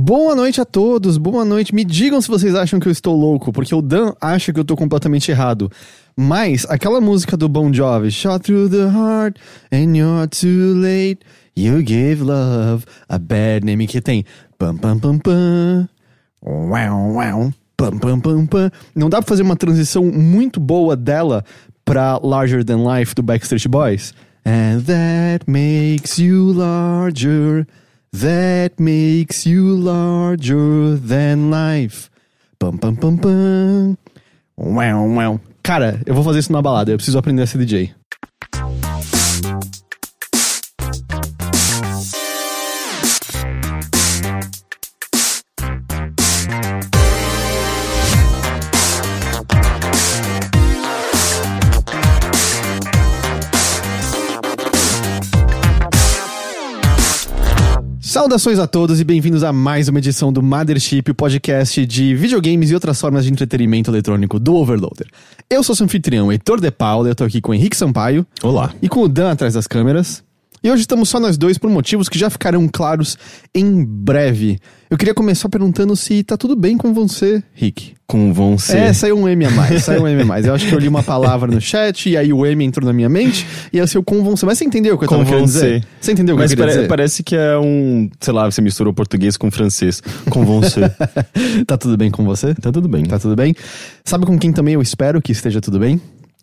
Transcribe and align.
Boa 0.00 0.36
noite 0.36 0.60
a 0.60 0.64
todos, 0.64 1.18
boa 1.18 1.44
noite. 1.44 1.74
Me 1.74 1.82
digam 1.82 2.20
se 2.20 2.28
vocês 2.28 2.54
acham 2.54 2.78
que 2.78 2.86
eu 2.86 2.92
estou 2.92 3.18
louco, 3.18 3.52
porque 3.52 3.74
o 3.74 3.82
Dan 3.82 4.12
acha 4.20 4.52
que 4.52 4.58
eu 4.60 4.62
estou 4.62 4.76
completamente 4.76 5.28
errado. 5.28 5.68
Mas 6.16 6.64
aquela 6.70 7.00
música 7.00 7.36
do 7.36 7.48
Bon 7.48 7.72
Jovi, 7.72 8.08
Shot 8.12 8.44
Through 8.44 8.68
the 8.68 8.84
Heart 8.84 9.38
and 9.72 9.96
You're 9.96 10.28
Too 10.28 10.76
Late, 10.76 11.18
You 11.56 11.84
Give 11.84 12.22
Love 12.22 12.84
a 13.08 13.18
Bad 13.18 13.66
Name, 13.66 13.88
que 13.88 14.00
tem 14.00 14.24
pam 14.56 14.76
pam 14.76 15.00
pam 15.00 15.18
pam, 15.18 15.88
wow 16.44 17.14
wow, 17.14 17.52
pam 17.76 17.98
pam 17.98 18.20
pam 18.20 18.46
pam. 18.46 18.70
Não 18.94 19.10
dá 19.10 19.18
pra 19.20 19.28
fazer 19.28 19.42
uma 19.42 19.56
transição 19.56 20.04
muito 20.04 20.60
boa 20.60 20.94
dela 20.94 21.44
pra 21.84 22.20
Larger 22.22 22.64
Than 22.64 22.84
Life 22.88 23.16
do 23.16 23.22
Backstreet 23.24 23.66
Boys? 23.66 24.14
And 24.46 24.80
that 24.82 25.50
makes 25.50 26.20
you 26.20 26.52
larger. 26.52 27.66
That 28.12 28.80
makes 28.80 29.46
you 29.46 29.76
larger 29.76 30.96
than 30.96 31.50
life. 31.50 32.08
Pam, 32.58 32.78
pam, 32.78 32.96
pam, 32.96 33.16
pam. 33.18 33.96
Cara, 35.62 36.00
eu 36.06 36.14
vou 36.14 36.24
fazer 36.24 36.38
isso 36.38 36.52
na 36.52 36.62
balada. 36.62 36.90
Eu 36.90 36.96
preciso 36.96 37.18
aprender 37.18 37.42
a 37.42 37.46
ser 37.46 37.58
DJ. 37.58 37.97
Saudações 58.28 58.58
a 58.58 58.66
todos 58.66 59.00
e 59.00 59.04
bem-vindos 59.04 59.42
a 59.42 59.54
mais 59.54 59.88
uma 59.88 60.00
edição 60.00 60.30
do 60.30 60.42
Mothership, 60.42 61.10
o 61.10 61.14
podcast 61.14 61.86
de 61.86 62.14
videogames 62.14 62.70
e 62.70 62.74
outras 62.74 63.00
formas 63.00 63.24
de 63.24 63.32
entretenimento 63.32 63.90
eletrônico 63.90 64.38
do 64.38 64.54
Overloader. 64.54 65.06
Eu 65.48 65.62
sou 65.62 65.74
seu 65.74 65.84
anfitrião, 65.84 66.30
Heitor 66.30 66.60
De 66.60 66.70
Paula, 66.70 67.08
eu 67.08 67.14
tô 67.14 67.24
aqui 67.24 67.40
com 67.40 67.52
o 67.52 67.54
Henrique 67.54 67.74
Sampaio. 67.74 68.26
Olá. 68.42 68.74
E 68.82 68.88
com 68.88 69.00
o 69.00 69.08
Dan 69.08 69.30
atrás 69.30 69.54
das 69.54 69.66
câmeras. 69.66 70.22
E 70.62 70.70
hoje 70.70 70.80
estamos 70.82 71.08
só 71.08 71.20
nós 71.20 71.38
dois 71.38 71.56
por 71.58 71.70
motivos 71.70 72.08
que 72.08 72.18
já 72.18 72.28
ficarão 72.28 72.68
claros 72.68 73.16
em 73.54 73.84
breve. 73.84 74.58
Eu 74.90 74.96
queria 74.96 75.14
começar 75.14 75.48
perguntando 75.48 75.94
se 75.94 76.22
tá 76.24 76.36
tudo 76.36 76.56
bem 76.56 76.76
com 76.78 76.92
você, 76.94 77.42
Rick. 77.54 77.94
Com 78.06 78.32
você. 78.32 78.76
É, 78.76 78.92
saiu 78.94 79.18
um 79.18 79.28
M 79.28 79.44
a 79.44 79.50
mais, 79.50 79.84
saiu 79.84 80.02
um 80.02 80.08
M 80.08 80.22
a 80.22 80.24
mais. 80.24 80.46
Eu 80.46 80.54
acho 80.54 80.66
que 80.66 80.74
eu 80.74 80.78
li 80.78 80.88
uma 80.88 81.02
palavra 81.02 81.52
no 81.52 81.60
chat 81.60 82.08
e 82.08 82.16
aí 82.16 82.32
o 82.32 82.44
M 82.46 82.64
entrou 82.64 82.86
na 82.86 82.92
minha 82.92 83.08
mente 83.08 83.46
e 83.72 83.78
aí 83.78 83.86
seu 83.86 84.02
com 84.02 84.24
você. 84.24 84.46
Mas 84.46 84.56
você 84.58 84.64
entendeu 84.64 84.94
o 84.94 84.98
que 84.98 85.04
eu 85.04 85.08
tava 85.08 85.24
Com 85.24 85.28
querendo 85.30 85.46
você. 85.46 85.58
dizer? 85.78 85.84
Você 86.00 86.12
entendeu 86.12 86.34
o 86.34 86.38
que 86.38 86.42
Mas 86.44 86.50
eu 86.52 86.56
queria 86.56 86.66
pare- 86.70 86.76
dizer? 86.78 86.88
parece 86.88 87.22
que 87.22 87.36
é 87.36 87.58
um. 87.58 88.08
Sei 88.18 88.32
lá, 88.32 88.50
você 88.50 88.62
misturou 88.62 88.94
português 88.94 89.36
com 89.36 89.50
francês. 89.50 90.02
Com 90.30 90.44
você. 90.44 90.80
tá 91.66 91.76
tudo 91.76 91.96
bem 91.98 92.10
com 92.10 92.24
você? 92.24 92.54
tá 92.54 92.72
tudo 92.72 92.88
bem. 92.88 93.04
Tá 93.04 93.18
tudo 93.18 93.36
bem? 93.36 93.54
Sabe 94.04 94.24
com 94.24 94.38
quem 94.38 94.52
também 94.52 94.72
eu 94.74 94.80
espero 94.82 95.20
que 95.20 95.30
esteja 95.32 95.60
tudo 95.60 95.78
bem? 95.78 96.00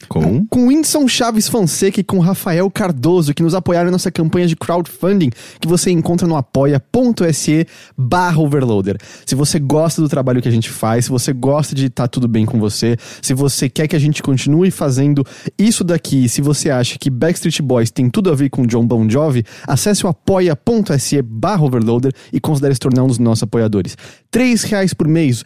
Com. 0.10 0.46
Com 0.48 0.68
Whindersson 0.68 1.08
Chaves 1.08 1.48
Fonseca 1.48 2.00
e 2.00 2.04
com 2.04 2.20
Rafael 2.20 2.70
Cardoso, 2.70 3.34
que 3.34 3.42
nos 3.42 3.56
apoiaram 3.56 3.90
nessa 3.90 4.12
campanha 4.12 4.46
de 4.46 4.56
crowdfunding 4.56 5.30
que 5.60 5.68
você 5.68 5.90
encontra 5.90 6.28
no 6.28 6.36
apoia.se 6.36 7.66
barra 7.98 8.40
overloader. 8.40 8.98
Se 9.26 9.36
você 9.36 9.58
gosta 9.58 10.02
do 10.02 10.10
trabalho 10.10 10.42
que 10.42 10.50
a 10.50 10.52
gente 10.52 10.70
faz, 10.70 11.06
se 11.06 11.12
você 11.12 11.32
gosta 11.32 11.74
de 11.74 11.86
estar 11.86 12.08
tudo 12.08 12.28
bem 12.28 12.46
com 12.46 12.60
você, 12.60 12.98
se 13.22 13.34
você 13.34 13.70
quer 13.70 13.88
que 13.88 13.96
a 13.96 14.00
gente 14.00 14.22
continue 14.22 14.70
fazendo 14.70 15.26
isso 15.58 15.84
daqui, 15.84 16.28
se 16.28 16.42
você 16.42 16.70
acha 16.70 17.00
que 17.00 17.10
Backstreet 17.10 17.62
Boys 17.62 17.90
tem 17.90 18.10
tudo 18.10 18.30
a 18.30 18.36
ver 18.36 18.50
com 18.50 18.66
John 18.66 18.86
Bon 18.86 19.10
Jovi, 19.10 19.46
acesse 19.66 20.06
o 20.06 20.10
apoia.se 20.10 21.22
barra 21.22 21.64
overloader 21.64 22.12
e 22.32 22.40
considere 22.40 22.74
se 22.74 22.80
tornar 22.80 23.04
um 23.04 23.08
dos 23.08 23.20
nossos 23.20 23.44
apoiadores. 23.44 23.98
Três 24.30 24.64
reais 24.64 24.94
por 24.94 25.08
mês, 25.08 25.44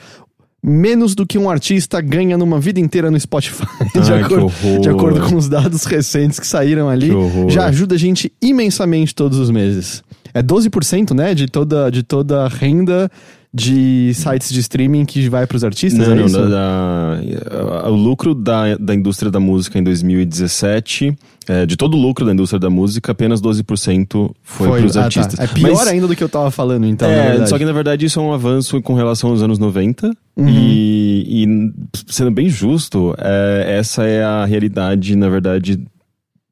menos 0.61 1.15
do 1.15 1.25
que 1.25 1.37
um 1.37 1.49
artista 1.49 2.01
ganha 2.01 2.37
numa 2.37 2.59
vida 2.59 2.79
inteira 2.79 3.09
no 3.09 3.19
Spotify, 3.19 3.65
de, 3.93 4.11
Ai, 4.11 4.21
acordo, 4.21 4.51
de 4.81 4.89
acordo 4.89 5.21
com 5.21 5.35
os 5.35 5.47
dados 5.47 5.85
recentes 5.85 6.39
que 6.39 6.47
saíram 6.47 6.89
ali. 6.89 7.09
Já 7.47 7.65
ajuda 7.65 7.95
a 7.95 7.97
gente 7.97 8.31
imensamente 8.41 9.15
todos 9.15 9.37
os 9.37 9.49
meses. 9.49 10.03
É 10.33 10.43
12%, 10.43 11.15
né, 11.15 11.33
de 11.33 11.47
toda, 11.47 11.89
de 11.89 12.03
toda 12.03 12.45
a 12.45 12.47
renda 12.47 13.09
de 13.51 14.13
sites 14.13 14.51
de 14.51 14.59
streaming 14.59 15.05
que 15.05 15.27
vai 15.27 15.47
para 15.47 15.57
os 15.57 15.63
artistas, 15.63 16.07
Não, 16.07 16.13
é 16.13 16.19
não, 16.19 16.25
isso? 16.27 16.37
da, 16.39 17.15
da- 17.15 17.89
o 17.89 17.95
lucro 17.95 18.35
da, 18.35 18.75
da 18.77 18.93
indústria 18.93 19.31
da 19.31 19.39
música 19.39 19.79
em 19.79 19.83
2017, 19.83 21.15
é, 21.47 21.65
de 21.65 21.75
todo 21.75 21.97
o 21.97 21.99
lucro 21.99 22.23
da 22.25 22.31
indústria 22.31 22.59
da 22.59 22.69
música, 22.69 23.11
apenas 23.11 23.41
12% 23.41 24.31
foi, 24.43 24.67
para 24.67 24.85
os 24.85 24.95
ah, 24.95 24.99
tá. 24.99 25.05
artistas. 25.05 25.39
É 25.39 25.47
pior 25.47 25.73
Mas- 25.77 25.87
ainda 25.87 26.07
do 26.07 26.15
que 26.15 26.23
eu 26.23 26.29
tava 26.29 26.51
falando, 26.51 26.85
então, 26.85 27.09
É, 27.09 27.43
só 27.47 27.57
que 27.57 27.65
na 27.65 27.71
verdade 27.71 28.05
isso 28.05 28.19
é 28.19 28.23
um 28.23 28.31
avanço 28.33 28.79
com 28.83 28.93
relação 28.93 29.31
aos 29.31 29.41
anos 29.41 29.57
90 29.57 30.11
Uhum. 30.37 30.47
e, 30.47 31.43
e, 31.43 31.71
sendo 32.07 32.29
bem 32.31 32.49
justo, 32.49 33.15
é, 33.17 33.77
essa 33.79 34.03
é 34.05 34.23
a 34.23 34.45
realidade, 34.45 35.15
na 35.15 35.27
verdade, 35.27 35.79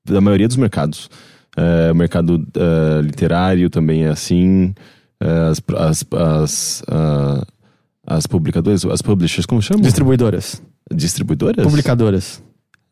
da 0.04 0.20
maioria 0.20 0.48
dos 0.48 0.58
mercados. 0.58 1.10
É, 1.56 1.92
o 1.92 1.96
mercado 1.96 2.44
é, 2.56 3.02
literário 3.02 3.70
também 3.70 4.04
é 4.06 4.10
assim, 4.10 4.74
as, 5.20 5.62
as, 5.76 6.06
as, 6.14 6.84
ah, 6.88 7.46
as 8.06 8.28
publicadoras, 8.28 8.86
as 8.86 9.02
publishers, 9.02 9.46
como 9.46 9.62
chamam? 9.62 9.82
Distribuidoras, 9.82 10.62
Distribuidoras? 10.94 11.66
publicadoras. 11.66 12.44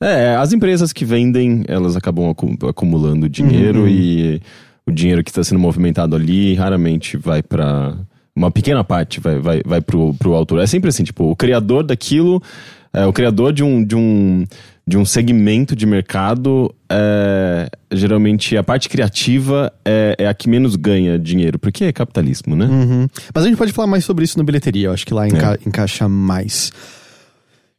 É, 0.02 0.36
as 0.36 0.52
empresas 0.52 0.92
que 0.92 1.06
vendem, 1.06 1.64
elas 1.68 1.96
acabam 1.96 2.30
acu- 2.30 2.58
acumulando 2.68 3.30
dinheiro 3.30 3.82
Uhum. 3.82 3.88
e 3.88 4.42
o 4.86 4.92
dinheiro 4.92 5.24
que 5.24 5.30
está 5.32 5.44
sendo 5.44 5.60
movimentado 5.60 6.16
ali 6.16 6.54
raramente 6.54 7.16
vai 7.18 7.42
para 7.42 7.96
uma 8.36 8.52
pequena 8.52 8.84
parte 8.84 9.22
vai, 9.22 9.40
vai, 9.40 9.62
vai 9.66 9.80
pro, 9.82 10.14
pro 10.16 10.34
autor. 10.34 10.60
É 10.62 10.68
sempre 10.68 10.90
assim, 10.90 11.04
tipo, 11.06 11.32
o 11.32 11.36
criador 11.36 11.84
daquilo, 11.84 12.44
é, 12.94 13.06
o 13.06 13.14
criador 13.14 13.54
de 13.54 13.64
um, 13.64 13.84
de 13.84 13.96
um, 13.96 14.44
de 14.88 14.98
um 14.98 15.04
segmento 15.06 15.76
de 15.76 15.86
mercado, 15.86 16.74
é, 16.92 17.68
geralmente 17.92 18.56
a 18.56 18.64
parte 18.64 18.88
criativa 18.88 19.74
é, 19.84 20.16
é 20.20 20.28
a 20.28 20.34
que 20.34 20.48
menos 20.48 20.76
ganha 20.76 21.18
dinheiro, 21.18 21.58
porque 21.58 21.86
é 21.86 21.92
capitalismo, 21.92 22.56
né? 22.56 22.66
Uhum. 22.66 23.08
Mas 23.34 23.44
a 23.44 23.48
gente 23.48 23.58
pode 23.58 23.72
falar 23.74 23.88
mais 23.88 24.06
sobre 24.06 24.24
isso 24.26 24.38
no 24.38 24.44
bilheteria, 24.44 24.88
eu 24.88 24.94
acho 24.94 25.06
que 25.06 25.14
lá 25.14 25.28
enca- 25.28 25.58
encaixa 25.66 26.08
mais. 26.08 26.72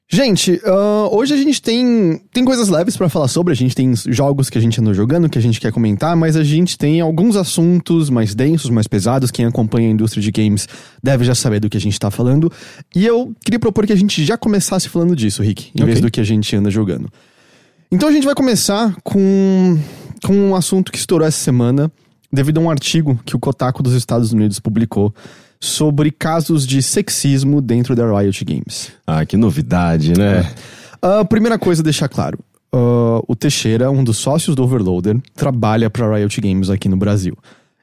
Gente, 0.09 0.61
ah, 0.65 1.09
hoje 1.11 1.35
a 1.35 1.37
gente 1.37 1.61
tem, 1.61 2.21
tem 2.33 2.45
coisas 2.45 2.69
leves 2.69 2.97
pra 2.97 3.09
falar 3.09 3.27
sobre, 3.27 3.53
a 3.53 3.57
gente 3.57 3.75
tem 3.75 3.93
jogos 4.07 4.49
que 4.49 4.57
a 4.57 4.61
gente 4.61 4.81
andou 4.81 4.95
jogando, 4.95 5.29
que 5.29 5.37
a 5.37 5.43
gente 5.43 5.61
quer 5.61 5.73
comentar, 5.73 6.15
mas 6.17 6.37
a 6.37 6.45
gente 6.45 6.79
tem 6.79 7.01
alguns 7.01 7.35
assuntos 7.35 8.09
mais 8.09 8.33
densos, 8.33 8.71
mais 8.71 8.87
pesados. 8.87 9.33
Quem 9.33 9.45
acompanha 9.47 9.89
a 9.89 9.91
indústria 9.91 10.23
de 10.23 10.31
games 10.31 10.69
deve 11.03 11.25
já 11.25 11.35
saber 11.35 11.59
do 11.59 11.69
que 11.69 11.77
a 11.77 11.81
gente 11.81 11.99
tá 11.99 12.09
falando. 12.09 12.51
E 12.95 13.05
eu 13.05 13.35
queria 13.45 13.59
propor 13.59 13.85
que 13.85 13.93
a 13.93 13.97
gente 13.97 14.25
já 14.25 14.39
começasse 14.39 14.89
falando 14.89 15.17
disso, 15.17 15.43
Rick, 15.43 15.71
em 15.75 15.83
Ok. 15.83 15.87
vez 15.87 16.01
do 16.01 16.09
que 16.11 16.21
a 16.21 16.25
gente 16.25 16.55
anda 16.55 16.71
jogando. 16.71 17.09
Então 17.91 18.09
a 18.09 18.13
gente 18.13 18.25
vai 18.25 18.35
começar 18.35 18.97
com, 19.03 19.77
com 20.25 20.35
um 20.35 20.55
assunto 20.55 20.93
que 20.93 20.99
estourou 20.99 21.27
essa 21.27 21.39
semana, 21.39 21.91
devido 22.33 22.59
a 22.59 22.61
um 22.61 22.71
artigo 22.71 23.19
que 23.27 23.35
o 23.35 23.41
Kotaku 23.41 23.83
dos 23.83 23.95
Estados 23.95 24.33
Unidos 24.33 24.61
publicou 24.61 25.13
sobre 25.61 26.11
casos 26.11 26.67
de 26.67 26.83
sexismo 26.83 27.61
dentro 27.61 27.95
da 27.95 28.07
Riot 28.19 28.45
Games. 28.45 28.93
Ah, 29.07 29.25
que 29.25 29.37
novidade, 29.37 30.17
né? 30.17 30.51
A 31.01 31.25
primeira 31.25 31.59
coisa, 31.59 31.83
deixar 31.83 32.09
claro. 32.09 32.39
ah, 32.73 33.21
o 33.27 33.35
Teixeira, 33.35 33.91
um 33.91 34.03
dos 34.03 34.19
sócios 34.19 34.57
do 34.57 34.63
Overloader, 34.63 35.21
trabalha 35.35 35.89
para 35.91 36.17
Riot 36.17 36.41
Games 36.41 36.71
aqui 36.71 36.89
no 36.89 36.97
Brasil. 36.97 37.37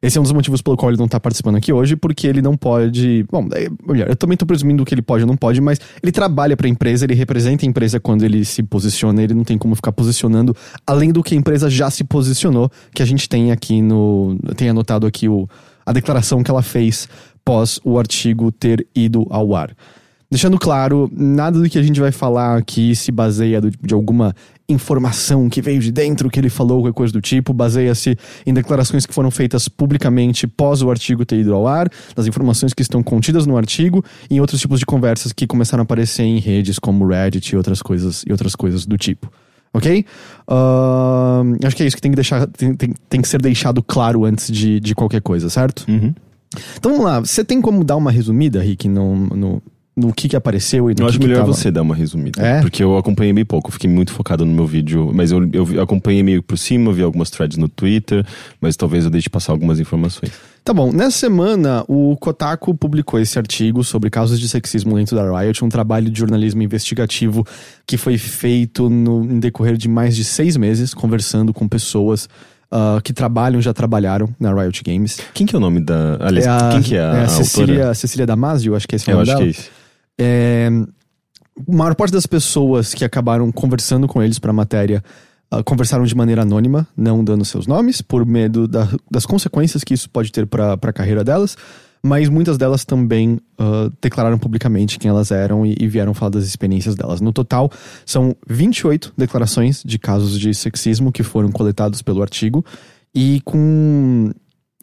Esse 0.03 0.17
é 0.17 0.19
um 0.19 0.23
dos 0.23 0.33
motivos 0.33 0.61
pelo 0.61 0.75
qual 0.75 0.91
ele 0.91 0.99
não 0.99 1.07
tá 1.07 1.17
participando 1.17 1.55
aqui 1.55 1.71
hoje, 1.71 1.95
porque 1.95 2.27
ele 2.27 2.41
não 2.41 2.57
pode. 2.57 3.25
Bom, 3.31 3.47
é, 3.53 3.69
olha, 3.87 4.03
eu 4.09 4.15
também 4.17 4.35
tô 4.35 4.45
presumindo 4.45 4.83
que 4.83 4.93
ele 4.93 5.01
pode 5.01 5.23
ou 5.23 5.27
não 5.27 5.37
pode, 5.37 5.61
mas 5.61 5.79
ele 6.03 6.11
trabalha 6.11 6.57
pra 6.57 6.67
empresa, 6.67 7.05
ele 7.05 7.13
representa 7.13 7.65
a 7.65 7.69
empresa 7.69 8.01
quando 8.01 8.23
ele 8.23 8.43
se 8.43 8.61
posiciona, 8.63 9.23
ele 9.23 9.33
não 9.33 9.45
tem 9.45 9.57
como 9.57 9.73
ficar 9.75 9.93
posicionando 9.93 10.53
além 10.85 11.13
do 11.13 11.23
que 11.23 11.33
a 11.33 11.37
empresa 11.37 11.69
já 11.69 11.89
se 11.89 12.03
posicionou, 12.03 12.69
que 12.93 13.01
a 13.01 13.05
gente 13.05 13.29
tem 13.29 13.53
aqui 13.53 13.81
no. 13.81 14.37
tem 14.57 14.67
anotado 14.67 15.07
aqui 15.07 15.29
o, 15.29 15.47
a 15.85 15.93
declaração 15.93 16.43
que 16.43 16.51
ela 16.51 16.61
fez 16.61 17.07
pós 17.45 17.79
o 17.83 17.97
artigo 17.99 18.51
ter 18.51 18.85
ido 18.95 19.25
ao 19.29 19.55
ar. 19.55 19.75
Deixando 20.31 20.57
claro, 20.57 21.11
nada 21.15 21.59
do 21.59 21.69
que 21.69 21.77
a 21.77 21.83
gente 21.83 21.99
vai 21.99 22.11
falar 22.11 22.57
aqui 22.57 22.95
se 22.95 23.11
baseia 23.11 23.61
do- 23.61 23.69
de 23.69 23.93
alguma 23.93 24.33
informação 24.67 25.47
que 25.47 25.61
veio 25.61 25.79
de 25.79 25.91
dentro, 25.91 26.27
que 26.27 26.39
ele 26.39 26.49
falou, 26.49 26.79
qualquer 26.81 26.93
coisa 26.97 27.13
do 27.13 27.21
tipo. 27.21 27.53
Baseia-se 27.53 28.17
em 28.43 28.51
declarações 28.51 29.05
que 29.05 29.13
foram 29.13 29.29
feitas 29.29 29.67
publicamente 29.67 30.47
pós 30.47 30.81
o 30.81 30.89
artigo 30.89 31.23
ter 31.23 31.37
ido 31.41 31.53
ao 31.53 31.67
ar, 31.67 31.87
das 32.15 32.25
informações 32.25 32.73
que 32.73 32.81
estão 32.81 33.03
contidas 33.03 33.45
no 33.45 33.55
artigo 33.57 34.03
e 34.27 34.37
em 34.37 34.39
outros 34.39 34.59
tipos 34.59 34.79
de 34.79 34.85
conversas 34.87 35.31
que 35.31 35.45
começaram 35.45 35.81
a 35.81 35.83
aparecer 35.83 36.23
em 36.23 36.39
redes 36.39 36.79
como 36.79 37.05
Reddit 37.05 37.53
e 37.53 37.55
outras 37.57 37.81
coisas, 37.83 38.23
e 38.27 38.31
outras 38.31 38.55
coisas 38.55 38.87
do 38.87 38.97
tipo. 38.97 39.31
Ok? 39.71 40.03
Ahn, 40.47 41.57
acho 41.63 41.75
que 41.75 41.83
é 41.83 41.85
isso 41.87 41.95
que 41.95 42.01
tem 42.01 42.11
que, 42.11 42.15
deixar, 42.15 42.47
tem, 42.47 42.73
tem- 42.73 42.93
tem 43.09 43.21
que 43.21 43.27
ser 43.27 43.41
deixado 43.41 43.83
claro 43.83 44.25
antes 44.25 44.51
de, 44.51 44.79
de 44.79 44.95
qualquer 44.95 45.21
coisa, 45.21 45.49
certo? 45.49 45.85
Uhum. 45.87 46.13
Então 46.77 46.91
vamos 46.91 47.05
lá, 47.05 47.19
você 47.19 47.43
tem 47.43 47.61
como 47.61 47.83
dar 47.83 47.95
uma 47.95 48.11
resumida, 48.11 48.61
Rick, 48.61 48.87
no, 48.87 49.15
no, 49.15 49.61
no 49.95 50.11
que 50.11 50.27
que 50.27 50.35
apareceu 50.35 50.89
e 50.89 50.93
no 50.93 51.01
Eu 51.01 51.05
que 51.05 51.09
acho 51.09 51.19
que 51.19 51.25
melhor 51.27 51.41
tava? 51.41 51.53
você 51.53 51.69
dar 51.69 51.81
uma 51.83 51.95
resumida. 51.95 52.41
É? 52.41 52.61
Porque 52.61 52.83
eu 52.83 52.97
acompanhei 52.97 53.31
bem 53.31 53.45
pouco, 53.45 53.71
fiquei 53.71 53.89
muito 53.89 54.11
focado 54.11 54.45
no 54.45 54.51
meu 54.51 54.65
vídeo. 54.65 55.11
Mas 55.13 55.31
eu, 55.31 55.47
eu 55.53 55.81
acompanhei 55.81 56.23
meio 56.23 56.41
por 56.41 56.57
cima, 56.57 56.91
vi 56.91 57.03
algumas 57.03 57.29
threads 57.29 57.57
no 57.57 57.67
Twitter, 57.69 58.25
mas 58.59 58.75
talvez 58.75 59.05
eu 59.05 59.11
deixe 59.11 59.29
passar 59.29 59.51
algumas 59.51 59.79
informações. 59.79 60.31
Tá 60.63 60.73
bom, 60.73 60.93
nessa 60.93 61.17
semana 61.17 61.83
o 61.89 62.15
Kotaku 62.15 62.73
publicou 62.73 63.19
esse 63.19 63.37
artigo 63.37 63.83
sobre 63.83 64.09
casos 64.09 64.39
de 64.39 64.47
sexismo 64.47 64.95
dentro 64.95 65.15
da 65.15 65.39
Riot, 65.39 65.63
um 65.63 65.69
trabalho 65.69 66.09
de 66.09 66.17
jornalismo 66.17 66.63
investigativo 66.63 67.45
que 67.85 67.97
foi 67.97 68.17
feito 68.17 68.89
no 68.89 69.25
em 69.25 69.39
decorrer 69.39 69.75
de 69.75 69.89
mais 69.89 70.15
de 70.15 70.23
seis 70.23 70.55
meses, 70.55 70.93
conversando 70.93 71.53
com 71.53 71.67
pessoas 71.67 72.29
ah, 72.73 72.99
que 73.03 73.13
trabalham, 73.13 73.61
já 73.61 73.73
trabalharam 73.73 74.27
na 74.39 74.51
Riot 74.53 74.83
Games. 74.83 75.19
Quem 75.33 75.45
que 75.45 75.55
é 75.55 75.57
o 75.57 75.61
nome 75.61 75.79
da. 75.79 76.17
Aliás, 76.19 76.47
a- 76.47 76.69
quem 76.71 76.81
que 76.81 76.95
é 76.95 76.99
a, 77.01 77.13
é 77.15 77.23
a 77.25 77.27
Cecília, 77.27 77.75
autora? 77.75 77.93
Cecília 77.93 78.25
Damasio, 78.25 78.75
acho 78.75 78.87
que 78.87 78.95
esse 78.95 79.09
é 79.09 79.13
o 79.15 79.19
Eu 79.21 79.25
nome 79.25 79.31
acho 79.31 79.37
que 79.41 79.47
é 79.47 79.49
isso. 79.51 79.69
É, 80.19 80.69
a 81.69 81.71
maior 81.75 81.93
parte 81.95 82.11
das 82.11 82.25
pessoas 82.25 82.93
que 82.93 83.05
acabaram 83.05 83.51
conversando 83.51 84.07
com 84.07 84.21
eles 84.21 84.39
para 84.39 84.49
a 84.51 84.53
matéria 84.53 85.03
ah, 85.51 85.61
conversaram 85.63 86.03
de 86.03 86.15
maneira 86.15 86.41
anônima, 86.41 86.87
não 86.97 87.23
dando 87.23 87.45
seus 87.45 87.67
nomes, 87.67 88.01
por 88.01 88.25
medo 88.25 88.67
da- 88.67 88.89
das 89.11 89.25
consequências 89.25 89.83
que 89.83 89.93
isso 89.93 90.09
pode 90.09 90.31
ter 90.31 90.47
para 90.47 90.73
a 90.73 90.93
carreira 90.93 91.23
delas. 91.23 91.55
Mas 92.05 92.27
muitas 92.27 92.57
delas 92.57 92.83
também 92.83 93.39
ah, 93.57 93.89
declararam 94.01 94.37
publicamente 94.37 94.99
quem 94.99 95.09
elas 95.09 95.31
eram 95.31 95.65
e, 95.65 95.75
e 95.79 95.87
vieram 95.87 96.13
falar 96.13 96.31
das 96.31 96.43
experiências 96.43 96.95
delas. 96.95 97.21
No 97.21 97.31
total, 97.31 97.71
são 98.05 98.35
28 98.47 99.13
declarações 99.17 99.81
de 99.85 99.97
casos 99.97 100.37
de 100.37 100.53
sexismo 100.53 101.13
que 101.13 101.23
foram 101.23 101.49
coletados 101.49 102.01
pelo 102.01 102.21
artigo 102.21 102.65
e 103.15 103.41
com, 103.45 104.31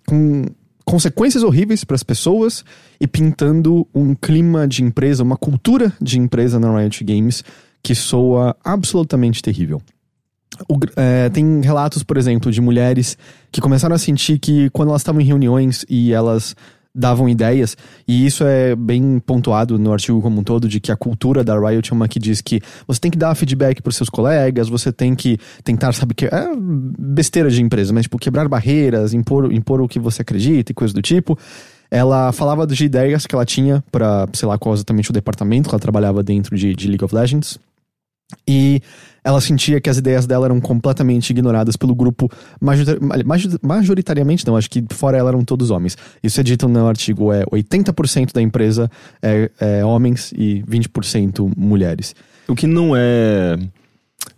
com 0.07 0.47
consequências 0.83 1.43
horríveis 1.43 1.85
para 1.85 1.95
as 1.95 2.03
pessoas 2.03 2.65
e 2.99 3.07
pintando 3.07 3.87
um 3.95 4.15
clima 4.15 4.67
de 4.67 4.83
empresa, 4.83 5.23
uma 5.23 5.37
cultura 5.37 5.93
de 6.01 6.19
empresa 6.19 6.59
na 6.59 6.75
Riot 6.79 7.05
Games 7.05 7.45
que 7.83 7.95
soa 7.95 8.57
absolutamente 8.65 9.43
terrível. 9.43 9.83
O 10.69 10.79
é, 10.97 11.29
tem 11.29 11.61
relatos, 11.61 12.03
por 12.03 12.17
exemplo, 12.17 12.51
de 12.51 12.61
mulheres 12.61 13.17
que 13.53 13.61
começaram 13.61 13.95
a 13.95 13.99
sentir 13.99 14.39
que 14.39 14.69
quando 14.71 14.89
elas 14.89 15.03
estavam 15.03 15.21
em 15.21 15.25
reuniões 15.25 15.85
e 15.89 16.13
elas 16.13 16.57
davam 16.95 17.29
ideias, 17.29 17.77
e 18.07 18.27
isso 18.27 18.45
é 18.45 18.75
bem 18.75 19.19
pontuado 19.21 19.79
no 19.79 19.93
artigo 19.93 20.21
como 20.21 20.41
um 20.41 20.45
todo, 20.45 20.69
de 20.69 20.81
que 20.81 20.91
a 20.91 20.97
cultura 20.97 21.45
da 21.45 21.59
Riot 21.59 21.93
é 21.93 21.95
uma 21.95 22.09
que 22.09 22.19
diz 22.19 22.41
que 22.41 22.61
você 22.87 23.01
tem 23.01 23.11
que 23.11 23.19
dar 23.19 23.35
feedback 23.35 23.81
para 23.81 23.93
seus 23.93 24.09
colegas, 24.09 24.69
você 24.69 24.93
tem 24.93 25.15
que 25.15 25.39
tentar, 25.63 25.93
sabe, 25.93 26.15
que 26.15 26.27
é 26.27 26.49
besteira 26.99 27.51
de 27.51 27.63
empresa, 27.63 27.93
mas 27.93 28.05
tipo, 28.05 28.19
quebrar 28.19 28.49
barreiras, 28.49 29.15
impor, 29.15 29.53
impor 29.53 29.81
o 29.81 29.89
que 29.89 29.99
você 29.99 30.23
acredita 30.23 30.73
e 30.73 30.75
coisas 30.75 30.93
do 30.93 31.03
tipo. 31.03 31.39
Ela 31.91 32.31
falava 32.31 32.67
de 32.67 32.85
ideias 32.85 33.27
que 33.27 33.35
ela 33.35 33.45
tinha 33.45 33.83
para, 33.91 34.29
sei 34.33 34.47
lá, 34.47 34.57
qual 34.57 34.75
exatamente 34.75 35.11
o 35.11 35.13
departamento 35.13 35.69
que 35.69 35.75
ela 35.75 35.81
trabalhava 35.81 36.23
dentro 36.23 36.57
de, 36.57 36.73
de 36.73 36.87
League 36.87 37.05
of 37.05 37.13
Legends. 37.13 37.59
E 38.47 38.81
ela 39.23 39.41
sentia 39.41 39.81
que 39.81 39.91
as 39.91 39.99
ideias 39.99 40.27
dela 40.27 40.47
eram 40.47 40.61
completamente 40.61 41.31
ignoradas 41.31 41.77
pelo 41.77 41.94
grupo, 41.94 42.31
major- 42.61 42.99
major- 43.25 43.59
majoritariamente 43.62 44.47
não, 44.47 44.56
acho 44.56 44.71
que 44.71 44.82
fora 44.93 45.19
ela 45.19 45.29
eram 45.31 45.44
todos 45.44 45.71
homens. 45.71 45.97
Isso 46.23 46.41
é 46.41 46.43
dito 46.43 46.67
no 46.69 46.87
artigo, 46.88 47.32
é 47.32 47.44
80% 47.44 48.32
da 48.32 48.41
empresa 48.41 48.91
é, 49.23 49.50
é 49.61 49.85
homens 49.85 50.32
e 50.37 50.62
20% 50.69 51.53
mulheres. 51.56 52.15
O 52.49 52.55
que 52.55 52.67
não 52.67 52.97
é. 52.97 53.59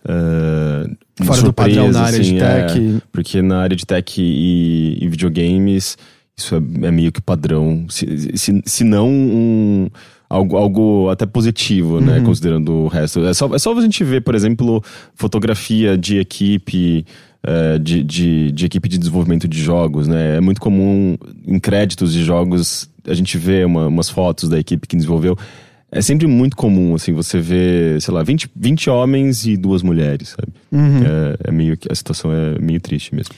é, 0.04 0.90
Fora 1.24 1.38
do 1.40 1.44
surpresa, 1.46 1.52
padrão 1.80 1.92
na 1.92 2.00
área 2.02 2.20
de 2.20 2.26
assim, 2.36 2.38
é, 2.40 2.66
tech. 2.66 3.02
porque 3.12 3.42
na 3.42 3.58
área 3.60 3.76
de 3.76 3.86
tech 3.86 4.20
e, 4.20 4.98
e 5.00 5.08
videogames, 5.08 5.96
isso 6.36 6.54
é, 6.56 6.86
é 6.86 6.90
meio 6.90 7.12
que 7.12 7.20
padrão. 7.20 7.86
Se, 7.88 8.36
se, 8.36 8.62
se 8.64 8.84
não 8.84 9.08
um. 9.08 9.88
Algo, 10.32 10.56
algo 10.56 11.10
até 11.10 11.26
positivo, 11.26 12.00
né? 12.00 12.18
Uhum. 12.18 12.24
Considerando 12.24 12.72
o 12.72 12.88
resto. 12.88 13.20
É 13.26 13.34
só, 13.34 13.54
é 13.54 13.58
só 13.58 13.76
a 13.76 13.80
gente 13.82 14.02
ver, 14.02 14.22
por 14.22 14.34
exemplo, 14.34 14.82
fotografia 15.14 15.96
de 15.96 16.18
equipe, 16.18 17.04
é, 17.42 17.78
de, 17.78 18.02
de, 18.02 18.50
de 18.52 18.66
equipe 18.66 18.88
de 18.88 18.98
desenvolvimento 18.98 19.46
de 19.46 19.60
jogos, 19.62 20.08
né? 20.08 20.36
É 20.36 20.40
muito 20.40 20.60
comum 20.60 21.16
em 21.46 21.58
créditos 21.58 22.12
de 22.12 22.24
jogos 22.24 22.88
a 23.06 23.14
gente 23.14 23.36
vê 23.36 23.64
uma- 23.64 23.88
umas 23.88 24.08
fotos 24.08 24.48
da 24.48 24.58
equipe 24.58 24.86
que 24.86 24.94
desenvolveu. 24.96 25.36
É 25.90 26.00
sempre 26.00 26.26
muito 26.26 26.56
comum, 26.56 26.94
assim, 26.94 27.12
você 27.12 27.38
ver, 27.38 28.00
sei 28.00 28.14
lá, 28.14 28.22
20, 28.22 28.48
20 28.56 28.88
homens 28.88 29.44
e 29.44 29.56
duas 29.56 29.82
mulheres, 29.82 30.30
sabe? 30.30 30.52
Uhum. 30.70 31.02
É, 31.04 31.48
é 31.48 31.52
meio 31.52 31.76
que 31.76 31.90
a 31.92 31.94
situação 31.94 32.32
é 32.32 32.58
meio 32.58 32.80
triste 32.80 33.14
mesmo. 33.14 33.34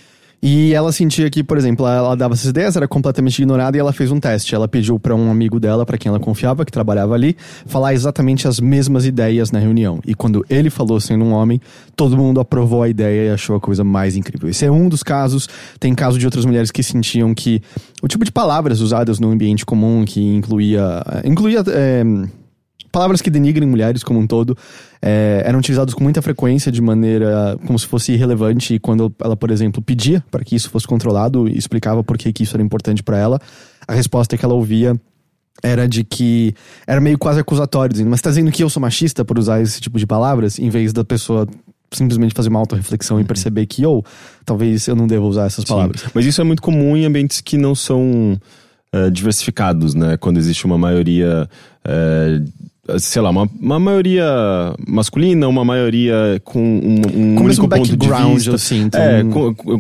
E 0.46 0.75
ela 0.75 0.93
sentia 0.93 1.31
que, 1.31 1.43
por 1.43 1.56
exemplo, 1.56 1.87
ela 1.87 2.14
dava 2.14 2.35
essas 2.35 2.50
ideias, 2.50 2.76
era 2.76 2.87
completamente 2.87 3.38
ignorada 3.38 3.79
e 3.79 3.81
ela 3.81 3.94
fez 3.94 4.11
um 4.11 4.20
teste. 4.20 4.55
Ela 4.55 4.69
pediu 4.69 5.00
para 5.00 5.14
um 5.17 5.31
amigo 5.31 5.58
dela, 5.58 5.87
para 5.87 5.96
quem 5.96 6.11
ela 6.11 6.20
confiava, 6.20 6.67
que 6.67 6.70
trabalhava 6.70 7.14
ali, 7.14 7.35
falar 7.64 7.94
exatamente 7.94 8.46
as 8.46 8.61
mesmas 8.61 9.06
ideias 9.06 9.50
na 9.50 9.58
reunião. 9.58 10.00
E 10.06 10.14
quando 10.14 10.44
ele 10.50 10.69
falou 10.69 11.00
sendo 11.00 11.25
um 11.25 11.32
homem, 11.32 11.62
todo 11.96 12.14
mundo 12.14 12.41
aprovou 12.41 12.82
a 12.82 12.91
ideia 12.91 13.31
e 13.31 13.32
achou 13.32 13.56
a 13.56 13.61
coisa 13.61 13.82
mais 13.82 14.17
incrível. 14.17 14.46
Esse 14.46 14.67
é 14.67 14.70
um 14.70 14.87
dos 14.87 15.02
casos. 15.02 15.49
Tem 15.81 15.94
caso 15.94 16.19
de 16.19 16.26
outras 16.26 16.44
mulheres 16.44 16.70
que 16.70 16.82
sentiam 16.82 17.35
que 17.35 17.62
o 18.02 18.06
tipo 18.06 18.23
de 18.23 18.31
palavras 18.31 18.82
usadas 18.82 19.19
no 19.19 19.31
ambiente 19.31 19.64
comum, 19.64 20.05
que 20.05 20.20
incluía. 20.20 21.02
incluía 21.25 21.64
é, 21.69 22.05
palavras 22.94 23.20
que 23.20 23.29
denigrem 23.29 23.69
mulheres 23.69 24.05
como 24.05 24.20
um 24.20 24.26
todo 24.26 24.56
é, 25.02 25.43
eram 25.44 25.58
utilizadas 25.58 25.93
com 25.93 26.05
muita 26.05 26.23
frequência 26.23 26.70
de 26.70 26.81
maneira 26.81 27.58
como 27.67 27.76
se 27.76 27.87
fosse 27.87 28.12
irrelevante 28.12 28.75
e 28.75 28.79
quando 28.79 29.12
ela, 29.20 29.37
por 29.37 29.50
exemplo, 29.50 29.82
pedia 29.82 30.23
para 30.31 30.44
que 30.44 30.55
isso 30.55 30.70
fosse 30.70 30.87
controlado 30.87 31.49
e 31.49 31.58
explicava 31.58 32.05
por 32.05 32.17
que, 32.17 32.32
que 32.32 32.44
isso 32.44 32.55
era 32.55 32.62
importante 32.62 33.02
para 33.02 33.19
ela, 33.19 33.41
a 33.88 33.93
resposta 33.93 34.37
que 34.37 34.44
ela 34.44 34.55
ouvia 34.55 34.94
era 35.62 35.88
de 35.88 36.05
que 36.05 36.55
era 36.87 37.00
meio 37.00 37.19
quase 37.19 37.41
acusatório, 37.41 37.93
dizendo, 37.93 38.11
mas 38.11 38.20
tá 38.20 38.31
dizendo 38.31 38.52
que 38.52 38.62
eu 38.62 38.70
sou 38.70 38.81
machista 38.81 39.25
por 39.25 39.38
usar 39.38 39.61
esse 39.61 39.81
tipo 39.81 39.99
de 39.99 40.06
palavras, 40.06 40.58
em 40.58 40.70
vez 40.70 40.93
da 40.93 41.05
pessoa 41.05 41.49
simplesmente 41.93 42.35
fazer 42.35 42.49
uma 42.49 42.61
autorreflexão 42.61 43.20
e 43.20 43.25
perceber 43.25 43.67
que, 43.67 43.85
ou 43.85 44.05
talvez 44.44 44.87
eu 44.87 44.94
não 44.94 45.06
devo 45.06 45.26
usar 45.26 45.46
essas 45.46 45.64
palavras. 45.64 46.00
Sim. 46.00 46.08
Mas 46.14 46.26
isso 46.26 46.41
é 46.41 46.44
muito 46.44 46.62
comum 46.62 46.96
em 46.96 47.05
ambientes 47.05 47.41
que 47.41 47.56
não 47.56 47.75
são 47.75 48.38
eh, 48.93 49.11
diversificados, 49.11 49.94
né? 49.94 50.17
Quando 50.17 50.38
existe 50.38 50.64
uma 50.64 50.79
maioria. 50.79 51.49
eh, 51.84 52.43
sei 52.98 53.22
lá, 53.22 53.31
uma, 53.31 53.48
uma 53.60 53.79
maioria 53.81 54.24
masculina, 54.86 55.48
uma 55.48 55.64
maioria 55.64 56.41
com 56.44 56.60
um, 56.60 56.96
um 57.32 57.34
Com 57.34 57.44
único 57.44 57.69
ponto 57.69 57.96
de 57.96 58.08
vista. 58.34 58.55
assim, 58.55 58.82
então- 58.82 59.00
É, 59.00 59.22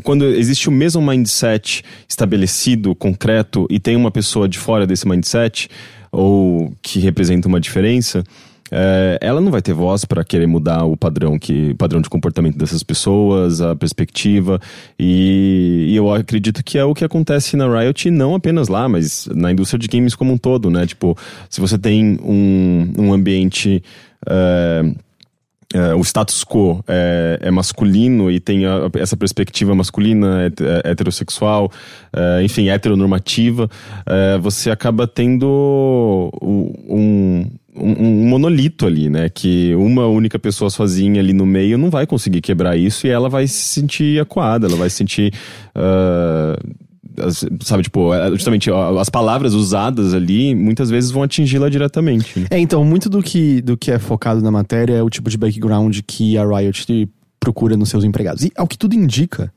quando 0.02 0.24
existe 0.24 0.68
o 0.68 0.72
mesmo 0.72 1.02
mindset 1.02 1.82
estabelecido, 2.08 2.94
concreto, 2.94 3.66
e 3.70 3.78
tem 3.78 3.96
uma 3.96 4.10
pessoa 4.10 4.48
de 4.48 4.58
fora 4.58 4.86
desse 4.86 5.06
mindset, 5.06 5.68
ou 6.10 6.72
que 6.80 6.98
representa 7.00 7.48
uma 7.48 7.60
diferença, 7.60 8.24
é, 8.70 9.18
ela 9.20 9.40
não 9.40 9.50
vai 9.50 9.60
ter 9.60 9.72
voz 9.74 10.04
para 10.04 10.24
querer 10.24 10.46
mudar 10.46 10.84
o 10.84 10.96
padrão 10.96 11.38
que 11.38 11.74
padrão 11.74 12.00
de 12.00 12.08
comportamento 12.08 12.56
dessas 12.56 12.82
pessoas, 12.82 13.60
a 13.60 13.76
perspectiva 13.76 14.58
e, 14.98 15.88
e 15.90 15.96
eu 15.96 16.12
acredito 16.12 16.64
que 16.64 16.78
é 16.78 16.84
o 16.84 16.94
que 16.94 17.04
acontece 17.04 17.56
na 17.56 17.66
Riot 17.66 18.10
não 18.10 18.34
apenas 18.34 18.68
lá, 18.68 18.88
mas 18.88 19.26
na 19.34 19.52
indústria 19.52 19.78
de 19.78 19.86
games 19.86 20.14
como 20.14 20.32
um 20.32 20.38
todo, 20.38 20.70
né? 20.70 20.86
Tipo, 20.86 21.16
se 21.50 21.60
você 21.60 21.76
tem 21.78 22.18
um, 22.22 22.92
um 22.98 23.12
ambiente 23.12 23.82
é, 25.74 25.94
o 25.94 26.00
status 26.02 26.44
quo 26.44 26.84
é, 26.86 27.38
é 27.42 27.50
masculino 27.50 28.30
e 28.30 28.38
tem 28.38 28.64
a- 28.64 28.88
essa 28.98 29.16
perspectiva 29.16 29.74
masculina, 29.74 30.46
é, 30.46 30.90
heterossexual, 30.90 31.70
é, 32.12 32.42
enfim, 32.44 32.68
heteronormativa, 32.68 33.68
é, 34.06 34.38
você 34.38 34.70
acaba 34.70 35.06
tendo 35.06 36.30
um, 36.40 37.46
um, 37.74 37.92
um 38.24 38.28
monolito 38.28 38.86
ali, 38.86 39.08
né? 39.10 39.28
Que 39.28 39.74
uma 39.74 40.06
única 40.06 40.38
pessoa 40.38 40.70
sozinha 40.70 41.20
ali 41.20 41.32
no 41.32 41.44
meio 41.46 41.76
não 41.78 41.90
vai 41.90 42.06
conseguir 42.06 42.40
quebrar 42.40 42.76
isso 42.76 43.06
e 43.06 43.10
ela 43.10 43.28
vai 43.28 43.46
se 43.46 43.62
sentir 43.62 44.20
acuada, 44.20 44.66
ela 44.66 44.76
vai 44.76 44.88
se 44.90 44.96
sentir. 44.96 45.32
as- 47.16 47.44
sabe, 47.62 47.82
tipo, 47.84 48.12
é, 48.12 48.28
justamente 48.30 48.70
as 48.72 49.08
palavras 49.08 49.54
usadas 49.54 50.14
ali 50.14 50.54
muitas 50.54 50.90
vezes 50.90 51.10
vão 51.10 51.22
atingi-la 51.22 51.68
diretamente. 51.68 52.46
É, 52.50 52.58
então, 52.58 52.84
muito 52.84 53.08
do 53.08 53.22
que, 53.22 53.60
do 53.62 53.76
que 53.76 53.90
é 53.90 53.98
focado 53.98 54.40
na 54.42 54.50
matéria 54.50 54.94
é 54.94 55.02
o 55.02 55.08
tipo 55.10 55.30
de 55.30 55.36
background 55.38 55.98
que 56.06 56.36
a 56.36 56.44
Riot 56.44 57.08
procura 57.38 57.76
nos 57.76 57.88
seus 57.88 58.04
empregados. 58.04 58.44
E 58.44 58.52
ao 58.56 58.66
que 58.66 58.76
tudo 58.78 58.94
indica, 58.94 59.52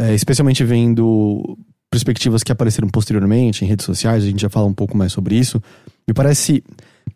é, 0.00 0.14
especialmente 0.14 0.64
vendo 0.64 1.56
perspectivas 1.90 2.42
que 2.42 2.50
apareceram 2.50 2.88
posteriormente 2.88 3.64
em 3.64 3.68
redes 3.68 3.86
sociais, 3.86 4.24
a 4.24 4.26
gente 4.26 4.40
já 4.42 4.48
fala 4.48 4.66
um 4.66 4.74
pouco 4.74 4.96
mais 4.96 5.12
sobre 5.12 5.36
isso, 5.36 5.62
me 6.08 6.12
parece 6.14 6.64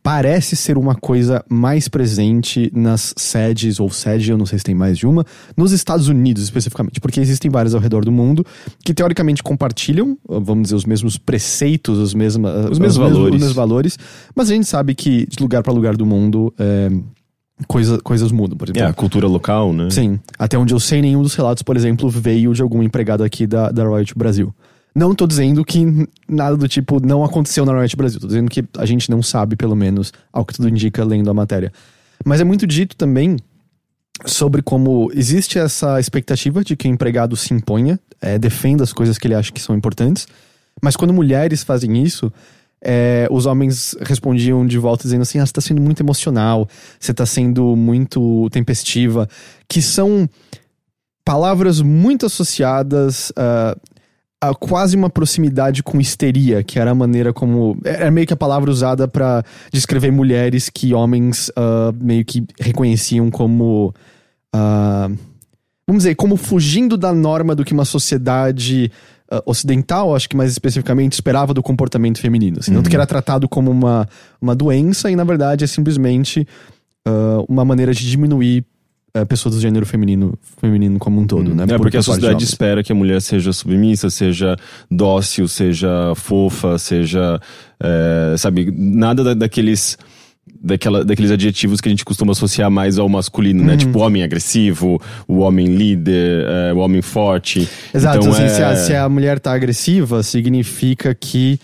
parece 0.02 0.57
ser 0.57 0.78
uma 0.78 0.95
coisa 0.95 1.45
mais 1.49 1.88
presente 1.88 2.71
nas 2.75 3.12
sedes, 3.16 3.78
ou 3.78 3.90
sede, 3.90 4.30
eu 4.30 4.38
não 4.38 4.47
sei 4.47 4.59
se 4.59 4.64
tem 4.64 4.75
mais 4.75 4.97
de 4.97 5.07
uma, 5.07 5.25
nos 5.57 5.73
Estados 5.73 6.09
Unidos 6.09 6.42
especificamente, 6.42 7.00
porque 7.00 7.21
existem 7.21 7.50
várias 7.50 7.75
ao 7.75 7.80
redor 7.80 8.04
do 8.04 8.12
mundo 8.12 8.45
que 8.85 8.95
teoricamente 8.95 9.42
compartilham, 9.42 10.16
vamos 10.26 10.64
dizer, 10.64 10.76
os 10.76 10.85
mesmos 10.85 11.18
preceitos, 11.18 11.99
os, 11.99 12.14
mesmos 12.14 12.50
os 12.71 12.78
mesmos 12.78 12.97
valores. 12.97 13.35
Os 13.35 13.40
mesmos 13.40 13.52
valores, 13.52 13.99
mas 14.35 14.50
a 14.50 14.54
gente 14.54 14.66
sabe 14.66 14.95
que 14.95 15.26
de 15.26 15.42
lugar 15.42 15.62
para 15.62 15.73
lugar 15.73 15.97
do 15.97 16.07
mundo. 16.07 16.54
É, 16.59 16.90
coisa, 17.66 17.99
coisas 18.00 18.30
mudam, 18.30 18.57
por 18.57 18.68
exemplo. 18.68 18.83
É, 18.83 18.87
a 18.87 18.92
cultura 18.92 19.26
local, 19.26 19.73
né? 19.73 19.90
Sim. 19.90 20.18
Até 20.38 20.57
onde 20.57 20.73
eu 20.73 20.80
sei, 20.80 21.02
nenhum 21.02 21.23
dos 21.23 21.35
relatos, 21.35 21.62
por 21.62 21.76
exemplo, 21.76 22.09
veio 22.09 22.54
de 22.54 22.62
algum 22.62 22.83
empregado 22.83 23.23
aqui 23.23 23.47
da, 23.47 23.71
da 23.71 23.85
Royalty 23.85 24.14
Brasil. 24.16 24.54
Não 24.99 25.14
tô 25.14 25.28
dizendo 25.28 25.64
que 25.64 26.09
nada 26.28 26.57
do 26.57 26.67
tipo 26.67 26.99
não 26.99 27.23
aconteceu 27.23 27.64
na 27.64 27.73
Riot 27.73 27.97
Brasil. 27.97 28.19
Tô 28.19 28.26
dizendo 28.26 28.50
que 28.50 28.64
a 28.76 28.85
gente 28.85 29.09
não 29.09 29.23
sabe, 29.23 29.55
pelo 29.55 29.76
menos, 29.76 30.12
ao 30.33 30.45
que 30.45 30.55
tudo 30.55 30.69
indica 30.69 31.05
lendo 31.05 31.31
a 31.31 31.35
matéria. 31.35 31.73
Mas 32.25 32.40
é 32.40 32.45
muito 32.45 32.67
dito 32.67 32.97
também 32.97 33.37
sobre 34.26 34.61
como 34.61 35.09
existe 35.14 35.57
essa 35.57 36.00
expectativa 36.00 36.64
de 36.64 36.75
que 36.75 36.88
o 36.88 36.90
empregado 36.90 37.37
se 37.37 37.55
imponha, 37.55 38.00
é, 38.21 38.40
defenda 38.40 38.83
as 38.83 38.93
coisas 38.93 39.17
que 39.19 39.28
ele 39.28 39.37
acha 39.37 39.52
que 39.52 39.61
são 39.61 39.76
importantes. 39.76 40.26
Mas 40.83 40.97
quando 40.97 41.14
mulheres 41.14 41.62
fazem 41.62 42.02
isso, 42.02 42.33
é, 42.83 43.28
os 43.31 43.47
homens 43.47 43.95
respondiam 44.00 44.67
de 44.67 44.78
volta 44.78 45.05
dizendo 45.05 45.23
assim: 45.23 45.38
ah, 45.38 45.47
você 45.47 45.52
tá 45.52 45.61
sendo 45.61 45.81
muito 45.81 46.02
emocional, 46.02 46.69
você 46.99 47.14
tá 47.14 47.25
sendo 47.25 47.76
muito 47.76 48.50
tempestiva, 48.50 49.28
que 49.69 49.81
são 49.81 50.28
palavras 51.28 51.83
muito 51.83 52.25
associadas. 52.25 53.31
Uh, 53.31 53.78
a 54.40 54.54
quase 54.54 54.97
uma 54.97 55.11
proximidade 55.11 55.83
com 55.83 56.00
histeria, 56.00 56.62
que 56.62 56.78
era 56.78 56.92
a 56.92 56.95
maneira 56.95 57.33
como. 57.33 57.76
Era 57.85 58.11
meio 58.11 58.26
que 58.26 58.33
a 58.33 58.37
palavra 58.37 58.71
usada 58.71 59.09
para 59.09 59.45
descrever 59.73 60.12
mulheres 60.12 60.71
que 60.71 60.95
homens 60.95 61.49
uh, 61.50 61.92
meio 62.00 62.25
que 62.25 62.45
reconheciam 62.61 63.30
como. 63.30 63.92
Uh, 64.54 65.16
vamos 65.87 66.04
dizer, 66.04 66.14
como 66.14 66.37
fugindo 66.37 66.97
da 66.97 67.12
norma 67.12 67.54
do 67.54 67.64
que 67.64 67.73
uma 67.73 67.85
sociedade 67.85 68.92
uh, 69.33 69.42
ocidental, 69.45 70.14
acho 70.14 70.28
que 70.28 70.37
mais 70.37 70.52
especificamente, 70.52 71.14
esperava 71.14 71.52
do 71.52 71.62
comportamento 71.62 72.21
feminino. 72.21 72.59
Assim, 72.61 72.71
uhum. 72.71 72.76
Tanto 72.78 72.90
que 72.90 72.97
era 72.97 73.07
tratado 73.07 73.49
como 73.49 73.73
uma, 73.73 74.09
uma 74.40 74.54
doença 74.54 75.11
e, 75.11 75.16
na 75.16 75.25
verdade, 75.25 75.64
é 75.64 75.66
simplesmente 75.66 76.47
uma 77.49 77.64
maneira 77.64 77.95
de 77.95 78.07
diminuir 78.07 78.66
é, 79.21 79.25
pessoas 79.25 79.55
do 79.55 79.61
gênero 79.61 79.87
feminino, 79.87 80.39
feminino 80.61 80.99
como 80.99 81.21
um 81.21 81.27
todo, 81.27 81.51
hum. 81.51 81.55
né? 81.55 81.65
É 81.65 81.67
Por, 81.67 81.81
porque 81.81 81.97
a 81.97 82.03
sociedade 82.03 82.45
espera 82.45 82.83
que 82.83 82.93
a 82.93 82.95
mulher 82.95 83.21
seja 83.21 83.53
submissa, 83.53 84.11
seja 84.11 84.57
dócil, 84.91 85.49
seja 85.49 86.15
fofa, 86.15 86.79
seja, 86.79 87.41
é, 87.81 88.35
sabe, 88.37 88.73
nada 88.77 89.23
da, 89.25 89.35
daqueles 89.35 89.97
daquela, 90.61 91.05
daqueles 91.05 91.31
adjetivos 91.31 91.81
que 91.81 91.89
a 91.89 91.91
gente 91.91 92.05
costuma 92.05 92.33
associar 92.33 92.71
mais 92.71 92.99
ao 92.99 93.09
masculino, 93.09 93.63
né? 93.65 93.73
uhum. 93.73 93.79
Tipo, 93.79 93.99
o 93.99 94.03
homem 94.03 94.23
agressivo, 94.23 95.01
o 95.27 95.39
homem 95.39 95.67
líder, 95.67 96.47
é, 96.47 96.73
o 96.73 96.79
homem 96.79 97.03
forte. 97.03 97.69
Exato, 97.95 98.19
então, 98.19 98.33
assim, 98.33 98.45
é... 98.45 98.49
se, 98.49 98.63
a, 98.63 98.77
se 98.77 98.95
a 98.95 99.09
mulher 99.09 99.39
tá 99.39 99.53
agressiva, 99.53 100.23
significa 100.23 101.15
que 101.15 101.61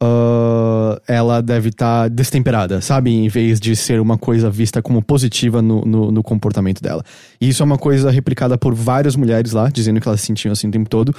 Uh, 0.00 1.00
ela 1.08 1.42
deve 1.42 1.70
estar 1.70 2.04
tá 2.04 2.08
destemperada, 2.08 2.80
sabe? 2.80 3.10
Em 3.10 3.28
vez 3.28 3.58
de 3.58 3.74
ser 3.74 4.00
uma 4.00 4.16
coisa 4.16 4.48
vista 4.48 4.80
como 4.80 5.02
positiva 5.02 5.60
no, 5.60 5.80
no, 5.84 6.12
no, 6.12 6.22
comportamento 6.22 6.80
dela. 6.80 7.02
E 7.40 7.48
isso 7.48 7.64
é 7.64 7.66
uma 7.66 7.76
coisa 7.76 8.08
replicada 8.08 8.56
por 8.56 8.74
várias 8.76 9.16
mulheres 9.16 9.50
lá, 9.50 9.68
dizendo 9.68 10.00
que 10.00 10.06
elas 10.06 10.20
se 10.20 10.26
sentiam 10.26 10.52
assim 10.52 10.68
o 10.68 10.70
tempo 10.70 10.88
todo. 10.88 11.12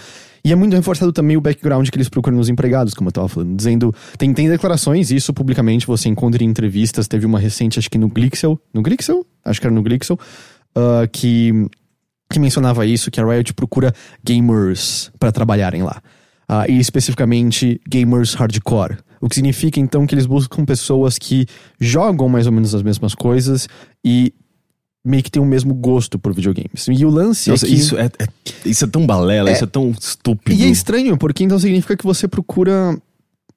E 0.46 0.54
é 0.54 0.56
muito 0.56 0.78
reforçado 0.78 1.12
também 1.12 1.36
o 1.36 1.42
background 1.42 1.90
que 1.90 1.98
eles 1.98 2.08
procuram 2.08 2.38
nos 2.38 2.48
empregados, 2.48 2.94
como 2.94 3.10
eu 3.10 3.12
tava 3.12 3.28
falando. 3.28 3.54
Dizendo. 3.54 3.94
Tem, 4.18 4.34
tem 4.34 4.48
declarações, 4.48 5.12
isso 5.12 5.34
publicamente 5.34 5.86
você 5.86 6.08
encontra 6.08 6.42
em 6.42 6.48
entrevistas. 6.48 7.06
Teve 7.06 7.26
uma 7.26 7.38
recente, 7.38 7.80
acho 7.80 7.92
que 7.92 7.98
no 7.98 8.08
Glixel. 8.08 8.58
No 8.74 8.82
Glixel? 8.82 9.26
Acho 9.44 9.60
que 9.60 9.68
era 9.68 9.76
no 9.76 9.84
Glixel. 9.84 10.18
Uh, 10.78 11.06
que, 11.12 11.52
que 12.32 12.40
mencionava 12.40 12.86
isso, 12.86 13.12
que 13.12 13.20
a 13.20 13.26
Riot 13.26 13.54
procura 13.54 13.94
gamers 14.24 15.12
para 15.20 15.34
trabalharem 15.34 15.84
lá 15.84 16.02
uh, 16.50 16.70
e 16.70 16.80
especificamente 16.80 17.80
gamers 17.88 18.34
hardcore. 18.34 18.98
O 19.22 19.28
que 19.28 19.36
significa 19.36 19.80
então 19.80 20.08
que 20.08 20.16
eles 20.16 20.26
buscam 20.26 20.66
pessoas 20.66 21.18
que 21.18 21.46
jogam 21.80 22.30
mais 22.30 22.48
ou 22.48 22.54
menos 22.54 22.74
as 22.74 22.82
mesmas 22.82 23.14
coisas 23.14 23.68
e 24.04 24.34
meio 25.06 25.24
que 25.24 25.32
tem 25.32 25.42
o 25.42 25.46
mesmo 25.46 25.74
gosto 25.74 26.18
por 26.18 26.34
videogames. 26.34 26.88
E 26.90 27.06
o 27.06 27.10
lance 27.10 27.50
é 27.50 27.52
Nossa, 27.52 27.66
é 27.66 27.70
que... 27.70 27.76
Isso 27.76 27.98
é, 27.98 28.06
é, 28.06 28.28
isso 28.66 28.86
é 28.86 28.88
tão 28.88 29.06
balela, 29.06 29.50
é, 29.50 29.54
isso 29.54 29.64
é 29.64 29.68
tão 29.68 29.92
estúpido. 29.92 30.60
E 30.60 30.64
é 30.64 30.70
estranho, 30.70 31.18
porque 31.18 31.44
então 31.44 31.60
significa 31.60 31.96
que 31.96 32.04
você 32.04 32.28
procura 32.28 32.98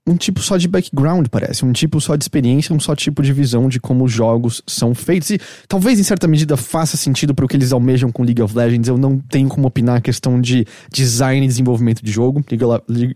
um 0.07 0.17
tipo 0.17 0.41
só 0.41 0.57
de 0.57 0.67
background, 0.67 1.27
parece. 1.31 1.65
Um 1.65 1.73
tipo 1.73 2.01
só 2.01 2.17
de 2.17 2.25
experiência, 2.25 2.75
um 2.75 2.81
só 2.81 2.95
tipo 2.95 3.23
de 3.23 3.33
visão 3.33 3.69
de 3.69 3.79
como 3.79 4.05
os 4.05 4.13
jogos 4.13 4.61
são 4.67 4.95
feitos. 4.95 5.31
E 5.31 5.41
talvez, 5.69 6.01
em 6.01 6.03
certa 6.03 6.27
medida, 6.27 6.57
faça 6.57 6.97
sentido 6.97 7.33
para 7.35 7.45
o 7.45 7.49
que 7.49 7.57
eles 7.57 7.73
almejam 7.73 8.11
com 8.11 8.25
League 8.25 8.43
of 8.43 8.57
Legends. 8.57 8.89
Eu 8.89 8.99
não 8.99 9.19
tenho 9.19 9.49
como 9.49 9.69
opinar 9.69 9.99
a 9.99 10.01
questão 10.01 10.41
de 10.41 10.67
design 10.91 11.45
e 11.45 11.49
desenvolvimento 11.49 12.03
de 12.05 12.11
jogo. 12.11 12.45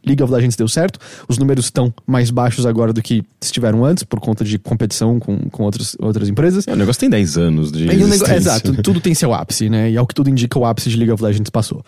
League 0.05 0.23
of 0.23 0.33
Legends 0.33 0.55
deu 0.55 0.69
certo. 0.69 1.01
Os 1.29 1.39
números 1.39 1.65
estão 1.65 1.93
mais 2.07 2.31
baixos 2.31 2.65
agora 2.65 2.93
do 2.93 3.03
que 3.03 3.25
estiveram 3.41 3.85
antes, 3.85 4.05
por 4.05 4.21
conta 4.21 4.45
de 4.45 4.57
competição 4.57 5.19
com, 5.19 5.39
com 5.51 5.65
outras, 5.65 5.97
outras 5.99 6.29
empresas. 6.29 6.69
É, 6.69 6.73
o 6.73 6.77
negócio 6.77 7.01
tem 7.01 7.11
10 7.11 7.37
anos 7.37 7.73
de. 7.73 7.87
Negócio, 7.87 8.33
exato, 8.33 8.81
tudo 8.83 9.01
tem 9.01 9.13
seu 9.13 9.35
ápice, 9.35 9.69
né? 9.69 9.91
E 9.91 9.97
ao 9.97 10.07
que 10.07 10.15
tudo 10.15 10.31
indica, 10.31 10.57
o 10.57 10.65
ápice 10.65 10.89
de 10.89 10.97
League 10.97 11.11
of 11.11 11.23
Legends 11.23 11.51
passou. 11.51 11.85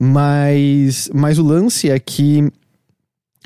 Mas, 0.00 1.08
mas 1.14 1.38
o 1.38 1.44
lance 1.44 1.88
é 1.88 1.96
que 1.96 2.50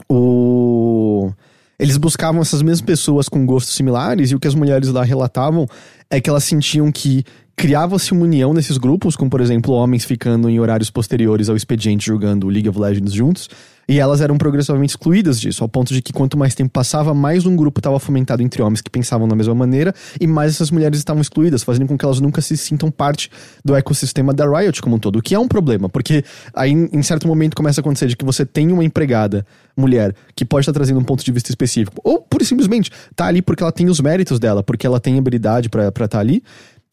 o 0.08 1.30
eles 1.78 1.98
buscavam 1.98 2.40
essas 2.40 2.62
mesmas 2.62 2.80
pessoas 2.80 3.28
com 3.28 3.44
gostos 3.44 3.74
similares 3.74 4.30
e 4.30 4.34
o 4.34 4.40
que 4.40 4.48
as 4.48 4.54
mulheres 4.54 4.88
lá 4.88 5.04
relatavam 5.04 5.66
é 6.08 6.20
que 6.20 6.30
elas 6.30 6.44
sentiam 6.44 6.90
que 6.90 7.22
criava-se 7.56 8.12
uma 8.12 8.25
união 8.25 8.52
nesses 8.52 8.76
grupos, 8.76 9.16
como 9.16 9.30
por 9.30 9.40
exemplo 9.40 9.72
homens 9.72 10.04
ficando 10.04 10.48
em 10.48 10.60
horários 10.60 10.90
posteriores 10.90 11.48
ao 11.48 11.56
expediente 11.56 12.06
jogando 12.06 12.48
League 12.48 12.68
of 12.68 12.78
Legends 12.78 13.14
juntos, 13.14 13.48
e 13.88 13.98
elas 13.98 14.20
eram 14.20 14.36
progressivamente 14.36 14.90
excluídas 14.90 15.40
disso, 15.40 15.62
ao 15.62 15.68
ponto 15.68 15.94
de 15.94 16.02
que 16.02 16.12
quanto 16.12 16.36
mais 16.36 16.54
tempo 16.54 16.70
passava, 16.70 17.14
mais 17.14 17.46
um 17.46 17.54
grupo 17.56 17.78
estava 17.78 17.98
fomentado 17.98 18.42
entre 18.42 18.60
homens 18.60 18.80
que 18.82 18.90
pensavam 18.90 19.26
da 19.26 19.34
mesma 19.34 19.54
maneira, 19.54 19.94
e 20.20 20.26
mais 20.26 20.52
essas 20.52 20.70
mulheres 20.70 20.98
estavam 20.98 21.22
excluídas, 21.22 21.62
fazendo 21.62 21.86
com 21.86 21.96
que 21.96 22.04
elas 22.04 22.20
nunca 22.20 22.42
se 22.42 22.56
sintam 22.56 22.90
parte 22.90 23.30
do 23.64 23.75
ecossistema 23.75 24.34
da 24.34 24.44
Riot 24.44 24.82
como 24.82 24.96
um 24.96 24.98
todo, 24.98 25.18
o 25.18 25.22
que 25.22 25.34
é 25.34 25.38
um 25.38 25.48
problema, 25.48 25.88
porque 25.88 26.25
aí 26.52 26.72
em 26.72 27.02
certo 27.02 27.26
momento 27.26 27.56
começa 27.56 27.80
a 27.80 27.82
acontecer 27.82 28.08
de 28.08 28.16
que 28.16 28.25
você 28.25 28.44
tem 28.44 28.70
uma 28.70 28.84
empregada 28.84 29.46
mulher 29.76 30.14
que 30.34 30.44
pode 30.44 30.62
estar 30.62 30.72
trazendo 30.72 30.98
um 30.98 31.04
ponto 31.04 31.25
de 31.25 31.32
vista 31.32 31.50
específico, 31.50 32.00
ou 32.02 32.20
pura 32.20 32.42
e 32.42 32.46
simplesmente 32.46 32.90
tá 33.14 33.26
ali 33.26 33.40
porque 33.40 33.62
ela 33.62 33.72
tem 33.72 33.88
os 33.88 34.00
méritos 34.00 34.38
dela, 34.38 34.62
porque 34.62 34.86
ela 34.86 34.98
tem 34.98 35.16
habilidade 35.16 35.68
para 35.68 35.88
estar 35.88 36.08
tá 36.08 36.18
ali, 36.18 36.42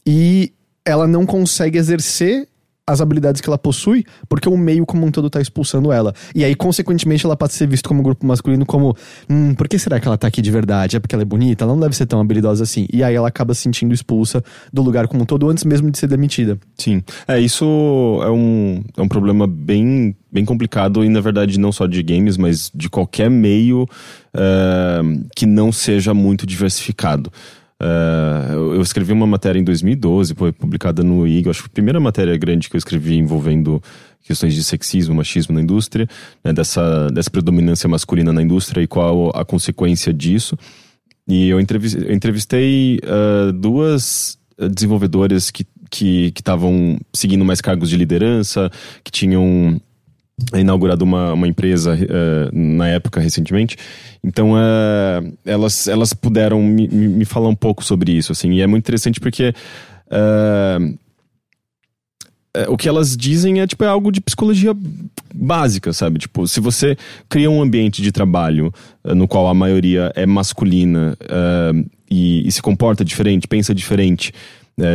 e 0.05 0.53
ela 0.85 1.07
não 1.07 1.25
consegue 1.25 1.77
exercer 1.77 2.47
as 2.85 2.99
habilidades 2.99 3.39
que 3.39 3.49
ela 3.49 3.57
possui, 3.57 4.03
porque 4.27 4.47
o 4.49 4.57
meio 4.57 4.85
como 4.85 5.05
um 5.05 5.11
todo 5.11 5.29
tá 5.29 5.39
expulsando 5.39 5.91
ela. 5.91 6.13
E 6.35 6.43
aí, 6.43 6.53
consequentemente, 6.53 7.25
ela 7.25 7.35
pode 7.35 7.53
ser 7.53 7.65
vista 7.65 7.87
como 7.87 8.03
grupo 8.03 8.25
masculino 8.25 8.65
como, 8.65 8.95
hum, 9.29 9.55
por 9.55 9.69
que 9.69 9.79
será 9.79 9.99
que 9.99 10.07
ela 10.07 10.17
tá 10.17 10.27
aqui 10.27 10.41
de 10.41 10.51
verdade? 10.51 10.97
É 10.97 10.99
porque 10.99 11.15
ela 11.15 11.21
é 11.21 11.25
bonita? 11.25 11.63
Ela 11.63 11.73
não 11.73 11.79
deve 11.79 11.95
ser 11.95 12.05
tão 12.05 12.19
habilidosa 12.19 12.63
assim. 12.63 12.85
E 12.91 13.01
aí 13.01 13.15
ela 13.15 13.29
acaba 13.29 13.53
se 13.53 13.61
sentindo 13.61 13.93
expulsa 13.93 14.43
do 14.71 14.81
lugar 14.81 15.07
como 15.07 15.23
um 15.23 15.25
todo 15.25 15.49
antes 15.49 15.63
mesmo 15.63 15.89
de 15.89 15.97
ser 15.97 16.07
demitida. 16.07 16.59
Sim. 16.77 17.01
É, 17.25 17.39
isso 17.39 17.65
é 18.21 18.29
um, 18.29 18.83
é 18.97 19.01
um 19.01 19.07
problema 19.07 19.47
bem, 19.47 20.13
bem 20.29 20.43
complicado 20.43 21.05
e, 21.05 21.09
na 21.09 21.21
verdade, 21.21 21.57
não 21.57 21.71
só 21.71 21.87
de 21.87 22.03
games, 22.03 22.35
mas 22.35 22.69
de 22.75 22.89
qualquer 22.89 23.29
meio 23.29 23.83
uh, 23.83 25.25
que 25.37 25.45
não 25.45 25.71
seja 25.71 26.13
muito 26.13 26.45
diversificado. 26.45 27.31
Uh, 27.83 28.75
eu 28.75 28.81
escrevi 28.81 29.11
uma 29.11 29.27
matéria 29.27 29.59
em 29.59 29.63
2012, 29.63 30.33
foi 30.35 30.53
publicada 30.53 31.03
no 31.03 31.27
IG, 31.27 31.49
acho 31.49 31.63
que 31.63 31.67
a 31.67 31.73
primeira 31.73 31.99
matéria 31.99 32.37
grande 32.37 32.69
que 32.69 32.77
eu 32.77 32.77
escrevi 32.77 33.17
envolvendo 33.17 33.83
questões 34.21 34.55
de 34.55 34.63
sexismo, 34.63 35.13
machismo 35.13 35.53
na 35.53 35.61
indústria, 35.61 36.07
né, 36.41 36.53
dessa, 36.53 37.09
dessa 37.09 37.29
predominância 37.29 37.89
masculina 37.89 38.31
na 38.31 38.41
indústria 38.41 38.81
e 38.81 38.87
qual 38.87 39.31
a 39.35 39.43
consequência 39.43 40.13
disso. 40.13 40.57
E 41.27 41.49
eu 41.49 41.59
entrevistei, 41.59 42.99
uh, 43.03 43.51
duas 43.51 44.37
desenvolvedoras 44.57 45.51
que 45.51 45.65
estavam 45.91 46.97
que, 47.11 47.19
seguindo 47.19 47.43
mais 47.43 47.59
cargos 47.59 47.89
de 47.89 47.97
liderança, 47.97 48.71
que 49.03 49.11
tinham 49.11 49.79
inaugurado 50.55 51.03
uma, 51.03 51.33
uma 51.33 51.47
empresa 51.47 51.93
uh, 51.95 52.49
na 52.51 52.87
época 52.87 53.19
recentemente. 53.19 53.77
Então 54.23 54.53
uh, 54.53 55.33
elas, 55.45 55.87
elas 55.87 56.13
puderam 56.13 56.61
me, 56.61 56.87
me 56.87 57.25
falar 57.25 57.49
um 57.49 57.55
pouco 57.55 57.83
sobre 57.83 58.11
isso, 58.11 58.31
assim, 58.31 58.51
e 58.51 58.61
é 58.61 58.67
muito 58.67 58.83
interessante 58.83 59.19
porque 59.19 59.53
uh, 60.07 60.97
o 62.67 62.77
que 62.77 62.87
elas 62.87 63.17
dizem 63.17 63.61
é 63.61 63.67
tipo 63.67 63.83
é 63.83 63.87
algo 63.87 64.11
de 64.11 64.21
psicologia 64.21 64.75
básica, 65.33 65.91
sabe? 65.91 66.19
Tipo, 66.19 66.47
se 66.47 66.59
você 66.59 66.95
cria 67.27 67.49
um 67.49 67.61
ambiente 67.61 68.01
de 68.01 68.11
trabalho 68.11 68.71
no 69.03 69.27
qual 69.27 69.47
a 69.47 69.53
maioria 69.55 70.11
é 70.15 70.23
masculina 70.23 71.17
e, 72.11 72.47
e, 72.47 72.51
se 72.51 72.61
comporta 72.61 73.03
diferente, 73.03 73.47
pensa 73.47 73.73
diferente 73.73 74.31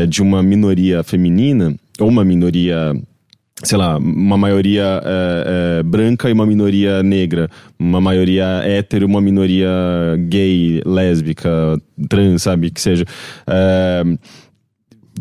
de 0.08 0.22
uma 0.22 0.40
minoria 0.40 1.02
feminina 1.02 1.74
ou 1.98 2.08
uma 2.08 2.24
minoria 2.24 2.94
sei 3.62 3.76
lá, 3.76 3.98
uma 3.98 4.36
maioria 4.36 5.02
é, 5.04 5.78
é, 5.78 5.82
branca 5.82 6.28
e 6.28 6.32
uma 6.32 6.46
minoria 6.46 7.02
negra, 7.02 7.50
uma 7.78 8.00
maioria 8.00 8.44
hétero, 8.64 9.06
uma 9.06 9.20
minoria 9.20 9.68
gay, 10.28 10.80
lésbica, 10.86 11.50
trans, 12.08 12.42
sabe, 12.42 12.70
que 12.70 12.80
seja. 12.80 13.04
É, 13.46 14.04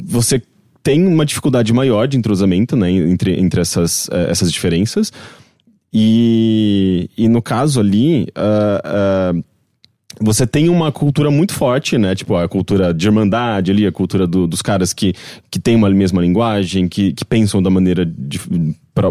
você 0.03 0.41
tem 0.83 1.05
uma 1.05 1.25
dificuldade 1.25 1.73
maior 1.73 2.07
de 2.07 2.17
entrosamento, 2.17 2.75
né, 2.75 2.91
entre, 2.91 3.39
entre 3.39 3.59
essas, 3.59 4.07
é, 4.11 4.29
essas 4.31 4.51
diferenças. 4.51 5.11
E, 5.91 7.09
e 7.17 7.27
no 7.27 7.41
caso 7.41 7.79
ali, 7.79 8.27
uh, 8.37 9.37
uh, 9.37 9.43
você 10.19 10.47
tem 10.47 10.69
uma 10.69 10.91
cultura 10.91 11.29
muito 11.29 11.53
forte, 11.53 11.97
né? 11.97 12.15
Tipo, 12.15 12.35
a 12.35 12.47
cultura 12.47 12.93
de 12.93 13.07
irmandade 13.07 13.71
ali, 13.71 13.85
a 13.85 13.91
cultura 13.91 14.25
do, 14.25 14.47
dos 14.47 14.61
caras 14.61 14.93
que, 14.93 15.13
que 15.49 15.59
têm 15.59 15.75
uma 15.75 15.89
mesma 15.89 16.21
linguagem, 16.21 16.87
que, 16.87 17.13
que 17.13 17.23
pensam 17.25 17.61
da 17.61 17.69
maneira 17.69 18.05
de, 18.05 18.39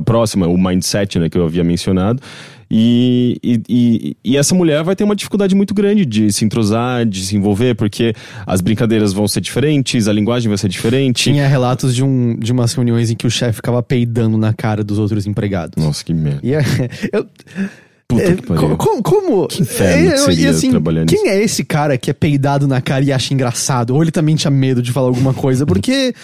próxima, 0.04 0.46
o 0.46 0.58
mindset, 0.58 1.18
né, 1.18 1.28
que 1.28 1.38
eu 1.38 1.44
havia 1.44 1.62
mencionado. 1.62 2.20
E, 2.68 3.38
e, 3.44 4.16
e, 4.24 4.36
essa 4.36 4.52
mulher 4.52 4.82
vai 4.82 4.96
ter 4.96 5.04
uma 5.04 5.14
dificuldade 5.14 5.54
muito 5.54 5.72
grande 5.72 6.04
de 6.04 6.32
se 6.32 6.44
entrosar, 6.44 7.06
de 7.06 7.24
se 7.24 7.36
envolver, 7.36 7.76
porque 7.76 8.12
as 8.44 8.60
brincadeiras 8.60 9.12
vão 9.12 9.28
ser 9.28 9.40
diferentes, 9.40 10.08
a 10.08 10.12
linguagem 10.12 10.48
vai 10.48 10.58
ser 10.58 10.68
diferente. 10.68 11.24
Tinha 11.24 11.46
relatos 11.46 11.94
de, 11.94 12.02
um, 12.02 12.36
de 12.36 12.50
umas 12.50 12.74
reuniões 12.74 13.08
em 13.08 13.14
que 13.14 13.24
o 13.24 13.30
chefe 13.30 13.56
ficava 13.56 13.80
peidando 13.84 14.36
na 14.36 14.52
cara 14.52 14.82
dos 14.82 14.98
outros 14.98 15.28
empregados. 15.28 15.82
Nossa, 15.82 16.04
que 16.04 16.12
merda. 16.12 16.40
E 16.42 16.54
é, 16.54 16.60
eu, 17.12 17.24
Puta 18.08 18.22
é, 18.22 18.34
que 18.36 18.42
pariu. 18.42 18.76
como, 18.76 19.02
como 19.02 19.48
Que 19.48 19.62
inferno 19.62 20.12
que 20.12 20.18
seria 20.18 20.46
e 20.46 20.46
assim, 20.48 20.70
trabalhar 20.70 21.06
quem 21.06 21.22
nisso. 21.24 21.34
é 21.34 21.42
esse 21.42 21.64
cara 21.64 21.98
que 21.98 22.08
é 22.08 22.12
peidado 22.12 22.68
na 22.68 22.80
cara 22.80 23.04
e 23.04 23.12
acha 23.12 23.34
engraçado? 23.34 23.94
Ou 23.94 24.02
ele 24.02 24.12
também 24.12 24.36
tinha 24.36 24.50
medo 24.50 24.80
de 24.80 24.92
falar 24.92 25.08
alguma 25.08 25.34
coisa? 25.34 25.66
Porque, 25.66 26.14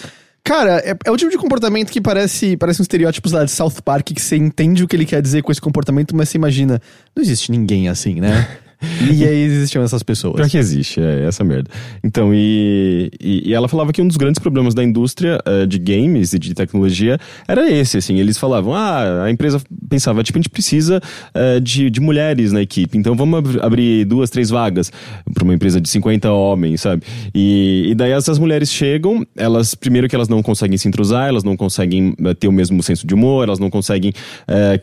cara, 0.44 0.78
é, 0.84 0.96
é 1.04 1.10
o 1.10 1.16
tipo 1.16 1.30
de 1.30 1.36
comportamento 1.36 1.90
que 1.90 2.00
parece, 2.00 2.56
parece 2.56 2.80
um 2.80 2.84
estereótipo 2.84 3.28
lá 3.30 3.44
de 3.44 3.50
South 3.50 3.82
Park 3.84 4.12
que 4.12 4.22
você 4.22 4.36
entende 4.36 4.84
o 4.84 4.88
que 4.88 4.94
ele 4.94 5.04
quer 5.04 5.20
dizer 5.20 5.42
com 5.42 5.50
esse 5.50 5.60
comportamento, 5.60 6.14
mas 6.14 6.28
você 6.28 6.38
imagina, 6.38 6.80
não 7.16 7.22
existe 7.22 7.50
ninguém 7.50 7.88
assim, 7.88 8.20
né? 8.20 8.46
e 9.12 9.24
aí 9.24 9.42
existiam 9.42 9.82
essas 9.84 10.02
pessoas. 10.02 10.36
Pior 10.36 10.48
que 10.48 10.58
existe, 10.58 11.00
é 11.00 11.24
essa 11.26 11.44
merda. 11.44 11.70
Então, 12.02 12.32
e, 12.34 13.10
e, 13.20 13.50
e 13.50 13.54
ela 13.54 13.68
falava 13.68 13.92
que 13.92 14.00
um 14.02 14.08
dos 14.08 14.16
grandes 14.16 14.40
problemas 14.40 14.74
da 14.74 14.82
indústria 14.82 15.38
eh, 15.44 15.66
de 15.66 15.78
games 15.78 16.32
e 16.32 16.38
de 16.38 16.54
tecnologia 16.54 17.18
era 17.46 17.70
esse, 17.70 17.96
assim. 17.98 18.18
Eles 18.18 18.38
falavam, 18.38 18.74
ah, 18.74 19.24
a 19.24 19.30
empresa 19.30 19.60
pensava, 19.88 20.22
tipo, 20.22 20.38
a 20.38 20.40
gente 20.40 20.50
precisa 20.50 21.00
eh, 21.34 21.60
de, 21.60 21.90
de 21.90 22.00
mulheres 22.00 22.52
na 22.52 22.62
equipe, 22.62 22.96
então 22.98 23.14
vamos 23.14 23.38
ab- 23.38 23.60
abrir 23.60 24.04
duas, 24.04 24.30
três 24.30 24.50
vagas 24.50 24.90
para 25.32 25.44
uma 25.44 25.54
empresa 25.54 25.80
de 25.80 25.88
50 25.88 26.30
homens, 26.32 26.80
sabe? 26.80 27.02
E, 27.34 27.88
e 27.90 27.94
daí 27.94 28.12
essas 28.12 28.38
mulheres 28.38 28.70
chegam, 28.70 29.26
elas, 29.36 29.74
primeiro 29.74 30.08
que 30.08 30.14
elas 30.14 30.28
não 30.28 30.42
conseguem 30.42 30.76
se 30.78 30.88
entrosar, 30.88 31.28
elas 31.28 31.44
não 31.44 31.56
conseguem 31.56 32.14
eh, 32.24 32.34
ter 32.34 32.48
o 32.48 32.52
mesmo 32.52 32.82
senso 32.82 33.06
de 33.06 33.14
humor, 33.14 33.44
elas 33.48 33.58
não 33.58 33.70
conseguem 33.70 34.12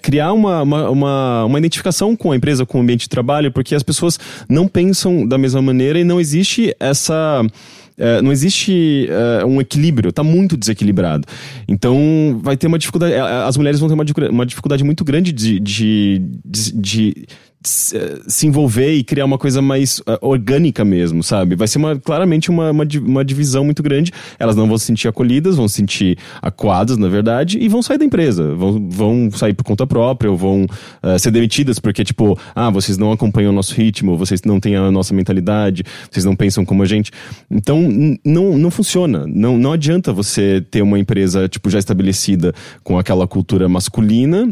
criar 0.01 0.34
uma, 0.34 0.62
uma, 0.62 0.89
uma, 0.89 1.46
uma 1.46 1.58
identificação 1.60 2.15
com 2.15 2.32
a 2.32 2.36
empresa, 2.36 2.65
com 2.65 2.77
o 2.79 2.82
ambiente 2.82 3.01
de 3.01 3.10
trabalho, 3.10 3.51
porque 3.51 3.75
as 3.75 3.84
pessoas 3.98 4.19
não 4.50 4.67
pensam 4.67 5.27
da 5.27 5.38
mesma 5.38 5.62
maneira 5.62 6.00
e 6.00 6.03
não 6.03 6.19
existe 6.19 6.74
essa. 6.79 7.41
eh, 7.98 8.22
não 8.22 8.31
existe 8.31 9.08
eh, 9.10 9.46
um 9.46 9.60
equilíbrio, 9.60 10.12
tá 10.12 10.24
muito 10.24 10.55
desequilibrado. 10.55 11.25
Então 11.67 12.39
vai 12.41 12.55
ter 12.55 12.67
uma 12.67 12.79
dificuldade. 12.79 13.13
eh, 13.13 13.19
As 13.19 13.58
mulheres 13.58 13.79
vão 13.79 13.89
ter 13.89 13.93
uma, 13.96 14.05
uma 14.29 14.46
dificuldade 14.46 14.84
muito 14.84 15.03
grande 15.03 15.31
de, 15.31 15.60
de, 15.60 16.22
de, 16.46 16.72
de 16.74 17.13
se 17.61 17.97
eh, 17.97 18.19
se 18.27 18.47
envolver 18.47 18.93
e 18.93 19.03
criar 19.03 19.25
uma 19.25 19.37
coisa 19.37 19.61
mais 19.61 20.01
eh, 20.07 20.17
orgânica 20.21 20.85
mesmo, 20.85 21.21
sabe? 21.21 21.55
Vai 21.55 21.67
ser 21.67 21.77
uma, 21.77 21.99
claramente 21.99 22.49
uma, 22.49 22.71
uma, 22.71 22.85
uma 23.01 23.25
divisão 23.25 23.65
muito 23.65 23.83
grande. 23.83 24.11
Elas 24.37 24.55
não 24.55 24.67
vão 24.67 24.77
se 24.77 24.85
sentir 24.85 25.07
acolhidas, 25.07 25.57
vão 25.57 25.67
se 25.67 25.75
sentir 25.75 26.17
acuadas, 26.41 26.97
na 26.97 27.09
verdade, 27.09 27.57
e 27.59 27.67
vão 27.67 27.81
sair 27.81 27.97
da 27.97 28.05
empresa. 28.05 28.55
Vão, 28.55 28.89
vão 28.89 29.31
sair 29.31 29.53
por 29.53 29.63
conta 29.63 29.85
própria, 29.85 30.31
ou 30.31 30.37
vão 30.37 30.65
eh, 31.03 31.17
ser 31.17 31.31
demitidas 31.31 31.79
porque, 31.79 32.03
tipo, 32.03 32.39
ah, 32.55 32.69
vocês 32.69 32.97
não 32.97 33.11
acompanham 33.11 33.51
o 33.51 33.55
nosso 33.55 33.73
ritmo, 33.73 34.17
vocês 34.17 34.41
não 34.43 34.59
têm 34.59 34.75
a 34.75 34.89
nossa 34.89 35.13
mentalidade, 35.13 35.83
vocês 36.09 36.23
não 36.23 36.35
pensam 36.35 36.63
como 36.63 36.83
a 36.83 36.85
gente. 36.85 37.11
Então, 37.51 37.81
não, 38.23 38.57
não 38.57 38.71
funciona. 38.71 39.25
Não, 39.27 39.57
não 39.57 39.73
adianta 39.73 40.13
você 40.13 40.61
ter 40.71 40.81
uma 40.81 40.97
empresa, 40.97 41.49
tipo, 41.49 41.69
já 41.69 41.79
estabelecida 41.79 42.53
com 42.83 42.97
aquela 42.97 43.27
cultura 43.27 43.67
masculina. 43.67 44.49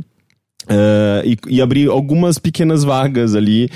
Eh, 0.69 1.23
e, 1.25 1.37
e 1.57 1.61
abrir 1.61 1.89
algumas 1.89 2.37
pequenas 2.37 2.83
vagas 2.83 3.35
ali 3.35 3.69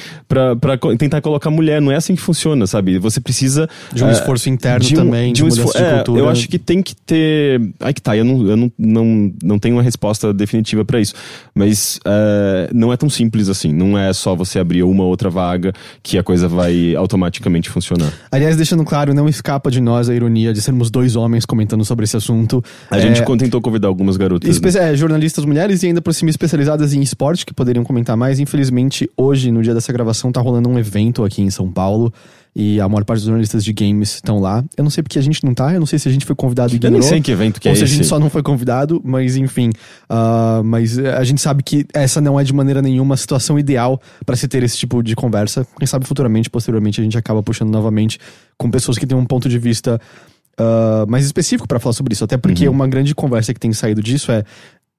co- 0.80 0.96
tentar 0.98 1.22
colocar 1.22 1.50
mulher. 1.50 1.82
Não 1.82 1.92
é 1.92 1.96
assim 1.96 2.16
que 2.16 2.22
funciona, 2.22 2.66
sabe? 2.68 2.98
Você 3.00 3.20
precisa. 3.20 3.68
De 3.94 4.04
um 4.04 4.10
eh, 4.10 4.12
esforço 4.12 4.50
interno 4.50 4.86
de 4.86 4.94
um- 4.94 4.98
também, 4.98 5.34
de, 5.34 5.44
um 5.44 5.48
mudança 5.48 5.62
esfor- 5.68 5.82
de 5.82 5.88
é, 5.88 5.96
cultura. 5.96 6.20
eu 6.22 6.30
acho 6.30 6.48
que 6.48 6.58
tem 6.60 6.82
que 6.82 6.96
ter. 6.96 7.62
Ai 7.80 7.94
que 7.94 8.02
tá, 8.02 8.16
eu 8.16 8.24
não, 8.26 8.48
eu 8.48 8.58
não, 8.58 8.72
não, 8.78 9.34
não 9.44 9.60
tenho 9.60 9.76
uma 9.76 9.84
resposta 9.84 10.34
definitiva 10.34 10.84
pra 10.86 11.00
isso. 11.00 11.14
Mas 11.54 12.00
eh, 12.06 12.70
não 12.74 12.92
é 12.92 12.98
tão 12.98 13.10
simples 13.10 13.50
assim. 13.50 13.72
Não 13.74 13.98
é 13.98 14.12
só 14.14 14.36
você 14.36 14.60
abrir 14.60 14.84
uma 14.84 15.04
outra 15.04 15.30
vaga 15.30 15.74
que 16.02 16.18
a 16.18 16.24
coisa 16.24 16.48
vai 16.48 16.96
automaticamente 16.96 17.70
funcionar. 17.70 18.12
Aliás, 18.32 18.56
deixando 18.58 18.84
claro, 18.84 19.14
não 19.14 19.28
escapa 19.28 19.70
de 19.70 19.82
nós 19.82 20.10
a 20.10 20.16
ironia 20.16 20.54
de 20.54 20.62
sermos 20.62 20.90
dois 20.90 21.16
homens 21.16 21.46
comentando 21.46 21.84
sobre 21.86 22.06
esse 22.06 22.18
assunto. 22.18 22.64
A 22.90 22.98
É, 22.98 23.02
gente 23.02 23.22
tentou 23.38 23.62
convidar 23.62 23.88
algumas 23.88 24.18
garotas. 24.18 24.50
Espe 24.50 24.78
é, 24.78 24.96
jornalistas 24.96 25.44
mulheres 25.46 25.84
e 25.84 25.88
ainda 25.88 26.02
por 26.02 26.14
cima 26.14 26.30
especializadas 26.30 26.81
em 26.94 27.02
esporte, 27.02 27.46
que 27.46 27.54
poderiam 27.54 27.84
comentar 27.84 28.18
mais. 28.18 28.40
Infelizmente, 28.40 29.10
hoje, 29.16 29.52
no 29.52 29.62
dia 29.62 29.74
dessa 29.74 29.92
gravação, 29.94 30.32
tá 30.32 30.42
rolando 30.42 30.70
um 30.70 30.78
evento 30.80 31.24
aqui 31.24 31.42
em 31.42 31.50
São 31.50 31.72
Paulo. 31.72 32.14
E 32.54 32.82
a 32.82 32.90
maior 32.90 33.06
parte 33.06 33.20
dos 33.20 33.28
jornalistas 33.28 33.64
de 33.64 33.72
games 33.72 34.16
estão 34.16 34.38
lá. 34.40 34.62
Eu 34.76 34.84
não 34.84 34.92
sei 34.92 35.02
porque 35.02 35.18
a 35.18 35.22
gente 35.22 35.42
não 35.46 35.54
tá, 35.54 35.74
eu 35.74 35.80
não 35.80 35.86
sei 35.88 35.98
se 35.98 36.10
a 36.10 36.12
gente 36.12 36.26
foi 36.26 36.36
convidado 36.36 36.72
e 36.72 36.76
Eu 36.76 36.78
ignorou. 36.78 37.00
nem 37.00 37.08
sei 37.08 37.22
que 37.22 37.32
evento 37.32 37.62
que 37.62 37.70
ou 37.70 37.74
é 37.74 37.78
se 37.78 37.84
a 37.86 37.88
gente 37.88 38.04
só 38.06 38.20
não 38.20 38.30
foi 38.30 38.44
convidado, 38.44 39.02
mas 39.06 39.38
enfim. 39.38 39.70
ah, 40.10 40.62
mas 40.66 40.98
eh, 40.98 41.16
a 41.16 41.24
gente 41.24 41.40
sabe 41.40 41.64
que 41.64 41.86
essa 41.94 42.20
não 42.20 42.38
é 42.38 42.44
de 42.44 42.52
maneira 42.54 42.82
nenhuma 42.82 43.14
a 43.16 43.18
situação 43.18 43.58
ideal 43.58 44.02
para 44.26 44.36
se 44.36 44.50
ter 44.50 44.62
esse 44.64 44.78
tipo 44.78 45.02
de 45.02 45.16
conversa. 45.16 45.66
Quem 45.78 45.88
sabe 45.88 46.06
futuramente, 46.06 46.50
posteriormente, 46.50 47.00
a 47.00 47.04
gente 47.06 47.18
acaba 47.18 47.42
puxando 47.42 47.70
novamente 47.72 48.20
com 48.58 48.70
pessoas 48.70 48.98
que 48.98 49.08
têm 49.08 49.18
um 49.18 49.26
ponto 49.26 49.48
de 49.48 49.58
vista 49.58 49.98
ah, 50.58 51.06
mais 51.08 51.26
específico 51.26 51.66
para 51.66 51.80
falar 51.80 51.94
sobre 51.94 52.12
isso. 52.14 52.26
Até 52.26 52.36
porque 52.36 52.68
Uhum. 52.68 52.74
uma 52.74 52.88
grande 52.88 53.16
conversa 53.16 53.54
que 53.54 53.62
tem 53.62 53.72
saído 53.72 54.04
disso 54.04 54.30
é. 54.30 54.44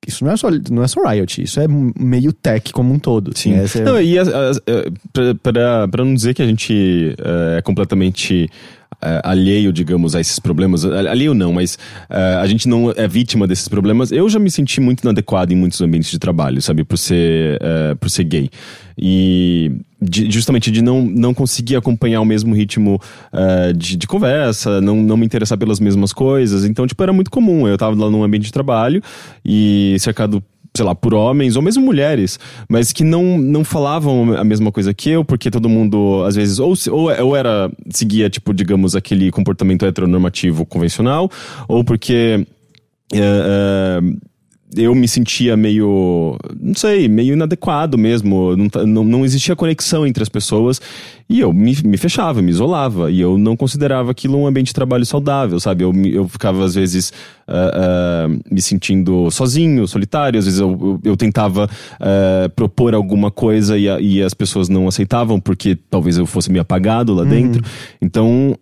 Isso 0.07 0.25
não 0.25 0.33
é 0.33 0.37
só, 0.37 0.49
não 0.71 0.83
é 0.83 0.88
só 0.88 1.01
Riot, 1.09 1.43
isso 1.43 1.61
é 1.61 1.67
meio 1.69 2.33
tech 2.33 2.73
como 2.73 2.93
um 2.93 2.99
todo. 2.99 3.31
assim, 3.35 3.55
essa 3.55 3.79
é- 3.79 3.83
Não, 3.85 4.01
e 4.01 4.19
eh, 4.19 4.25
pra 5.91 6.05
não 6.05 6.12
dizer 6.15 6.35
que 6.35 6.43
a 6.43 6.47
gente 6.47 7.15
eh, 7.19 7.59
é 7.59 7.62
completamente 7.62 8.51
alheio, 9.01 9.73
digamos, 9.73 10.15
a 10.15 10.21
esses 10.21 10.39
problemas, 10.39 10.85
alheio 10.85 11.35
não, 11.35 11.53
mas 11.53 11.79
eh, 12.11 12.39
a 12.41 12.47
gente 12.47 12.69
não 12.69 12.93
é 12.97 13.09
vítima 13.09 13.47
desses 13.47 13.69
problemas. 13.69 14.13
Eu 14.13 14.29
já 14.29 14.39
me 14.39 14.51
senti 14.51 14.81
muito 14.81 15.01
inadequado 15.03 15.53
em 15.53 15.57
muitos 15.57 15.81
ambientes 15.81 16.11
de 16.11 16.19
trabalho, 16.19 16.61
sabe, 16.63 16.85
por 16.85 16.97
ser, 16.99 17.59
eh, 17.61 17.95
por 17.99 18.11
ser 18.11 18.25
gay. 18.25 18.51
E 18.99 19.73
de- 20.01 20.31
justamente 20.31 20.71
de 20.71 20.83
não, 20.83 21.03
não 21.03 21.33
conseguir 21.33 21.77
acompanhar 21.77 22.21
o 22.21 22.25
mesmo 22.25 22.55
ritmo 22.55 23.01
eh, 23.33 23.73
de, 23.73 23.97
de 23.97 24.07
conversa, 24.07 24.81
não, 24.81 24.97
não 24.97 25.17
me 25.17 25.25
interessar 25.25 25.57
pelas 25.57 25.81
mesmas 25.81 26.13
coisas. 26.13 26.65
Então, 26.65 26.87
tipo, 26.87 27.03
era 27.03 27.13
muito 27.13 27.31
comum. 27.31 27.67
Eu 27.67 27.79
tava 27.79 27.97
lá 27.99 28.11
num 28.11 28.23
ambiente 28.23 28.45
de 28.45 28.53
trabalho 28.53 29.03
e 29.45 29.97
cercado 29.99 30.43
sei 30.75 30.85
lá, 30.85 30.95
por 30.95 31.13
homens 31.13 31.55
ou 31.57 31.63
mesmo 31.63 31.85
mulheres, 31.85 32.39
mas 32.69 32.93
que 32.93 33.05
não, 33.05 33.37
não 33.39 33.63
falavam 33.63 34.35
a 34.35 34.45
mesma 34.45 34.73
coisa 34.73 34.95
que 34.95 35.11
eu, 35.11 35.25
porque 35.25 35.51
todo 35.51 35.69
mundo, 35.69 36.25
às 36.27 36.35
vezes, 36.35 36.59
ou, 36.59 36.75
ou, 36.91 37.25
ou 37.25 37.37
era, 37.37 37.71
seguia, 37.91 38.31
tipo, 38.31 38.55
digamos, 38.55 38.97
aquele 38.97 39.31
comportamento 39.31 39.85
heteronormativo 39.85 40.65
convencional, 40.65 41.31
ou 41.69 41.85
porque. 41.85 42.47
é, 43.13 43.19
é, 43.19 44.33
eu 44.77 44.95
me 44.95 45.07
sentia 45.07 45.57
meio, 45.57 46.39
não 46.59 46.75
sei, 46.75 47.09
meio 47.09 47.35
inadequado 47.35 47.99
mesmo. 47.99 48.57
Não, 48.57 48.87
não, 48.87 49.05
não 49.05 49.25
existia 49.25 49.55
conexão 49.55 50.07
entre 50.07 50.23
as 50.23 50.29
pessoas 50.29 50.81
e 51.29 51.41
eu 51.41 51.53
me, 51.53 51.77
me 51.85 51.97
fechava, 51.97 52.41
me 52.43 52.51
isolava. 52.51 53.11
E 53.11 53.21
eu 53.21 53.37
não 53.39 53.57
considerava 53.57 54.11
aquilo 54.11 54.39
um 54.39 54.47
ambiente 54.47 54.69
de 54.69 54.75
trabalho 54.75 55.05
saudável, 55.07 55.59
sabe? 55.61 55.85
Eu, 55.85 55.93
me- 55.93 56.13
eu 56.13 56.29
ficava, 56.29 56.65
às 56.65 56.75
vezes, 56.75 57.13
ah, 57.49 58.27
ah, 58.29 58.29
me 58.51 58.61
sentindo 58.61 59.31
sozinho, 59.31 59.87
solitário. 59.89 60.39
Às 60.39 60.45
vezes 60.45 60.61
eu, 60.61 60.71
eu, 60.71 61.01
eu 61.13 61.17
tentava 61.17 61.69
ah, 62.01 62.51
propor 62.55 62.95
alguma 62.95 63.31
coisa 63.31 63.77
e, 63.79 63.89
a- 63.89 64.01
e 64.01 64.23
as 64.23 64.35
pessoas 64.35 64.69
não 64.69 64.87
aceitavam 64.89 65.41
porque 65.41 65.77
talvez 65.91 66.17
eu 66.19 66.27
fosse 66.27 66.51
meio 66.51 66.63
apagado 66.63 67.15
lá 67.15 67.25
dentro. 67.25 67.63
Então. 68.01 68.55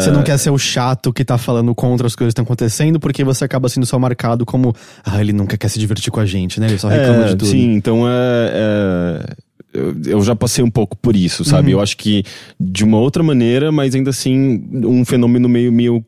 Você 0.00 0.10
não 0.10 0.22
quer 0.22 0.38
ser 0.38 0.50
o 0.50 0.58
chato 0.58 1.12
que 1.12 1.24
tá 1.24 1.36
falando 1.38 1.74
contra 1.74 2.06
as 2.06 2.14
coisas 2.14 2.32
que 2.32 2.40
estão 2.40 2.44
acontecendo, 2.44 2.98
porque 3.00 3.22
você 3.24 3.44
acaba 3.44 3.68
sendo 3.68 3.86
só 3.86 3.98
marcado 3.98 4.46
como. 4.46 4.74
Ah, 5.04 5.20
ele 5.20 5.32
nunca 5.32 5.56
quer 5.56 5.68
se 5.68 5.78
divertir 5.78 6.10
com 6.10 6.20
a 6.20 6.26
gente, 6.26 6.60
né? 6.60 6.66
Ele 6.68 6.78
só 6.78 6.88
reclama 6.88 7.24
É, 7.24 7.28
de 7.28 7.36
tudo. 7.36 7.46
Sim, 7.50 7.72
então 7.74 8.08
é. 8.08 8.12
é, 8.52 9.47
eu, 9.72 9.94
eu 10.06 10.22
já 10.22 10.34
passei 10.34 10.64
um 10.64 10.70
pouco 10.70 10.96
por 10.96 11.14
isso, 11.16 11.42
Uhum. 11.42 11.48
sabe? 11.48 11.70
Eu 11.72 11.80
acho 11.80 11.96
que 11.96 12.24
de 12.58 12.84
uma 12.84 12.98
outra 12.98 13.22
maneira, 13.22 13.70
mas 13.72 13.94
ainda 13.94 14.10
assim, 14.10 14.62
um 14.72 15.04
fenômeno 15.04 15.48
meio, 15.48 15.70
meio 15.72 16.04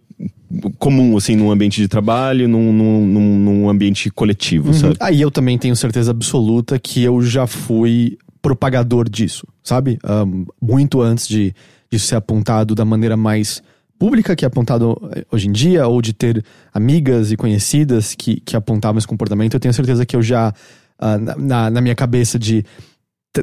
comum, 0.78 1.16
assim, 1.16 1.36
num 1.36 1.50
ambiente 1.50 1.80
de 1.80 1.88
trabalho, 1.88 2.48
num, 2.48 2.72
num, 2.72 3.06
num- 3.06 3.38
num 3.38 3.68
ambiente 3.70 4.10
coletivo, 4.10 4.74
sabe? 4.74 4.96
Aí 5.00 5.20
eu 5.20 5.30
também 5.30 5.56
tenho 5.56 5.76
certeza 5.76 6.10
absoluta 6.10 6.78
que 6.78 7.02
eu 7.02 7.22
já 7.22 7.46
fui 7.46 8.18
propagador 8.42 9.08
disso, 9.08 9.46
sabe? 9.62 9.98
Ahn, 10.02 10.44
muito 10.60 11.00
antes 11.00 11.28
de 11.28 11.54
disso 11.90 12.06
ser 12.06 12.16
apontado 12.16 12.74
da 12.74 12.84
maneira 12.84 13.16
mais 13.16 13.62
pública 13.98 14.34
que 14.34 14.44
é 14.44 14.48
apontado 14.48 14.96
hoje 15.30 15.46
em 15.48 15.52
dia, 15.52 15.86
ou 15.86 16.00
de 16.00 16.12
ter 16.12 16.42
amigas 16.72 17.30
e 17.32 17.36
conhecidas 17.36 18.14
que, 18.14 18.40
que 18.40 18.56
apontavam 18.56 18.98
esse 18.98 19.06
comportamento, 19.06 19.54
eu 19.54 19.60
tenho 19.60 19.74
certeza 19.74 20.06
que 20.06 20.16
eu 20.16 20.22
já, 20.22 20.52
ah, 20.98 21.18
na- 21.18 21.70
na, 21.70 21.80
minha 21.82 21.94
cabeça 21.94 22.38
de 22.38 22.64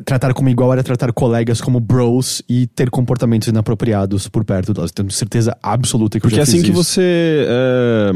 tratar 0.06 0.34
como 0.34 0.50
igual 0.50 0.74
era 0.74 0.84
tratar 0.84 1.12
colegas 1.14 1.62
como 1.62 1.80
bros 1.80 2.42
e 2.50 2.68
ter 2.68 2.90
comportamentos 2.90 3.48
inapropriados 3.48 4.28
por 4.28 4.44
perto 4.44 4.74
delas. 4.74 4.92
Tenho 4.92 5.10
certeza 5.12 5.58
absoluta 5.64 6.18
que 6.20 6.22
Porque 6.22 6.36
eu 6.36 6.42
é 6.42 6.46
já 6.46 6.50
assim 6.50 6.60
fiz 6.60 6.64
que 6.70 6.72
isso. 6.72 6.84
você. 6.84 7.46
é, 7.48 8.12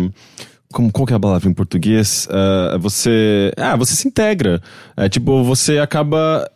como, 0.74 0.92
qual 0.92 1.06
que 1.06 1.14
é 1.14 1.16
a 1.16 1.20
palavra 1.20 1.50
em 1.50 1.54
português? 1.54 2.28
É, 2.30 2.78
você. 2.78 3.52
Ah, 3.58 3.76
você 3.76 3.96
se 3.96 4.08
integra. 4.08 4.62
É 4.98 5.08
tipo, 5.10 5.44
você 5.44 5.80
acaba. 5.80 6.50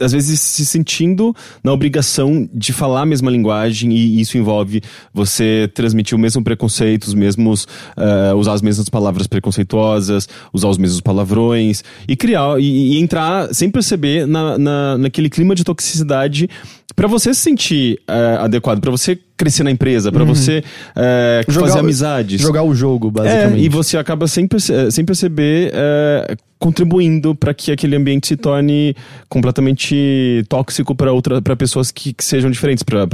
Às 0.00 0.12
vezes 0.12 0.40
se 0.40 0.64
sentindo 0.64 1.34
na 1.62 1.72
obrigação 1.72 2.48
de 2.54 2.72
falar 2.72 3.02
a 3.02 3.06
mesma 3.06 3.30
linguagem, 3.30 3.92
e 3.92 4.20
isso 4.20 4.38
envolve 4.38 4.80
você 5.12 5.68
transmitir 5.74 6.16
o 6.16 6.20
mesmo 6.20 6.42
preconceito, 6.42 7.04
os 7.04 7.14
mesmos. 7.14 7.66
é, 7.96 8.32
usar 8.34 8.52
as 8.52 8.62
mesmas 8.62 8.88
palavras 8.88 9.26
preconceituosas, 9.26 10.28
usar 10.52 10.68
os 10.68 10.78
mesmos 10.78 11.00
palavrões, 11.00 11.82
e 12.06 12.14
criar. 12.14 12.60
E, 12.60 12.94
e 12.94 13.00
entrar 13.00 13.52
sem 13.52 13.68
perceber 13.68 14.26
na, 14.26 14.56
na, 14.56 14.98
naquele 14.98 15.28
clima 15.28 15.54
de 15.54 15.64
toxicidade 15.64 16.48
Pra 16.94 17.08
você 17.08 17.34
se 17.34 17.40
sentir 17.40 18.00
é, 18.08 18.36
adequado, 18.40 18.80
pra 18.80 18.90
você 18.90 19.18
crescer 19.36 19.62
na 19.64 19.70
empresa, 19.70 20.10
pra 20.10 20.24
você 20.24 20.62
é, 20.94 21.42
fazer 21.46 21.78
amizades. 21.78 22.40
Jogar 22.40 22.62
o 22.62 22.74
jogo, 22.74 23.08
É, 23.08 23.10
basicamente. 23.10 23.64
e 23.64 23.68
você 23.68 23.98
acaba 23.98 24.26
sem, 24.26 24.48
eh, 24.70 24.90
sem 24.90 25.04
perceber 25.04 25.72
é, 25.74 26.36
contribuindo 26.58 27.34
para 27.34 27.52
que 27.52 27.70
aquele 27.70 27.96
ambiente 27.96 28.28
se 28.28 28.36
torne 28.36 28.96
completamente 29.28 30.44
tóxico 30.48 30.94
para 30.94 31.12
outra 31.12 31.42
para 31.42 31.54
pessoas 31.54 31.90
que, 31.90 32.12
que 32.14 32.24
sejam 32.24 32.50
diferentes 32.50 32.82
para 32.82 33.04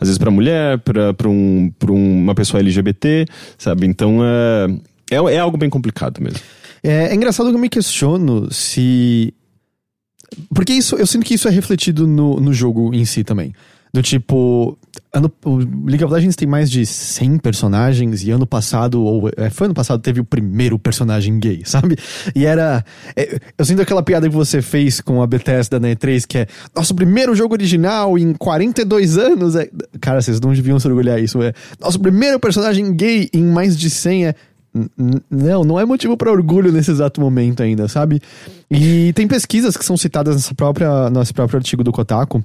às 0.00 0.08
vezes 0.08 0.18
para 0.18 0.30
mulher 0.30 0.78
para 0.78 1.28
um, 1.28 1.72
pra 1.78 1.90
uma 1.90 2.34
pessoa 2.34 2.60
LGBT 2.60 3.26
sabe 3.58 3.86
então 3.86 4.20
é, 4.22 5.16
é 5.16 5.34
é 5.34 5.38
algo 5.38 5.56
bem 5.56 5.68
complicado 5.68 6.20
mesmo 6.22 6.38
É, 6.82 7.08
é 7.08 7.14
engraçado 7.14 7.48
que 7.48 7.56
eu 7.56 7.58
me 7.58 7.68
questiono 7.68 8.48
se. 8.52 9.32
Porque 10.54 10.72
isso, 10.72 10.96
eu 10.96 11.06
sinto 11.06 11.24
que 11.24 11.34
isso 11.34 11.48
é 11.48 11.50
refletido 11.50 12.06
no, 12.06 12.40
no 12.40 12.52
jogo 12.52 12.94
em 12.94 13.04
si 13.04 13.24
também. 13.24 13.52
Do 13.94 14.02
tipo. 14.02 14.76
Ano, 15.12 15.30
o 15.44 15.58
League 15.86 16.02
of 16.02 16.12
Legends 16.12 16.34
tem 16.34 16.48
mais 16.48 16.68
de 16.68 16.84
100 16.84 17.38
personagens, 17.38 18.24
e 18.24 18.32
ano 18.32 18.44
passado, 18.44 19.00
ou 19.00 19.30
é, 19.36 19.48
foi 19.50 19.66
ano 19.66 19.74
passado, 19.74 20.00
teve 20.00 20.20
o 20.20 20.24
primeiro 20.24 20.76
personagem 20.76 21.38
gay, 21.38 21.62
sabe? 21.64 21.96
E 22.34 22.44
era. 22.44 22.84
é, 23.14 23.38
eu 23.56 23.64
sinto 23.64 23.82
aquela 23.82 24.02
piada 24.02 24.28
que 24.28 24.34
você 24.34 24.60
fez 24.60 25.00
com 25.00 25.22
a 25.22 25.26
Bethesda 25.28 25.78
na 25.78 25.88
E3, 25.88 26.26
que 26.26 26.38
é 26.38 26.46
nosso 26.74 26.92
primeiro 26.92 27.36
jogo 27.36 27.54
original 27.54 28.18
em 28.18 28.32
42 28.34 29.16
anos. 29.16 29.54
É, 29.54 29.70
cara, 30.00 30.20
vocês 30.20 30.40
não 30.40 30.52
deviam 30.52 30.80
se 30.80 30.88
orgulhar 30.88 31.22
isso. 31.22 31.40
É 31.40 31.52
nosso 31.80 32.00
primeiro 32.00 32.40
personagem 32.40 32.92
gay 32.96 33.28
em 33.32 33.44
mais 33.44 33.78
de 33.78 33.88
100 33.88 34.26
é. 34.26 34.34
Não, 35.30 35.62
não 35.62 35.78
é 35.78 35.84
motivo 35.84 36.16
para 36.16 36.32
orgulho 36.32 36.72
nesse 36.72 36.90
exato 36.90 37.20
momento 37.20 37.62
ainda, 37.62 37.86
sabe? 37.86 38.20
E 38.70 39.12
tem 39.12 39.28
pesquisas 39.28 39.76
que 39.76 39.84
são 39.84 39.96
citadas 39.96 40.34
nessa 40.34 40.54
própria, 40.54 41.08
nesse 41.10 41.32
próprio 41.32 41.58
artigo 41.58 41.84
do 41.84 41.92
Kotaku 41.92 42.42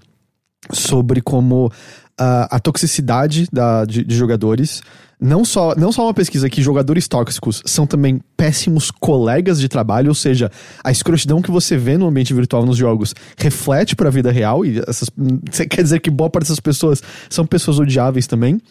sobre 0.71 1.21
como 1.21 1.71
a 2.19 2.59
toxicidade 2.59 3.47
da, 3.51 3.85
de, 3.85 4.03
de 4.03 4.15
jogadores. 4.15 4.81
Não 5.21 5.43
só, 5.43 5.75
não 5.75 5.91
só 5.91 6.05
uma 6.05 6.13
pesquisa 6.13 6.49
que 6.49 6.61
jogadores 6.61 7.05
tóxicos 7.05 7.61
são 7.65 7.85
também 7.85 8.21
péssimos 8.37 8.89
colegas 8.89 9.59
de 9.59 9.67
trabalho, 9.67 10.07
ou 10.07 10.15
seja, 10.15 10.49
a 10.81 10.91
escrotidão 10.91 11.41
que 11.41 11.51
você 11.51 11.75
vê 11.75 11.97
no 11.97 12.07
ambiente 12.07 12.33
virtual 12.33 12.65
nos 12.65 12.77
jogos 12.77 13.13
reflete 13.37 13.97
para 13.97 14.07
a 14.07 14.11
vida 14.11 14.31
real, 14.31 14.65
e 14.65 14.79
essas, 14.87 15.09
quer 15.69 15.83
dizer 15.83 15.99
que 15.99 16.09
boa 16.09 16.29
parte 16.29 16.45
dessas 16.45 16.61
pessoas 16.61 17.03
são 17.29 17.45
pessoas 17.45 17.79
odiáveis 17.79 18.27
também, 18.27 18.61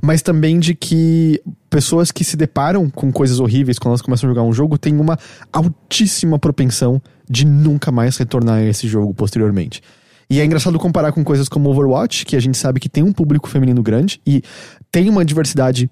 mas 0.00 0.22
também 0.22 0.58
de 0.58 0.74
que 0.74 1.42
pessoas 1.68 2.10
que 2.10 2.24
se 2.24 2.38
deparam 2.38 2.88
com 2.88 3.12
coisas 3.12 3.38
horríveis 3.38 3.78
quando 3.78 3.90
elas 3.90 4.02
começam 4.02 4.30
a 4.30 4.32
jogar 4.32 4.44
um 4.44 4.52
jogo 4.52 4.78
têm 4.78 4.98
uma 4.98 5.18
altíssima 5.52 6.38
propensão 6.38 7.02
de 7.28 7.44
nunca 7.44 7.92
mais 7.92 8.16
retornar 8.16 8.60
a 8.60 8.64
esse 8.64 8.88
jogo 8.88 9.12
posteriormente. 9.12 9.82
E 10.30 10.40
é 10.40 10.44
engraçado 10.44 10.78
comparar 10.78 11.12
com 11.12 11.24
coisas 11.24 11.48
como 11.48 11.70
Overwatch, 11.70 12.24
que 12.26 12.36
a 12.36 12.40
gente 12.40 12.56
sabe 12.58 12.78
que 12.80 12.88
tem 12.88 13.02
um 13.02 13.12
público 13.12 13.48
feminino 13.48 13.82
grande 13.82 14.20
e 14.26 14.42
tem 14.92 15.08
uma 15.08 15.24
diversidade 15.24 15.90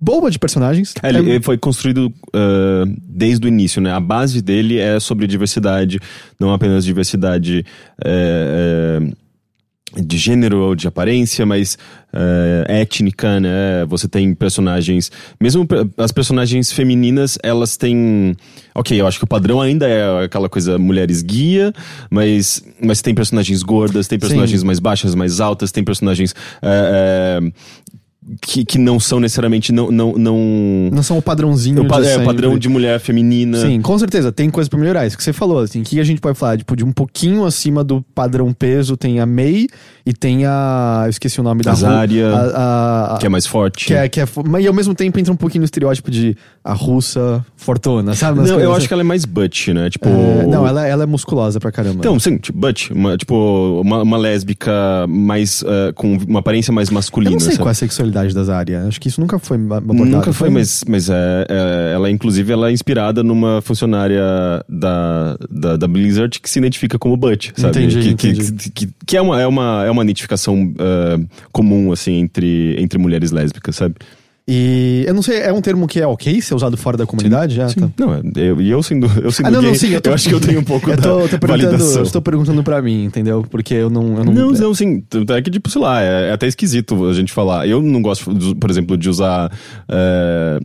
boa 0.00 0.30
de 0.30 0.38
personagens. 0.38 0.94
É, 1.02 1.08
ele, 1.08 1.18
É- 1.18 1.34
ele 1.34 1.42
foi 1.42 1.56
construído 1.58 2.12
ah, 2.34 2.84
desde 3.02 3.46
o 3.46 3.48
início, 3.48 3.80
né? 3.80 3.92
A 3.92 4.00
base 4.00 4.42
dele 4.42 4.78
é 4.78 4.98
sobre 5.00 5.26
diversidade, 5.26 5.98
não 6.38 6.52
apenas 6.52 6.84
diversidade 6.84 7.64
é, 8.04 9.00
é, 9.02 9.12
de 9.96 10.16
gênero 10.16 10.58
ou 10.58 10.74
de 10.74 10.86
aparência, 10.86 11.44
mas 11.44 11.76
é, 12.12 12.80
étnica, 12.80 13.40
né? 13.40 13.84
Você 13.88 14.08
tem 14.08 14.34
personagens, 14.34 15.10
mesmo 15.40 15.66
as 15.96 16.12
personagens 16.12 16.72
femininas, 16.72 17.38
elas 17.42 17.76
têm, 17.76 18.36
ok, 18.74 19.00
eu 19.00 19.06
acho 19.06 19.18
que 19.18 19.24
o 19.24 19.28
padrão 19.28 19.60
ainda 19.60 19.88
é 19.88 20.24
aquela 20.24 20.48
coisa 20.48 20.78
mulheres 20.78 21.22
guia, 21.22 21.72
mas 22.10 22.62
mas 22.82 23.02
tem 23.02 23.14
personagens 23.14 23.62
gordas, 23.62 24.08
tem 24.08 24.18
personagens 24.18 24.60
Sim. 24.60 24.66
mais 24.66 24.78
baixas, 24.78 25.14
mais 25.14 25.40
altas, 25.40 25.72
tem 25.72 25.84
personagens 25.84 26.34
é, 26.62 27.40
é, 27.42 27.52
que, 28.40 28.64
que 28.64 28.78
não 28.78 29.00
são 29.00 29.18
necessariamente 29.20 29.72
não 29.72 29.90
não, 29.90 30.12
não 30.16 30.38
Não 30.92 31.02
são 31.02 31.18
o 31.18 31.22
padrãozinho 31.22 31.82
o, 31.82 31.88
pa- 31.88 32.02
é, 32.04 32.18
padrão 32.24 32.58
de 32.58 32.68
mulher 32.68 33.00
feminina. 33.00 33.58
Sim, 33.60 33.80
com 33.80 33.98
certeza, 33.98 34.30
tem 34.30 34.50
coisa 34.50 34.68
pra 34.68 34.78
melhorar. 34.78 35.06
Isso 35.06 35.16
que 35.16 35.22
você 35.24 35.32
falou, 35.32 35.58
assim, 35.60 35.82
que 35.82 35.98
a 36.00 36.04
gente 36.04 36.20
pode 36.20 36.38
falar, 36.38 36.58
tipo, 36.58 36.76
de 36.76 36.84
um 36.84 36.92
pouquinho 36.92 37.44
acima 37.44 37.82
do 37.82 38.02
padrão 38.14 38.52
peso, 38.52 38.96
tem 38.96 39.20
a 39.20 39.26
May 39.26 39.66
e 40.06 40.12
tem 40.12 40.44
a. 40.46 41.02
Eu 41.06 41.10
esqueci 41.10 41.40
o 41.40 41.42
nome 41.42 41.62
da 41.62 41.70
A 41.70 41.74
Ru- 41.74 41.80
Zarya, 41.80 42.28
a, 42.28 42.40
a- 42.40 43.14
a- 43.14 43.18
Que 43.18 43.26
é 43.26 43.28
mais 43.28 43.46
forte. 43.46 43.86
que 43.86 43.94
é, 43.94 44.08
que 44.08 44.20
é 44.20 44.24
Mas 44.48 44.64
e 44.64 44.68
ao 44.68 44.74
mesmo 44.74 44.94
tempo 44.94 45.18
entra 45.18 45.32
um 45.32 45.36
pouquinho 45.36 45.60
no 45.60 45.64
estereótipo 45.64 46.10
de 46.10 46.36
a 46.62 46.72
russa 46.72 47.44
fortona, 47.56 48.14
sabe? 48.14 48.38
Não, 48.38 48.46
eu 48.46 48.54
coisas 48.54 48.76
acho 48.76 48.88
que 48.88 48.92
ela 48.94 49.02
é 49.02 49.04
mais 49.04 49.24
butch, 49.24 49.68
né? 49.68 49.88
Tipo. 49.90 50.08
É, 50.08 50.46
não, 50.46 50.66
ela, 50.66 50.86
ela 50.86 51.02
é 51.02 51.06
musculosa 51.06 51.58
pra 51.58 51.72
caramba. 51.72 51.96
Então, 51.98 52.18
sim, 52.20 52.36
tipo, 52.38 52.58
butch. 52.58 52.90
Uma, 52.90 53.16
tipo, 53.16 53.80
uma, 53.82 54.02
uma 54.02 54.16
lésbica 54.18 55.06
mais. 55.08 55.62
eh, 55.66 55.92
com 55.94 56.16
uma 56.28 56.40
aparência 56.40 56.72
mais 56.72 56.88
eu 56.88 56.94
masculina. 56.94 57.30
não 57.32 57.40
sei 57.40 57.52
sabe? 57.52 57.58
qual 57.62 57.68
é 57.68 57.72
a 57.72 57.74
sexualidade 57.74 58.19
da 58.28 58.44
Zarya. 58.44 58.84
Acho 58.86 59.00
que 59.00 59.08
isso 59.08 59.20
nunca 59.20 59.38
foi 59.38 59.56
abordado. 59.56 59.94
Nunca 59.94 60.32
foi, 60.32 60.50
mas, 60.50 60.84
mas 60.86 61.08
é, 61.08 61.46
é, 61.48 61.92
ela, 61.94 62.10
inclusive, 62.10 62.52
ela 62.52 62.68
é 62.68 62.72
inspirada 62.72 63.22
numa 63.22 63.60
funcionária 63.62 64.22
da, 64.68 65.36
da, 65.50 65.76
da 65.76 65.88
Blizzard 65.88 66.38
que 66.40 66.48
se 66.48 66.58
identifica 66.58 66.98
como 66.98 67.16
Butch, 67.16 67.50
sabe? 67.56 67.78
Entendi, 67.84 68.14
que, 68.14 68.28
entendi. 68.28 68.52
Que, 68.52 68.70
que, 68.70 68.88
que 69.06 69.16
é, 69.16 69.20
uma, 69.20 69.40
é, 69.40 69.46
uma, 69.46 69.84
é 69.84 69.90
uma 69.90 70.02
identificação 70.02 70.72
eh, 70.78 71.20
comum, 71.52 71.92
assim, 71.92 72.14
entre, 72.14 72.76
entre 72.78 72.98
mulheres 72.98 73.30
lésbicas, 73.30 73.76
sabe? 73.76 73.94
E 74.52 75.04
eu 75.06 75.14
não 75.14 75.22
sei, 75.22 75.38
é 75.38 75.52
um 75.52 75.60
termo 75.60 75.86
que 75.86 76.00
é 76.00 76.06
ok 76.06 76.42
ser 76.42 76.56
usado 76.56 76.76
fora 76.76 76.96
da 76.96 77.06
comunidade? 77.06 77.54
Já, 77.54 77.68
tá. 77.68 77.88
Não, 77.96 78.14
é- 78.14 78.20
eu, 78.34 78.60
eu 78.60 78.82
sendo, 78.82 79.06
eu 79.22 79.30
sendo 79.30 79.46
Ah, 79.46 79.50
não, 79.52 79.60
gay, 79.60 79.68
não, 79.70 79.74
sim, 79.78 79.92
eu, 79.94 80.00
tô, 80.00 80.12
acho 80.12 80.28
que 80.28 80.34
eu 80.34 80.40
tenho 80.40 80.58
um 80.58 80.64
pouco 80.64 80.90
eu 80.90 80.96
da 80.96 81.02
tô, 81.04 81.28
tô 81.28 81.38
perguntando, 81.38 81.46
validação. 81.70 82.02
Estou 82.02 82.20
perguntando 82.20 82.64
pra 82.64 82.82
mim, 82.82 83.04
entendeu? 83.04 83.46
Porque 83.48 83.74
eu 83.74 83.88
não. 83.88 84.18
Eu 84.18 84.24
não, 84.24 84.32
Não, 84.32 84.50
não, 84.50 84.74
sim. 84.74 85.04
É 85.28 85.40
que, 85.40 85.50
tipo, 85.52 85.70
sei 85.70 85.80
lá, 85.80 86.02
é, 86.02 86.30
é 86.30 86.32
até 86.32 86.48
esquisito 86.48 87.06
a 87.08 87.12
gente 87.12 87.32
falar. 87.32 87.68
Eu 87.68 87.80
não 87.80 88.02
gosto, 88.02 88.28
por 88.56 88.68
exemplo, 88.68 88.96
de 88.98 89.08
usar. 89.08 89.52
é, 89.88 90.58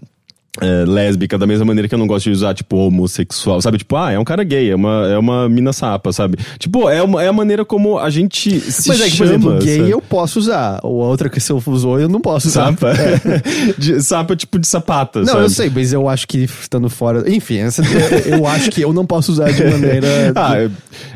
é, 0.61 0.85
lésbica 0.85 1.37
da 1.37 1.45
mesma 1.47 1.65
maneira 1.65 1.87
que 1.87 1.93
eu 1.95 1.99
não 1.99 2.07
gosto 2.07 2.25
de 2.25 2.31
usar, 2.31 2.53
tipo, 2.53 2.77
homossexual, 2.77 3.61
sabe? 3.61 3.77
Tipo, 3.79 3.95
ah, 3.97 4.11
é 4.11 4.19
um 4.19 4.23
cara 4.23 4.43
gay, 4.43 4.69
é 4.71 4.75
uma, 4.75 5.07
é 5.07 5.17
uma 5.17 5.49
mina 5.49 5.73
sapa, 5.73 6.11
sabe? 6.13 6.37
Tipo, 6.57 6.89
é, 6.89 7.01
uma, 7.01 7.21
é 7.23 7.27
a 7.27 7.33
maneira 7.33 7.65
como 7.65 7.97
a 7.97 8.09
gente 8.09 8.59
se 8.59 8.87
Mas 8.87 9.01
é 9.01 9.09
que, 9.09 9.17
por 9.17 9.25
exemplo, 9.25 9.59
gay 9.59 9.77
sabe? 9.79 9.91
eu 9.91 10.01
posso 10.01 10.39
usar. 10.39 10.79
Ou 10.83 11.03
a 11.03 11.07
outra 11.07 11.29
que 11.29 11.39
você 11.39 11.53
usou 11.53 11.99
eu 11.99 12.07
não 12.09 12.21
posso 12.21 12.47
usar. 12.47 12.65
Sapa? 12.67 12.93
De- 13.77 14.01
sapa, 14.01 14.35
tipo, 14.35 14.57
de 14.59 14.67
sapata, 14.67 15.19
Não, 15.19 15.27
sabe? 15.27 15.43
eu 15.43 15.49
sei, 15.49 15.69
mas 15.73 15.91
eu 15.93 16.07
acho 16.07 16.27
que 16.27 16.39
estando 16.39 16.89
fora. 16.89 17.23
Enfim, 17.29 17.57
essa- 17.57 17.81
eu 18.25 18.45
acho 18.47 18.69
que 18.71 18.81
eu 18.81 18.93
não 18.93 19.05
posso 19.05 19.31
usar 19.31 19.51
de 19.51 19.63
maneira. 19.63 20.05
Ah, 20.35 20.57
é, 20.59 20.69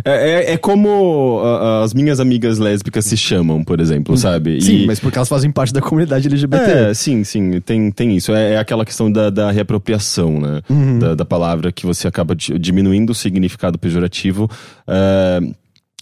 é, 0.06 0.54
é 0.54 0.58
como 0.58 1.42
as 1.84 1.94
minhas 1.94 2.20
amigas 2.20 2.58
lésbicas 2.58 3.06
se 3.06 3.18
chamam, 3.18 3.64
por 3.64 3.80
exemplo, 3.80 4.16
sabe? 4.18 4.62
Sim, 4.62 4.84
E- 4.84 4.86
mas 4.88 5.00
porque 5.00 5.18
elas 5.18 5.28
fazem 5.30 5.52
parte 5.52 5.74
da 5.74 5.82
comunidade 5.82 6.28
LGBT. 6.28 6.64
É, 6.72 6.94
sim, 6.94 7.24
sim, 7.24 7.60
tem, 7.62 7.92
tem 7.92 8.16
isso. 8.16 8.34
É, 8.34 8.54
é 8.54 8.58
aquela 8.58 8.86
questão 8.86 9.12
da, 9.12 9.29
da 9.30 9.52
reapropriação, 9.52 10.40
né? 10.40 10.62
Uhum. 10.70 11.00
Da, 11.00 11.16
da 11.16 11.26
palavra 11.26 11.72
que 11.72 11.86
você 11.86 12.08
acaba 12.08 12.36
di- 12.36 12.58
diminuindo 12.60 13.12
o 13.12 13.16
significado 13.16 13.78
pejorativo 13.78 14.50
é, 14.88 15.40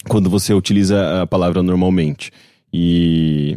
quando 0.08 0.30
você 0.30 0.54
utiliza 0.54 1.22
a 1.22 1.28
palavra 1.28 1.62
normalmente. 1.64 2.32
E. 2.74 3.56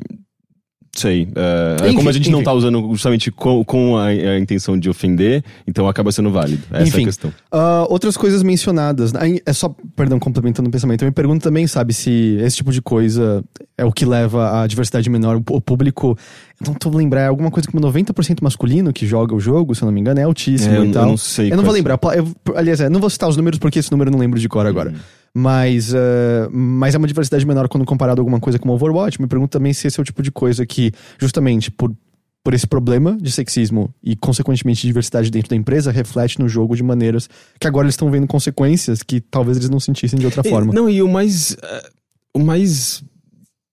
Sei. 0.92 1.28
é, 1.36 1.76
é 1.82 1.86
Enfim, 1.86 1.96
como 1.96 2.08
a 2.08 2.12
gente 2.12 2.30
não 2.30 2.40
enfim. 2.40 2.44
tá 2.46 2.52
usando 2.52 2.88
justamente 2.90 3.30
com, 3.30 3.64
com 3.64 3.96
a, 3.96 4.06
a 4.06 4.38
intenção 4.38 4.76
de 4.76 4.90
ofender, 4.90 5.44
então 5.66 5.88
acaba 5.88 6.10
sendo 6.10 6.30
válido. 6.30 6.62
Essa 6.70 6.82
é 6.82 6.88
Enfim, 6.88 7.02
a 7.02 7.06
questão. 7.06 7.32
ah, 7.52 7.86
outras 7.88 8.16
coisas 8.16 8.42
mencionadas. 8.42 9.12
É 9.46 9.52
só, 9.52 9.74
perdão, 9.94 10.18
complementando 10.18 10.68
o 10.68 10.72
pensamento. 10.72 11.02
Eu 11.02 11.06
me 11.06 11.12
pergunto 11.12 11.42
também, 11.44 11.66
sabe, 11.66 11.94
se 11.94 12.36
esse 12.40 12.56
tipo 12.56 12.72
de 12.72 12.82
coisa 12.82 13.42
é 13.78 13.84
o 13.84 13.92
que 13.92 14.04
leva 14.04 14.62
à 14.62 14.66
diversidade 14.66 15.08
menor. 15.08 15.36
O 15.48 15.60
público, 15.60 16.18
eu 16.60 16.66
não 16.66 16.74
tô 16.74 16.90
lembrar, 16.90 17.20
é 17.22 17.26
alguma 17.28 17.50
coisa 17.52 17.68
como 17.70 17.80
90% 17.86 18.38
masculino 18.42 18.92
que 18.92 19.06
joga 19.06 19.32
o 19.34 19.38
jogo, 19.40 19.74
se 19.76 19.82
eu 19.82 19.86
não 19.86 19.92
me 19.92 20.00
engano, 20.00 20.18
é 20.18 20.24
altíssimo 20.24 20.74
É, 20.74 20.78
eu- 20.78 20.84
e 20.84 20.88
eu 20.88 20.92
tal. 20.92 21.06
não 21.06 21.16
sei 21.16 21.52
Eu 21.52 21.56
não 21.56 21.64
vou 21.64 21.72
lembrar. 21.72 21.98
Eu- 22.16 22.56
aliás, 22.56 22.80
é, 22.80 22.88
não 22.88 22.98
vou 23.00 23.08
citar 23.08 23.28
os 23.28 23.36
números 23.36 23.58
porque 23.60 23.78
esse 23.78 23.92
número 23.92 24.08
eu 24.10 24.12
não 24.12 24.18
lembro 24.18 24.40
de 24.40 24.48
cor 24.48 24.66
agora. 24.66 24.92
Mas, 25.34 25.92
uh, 25.92 26.50
mas 26.50 26.94
é 26.94 26.98
uma 26.98 27.06
diversidade 27.06 27.46
menor 27.46 27.68
quando 27.68 27.84
comparado 27.84 28.20
a 28.20 28.22
alguma 28.22 28.40
coisa 28.40 28.58
como 28.58 28.72
Overwatch. 28.74 29.20
Me 29.20 29.28
pergunto 29.28 29.50
também 29.50 29.72
se 29.72 29.86
esse 29.86 29.98
é 29.98 30.02
o 30.02 30.04
tipo 30.04 30.22
de 30.22 30.32
coisa 30.32 30.66
que, 30.66 30.92
justamente 31.18 31.70
por, 31.70 31.94
por 32.42 32.52
esse 32.52 32.66
problema 32.66 33.16
de 33.16 33.30
sexismo 33.30 33.94
e, 34.02 34.16
consequentemente, 34.16 34.86
diversidade 34.86 35.30
dentro 35.30 35.50
da 35.50 35.56
empresa, 35.56 35.92
reflete 35.92 36.40
no 36.40 36.48
jogo 36.48 36.74
de 36.74 36.82
maneiras 36.82 37.28
que 37.60 37.66
agora 37.66 37.86
eles 37.86 37.94
estão 37.94 38.10
vendo 38.10 38.26
consequências 38.26 39.02
que 39.02 39.20
talvez 39.20 39.56
eles 39.56 39.70
não 39.70 39.78
sentissem 39.78 40.18
de 40.18 40.26
outra 40.26 40.42
forma. 40.42 40.72
Não, 40.72 40.88
e 40.88 41.02
o 41.02 41.08
mais. 41.08 41.52
Uh, 41.52 41.90
o 42.34 42.38
mais 42.38 43.02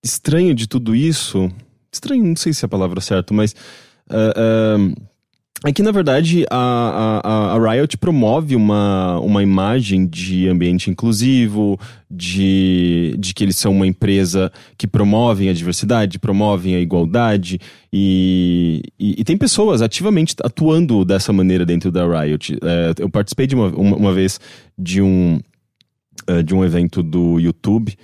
estranho 0.04 0.54
de 0.54 0.68
tudo 0.68 0.94
isso. 0.94 1.50
Estranho, 1.92 2.24
não 2.24 2.36
sei 2.36 2.52
se 2.52 2.64
é 2.64 2.66
a 2.66 2.68
palavra 2.68 3.00
certa, 3.00 3.34
mas. 3.34 3.52
Uh, 4.08 4.94
é 5.64 5.72
que, 5.72 5.82
na 5.82 5.90
verdade, 5.90 6.46
a, 6.48 7.20
a, 7.24 7.56
a, 7.56 7.70
Riot 7.72 7.96
promove 7.98 8.54
uma, 8.54 9.18
uma 9.18 9.42
imagem 9.42 10.06
de 10.06 10.46
ambiente 10.48 10.88
inclusivo, 10.88 11.78
de, 12.08 13.16
de 13.18 13.34
que 13.34 13.42
eles 13.42 13.56
são 13.56 13.72
uma 13.72 13.86
empresa 13.86 14.52
que 14.76 14.86
promovem 14.86 15.48
a 15.48 15.52
diversidade, 15.52 16.18
promovem 16.18 16.76
a 16.76 16.80
igualdade, 16.80 17.58
e, 17.92 18.82
e, 18.98 19.20
e 19.20 19.24
tem 19.24 19.36
pessoas 19.36 19.82
ativamente 19.82 20.36
atuando 20.44 21.04
dessa 21.04 21.32
maneira 21.32 21.66
dentro 21.66 21.90
da 21.90 22.06
Riot. 22.06 22.56
É, 22.62 22.94
eu 22.98 23.10
participei 23.10 23.48
de 23.48 23.56
uma, 23.56 23.66
uma, 23.68 23.96
uma 23.96 24.12
vez 24.12 24.38
de 24.78 25.02
um, 25.02 25.40
uh, 26.30 26.42
de 26.42 26.54
um 26.54 26.64
evento 26.64 27.02
do 27.02 27.40
YouTube. 27.40 27.96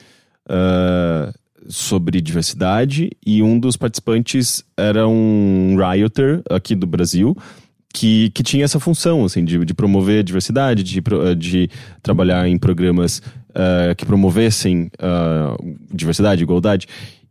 Uh, 0.48 1.32
sobre 1.68 2.20
diversidade 2.20 3.10
e 3.24 3.42
um 3.42 3.58
dos 3.58 3.76
participantes 3.76 4.64
era 4.76 5.06
um 5.08 5.76
rioter 5.76 6.42
aqui 6.50 6.74
do 6.74 6.86
Brasil 6.86 7.36
que, 7.92 8.30
que 8.30 8.42
tinha 8.42 8.64
essa 8.64 8.80
função, 8.80 9.24
assim, 9.24 9.44
de, 9.44 9.64
de 9.64 9.72
promover 9.72 10.24
diversidade, 10.24 10.82
de, 10.82 11.00
de 11.38 11.70
trabalhar 12.02 12.48
em 12.48 12.58
programas 12.58 13.22
uh, 13.54 13.94
que 13.96 14.04
promovessem 14.04 14.90
uh, 15.00 15.76
diversidade, 15.92 16.42
igualdade. 16.42 16.86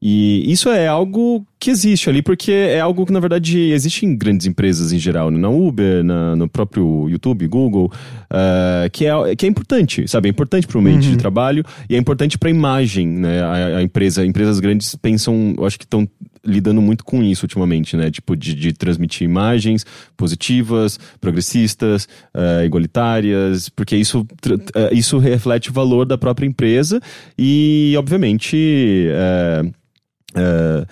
E 0.06 0.52
isso 0.52 0.68
é 0.68 0.86
algo 0.86 1.48
que 1.58 1.70
existe 1.70 2.10
ali, 2.10 2.22
porque 2.22 2.52
é 2.52 2.82
algo 2.82 3.06
que, 3.06 3.14
na 3.14 3.22
verdade, 3.22 3.58
existe 3.72 4.06
em 4.06 4.18
grandes 4.18 4.46
empresas 4.46 4.92
em 4.92 5.00
geral, 5.00 5.32
né? 5.32 5.40
na 5.40 5.48
Uber, 5.48 6.04
na, 6.04 6.36
no 6.36 6.50
próprio 6.50 7.08
YouTube, 7.10 7.48
Google, 7.48 7.90
uh, 8.30 8.90
que, 8.92 9.06
é, 9.06 9.34
que 9.34 9.46
é 9.46 9.50
importante, 9.50 10.06
sabe? 10.10 10.28
É 10.28 10.30
importante 10.30 10.68
para 10.68 10.78
o 10.78 10.82
ambiente 10.82 11.06
uhum. 11.06 11.12
de 11.14 11.18
trabalho 11.18 11.64
e 11.90 11.96
é 11.96 11.98
importante 11.98 12.38
para 12.38 12.50
a 12.50 12.52
imagem, 12.52 13.08
né? 13.08 13.42
A, 13.42 13.78
a, 13.78 13.82
empresa, 13.82 14.26
empresas 14.26 14.60
grandes 14.60 14.94
pensam, 14.96 15.56
eu 15.58 15.66
acho 15.66 15.80
que 15.80 15.86
estão 15.86 16.06
lidando 16.46 16.82
muito 16.82 17.06
com 17.06 17.24
isso 17.24 17.46
ultimamente, 17.46 17.96
né? 17.96 18.12
Tipo, 18.12 18.36
de, 18.36 18.54
de 18.54 18.74
transmitir 18.74 19.24
imagens 19.24 19.86
positivas, 20.18 21.00
progressistas, 21.22 22.10
uh, 22.36 22.66
igualitárias, 22.66 23.70
porque 23.70 23.96
isso, 23.96 24.20
uh, 24.20 24.94
isso 24.94 25.18
reflete 25.18 25.70
o 25.70 25.74
valor 25.74 26.06
da 26.14 26.18
própria 26.18 26.46
empresa 26.46 27.00
e, 27.38 27.96
obviamente, 27.98 29.08
uh, 29.10 30.86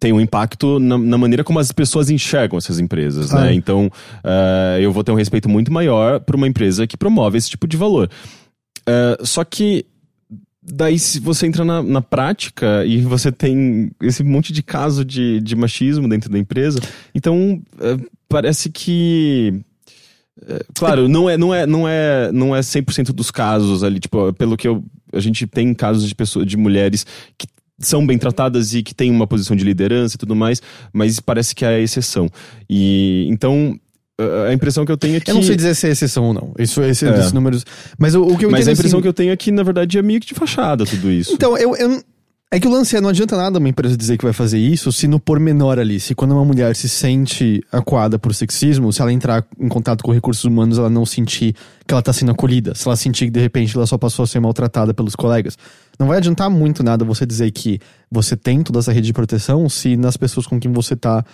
tem 0.00 0.12
um 0.14 0.20
impacto 0.20 0.80
na, 0.80 0.96
na, 0.96 1.18
maneira 1.18 1.44
como 1.44 1.58
as 1.58 1.70
pessoas 1.70 2.08
enxergam 2.08 2.56
essas 2.56 2.80
empresas, 2.80 3.32
né? 3.32 3.52
Então, 3.52 3.86
uh, 4.24 4.80
eu 4.80 4.90
vou 4.90 5.04
ter 5.04 5.12
um 5.12 5.16
respeito 5.16 5.48
muito 5.48 5.70
maior 5.70 6.20
para 6.20 6.36
uma 6.36 6.48
empresa 6.48 6.86
que 6.86 6.96
promove 6.96 7.36
esse 7.36 7.50
tipo 7.50 7.68
de 7.68 7.76
valor. 7.76 8.10
Uh, 8.80 9.26
só 9.26 9.44
que 9.44 9.84
daí 10.62 10.98
se 10.98 11.20
você 11.20 11.46
entra 11.46 11.64
na, 11.64 11.82
na, 11.82 12.00
prática 12.00 12.84
e 12.86 13.02
você 13.02 13.30
tem 13.30 13.90
esse 14.00 14.24
monte 14.24 14.52
de 14.52 14.62
caso 14.62 15.04
de, 15.04 15.40
de 15.40 15.54
machismo 15.54 16.08
dentro 16.08 16.30
da 16.30 16.38
empresa, 16.38 16.80
então 17.14 17.62
uh, 17.74 18.10
parece 18.26 18.70
que 18.70 19.60
Claro, 20.74 21.08
não 21.08 21.28
é, 21.28 21.36
não 21.36 21.54
é, 21.54 21.66
não 21.66 21.88
é, 21.88 22.32
não 22.32 22.56
é 22.56 22.60
100% 22.60 23.12
dos 23.12 23.30
casos 23.30 23.84
ali, 23.84 24.00
tipo, 24.00 24.32
pelo 24.34 24.56
que 24.56 24.66
eu, 24.66 24.82
a 25.12 25.20
gente 25.20 25.46
tem 25.46 25.74
casos 25.74 26.08
de 26.08 26.14
pessoas, 26.14 26.46
de 26.46 26.56
mulheres 26.56 27.04
que 27.36 27.46
são 27.78 28.06
bem 28.06 28.18
tratadas 28.18 28.74
e 28.74 28.82
que 28.82 28.94
têm 28.94 29.10
uma 29.10 29.26
posição 29.26 29.56
de 29.56 29.64
liderança 29.64 30.16
e 30.16 30.18
tudo 30.18 30.36
mais, 30.36 30.60
mas 30.92 31.18
parece 31.20 31.54
que 31.54 31.64
é 31.64 31.68
a 31.68 31.80
exceção. 31.80 32.28
E 32.68 33.26
então 33.30 33.78
a 34.48 34.52
impressão 34.52 34.84
que 34.84 34.92
eu 34.92 34.96
tenho 34.96 35.16
é 35.16 35.20
que. 35.20 35.30
Eu 35.30 35.34
não 35.34 35.42
sei 35.42 35.56
dizer 35.56 35.74
se 35.74 35.86
é 35.86 35.90
exceção 35.90 36.24
ou 36.24 36.34
não. 36.34 36.52
Isso, 36.58 36.82
esse 36.82 37.06
é. 37.06 37.12
dos 37.12 37.32
números. 37.32 37.64
Mas 37.98 38.14
o, 38.14 38.22
o 38.22 38.36
que 38.36 38.44
eu 38.44 38.50
Mas 38.50 38.68
a 38.68 38.72
impressão 38.72 38.98
assim... 38.98 39.02
que 39.02 39.08
eu 39.08 39.12
tenho 39.12 39.32
é 39.32 39.36
que, 39.36 39.50
na 39.50 39.62
verdade, 39.62 39.98
é 39.98 40.02
meio 40.02 40.20
que 40.20 40.26
de 40.26 40.34
fachada 40.34 40.84
tudo 40.84 41.10
isso. 41.10 41.32
Então, 41.32 41.56
eu, 41.56 41.74
eu, 41.76 42.02
é 42.52 42.58
que 42.58 42.66
o 42.66 42.70
lance 42.70 42.96
é, 42.96 43.00
não 43.00 43.10
adianta 43.10 43.36
nada 43.36 43.60
uma 43.60 43.68
empresa 43.68 43.96
dizer 43.96 44.18
que 44.18 44.24
vai 44.24 44.32
fazer 44.32 44.58
isso 44.58 44.90
se 44.90 45.06
no 45.06 45.20
pormenor 45.20 45.78
ali, 45.78 46.00
se 46.00 46.16
quando 46.16 46.32
uma 46.32 46.44
mulher 46.44 46.74
se 46.74 46.88
sente 46.88 47.62
acuada 47.70 48.18
por 48.18 48.34
sexismo, 48.34 48.92
se 48.92 49.00
ela 49.00 49.12
entrar 49.12 49.46
em 49.56 49.68
contato 49.68 50.02
com 50.02 50.10
recursos 50.10 50.42
humanos, 50.42 50.76
ela 50.76 50.90
não 50.90 51.06
sentir 51.06 51.54
que 51.86 51.94
ela 51.94 52.02
tá 52.02 52.12
sendo 52.12 52.32
acolhida, 52.32 52.74
se 52.74 52.88
ela 52.88 52.96
sentir 52.96 53.26
que 53.26 53.30
de 53.30 53.38
repente 53.38 53.76
ela 53.76 53.86
só 53.86 53.96
passou 53.96 54.24
a 54.24 54.26
ser 54.26 54.40
maltratada 54.40 54.92
pelos 54.92 55.14
colegas. 55.14 55.56
Não 55.96 56.08
vai 56.08 56.18
adiantar 56.18 56.50
muito 56.50 56.82
nada 56.82 57.04
você 57.04 57.24
dizer 57.24 57.48
que 57.52 57.78
você 58.10 58.36
tem 58.36 58.64
toda 58.64 58.80
essa 58.80 58.92
rede 58.92 59.06
de 59.06 59.12
proteção 59.12 59.68
se 59.68 59.96
nas 59.96 60.16
pessoas 60.16 60.44
com 60.44 60.58
quem 60.58 60.72
você 60.72 60.96
tá 60.96 61.24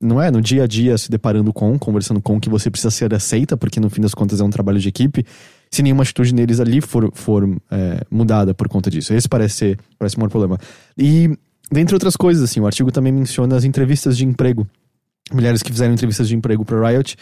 não 0.00 0.22
é 0.22 0.30
no 0.30 0.40
dia 0.40 0.64
a 0.64 0.66
dia 0.66 0.96
se 0.96 1.10
deparando 1.10 1.52
com, 1.52 1.78
conversando 1.78 2.20
com, 2.20 2.38
que 2.38 2.48
você 2.48 2.70
precisa 2.70 2.90
ser 2.90 3.12
aceita, 3.14 3.56
porque 3.56 3.80
no 3.80 3.90
fim 3.90 4.00
das 4.00 4.14
contas 4.14 4.40
é 4.40 4.44
um 4.44 4.50
trabalho 4.50 4.78
de 4.78 4.88
equipe, 4.88 5.24
se 5.70 5.82
nenhuma 5.82 6.02
atitude 6.02 6.34
neles 6.34 6.60
ali 6.60 6.80
for, 6.80 7.10
for 7.14 7.48
é, 7.70 8.04
mudada 8.10 8.54
por 8.54 8.68
conta 8.68 8.90
disso. 8.90 9.12
Esse 9.14 9.28
parece 9.28 9.54
ser 9.54 9.78
parece 9.98 10.16
o 10.16 10.20
maior 10.20 10.30
problema. 10.30 10.58
E, 10.96 11.30
dentre 11.70 11.94
outras 11.94 12.16
coisas, 12.16 12.42
assim, 12.42 12.60
o 12.60 12.66
artigo 12.66 12.90
também 12.90 13.12
menciona 13.12 13.56
as 13.56 13.64
entrevistas 13.64 14.16
de 14.16 14.24
emprego. 14.24 14.66
Mulheres 15.32 15.62
que 15.62 15.70
fizeram 15.70 15.92
entrevistas 15.92 16.28
de 16.28 16.34
emprego 16.34 16.64
para 16.64 16.88
Riot. 16.88 17.16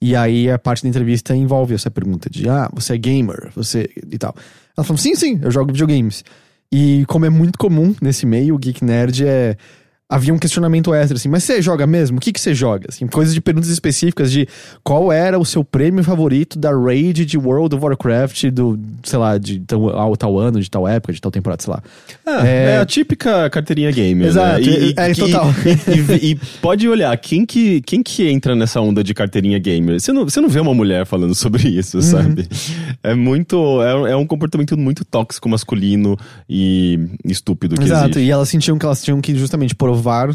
E 0.00 0.14
aí 0.14 0.48
a 0.48 0.58
parte 0.58 0.84
da 0.84 0.88
entrevista 0.88 1.34
envolve 1.34 1.74
essa 1.74 1.90
pergunta 1.90 2.30
de, 2.30 2.48
ah, 2.48 2.70
você 2.72 2.94
é 2.94 2.98
gamer, 2.98 3.50
você 3.54 3.90
e 4.10 4.16
tal. 4.16 4.34
Ela 4.76 4.84
falou, 4.84 4.98
sim, 4.98 5.16
sim, 5.16 5.40
eu 5.42 5.50
jogo 5.50 5.72
videogames. 5.72 6.24
E 6.70 7.04
como 7.08 7.24
é 7.24 7.30
muito 7.30 7.58
comum 7.58 7.94
nesse 8.00 8.24
meio, 8.26 8.54
o 8.54 8.58
Geek 8.58 8.84
Nerd 8.84 9.26
é 9.26 9.56
havia 10.10 10.32
um 10.32 10.38
questionamento 10.38 10.94
extra, 10.94 11.18
assim, 11.18 11.28
mas 11.28 11.44
você 11.44 11.60
joga 11.60 11.86
mesmo? 11.86 12.16
O 12.16 12.20
que, 12.20 12.32
que 12.32 12.40
você 12.40 12.54
joga? 12.54 12.86
Assim, 12.88 13.06
coisas 13.06 13.34
de 13.34 13.42
perguntas 13.42 13.68
específicas 13.68 14.32
de 14.32 14.48
qual 14.82 15.12
era 15.12 15.38
o 15.38 15.44
seu 15.44 15.62
prêmio 15.62 16.02
favorito 16.02 16.58
da 16.58 16.70
raid 16.70 17.26
de 17.26 17.36
World 17.36 17.76
of 17.76 17.84
Warcraft 17.84 18.44
do, 18.50 18.80
sei 19.02 19.18
lá, 19.18 19.36
de 19.36 19.60
tal, 19.60 20.16
tal 20.16 20.38
ano, 20.38 20.60
de 20.62 20.70
tal 20.70 20.88
época, 20.88 21.12
de 21.12 21.20
tal 21.20 21.30
temporada, 21.30 21.62
sei 21.62 21.72
lá. 21.74 21.82
Ah, 22.24 22.46
é, 22.46 22.70
é 22.70 22.78
a 22.78 22.86
típica 22.86 23.50
carteirinha 23.50 23.90
gamer. 23.90 24.22
Né? 24.22 24.28
Exato, 24.28 24.60
né? 24.60 24.66
e, 24.66 24.94
é, 24.96 25.10
é 25.10 25.14
total. 25.14 25.54
E, 25.66 26.26
e, 26.26 26.30
e, 26.30 26.34
pode 26.62 26.88
olhar, 26.88 27.14
quem 27.18 27.44
que, 27.44 27.82
quem 27.82 28.02
que 28.02 28.26
entra 28.28 28.56
nessa 28.56 28.80
onda 28.80 29.04
de 29.04 29.12
carteirinha 29.12 29.58
gamer? 29.58 30.00
Você 30.00 30.10
não, 30.10 30.24
você 30.24 30.40
não 30.40 30.48
vê 30.48 30.60
uma 30.60 30.72
mulher 30.72 31.04
falando 31.04 31.34
sobre 31.36 31.68
isso, 31.68 31.98
uhum. 31.98 32.02
sabe? 32.02 32.48
É 33.02 33.14
muito, 33.14 33.82
é, 33.82 34.12
é 34.12 34.16
um 34.16 34.26
comportamento 34.26 34.74
muito 34.74 35.04
tóxico, 35.04 35.50
masculino 35.50 36.16
e 36.48 36.98
estúpido 37.26 37.76
que 37.76 37.82
Exato, 37.82 38.04
existe. 38.12 38.20
e 38.26 38.30
elas 38.30 38.48
sentiam 38.48 38.78
que 38.78 38.86
elas 38.86 39.02
tinham 39.02 39.20
que 39.20 39.34
justamente 39.34 39.74
provar 39.74 39.97
provar 39.98 40.30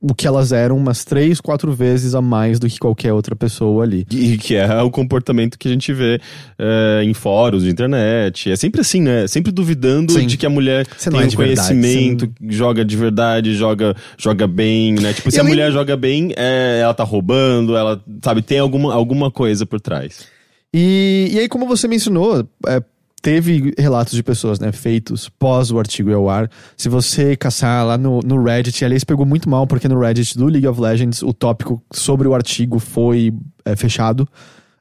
o 0.00 0.14
que 0.14 0.26
elas 0.26 0.52
eram 0.52 0.76
umas 0.76 1.02
três, 1.02 1.40
quatro 1.40 1.72
vezes 1.72 2.14
a 2.14 2.20
mais 2.20 2.58
do 2.58 2.68
que 2.68 2.78
qualquer 2.78 3.14
outra 3.14 3.34
pessoa 3.34 3.84
ali. 3.84 4.06
E 4.10 4.36
que 4.36 4.54
é 4.54 4.82
o 4.82 4.90
comportamento 4.90 5.58
que 5.58 5.66
a 5.66 5.70
gente 5.70 5.94
vê 5.94 6.20
é, 6.58 7.02
em 7.02 7.14
fóruns 7.14 7.62
de 7.62 7.70
internet. 7.70 8.50
É 8.50 8.56
sempre 8.56 8.82
assim, 8.82 9.00
né? 9.00 9.26
Sempre 9.26 9.50
duvidando 9.50 10.12
Sim. 10.12 10.26
de 10.26 10.36
que 10.36 10.44
a 10.44 10.50
mulher 10.50 10.86
Você 10.94 11.10
tem 11.10 11.20
um 11.20 11.22
é 11.22 11.30
conhecimento, 11.30 12.26
verdade, 12.26 12.54
joga 12.54 12.84
de 12.84 12.96
verdade, 12.96 13.54
joga, 13.54 13.96
joga 14.18 14.46
bem, 14.46 14.92
né? 14.92 15.14
Tipo, 15.14 15.30
se 15.30 15.40
a 15.40 15.44
mulher 15.44 15.72
joga 15.72 15.96
bem, 15.96 16.34
é, 16.36 16.80
ela 16.82 16.92
tá 16.92 17.04
roubando, 17.04 17.74
ela, 17.74 18.02
sabe, 18.22 18.42
tem 18.42 18.58
alguma, 18.58 18.92
alguma 18.92 19.30
coisa 19.30 19.64
por 19.64 19.80
trás. 19.80 20.26
E, 20.72 21.30
e 21.32 21.38
aí, 21.38 21.48
como 21.48 21.66
você 21.66 21.88
mencionou, 21.88 22.46
é, 22.66 22.82
teve 23.24 23.72
relatos 23.78 24.12
de 24.12 24.22
pessoas, 24.22 24.60
né, 24.60 24.70
feitos 24.70 25.30
pós 25.30 25.70
o 25.70 25.78
artigo 25.78 26.10
ir 26.10 26.12
ao 26.12 26.28
ar. 26.28 26.50
Se 26.76 26.90
você 26.90 27.34
caçar 27.34 27.86
lá 27.86 27.96
no, 27.96 28.20
no 28.20 28.44
Reddit, 28.44 28.84
aliás, 28.84 29.02
pegou 29.02 29.24
muito 29.24 29.48
mal, 29.48 29.66
porque 29.66 29.88
no 29.88 29.98
Reddit 29.98 30.36
do 30.36 30.44
League 30.44 30.68
of 30.68 30.78
Legends, 30.78 31.22
o 31.22 31.32
tópico 31.32 31.82
sobre 31.90 32.28
o 32.28 32.34
artigo 32.34 32.78
foi 32.78 33.32
é, 33.64 33.74
fechado. 33.74 34.28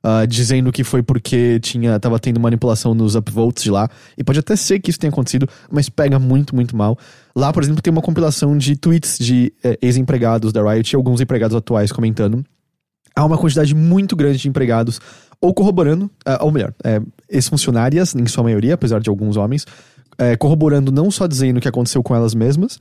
Uh, 0.05 0.27
dizendo 0.27 0.69
que 0.69 0.83
foi 0.83 1.01
porque 1.01 1.61
tinha 1.61 1.97
tava 1.97 2.19
tendo 2.19 2.37
manipulação 2.37 2.93
nos 2.93 3.15
upvotes 3.15 3.63
de 3.63 3.71
lá. 3.71 3.87
E 4.17 4.23
pode 4.25 4.37
até 4.37 4.53
ser 4.57 4.81
que 4.81 4.89
isso 4.89 4.99
tenha 4.99 5.09
acontecido, 5.09 5.47
mas 5.71 5.87
pega 5.87 6.19
muito, 6.19 6.53
muito 6.53 6.75
mal. 6.75 6.97
Lá, 7.33 7.53
por 7.53 7.63
exemplo, 7.63 7.81
tem 7.81 7.89
uma 7.89 8.01
compilação 8.01 8.57
de 8.57 8.75
tweets 8.75 9.17
de 9.17 9.53
é, 9.63 9.79
ex-empregados 9.81 10.51
da 10.51 10.61
Riot 10.61 10.93
e 10.93 10.97
alguns 10.97 11.21
empregados 11.21 11.55
atuais 11.55 11.89
comentando. 11.89 12.43
Há 13.15 13.23
uma 13.23 13.37
quantidade 13.37 13.73
muito 13.73 14.13
grande 14.13 14.39
de 14.39 14.49
empregados 14.49 14.99
ou 15.43 15.53
corroborando, 15.53 16.05
uh, 16.25 16.39
ou 16.39 16.53
melhor, 16.53 16.73
é, 16.85 17.01
ex-funcionárias, 17.29 18.15
em 18.15 18.25
sua 18.27 18.45
maioria, 18.45 18.75
apesar 18.75 19.01
de 19.01 19.09
alguns 19.09 19.35
homens, 19.35 19.67
é, 20.17 20.37
corroborando 20.37 20.89
não 20.89 21.11
só 21.11 21.27
dizendo 21.27 21.57
o 21.57 21.59
que 21.59 21.67
aconteceu 21.67 22.01
com 22.01 22.15
elas 22.15 22.33
mesmas, 22.33 22.79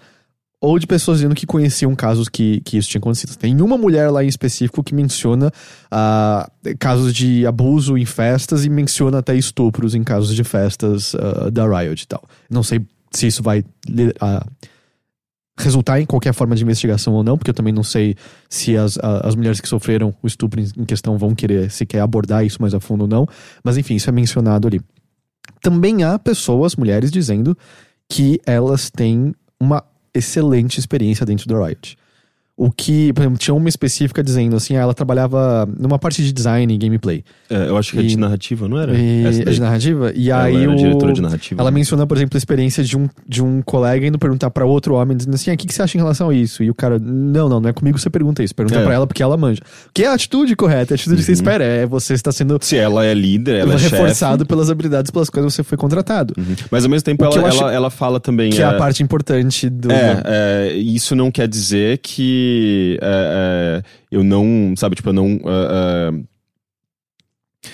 ou 0.61 0.79
de 0.79 0.87
pessoas 0.87 1.19
dizendo 1.19 1.35
que 1.35 1.45
conheciam 1.45 1.93
casos 1.97 2.29
que, 2.29 2.61
que 2.61 2.79
isso 2.79 2.89
tinha 2.89 3.01
acontecido. 3.01 3.35
Tem 3.35 3.61
uma 3.61 3.77
mulher 3.77 4.11
lá 4.11 4.23
em 4.23 4.29
específico 4.29 4.81
que 4.85 4.95
menciona 4.95 5.49
uh, 5.49 6.79
casos 6.79 7.13
de 7.13 7.45
abuso 7.45 7.99
em 7.99 8.05
festas 8.07 8.65
e 8.65 8.71
menciona 8.71 9.19
até 9.19 9.35
estupros 9.35 9.97
em 9.97 10.05
casos 10.05 10.33
de 10.33 10.45
festas 10.45 11.15
uh, 11.15 11.51
da 11.51 11.67
Riot 11.67 12.05
e 12.05 12.07
tal. 12.07 12.23
Não 12.49 12.63
sei 12.63 12.81
se 13.11 13.27
isso 13.27 13.43
vai 13.43 13.59
uh, 13.59 14.51
resultar 15.59 16.01
em 16.01 16.07
qualquer 16.07 16.33
forma 16.33 16.57
de 16.57 16.63
investigação 16.63 17.13
ou 17.13 17.23
não, 17.23 17.37
porque 17.37 17.51
eu 17.51 17.55
também 17.55 17.73
não 17.73 17.83
sei 17.83 18.17
se 18.49 18.77
as, 18.77 18.99
as 18.99 19.35
mulheres 19.35 19.61
que 19.61 19.69
sofreram 19.69 20.15
o 20.23 20.27
estupro 20.27 20.61
em 20.61 20.85
questão 20.85 21.19
vão 21.19 21.35
querer 21.35 21.71
sequer 21.71 22.01
abordar 22.01 22.45
isso 22.45 22.61
mais 22.61 22.75
a 22.75 22.81
fundo 22.81 23.03
ou 23.03 23.09
não, 23.09 23.27
mas 23.63 23.77
enfim, 23.77 23.95
isso 23.95 24.09
é 24.09 24.13
mencionado 24.13 24.67
ali. 24.67 24.81
também 25.61 26.03
há 26.03 26.19
pessoas, 26.19 26.75
mulheres, 26.75 27.11
dizendo 27.11 27.57
que 28.09 28.41
elas 28.47 28.91
têm 28.91 29.35
uma 29.61 29.85
excelente 30.15 30.79
experiência 30.79 31.25
dentro 31.25 31.47
do 31.47 31.63
Riot. 31.63 31.97
O 32.65 32.71
que, 32.71 33.13
por 33.13 33.23
exemplo, 33.23 33.39
tinha 33.39 33.55
uma 33.55 33.69
específica 33.69 34.23
dizendo 34.23 34.55
assim, 34.55 34.77
ah, 34.77 34.81
ela 34.83 34.95
trabalhava 34.95 35.69
numa 35.79 35.99
parte 35.99 36.23
de 36.23 36.33
design 36.33 36.73
e 36.73 36.79
gameplay. 36.79 37.25
É, 37.51 37.69
eu 37.69 37.77
acho 37.77 37.91
que 37.93 37.99
é 37.99 38.03
de 38.03 38.15
E- 38.15 38.17
narrativa, 38.17 38.69
não 38.69 38.79
era? 38.79 38.95
E, 38.97 39.25
é 39.27 39.51
de 39.51 39.61
narrativa? 39.61 40.13
E 40.15 40.31
Ela 40.31 40.45
aí 40.45 40.69
o... 40.69 40.77
diretora 40.77 41.13
de 41.13 41.21
narrativa, 41.21 41.61
Ela 41.61 41.71
né? 41.71 41.75
menciona, 41.75 42.07
por 42.07 42.17
exemplo, 42.17 42.37
a 42.37 42.39
experiência 42.39 42.85
de 42.85 42.97
um, 42.97 43.09
de 43.29 43.43
um 43.43 43.61
colega 43.63 44.07
indo 44.07 44.17
perguntar 44.19 44.49
pra 44.51 44.65
outro 44.65 44.95
homem, 44.95 45.17
dizendo 45.17 45.35
assim, 45.35 45.51
ah, 45.51 45.55
o 45.55 45.57
que, 45.57 45.67
que 45.67 45.75
você 45.75 45.83
acha 45.83 45.97
em 45.99 46.01
relação 46.01 46.29
a 46.31 46.35
isso? 46.35 46.63
E 46.63 46.71
o 46.71 46.75
cara, 46.75 46.99
não, 47.01 47.49
não, 47.49 47.61
não 47.61 47.69
é 47.69 47.73
comigo 47.73 47.97
que 47.97 48.03
você 48.03 48.09
pergunta 48.11 48.45
isso. 48.45 48.55
Pergunta 48.55 48.79
É. 48.79 48.85
pra 48.85 48.95
ela 48.95 49.07
porque 49.09 49.23
ela 49.23 49.37
manja. 49.37 49.61
Que 49.93 50.05
é 50.05 50.07
a 50.07 50.15
atitude 50.15 50.55
correta, 50.55 50.93
a 50.93 50.97
atitude 50.97 51.17
que 51.17 51.23
você 51.25 51.33
espera. 51.33 51.65
É 51.65 51.85
você 51.85 52.15
está 52.15 52.31
sendo 52.31 52.59
Se 52.61 52.77
ela 52.77 53.05
é 53.05 53.13
líder, 53.13 53.57
ela 53.57 53.75
é 53.75 53.77
reforçado 53.77 54.43
chefe. 54.43 54.49
pelas 54.49 54.71
habilidades 54.71 55.11
pelas 55.11 55.29
quais 55.29 55.45
você 55.45 55.65
foi 55.65 55.77
contratado. 55.77 56.33
Uhum. 56.39 56.55
Mas 56.71 56.85
ao 56.85 56.91
mesmo 56.91 57.05
tempo 57.05 57.25
ela, 57.25 57.49
ela, 57.49 57.73
ela 57.75 57.91
fala 57.91 58.21
também. 58.21 58.51
Que 58.51 58.63
é 58.63 58.65
a 58.65 58.75
parte 58.75 59.03
importante 59.03 59.69
do... 59.69 59.91
É, 59.91 60.23
é, 60.25 60.73
isso 60.77 61.17
não 61.17 61.29
quer 61.31 61.49
dizer 61.49 61.99
que 61.99 62.52
é, 63.01 63.83
é, 63.83 63.83
eu 64.11 64.23
não, 64.25 64.75
sabe, 64.77 64.97
tipo, 64.97 65.09
eu 65.09 65.13
não. 65.13 65.27
É, 65.45 66.11
é, 66.11 66.33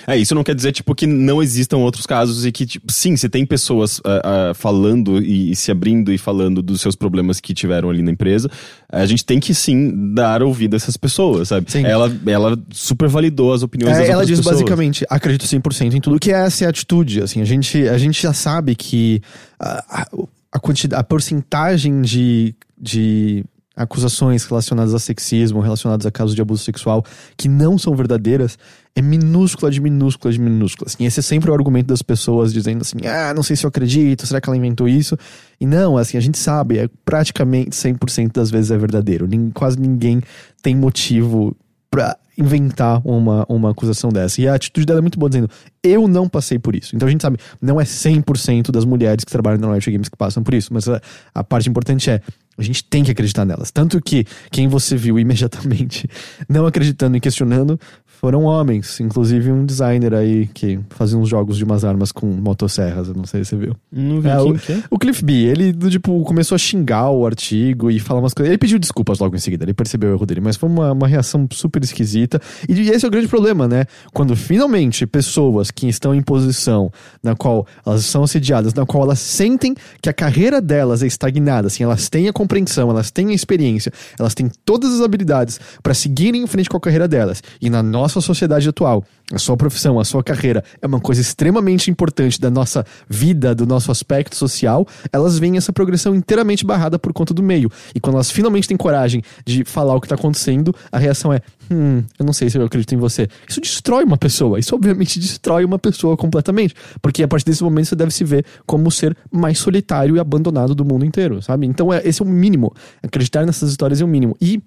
é, 0.05 0.17
isso 0.17 0.35
não 0.35 0.43
quer 0.43 0.53
dizer, 0.53 0.71
tipo, 0.71 0.93
que 0.93 1.07
não 1.07 1.41
existam 1.41 1.77
outros 1.77 2.05
casos 2.05 2.45
e 2.45 2.51
que, 2.51 2.65
tipo, 2.65 2.91
sim, 2.91 3.17
se 3.17 3.27
tem 3.27 3.45
pessoas 3.45 3.99
é, 4.05 4.49
é, 4.49 4.53
falando 4.53 5.21
e, 5.21 5.51
e 5.51 5.55
se 5.55 5.71
abrindo 5.71 6.13
e 6.13 6.17
falando 6.17 6.61
dos 6.61 6.79
seus 6.79 6.95
problemas 6.95 7.39
que 7.39 7.53
tiveram 7.53 7.89
ali 7.89 8.01
na 8.01 8.11
empresa, 8.11 8.49
a 8.91 9.05
gente 9.05 9.25
tem 9.25 9.39
que 9.39 9.53
sim 9.53 10.13
dar 10.13 10.43
ouvido 10.43 10.75
a 10.75 10.77
essas 10.77 10.95
pessoas, 10.95 11.47
sabe? 11.47 11.71
Sim. 11.71 11.85
Ela, 11.85 12.11
ela 12.27 12.57
super 12.71 13.09
validou 13.09 13.51
as 13.51 13.63
opiniões 13.63 13.97
das 13.97 14.07
É, 14.07 14.11
ela 14.11 14.21
outras 14.21 14.27
diz 14.27 14.37
pessoas. 14.39 14.57
basicamente, 14.57 15.05
acredito 15.09 15.45
100% 15.45 15.93
em 15.93 16.01
tudo 16.01 16.19
que 16.19 16.31
é 16.31 16.45
essa 16.45 16.67
atitude, 16.67 17.21
assim, 17.21 17.41
a 17.41 17.45
gente, 17.45 17.87
a 17.87 17.97
gente 17.97 18.21
já 18.21 18.33
sabe 18.33 18.75
que 18.75 19.21
a, 19.59 20.01
a, 20.01 20.07
a 20.51 20.59
quantidade, 20.59 20.99
a 20.99 21.03
porcentagem 21.03 22.01
de, 22.01 22.53
de 22.79 23.43
acusações 23.79 24.43
relacionadas 24.43 24.93
a 24.93 24.99
sexismo, 24.99 25.61
relacionadas 25.61 26.05
a 26.05 26.11
casos 26.11 26.35
de 26.35 26.41
abuso 26.41 26.61
sexual, 26.65 27.01
que 27.37 27.47
não 27.47 27.77
são 27.77 27.95
verdadeiras, 27.95 28.59
é 28.93 29.01
minúscula 29.01 29.71
de 29.71 29.79
minúscula 29.79 30.33
de 30.33 30.39
minúscula. 30.39 30.89
Assim, 30.89 31.05
esse 31.05 31.21
é 31.21 31.23
sempre 31.23 31.49
o 31.49 31.53
argumento 31.53 31.87
das 31.87 32.01
pessoas 32.01 32.51
dizendo 32.51 32.81
assim, 32.81 32.97
ah, 33.07 33.33
não 33.33 33.41
sei 33.41 33.55
se 33.55 33.65
eu 33.65 33.69
acredito, 33.69 34.27
será 34.27 34.41
que 34.41 34.49
ela 34.49 34.57
inventou 34.57 34.85
isso? 34.85 35.17
E 35.61 35.65
não, 35.65 35.97
assim, 35.97 36.17
a 36.17 36.21
gente 36.21 36.37
sabe, 36.37 36.77
é 36.77 36.89
praticamente 37.05 37.69
100% 37.69 38.33
das 38.33 38.51
vezes 38.51 38.69
é 38.69 38.77
verdadeiro. 38.77 39.25
Quase 39.53 39.79
ninguém 39.79 40.21
tem 40.61 40.75
motivo 40.75 41.55
pra 41.89 42.17
inventar 42.37 43.01
uma, 43.05 43.45
uma 43.49 43.71
acusação 43.71 44.09
dessa. 44.09 44.41
E 44.41 44.47
a 44.47 44.55
atitude 44.55 44.85
dela 44.85 44.99
é 44.99 45.01
muito 45.01 45.19
boa, 45.19 45.29
dizendo, 45.29 45.49
eu 45.83 46.07
não 46.07 46.27
passei 46.27 46.57
por 46.57 46.75
isso. 46.75 46.95
Então 46.95 47.07
a 47.07 47.11
gente 47.11 47.21
sabe, 47.21 47.37
não 47.61 47.79
é 47.79 47.83
100% 47.83 48.71
das 48.71 48.85
mulheres 48.85 49.23
que 49.23 49.31
trabalham 49.31 49.59
na 49.59 49.73
Riot 49.73 49.91
Games 49.91 50.09
que 50.09 50.15
passam 50.15 50.41
por 50.41 50.53
isso, 50.53 50.73
mas 50.73 50.87
a, 50.87 51.01
a 51.33 51.43
parte 51.43 51.69
importante 51.69 52.09
é, 52.09 52.21
a 52.59 52.63
gente 52.63 52.83
tem 52.83 53.03
que 53.03 53.11
acreditar 53.11 53.45
nelas. 53.45 53.71
Tanto 53.71 54.01
que 54.01 54.25
quem 54.51 54.67
você 54.67 54.95
viu 54.95 55.17
imediatamente 55.17 56.07
não 56.47 56.65
acreditando 56.65 57.17
e 57.17 57.19
questionando 57.19 57.79
foram 58.19 58.43
homens, 58.43 58.99
inclusive 58.99 59.49
um 59.49 59.65
designer 59.65 60.13
aí 60.13 60.47
que 60.47 60.77
fazia 60.89 61.17
uns 61.17 61.29
jogos 61.29 61.55
de 61.55 61.63
umas 61.63 61.85
armas 61.85 62.11
com 62.11 62.25
motosserras, 62.25 63.07
eu 63.07 63.13
não 63.13 63.23
sei 63.23 63.45
se 63.45 63.51
você 63.51 63.55
viu. 63.55 63.75
Não 63.89 64.19
vi 64.19 64.27
É, 64.27 64.37
o, 64.41 64.53
que 64.55 64.73
é. 64.73 64.83
o 64.89 64.99
Cliff 64.99 65.23
B, 65.23 65.33
ele 65.33 65.71
tipo, 65.89 66.21
começou 66.23 66.53
a 66.53 66.59
xingar 66.59 67.09
o 67.11 67.25
artigo 67.25 67.89
e 67.89 67.97
falar 67.97 68.19
umas 68.19 68.33
coisas. 68.33 68.49
Ele 68.49 68.57
pediu 68.57 68.77
desculpas 68.77 69.19
logo 69.19 69.37
em 69.37 69.39
seguida, 69.39 69.63
ele 69.63 69.73
percebeu 69.73 70.09
o 70.09 70.13
erro 70.15 70.25
dele, 70.25 70.41
mas 70.41 70.57
foi 70.57 70.67
uma, 70.67 70.91
uma 70.91 71.07
reação 71.07 71.47
super 71.53 71.81
esquisita. 71.81 72.41
E, 72.67 72.73
e 72.73 72.89
esse 72.89 73.05
é 73.05 73.07
o 73.07 73.11
grande 73.11 73.29
problema, 73.29 73.69
né? 73.69 73.85
Quando 74.13 74.35
finalmente 74.35 75.07
pessoas 75.07 75.71
que 75.71 75.87
estão 75.87 76.13
em 76.13 76.21
posição 76.21 76.91
na 77.23 77.37
qual 77.37 77.65
elas 77.85 78.03
são 78.03 78.23
assediadas, 78.23 78.73
na 78.73 78.85
qual 78.85 79.03
elas 79.03 79.19
sentem 79.19 79.73
que 80.01 80.09
a 80.09 80.13
carreira 80.13 80.59
delas 80.59 81.01
é 81.01 81.07
estagnada, 81.07 81.67
assim, 81.67 81.83
elas 81.83 82.09
têm 82.09 82.27
a 82.27 82.33
compreensão, 82.33 82.89
elas 82.89 83.11
têm 83.11 83.29
a 83.29 83.33
experiência, 83.33 83.93
elas 84.19 84.33
têm 84.33 84.51
todas 84.65 84.93
as 84.93 84.99
habilidades 84.99 85.57
para 85.81 85.93
seguirem 85.93 86.41
em 86.41 86.47
frente 86.47 86.69
com 86.69 86.75
a 86.75 86.81
carreira 86.81 87.07
delas. 87.07 87.41
E 87.61 87.69
na 87.69 87.81
nossa 87.81 88.08
sociedade 88.09 88.67
atual, 88.67 89.03
a 89.31 89.37
sua 89.37 89.55
profissão, 89.55 89.99
a 89.99 90.05
sua 90.05 90.23
carreira 90.23 90.63
é 90.81 90.87
uma 90.87 90.99
coisa 90.99 91.21
extremamente 91.21 91.91
importante 91.91 92.41
da 92.41 92.49
nossa 92.49 92.83
vida, 93.07 93.53
do 93.53 93.65
nosso 93.65 93.91
aspecto 93.91 94.35
social, 94.35 94.87
elas 95.13 95.37
veem 95.37 95.55
essa 95.55 95.71
progressão 95.71 96.15
inteiramente 96.15 96.65
barrada 96.65 96.97
por 96.97 97.13
conta 97.13 97.33
do 97.33 97.43
meio. 97.43 97.71
E 97.93 97.99
quando 97.99 98.15
elas 98.15 98.31
finalmente 98.31 98.67
têm 98.67 98.75
coragem 98.75 99.21
de 99.45 99.63
falar 99.63 99.95
o 99.95 100.01
que 100.01 100.07
tá 100.07 100.15
acontecendo, 100.15 100.73
a 100.91 100.97
reação 100.97 101.31
é: 101.31 101.41
hum, 101.69 102.03
eu 102.17 102.25
não 102.25 102.33
sei 102.33 102.49
se 102.49 102.57
eu 102.57 102.65
acredito 102.65 102.93
em 102.95 102.97
você. 102.97 103.27
Isso 103.47 103.61
destrói 103.61 104.03
uma 104.03 104.17
pessoa. 104.17 104.59
Isso 104.59 104.73
obviamente 104.73 105.19
destrói 105.19 105.63
uma 105.63 105.77
pessoa 105.77 106.17
completamente. 106.17 106.73
Porque 107.01 107.21
a 107.21 107.27
partir 107.27 107.45
desse 107.45 107.63
momento 107.63 107.89
você 107.89 107.95
deve 107.95 108.11
se 108.11 108.23
ver 108.23 108.45
como 108.65 108.87
o 108.87 108.91
ser 108.91 109.15
mais 109.31 109.59
solitário 109.59 110.15
e 110.15 110.19
abandonado 110.19 110.73
do 110.73 110.83
mundo 110.83 111.05
inteiro, 111.05 111.41
sabe? 111.41 111.67
Então 111.67 111.93
é, 111.93 112.01
esse 112.03 112.21
é 112.21 112.25
o 112.25 112.27
mínimo. 112.27 112.73
Acreditar 113.03 113.45
nessas 113.45 113.69
histórias 113.69 114.01
é 114.01 114.05
o 114.05 114.07
mínimo. 114.07 114.35
E 114.41 114.61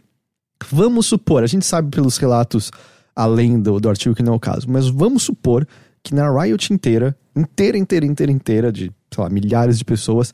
vamos 0.71 1.07
supor, 1.07 1.43
a 1.43 1.47
gente 1.47 1.67
sabe 1.67 1.91
pelos 1.91 2.17
relatos 2.17 2.71
além 3.15 3.61
do, 3.61 3.79
do 3.79 3.89
artigo 3.89 4.15
que 4.15 4.23
não 4.23 4.35
é 4.35 4.37
o 4.37 4.41
caso, 4.41 4.67
mas 4.69 4.89
vamos 4.89 5.23
supor 5.23 5.67
que 6.03 6.15
na 6.15 6.31
Riot 6.31 6.73
inteira, 6.73 7.17
inteira, 7.37 7.79
inteira, 7.79 8.07
inteira, 8.07 8.33
inteira, 8.33 8.73
de, 8.73 8.91
sei 9.11 9.23
lá, 9.23 9.31
milhares 9.31 9.79
de 9.79 9.85
pessoas, 9.85 10.33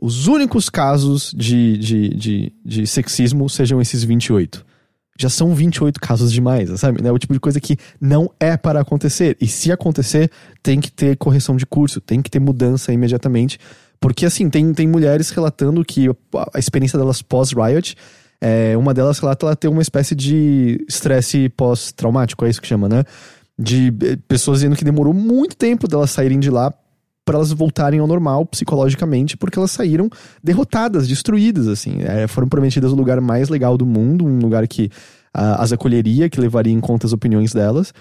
os 0.00 0.26
únicos 0.26 0.68
casos 0.68 1.32
de, 1.36 1.76
de, 1.78 2.08
de, 2.10 2.52
de 2.64 2.86
sexismo 2.86 3.48
sejam 3.48 3.80
esses 3.80 4.04
28. 4.04 4.64
Já 5.20 5.28
são 5.28 5.52
28 5.52 5.98
casos 6.00 6.32
demais, 6.32 6.70
sabe? 6.78 7.04
É 7.04 7.10
o 7.10 7.18
tipo 7.18 7.32
de 7.32 7.40
coisa 7.40 7.60
que 7.60 7.76
não 8.00 8.30
é 8.38 8.56
para 8.56 8.80
acontecer. 8.80 9.36
E 9.40 9.48
se 9.48 9.72
acontecer, 9.72 10.30
tem 10.62 10.80
que 10.80 10.92
ter 10.92 11.16
correção 11.16 11.56
de 11.56 11.66
curso, 11.66 12.00
tem 12.00 12.22
que 12.22 12.30
ter 12.30 12.38
mudança 12.38 12.92
imediatamente. 12.92 13.58
Porque, 13.98 14.24
assim, 14.24 14.48
tem, 14.48 14.72
tem 14.72 14.86
mulheres 14.86 15.30
relatando 15.30 15.84
que 15.84 16.08
a 16.08 16.48
a 16.54 16.58
experiência 16.60 16.96
delas 16.96 17.20
pós-Riot 17.20 17.96
é, 18.40 18.76
uma 18.76 18.94
delas 18.94 19.18
relata 19.18 19.46
ela 19.46 19.56
ter 19.56 19.68
uma 19.68 19.82
espécie 19.82 20.14
de 20.14 20.84
estresse 20.88 21.48
pós-traumático, 21.50 22.44
é 22.44 22.50
isso 22.50 22.60
que 22.60 22.68
chama, 22.68 22.88
né? 22.88 23.04
De 23.58 23.92
eh, 24.02 24.16
pessoas 24.28 24.58
dizendo 24.60 24.76
que 24.76 24.84
demorou 24.84 25.12
muito 25.12 25.56
tempo 25.56 25.88
delas 25.88 26.10
saírem 26.10 26.38
de 26.38 26.48
lá 26.48 26.72
para 27.24 27.36
elas 27.36 27.52
voltarem 27.52 28.00
ao 28.00 28.06
normal 28.06 28.46
psicologicamente, 28.46 29.36
porque 29.36 29.58
elas 29.58 29.72
saíram 29.72 30.08
derrotadas, 30.42 31.06
destruídas, 31.06 31.66
assim. 31.66 31.98
É, 32.00 32.26
foram 32.26 32.48
prometidas 32.48 32.92
o 32.92 32.94
lugar 32.94 33.20
mais 33.20 33.48
legal 33.48 33.76
do 33.76 33.84
mundo, 33.84 34.24
um 34.24 34.38
lugar 34.38 34.66
que 34.66 34.90
ah, 35.34 35.62
as 35.62 35.72
acolheria, 35.72 36.30
que 36.30 36.40
levaria 36.40 36.72
em 36.72 36.80
conta 36.80 37.06
as 37.06 37.12
opiniões 37.12 37.52
delas, 37.52 37.92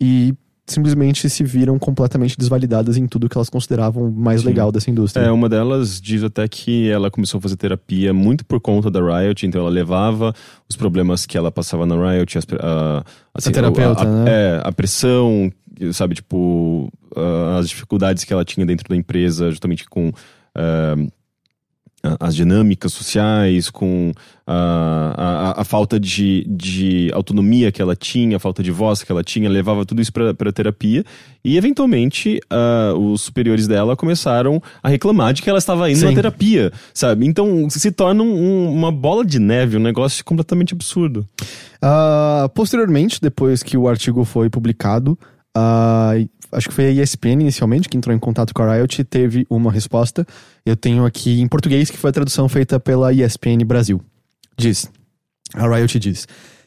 e 0.00 0.34
simplesmente 0.66 1.28
se 1.28 1.44
viram 1.44 1.78
completamente 1.78 2.38
desvalidadas 2.38 2.96
em 2.96 3.06
tudo 3.06 3.28
que 3.28 3.36
elas 3.36 3.50
consideravam 3.50 4.10
mais 4.10 4.42
legal 4.42 4.72
dessa 4.72 4.90
indústria. 4.90 5.24
É, 5.24 5.30
uma 5.30 5.48
delas 5.48 6.00
diz 6.00 6.22
até 6.22 6.48
que 6.48 6.88
ela 6.88 7.10
começou 7.10 7.38
a 7.38 7.40
fazer 7.42 7.56
terapia 7.56 8.12
muito 8.14 8.44
por 8.44 8.60
conta 8.60 8.90
da 8.90 9.00
Riot, 9.00 9.46
então 9.46 9.60
ela 9.60 9.70
levava 9.70 10.34
os 10.68 10.76
problemas 10.76 11.26
que 11.26 11.36
ela 11.36 11.52
passava 11.52 11.84
na 11.84 11.94
Riot, 11.94 12.38
as, 12.38 12.46
a, 12.60 13.04
assim, 13.34 13.50
A 13.50 13.52
terapeuta, 13.52 14.02
a, 14.02 14.04
né? 14.04 14.24
É, 14.30 14.60
a 14.64 14.72
pressão, 14.72 15.52
sabe, 15.92 16.14
tipo, 16.14 16.90
ah, 17.14 17.58
as 17.58 17.68
dificuldades 17.68 18.24
que 18.24 18.32
ela 18.32 18.44
tinha 18.44 18.64
dentro 18.64 18.88
da 18.88 18.96
empresa, 18.96 19.50
justamente 19.50 19.86
com 19.88 20.10
ah, 20.54 20.94
a- 20.96 21.23
as 22.20 22.34
dinâmicas 22.34 22.92
sociais, 22.92 23.70
com 23.70 24.12
a, 24.46 25.54
a, 25.56 25.60
a 25.62 25.64
falta 25.64 25.98
de, 25.98 26.44
de 26.48 27.10
autonomia 27.14 27.72
que 27.72 27.80
ela 27.80 27.96
tinha, 27.96 28.36
a 28.36 28.40
falta 28.40 28.62
de 28.62 28.70
voz 28.70 29.02
que 29.02 29.10
ela 29.10 29.22
tinha, 29.24 29.48
levava 29.48 29.86
tudo 29.86 30.02
isso 30.02 30.12
para 30.12 30.52
terapia. 30.52 31.04
E, 31.44 31.56
eventualmente, 31.56 32.40
ah, 32.50 32.92
os 32.96 33.22
superiores 33.22 33.66
dela 33.66 33.96
começaram 33.96 34.62
a 34.82 34.88
reclamar 34.88 35.32
de 35.32 35.42
que 35.42 35.48
ela 35.48 35.58
estava 35.58 35.90
indo 35.90 35.98
Sim. 36.00 36.06
na 36.06 36.12
terapia, 36.14 36.72
sabe? 36.92 37.26
Então, 37.26 37.68
se 37.70 37.90
torna 37.90 38.22
um- 38.22 38.70
uma 38.72 38.92
bola 38.92 39.24
de 39.24 39.38
neve, 39.38 39.76
um 39.76 39.80
negócio 39.80 40.24
completamente 40.24 40.74
absurdo. 40.74 41.26
Ah, 41.80 42.50
posteriormente, 42.54 43.20
depois 43.20 43.62
que 43.62 43.76
o 43.76 43.88
artigo 43.88 44.24
foi 44.24 44.48
publicado, 44.50 45.18
ah, 45.56 46.12
acho 46.54 46.68
que 46.68 46.74
foi 46.74 46.86
a 46.86 46.90
ESPN 46.90 47.42
inicialmente 47.42 47.88
que 47.88 47.96
entrou 47.96 48.14
em 48.14 48.18
contato 48.18 48.54
com 48.54 48.62
a 48.62 48.74
Riot 48.74 49.00
e 49.00 49.04
teve 49.04 49.46
uma 49.50 49.70
resposta. 49.70 50.26
Eu 50.64 50.76
tenho 50.76 51.04
aqui 51.04 51.40
em 51.40 51.48
português 51.48 51.90
que 51.90 51.96
foi 51.96 52.10
a 52.10 52.12
tradução 52.12 52.48
feita 52.48 52.80
pela 52.80 53.12
ESPN 53.12 53.64
Brasil. 53.66 54.00
Diz, 54.56 54.90
a 55.54 55.68
Riot 55.68 55.98
diz. 55.98 56.26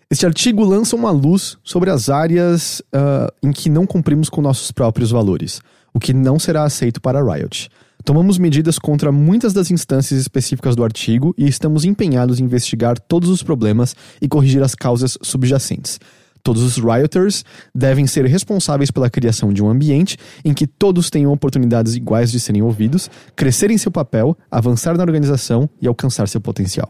Este 0.09 0.25
artigo 0.25 0.63
lança 0.63 0.95
uma 0.95 1.11
luz 1.11 1.57
sobre 1.63 1.89
as 1.89 2.09
áreas 2.09 2.81
ah, 2.93 3.27
em 3.43 3.51
que 3.51 3.69
não 3.69 3.85
cumprimos 3.85 4.29
com 4.29 4.41
nossos 4.41 4.71
próprios 4.71 5.11
valores, 5.11 5.61
o 5.93 5.99
que 5.99 6.13
não 6.13 6.39
será 6.39 6.63
aceito 6.63 7.01
para 7.01 7.19
a 7.19 7.33
Riot. 7.33 7.69
Tomamos 8.05 8.37
medidas 8.37 8.79
contra 8.79 9.11
muitas 9.11 9.51
das 9.51 9.69
instâncias 9.69 10.21
específicas 10.21 10.77
do 10.77 10.83
artigo 10.83 11.35
e 11.37 11.45
estamos 11.45 11.83
empenhados 11.83 12.39
em 12.39 12.45
investigar 12.45 12.97
todos 12.97 13.29
os 13.29 13.43
problemas 13.43 13.97
e 14.21 14.29
corrigir 14.29 14.63
as 14.63 14.73
causas 14.73 15.17
subjacentes. 15.21 15.99
Todos 16.47 16.63
os 16.63 16.77
rioters 16.77 17.43
devem 17.75 18.07
ser 18.07 18.25
responsáveis 18.25 18.89
pela 18.89 19.09
criação 19.09 19.51
de 19.51 19.61
um 19.61 19.67
ambiente 19.69 20.15
em 20.45 20.53
que 20.53 20.65
todos 20.65 21.09
tenham 21.09 21.29
oportunidades 21.33 21.93
iguais 21.93 22.31
de 22.31 22.39
serem 22.39 22.61
ouvidos, 22.61 23.09
crescer 23.35 23.69
em 23.69 23.77
seu 23.77 23.91
papel, 23.91 24.33
avançar 24.49 24.95
na 24.95 25.03
organização 25.03 25.69
e 25.81 25.87
alcançar 25.89 26.25
seu 26.29 26.39
potencial. 26.39 26.89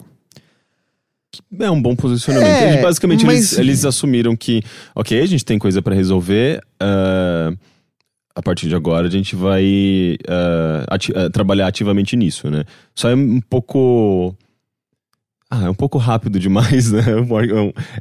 É 1.60 1.72
um 1.72 1.82
bom 1.82 1.96
posicionamento. 1.96 2.48
É, 2.48 2.74
Eles, 2.74 2.82
basicamente, 2.84 3.26
mas- 3.26 3.38
eles, 3.54 3.58
eles 3.58 3.86
assumiram 3.86 4.36
que, 4.36 4.62
ok, 4.94 5.20
a 5.20 5.26
gente 5.26 5.44
tem 5.44 5.58
coisa 5.58 5.82
para 5.82 5.96
resolver. 5.96 6.62
ah, 6.80 7.52
a 8.36 8.42
partir 8.44 8.70
de 8.70 8.76
agora 8.76 9.08
a 9.08 9.10
gente 9.10 9.36
vai 9.36 10.16
uh, 10.30 10.86
ati 10.88 11.12
uh, 11.12 11.28
trabalhar 11.32 11.66
ativamente 11.66 12.16
nisso, 12.16 12.52
né? 12.52 12.66
Só 12.94 13.10
é 13.10 13.16
um 13.16 13.42
pouco. 13.42 14.36
Ah, 15.50 15.64
é 15.66 15.70
um 15.70 15.74
pouco 15.74 15.98
rápido 15.98 16.40
demais, 16.40 16.92
né? 16.92 17.04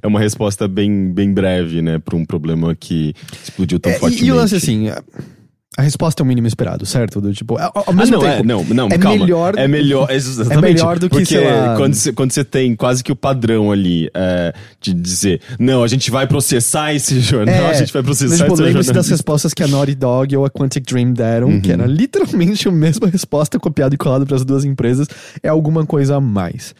É 0.03 0.07
uma 0.07 0.19
resposta 0.21 0.67
bem, 0.67 1.13
bem 1.13 1.33
breve, 1.33 1.81
né? 1.81 1.99
Para 1.99 2.17
um 2.17 2.25
problema 2.25 2.75
que 2.75 3.15
explodiu 3.43 3.79
tão 3.79 3.93
É, 3.93 3.99
fortemente. 3.99 4.25
e, 4.25 4.33
o 4.33 4.35
lance 4.35 4.57
assim, 4.57 4.89
a, 4.89 5.83
resposta 5.83 6.23
é 6.23 6.25
o 6.25 6.27
mínimo 6.27 6.49
esperado, 6.49 6.85
certo? 6.85 7.21
Do 7.21 7.33
tipo, 7.33 7.57
ao, 7.57 7.71
ao 7.73 7.85
Ah, 7.87 7.93
mesmo 7.93 8.15
não, 8.17 8.21
tempo, 8.21 8.41
é, 8.41 8.43
não, 8.43 8.65
não, 8.65 8.89
é 8.89 8.99
calma. 8.99 9.21
melhor 9.21 9.55
É 9.57 9.69
melhor, 9.69 10.11
exatamente. 10.11 10.61
melhor 10.75 10.99
do 10.99 11.09
que, 11.09 11.19
porque 11.19 11.39
quando 11.77 11.95
você, 11.95 12.13
quando 12.13 12.45
tem 12.47 12.75
quase 12.75 13.05
que 13.05 13.13
o 13.13 13.17
padrão 13.17 13.71
ali 13.71 14.11
é, 14.13 14.53
de 14.81 14.93
dizer, 14.93 15.41
não, 15.57 15.85
a 15.85 15.87
gente 15.89 16.11
vai 16.11 16.27
processar 16.27 16.95
esse 16.95 17.21
jornal, 17.21 17.55
É, 17.55 17.71
a 17.71 17.75
gente 17.75 17.93
vai 17.93 18.03
mas, 18.03 18.07
processar 18.19 18.43
tipo, 18.45 18.55
esse 18.55 18.63
lembre-se 18.63 18.93
das 18.93 19.09
respostas 19.09 19.55
que 19.55 19.63
a 19.63 19.69
Naughty 19.69 19.95
Dog 19.95 20.37
ou 20.37 20.45
a 20.45 20.51
Quantic 20.51 20.85
Dream 20.85 21.13
deram, 21.13 21.47
Uhum. 21.49 21.61
que 21.61 21.71
era 21.71 21.87
literalmente 21.87 22.67
a 22.67 22.73
mesma 22.73 23.07
resposta 23.07 23.57
copiada 23.61 23.95
e 23.95 23.99
colada 23.99 24.27
para 24.27 24.35
as 24.35 24.45
duas 24.45 24.65
empresas, 24.65 25.07
é 25.45 25.49
alguma 25.49 25.87
coisa 25.87 26.17
a 26.17 26.21
mais. 26.21 26.75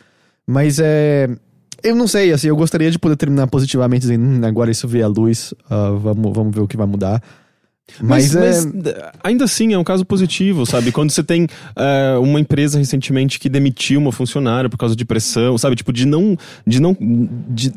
Mas 0.47 0.79
é. 0.79 1.29
Eu 1.83 1.95
não 1.95 2.09
sei, 2.09 2.33
assim, 2.33 2.49
eu 2.49 2.57
gostaria 2.57 2.91
de 2.91 2.99
poder 2.99 3.17
terminar 3.17 3.47
positivamente 3.49 4.03
dizendo, 4.03 4.25
hum, 4.25 4.45
agora 4.45 4.71
isso 4.71 4.89
vê 4.89 5.03
a 5.03 5.09
luz, 5.09 5.53
ah, 5.69 5.91
vamos, 5.91 6.33
vamos 6.35 6.55
ver 6.55 6.63
o 6.63 6.67
que 6.67 6.77
vai 6.77 6.87
mudar. 6.87 7.23
Mas, 8.01 8.35
Mas, 8.35 8.35
é. 8.35 8.41
mas, 8.41 8.95
ainda 9.23 9.45
assim 9.45 9.73
é 9.73 9.79
um 9.79 9.85
caso 9.85 10.05
positivo, 10.05 10.67
sabe? 10.67 10.91
Quando 10.91 11.11
você 11.11 11.23
tem 11.23 11.47
é, 11.77 12.17
uma 12.19 12.41
empresa 12.41 12.79
recentemente 12.79 13.39
que 13.39 13.49
demitiu 13.49 14.01
uma 14.01 14.11
funcionária 14.11 14.69
por 14.69 14.77
causa 14.77 14.97
de 14.97 15.05
pressão, 15.05 15.57
sabe? 15.57 15.77
Tipo, 15.77 15.93
de 15.93 16.05
não. 16.05 16.37
De 16.67 16.81
não 16.81 16.97
de, 17.49 17.73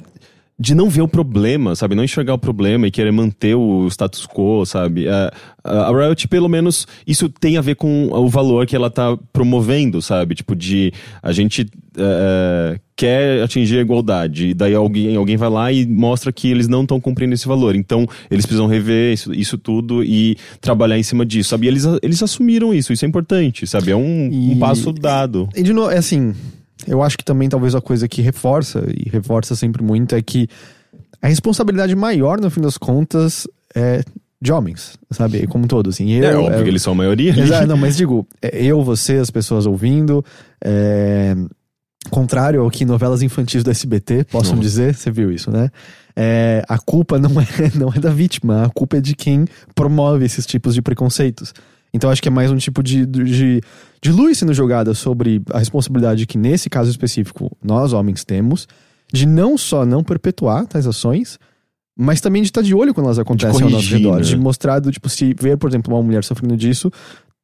de 0.59 0.75
não 0.75 0.89
ver 0.89 1.01
o 1.01 1.07
problema, 1.07 1.73
sabe? 1.73 1.95
Não 1.95 2.03
enxergar 2.03 2.33
o 2.33 2.37
problema 2.37 2.85
e 2.85 2.91
querer 2.91 3.11
manter 3.11 3.55
o 3.55 3.87
status 3.87 4.27
quo, 4.27 4.65
sabe? 4.65 5.07
É, 5.07 5.31
a 5.63 5.89
Riot, 5.89 6.27
pelo 6.27 6.49
menos, 6.49 6.85
isso 7.07 7.29
tem 7.29 7.55
a 7.57 7.61
ver 7.61 7.75
com 7.75 8.09
o 8.11 8.27
valor 8.27 8.65
que 8.65 8.75
ela 8.75 8.89
tá 8.89 9.17
promovendo, 9.31 10.01
sabe? 10.01 10.35
Tipo, 10.35 10.55
de 10.57 10.91
a 11.23 11.31
gente 11.31 11.65
é, 11.97 12.77
quer 12.95 13.41
atingir 13.41 13.77
a 13.77 13.81
igualdade, 13.81 14.47
e 14.49 14.53
daí 14.53 14.75
alguém, 14.75 15.15
alguém 15.15 15.37
vai 15.37 15.49
lá 15.49 15.71
e 15.71 15.85
mostra 15.85 16.29
que 16.31 16.49
eles 16.49 16.67
não 16.67 16.81
estão 16.81 16.99
cumprindo 16.99 17.33
esse 17.33 17.47
valor. 17.47 17.73
Então, 17.73 18.05
eles 18.29 18.45
precisam 18.45 18.67
rever 18.67 19.13
isso, 19.13 19.33
isso 19.33 19.57
tudo 19.57 20.03
e 20.03 20.35
trabalhar 20.59 20.99
em 20.99 21.03
cima 21.03 21.25
disso, 21.25 21.51
sabe? 21.51 21.67
E 21.67 21.69
eles, 21.69 21.85
eles 22.03 22.21
assumiram 22.21 22.73
isso, 22.73 22.91
isso 22.91 23.05
é 23.05 23.07
importante, 23.07 23.65
sabe? 23.65 23.91
É 23.91 23.95
um, 23.95 24.29
E- 24.29 24.51
um 24.55 24.59
passo 24.59 24.91
dado. 24.91 25.47
E 25.55 25.63
de 25.63 25.71
novo, 25.71 25.89
é 25.89 25.97
assim, 25.97 26.33
eu 26.87 27.03
acho 27.03 27.17
que 27.17 27.23
também 27.23 27.49
talvez 27.49 27.75
a 27.75 27.81
coisa 27.81 28.07
que 28.07 28.21
reforça, 28.21 28.83
e 28.87 29.09
reforça 29.09 29.55
sempre 29.55 29.83
muito, 29.83 30.15
é 30.15 30.21
que 30.21 30.47
a 31.21 31.27
responsabilidade 31.27 31.95
maior, 31.95 32.39
no 32.39 32.49
fim 32.49 32.61
das 32.61 32.77
contas, 32.77 33.47
é 33.75 34.03
de 34.41 34.53
homens, 34.53 34.97
sabe? 35.11 35.45
Como 35.47 35.67
todos, 35.67 35.95
assim. 35.95 36.11
Eu, 36.11 36.23
é 36.23 36.35
óbvio 36.37 36.59
é- 36.59 36.63
que 36.63 36.69
eles 36.69 36.81
são 36.81 36.93
a 36.93 36.95
maioria. 36.95 37.37
Exato, 37.37 37.67
não, 37.67 37.75
mas 37.75 37.97
digo, 37.97 38.25
é, 38.41 38.63
eu, 38.63 38.81
você, 38.81 39.15
as 39.17 39.29
pessoas 39.29 39.65
ouvindo, 39.65 40.23
é, 40.63 41.35
contrário 42.09 42.61
ao 42.61 42.69
que 42.69 42.85
novelas 42.85 43.21
infantis 43.21 43.63
do 43.63 43.69
SBT 43.69 44.23
possam 44.25 44.55
Nossa. 44.55 44.67
dizer, 44.67 44.95
você 44.95 45.11
viu 45.11 45.31
isso, 45.31 45.51
né? 45.51 45.69
É, 46.15 46.63
a 46.67 46.77
culpa 46.77 47.19
não 47.19 47.39
é, 47.39 47.45
não 47.75 47.89
é 47.93 47.99
da 47.99 48.11
vítima, 48.11 48.63
a 48.63 48.69
culpa 48.69 48.97
é 48.97 49.01
de 49.01 49.13
quem 49.15 49.45
promove 49.75 50.25
esses 50.25 50.45
tipos 50.45 50.73
de 50.73 50.81
preconceitos. 50.81 51.53
Então 51.93 52.09
acho 52.09 52.21
que 52.21 52.27
é 52.27 52.31
mais 52.31 52.51
um 52.51 52.57
tipo 52.57 52.83
de, 52.83 53.05
de, 53.05 53.61
de 54.01 54.11
luz 54.11 54.37
sendo 54.37 54.53
jogada 54.53 54.93
sobre 54.93 55.41
a 55.51 55.59
responsabilidade 55.59 56.25
que, 56.27 56.37
nesse 56.37 56.69
caso 56.69 56.89
específico, 56.89 57.51
nós 57.63 57.93
homens 57.93 58.23
temos, 58.23 58.67
de 59.11 59.25
não 59.25 59.57
só 59.57 59.85
não 59.85 60.03
perpetuar 60.03 60.67
tais 60.67 60.85
ações, 60.85 61.39
mas 61.97 62.21
também 62.21 62.41
de 62.41 62.49
estar 62.49 62.61
de 62.61 62.73
olho 62.75 62.93
quando 62.93 63.07
elas 63.07 63.19
acontecem 63.19 63.63
ao 63.63 63.69
nosso 63.69 63.87
corrigir, 63.89 63.97
redor. 63.97 64.15
né? 64.17 64.21
De 64.21 64.37
mostrar, 64.37 64.79
do, 64.79 64.91
tipo, 64.91 65.09
se 65.09 65.33
ver, 65.33 65.57
por 65.57 65.69
exemplo, 65.69 65.93
uma 65.93 66.01
mulher 66.03 66.23
sofrendo 66.23 66.55
disso, 66.55 66.91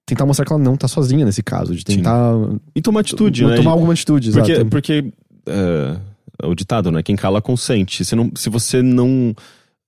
tentar 0.06 0.26
mostrar 0.26 0.46
que 0.46 0.54
ela 0.54 0.62
não 0.62 0.78
tá 0.78 0.88
sozinha 0.88 1.26
nesse 1.26 1.42
caso, 1.42 1.76
de 1.76 1.84
tentar 1.84 2.34
E 2.76 2.82
tomar 2.82 3.00
atitude, 3.02 3.46
né? 3.46 3.56
tomar 3.56 3.72
alguma 3.72 3.94
atitude, 3.94 4.32
Porque, 4.32 4.52
exato. 4.52 4.70
porque 4.70 5.06
é, 5.48 5.98
é 6.44 6.48
o 6.48 6.54
ditado, 6.54 6.92
né? 6.92 7.02
Quem 7.02 7.16
cala 7.16 7.42
consente. 7.42 8.06
Se, 8.06 8.16
não, 8.16 8.32
se 8.36 8.50
você 8.50 8.82
não. 8.82 9.36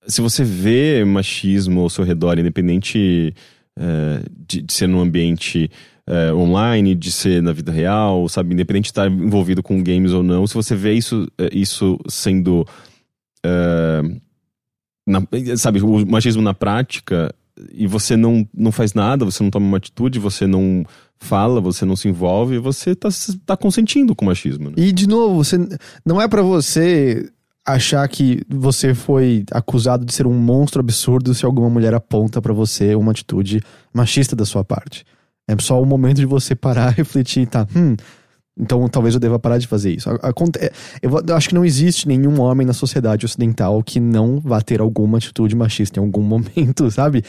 Se 0.08 0.22
você 0.22 0.44
vê 0.44 1.04
machismo 1.06 1.82
ao 1.82 1.90
seu 1.90 2.04
redor, 2.04 2.40
independente 2.40 3.34
é, 3.78 4.24
de, 4.48 4.62
de 4.62 4.74
ser 4.74 4.88
num 4.88 5.00
ambiente 5.00 5.70
é, 6.06 6.34
online, 6.34 6.96
de 6.96 7.12
ser 7.12 7.42
na 7.42 7.52
vida 7.52 7.72
real, 7.72 8.28
sabe? 8.30 8.54
Independente 8.54 8.86
de 8.86 8.92
estar 8.92 9.10
envolvido 9.12 9.62
com 9.62 9.82
games 9.84 10.12
ou 10.12 10.24
não, 10.24 10.48
se 10.48 10.54
você 10.56 10.76
vê 10.76 10.94
isso, 10.94 11.28
é, 11.38 11.50
isso 11.52 12.00
sendo. 12.08 12.66
na- 15.06 15.24
sabe, 15.58 15.82
o 15.82 16.06
machismo 16.06 16.42
na 16.42 16.54
prática 16.54 17.34
e 17.72 17.88
você 17.88 18.16
não, 18.16 18.48
não 18.54 18.72
faz 18.72 18.94
nada, 18.94 19.26
você 19.26 19.42
não 19.42 19.50
toma 19.50 19.66
uma 19.66 19.78
atitude, 19.78 20.20
você 20.20 20.46
não 20.46 20.86
fala, 21.18 21.60
você 21.60 21.86
não 21.86 21.96
se 21.96 22.08
envolve, 22.08 22.60
você 22.60 22.96
tá, 22.96 23.10
tá 23.46 23.58
consentindo 23.58 24.16
com 24.16 24.26
o 24.26 24.28
machismo. 24.28 24.70
Né? 24.70 24.76
E, 24.78 24.92
de 24.92 25.08
novo, 25.08 25.44
você, 25.44 25.58
não 26.06 26.22
é 26.22 26.28
pra 26.28 26.42
você 26.42 27.30
achar 27.68 28.08
que 28.08 28.42
você 28.48 28.94
foi 28.94 29.44
acusado 29.52 30.06
de 30.06 30.14
ser 30.14 30.26
um 30.26 30.34
monstro 30.34 30.80
absurdo 30.80 31.36
se 31.36 31.46
alguma 31.46 31.70
mulher 31.70 31.94
aponta 31.94 32.42
pra 32.42 32.54
você 32.54 32.96
uma 32.96 33.12
atitude 33.12 33.62
machista 33.94 34.38
da 34.38 34.46
sua 34.46 34.64
parte. 34.64 35.06
É 35.46 35.56
só 35.60 35.82
o 35.82 35.86
momento 35.86 36.18
de 36.18 36.26
você 36.26 36.56
parar, 36.56 36.90
refletir 36.96 37.42
e 37.42 37.46
tá, 37.46 37.68
hum, 37.76 37.98
então 38.60 38.88
talvez 38.88 39.14
eu 39.14 39.20
deva 39.20 39.38
parar 39.40 39.58
de 39.58 39.68
fazer 39.68 39.94
isso. 39.94 40.10
A- 40.10 40.30
aconte- 40.30 40.60
é, 40.60 40.72
Eu, 41.02 41.36
acho 41.36 41.50
que 41.50 41.56
não 41.56 41.64
existe 41.66 42.08
nenhum 42.08 42.40
homem 42.42 42.66
na 42.66 42.74
sociedade 42.74 43.26
ocidental 43.26 43.82
que 43.84 44.00
não 44.00 44.40
vá 44.40 44.62
ter 44.62 44.80
alguma 44.82 45.18
atitude 45.18 45.56
machista 45.56 46.00
em 46.00 46.04
algum 46.04 46.22
momento, 46.24 46.90
sabe? 46.92 47.24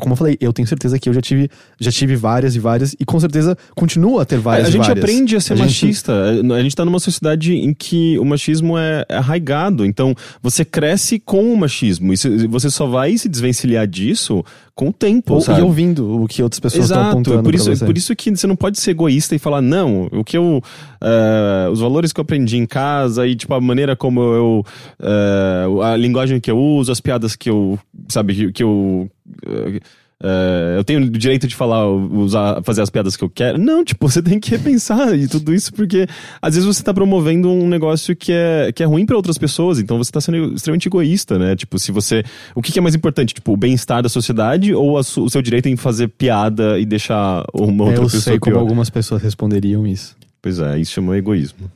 Como 0.00 0.12
eu 0.12 0.16
falei, 0.16 0.36
eu 0.40 0.52
tenho 0.52 0.66
certeza 0.68 0.98
que 0.98 1.08
eu 1.08 1.14
já 1.14 1.20
tive, 1.20 1.48
já 1.80 1.90
tive 1.90 2.16
várias 2.16 2.54
e 2.54 2.58
várias, 2.58 2.94
e 2.98 3.04
com 3.04 3.18
certeza 3.20 3.56
continuo 3.74 4.18
a 4.20 4.24
ter 4.24 4.38
várias 4.38 4.66
a 4.66 4.68
e 4.70 4.72
gente 4.72 4.86
várias. 4.86 5.04
aprende 5.04 5.36
a 5.36 5.40
ser 5.40 5.52
A 5.54 5.56
gente- 5.56 5.66
machista. 5.66 6.12
A 6.56 6.62
gente 6.62 6.76
tá 6.76 6.84
numa 6.84 7.00
sociedade 7.00 7.54
em 7.54 7.72
que 7.74 8.18
o 8.18 8.24
machismo 8.24 8.76
é 8.78 9.04
arraigado. 9.08 9.84
Então, 9.84 10.14
você 10.42 10.64
cresce 10.64 11.18
com 11.18 11.52
o 11.52 11.56
machismo. 11.56 12.12
E 12.12 12.46
você 12.46 12.70
só 12.70 12.86
vai 12.86 13.16
se 13.16 13.28
desvencilhar 13.28 13.86
disso 13.86 14.44
com 14.74 14.88
o 14.88 14.92
tempo, 14.92 15.34
Ou, 15.34 15.40
sabe? 15.40 15.60
e 15.60 15.62
ouvindo 15.62 16.22
o 16.22 16.26
que 16.26 16.42
outras 16.42 16.58
pessoas 16.58 16.84
estão 16.86 17.02
apontando 17.10 17.42
por 17.42 17.50
pra 17.52 17.56
isso, 17.56 17.76
você. 17.76 17.84
por 17.84 17.96
isso 17.98 18.16
que 18.16 18.34
você 18.34 18.46
não 18.46 18.56
pode 18.56 18.78
ser 18.80 18.92
egoísta 18.92 19.34
e 19.34 19.38
falar, 19.38 19.60
não, 19.60 20.08
o 20.10 20.24
que 20.24 20.36
eu. 20.36 20.62
eh, 21.00 21.68
os 21.70 21.80
valores 21.80 22.12
que 22.12 22.18
eu 22.18 22.22
aprendi 22.22 22.56
em 22.56 22.66
casa 22.66 23.26
e, 23.26 23.34
tipo, 23.36 23.52
a 23.52 23.60
maneira 23.60 23.94
como 23.94 24.20
eu. 24.22 24.66
eh, 25.00 25.64
a 25.84 25.96
linguagem 25.96 26.40
que 26.40 26.50
eu 26.50 26.58
uso, 26.58 26.90
as 26.90 27.00
piadas 27.00 27.36
que 27.36 27.50
eu. 27.50 27.78
Sabe, 28.08 28.50
que, 28.52 28.62
eu. 28.62 29.10
eh, 29.46 29.80
eh, 30.22 30.74
eu 30.78 30.84
tenho 30.84 31.00
o 31.02 31.10
direito 31.10 31.46
de 31.48 31.54
falar, 31.56 31.86
usar, 31.88 32.62
fazer 32.62 32.80
as 32.80 32.88
piadas 32.90 33.16
que 33.16 33.24
eu 33.24 33.28
quero. 33.28 33.58
Não, 33.58 33.84
tipo, 33.84 34.06
você 34.08 34.22
tem 34.22 34.38
que 34.38 34.50
repensar 34.50 35.18
e 35.18 35.26
tudo 35.26 35.52
isso, 35.52 35.72
porque 35.74 36.06
às 36.40 36.54
vezes 36.54 36.66
você 36.66 36.82
tá 36.82 36.94
promovendo 36.94 37.50
um 37.50 37.68
negócio 37.68 38.14
que 38.14 38.32
é, 38.32 38.70
que 38.72 38.82
é 38.82 38.86
ruim 38.86 39.04
para 39.04 39.16
outras 39.16 39.36
pessoas, 39.36 39.78
então 39.78 39.98
você 39.98 40.12
tá 40.12 40.20
sendo 40.20 40.54
extremamente 40.54 40.86
egoísta, 40.86 41.38
né? 41.38 41.56
Tipo, 41.56 41.78
se 41.78 41.90
você. 41.90 42.22
O 42.54 42.62
que, 42.62 42.70
que 42.72 42.78
é 42.78 42.82
mais 42.82 42.94
importante? 42.94 43.34
Tipo, 43.34 43.52
o 43.52 43.56
bem-estar 43.56 44.02
da 44.02 44.08
sociedade 44.08 44.72
ou 44.74 44.96
a 44.96 45.02
su- 45.02 45.24
o 45.24 45.30
seu 45.30 45.42
direito 45.42 45.68
em 45.68 45.76
fazer 45.76 46.08
piada 46.08 46.78
e 46.78 46.86
deixar 46.86 47.44
uma 47.52 47.84
outra 47.84 47.98
eu 47.98 48.02
pessoa 48.04 48.20
sei 48.22 48.38
como 48.38 48.54
pior? 48.54 48.60
algumas 48.60 48.88
pessoas 48.90 49.20
responderiam 49.22 49.86
isso. 49.86 50.16
Pois 50.40 50.58
é, 50.58 50.78
isso 50.78 50.92
chama 50.92 51.16
egoísmo. 51.16 51.70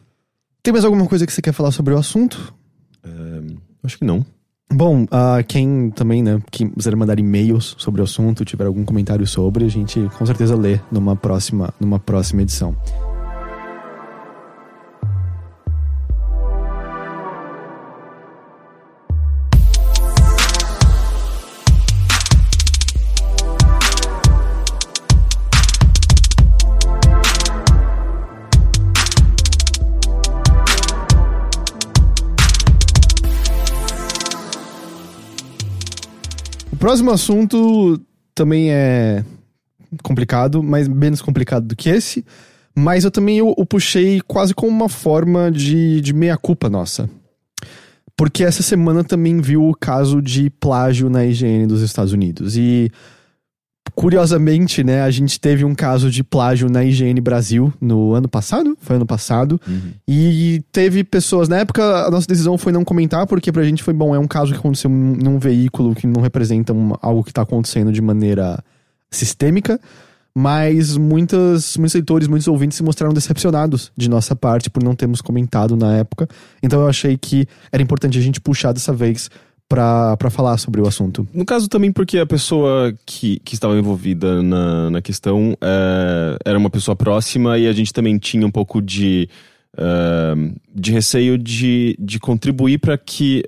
Tem 0.62 0.72
mais 0.72 0.84
alguma 0.84 1.06
coisa 1.06 1.26
que 1.26 1.32
você 1.32 1.40
quer 1.42 1.52
falar 1.52 1.70
sobre 1.70 1.94
o 1.94 1.98
assunto? 1.98 2.52
Acho 3.82 3.98
que 3.98 4.04
não. 4.04 4.26
Bom, 4.72 5.06
ah, 5.10 5.42
quem 5.46 5.90
também, 5.90 6.22
né, 6.22 6.40
que 6.50 6.68
quiser 6.68 6.94
mandar 6.96 7.18
e-mails 7.18 7.76
sobre 7.78 8.00
o 8.00 8.04
assunto, 8.04 8.44
tiver 8.44 8.66
algum 8.66 8.84
comentário 8.84 9.26
sobre, 9.26 9.64
a 9.64 9.68
gente 9.68 10.00
com 10.18 10.26
certeza 10.26 10.56
lê 10.56 10.80
numa 10.90 11.14
próxima, 11.14 11.72
numa 11.80 11.98
próxima 11.98 12.42
edição. 12.42 12.76
Próximo 36.86 37.10
assunto 37.10 38.00
também 38.32 38.70
é 38.70 39.24
complicado, 40.04 40.62
mas 40.62 40.86
menos 40.86 41.20
complicado 41.20 41.66
do 41.66 41.74
que 41.74 41.88
esse. 41.88 42.24
Mas 42.76 43.02
eu 43.02 43.10
também 43.10 43.42
o, 43.42 43.52
o 43.56 43.66
puxei 43.66 44.20
quase 44.20 44.54
como 44.54 44.70
uma 44.70 44.88
forma 44.88 45.50
de, 45.50 46.00
de 46.00 46.12
meia-culpa 46.12 46.70
nossa. 46.70 47.10
Porque 48.16 48.44
essa 48.44 48.62
semana 48.62 49.02
também 49.02 49.40
viu 49.40 49.68
o 49.68 49.74
caso 49.74 50.22
de 50.22 50.48
plágio 50.48 51.10
na 51.10 51.24
IGN 51.24 51.66
dos 51.66 51.82
Estados 51.82 52.12
Unidos. 52.12 52.56
E, 52.56 52.88
curiosamente, 53.96 54.84
né, 54.84 55.00
a 55.02 55.10
gente 55.10 55.40
teve 55.40 55.64
um 55.64 55.74
caso 55.74 56.10
de 56.10 56.22
plágio 56.22 56.68
na 56.70 56.84
IGN 56.84 57.18
Brasil 57.20 57.72
no 57.80 58.12
ano 58.12 58.28
passado. 58.28 58.76
Foi 58.80 58.94
ano 58.96 59.06
passado. 59.06 59.58
E 60.06 60.62
teve 60.70 61.02
pessoas. 61.02 61.48
Na 61.48 61.56
época, 61.56 61.82
a 62.06 62.10
nossa 62.10 62.26
decisão 62.26 62.58
foi 62.58 62.72
não 62.72 62.84
comentar, 62.84 63.26
porque 63.26 63.50
pra 63.50 63.64
gente 63.64 63.82
foi 63.82 63.94
bom. 63.94 64.14
É 64.14 64.18
um 64.18 64.28
caso 64.28 64.52
que 64.52 64.58
aconteceu 64.58 64.90
num, 64.90 65.38
veículo 65.38 65.94
que 65.94 66.06
não 66.06 66.20
representa 66.20 66.74
uma- 66.74 66.98
algo 67.00 67.24
que 67.24 67.32
tá 67.32 67.40
acontecendo 67.42 67.90
de 67.90 68.02
maneira 68.02 68.62
sistêmica, 69.10 69.80
mas 70.34 70.96
muitas, 70.98 71.78
muitos 71.78 71.94
leitores, 71.94 72.28
muitos 72.28 72.46
ouvintes 72.46 72.76
se 72.76 72.82
mostraram 72.82 73.14
decepcionados 73.14 73.90
de 73.96 74.10
nossa 74.10 74.36
parte 74.36 74.68
por 74.68 74.82
não 74.82 74.94
termos 74.94 75.22
comentado 75.22 75.74
na 75.74 75.96
época. 75.96 76.28
Então 76.62 76.82
eu 76.82 76.88
achei 76.88 77.16
que 77.16 77.46
era 77.72 77.82
importante 77.82 78.18
a 78.18 78.20
gente 78.20 78.38
puxar 78.42 78.72
dessa 78.72 78.92
vez 78.92 79.30
para 79.68 80.30
falar 80.30 80.56
sobre 80.58 80.80
o 80.80 80.86
assunto. 80.86 81.26
No 81.34 81.44
caso 81.44 81.68
também 81.68 81.90
porque 81.90 82.18
a 82.18 82.26
pessoa 82.26 82.94
que, 83.04 83.40
que 83.40 83.54
estava 83.54 83.76
envolvida 83.76 84.42
na, 84.42 84.90
na 84.90 85.02
questão 85.02 85.56
é, 85.60 86.36
era 86.44 86.58
uma 86.58 86.70
pessoa 86.70 86.94
próxima 86.94 87.58
e 87.58 87.66
a 87.66 87.72
gente 87.72 87.92
também 87.92 88.16
tinha 88.18 88.46
um 88.46 88.50
pouco 88.50 88.80
de, 88.80 89.28
uh, 89.74 90.54
de 90.72 90.92
receio 90.92 91.36
de, 91.36 91.96
de 91.98 92.20
contribuir 92.20 92.78
para 92.78 92.96
que 92.96 93.42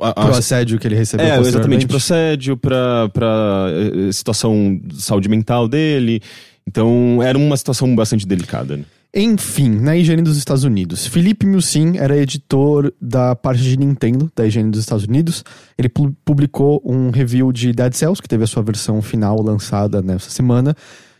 a, 0.00 0.08
a, 0.08 0.12
pro 0.14 0.34
assédio 0.34 0.78
que 0.78 0.86
ele 0.88 0.96
recebeu 0.96 1.26
É, 1.26 1.38
exatamente, 1.38 1.86
pro 1.86 1.98
assédio, 1.98 2.56
pra, 2.56 3.08
pra 3.10 3.66
eh, 3.68 4.12
situação 4.12 4.80
de 4.82 5.00
saúde 5.00 5.28
mental 5.28 5.68
dele. 5.68 6.20
Então, 6.66 7.22
era 7.22 7.36
uma 7.36 7.56
situação 7.56 7.94
bastante 7.94 8.26
delicada. 8.26 8.78
Né? 8.78 8.84
Enfim, 9.12 9.70
na 9.70 9.96
higiene 9.96 10.22
dos 10.22 10.36
Estados 10.36 10.62
Unidos. 10.62 11.06
Felipe 11.06 11.44
Musin 11.44 11.96
era 11.96 12.16
editor 12.16 12.92
da 13.00 13.34
parte 13.34 13.60
de 13.60 13.76
Nintendo 13.76 14.30
da 14.36 14.46
higiene 14.46 14.70
dos 14.70 14.80
Estados 14.80 15.04
Unidos. 15.04 15.44
Ele 15.76 15.88
pu 15.88 16.14
publicou 16.24 16.80
um 16.84 17.10
review 17.10 17.52
de 17.52 17.72
Dead 17.72 17.92
Cells, 17.92 18.22
que 18.22 18.28
teve 18.28 18.44
a 18.44 18.46
sua 18.46 18.62
versão 18.62 19.02
final 19.02 19.42
lançada 19.42 20.00
nessa 20.00 20.30
semana. 20.30 20.76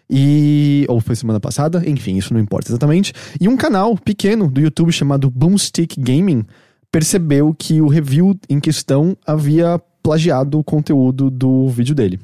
E. 0.08 0.86
Ou 0.88 1.00
foi 1.00 1.16
semana 1.16 1.40
passada? 1.40 1.82
Enfim, 1.84 2.16
isso 2.16 2.32
não 2.32 2.40
importa 2.40 2.70
exatamente. 2.70 3.12
E 3.40 3.48
um 3.48 3.56
canal 3.56 3.96
pequeno 3.96 4.48
do 4.48 4.60
YouTube 4.60 4.92
chamado 4.92 5.28
Boomstick 5.28 5.98
Gaming 5.98 6.44
percebeu 6.92 7.52
que 7.58 7.80
o 7.80 7.88
review 7.88 8.38
em 8.48 8.60
questão 8.60 9.16
havia 9.26 9.80
plagiado 10.00 10.58
o 10.58 10.64
conteúdo 10.64 11.28
do 11.28 11.68
vídeo 11.68 11.94
dele. 11.94 12.20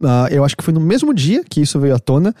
Uh, 0.00 0.28
eu 0.30 0.44
acho 0.44 0.56
que 0.56 0.64
foi 0.64 0.72
no 0.72 0.80
mesmo 0.80 1.14
dia 1.14 1.44
que 1.48 1.60
isso 1.60 1.78
veio 1.78 1.94
à 1.94 1.98
tona 1.98 2.34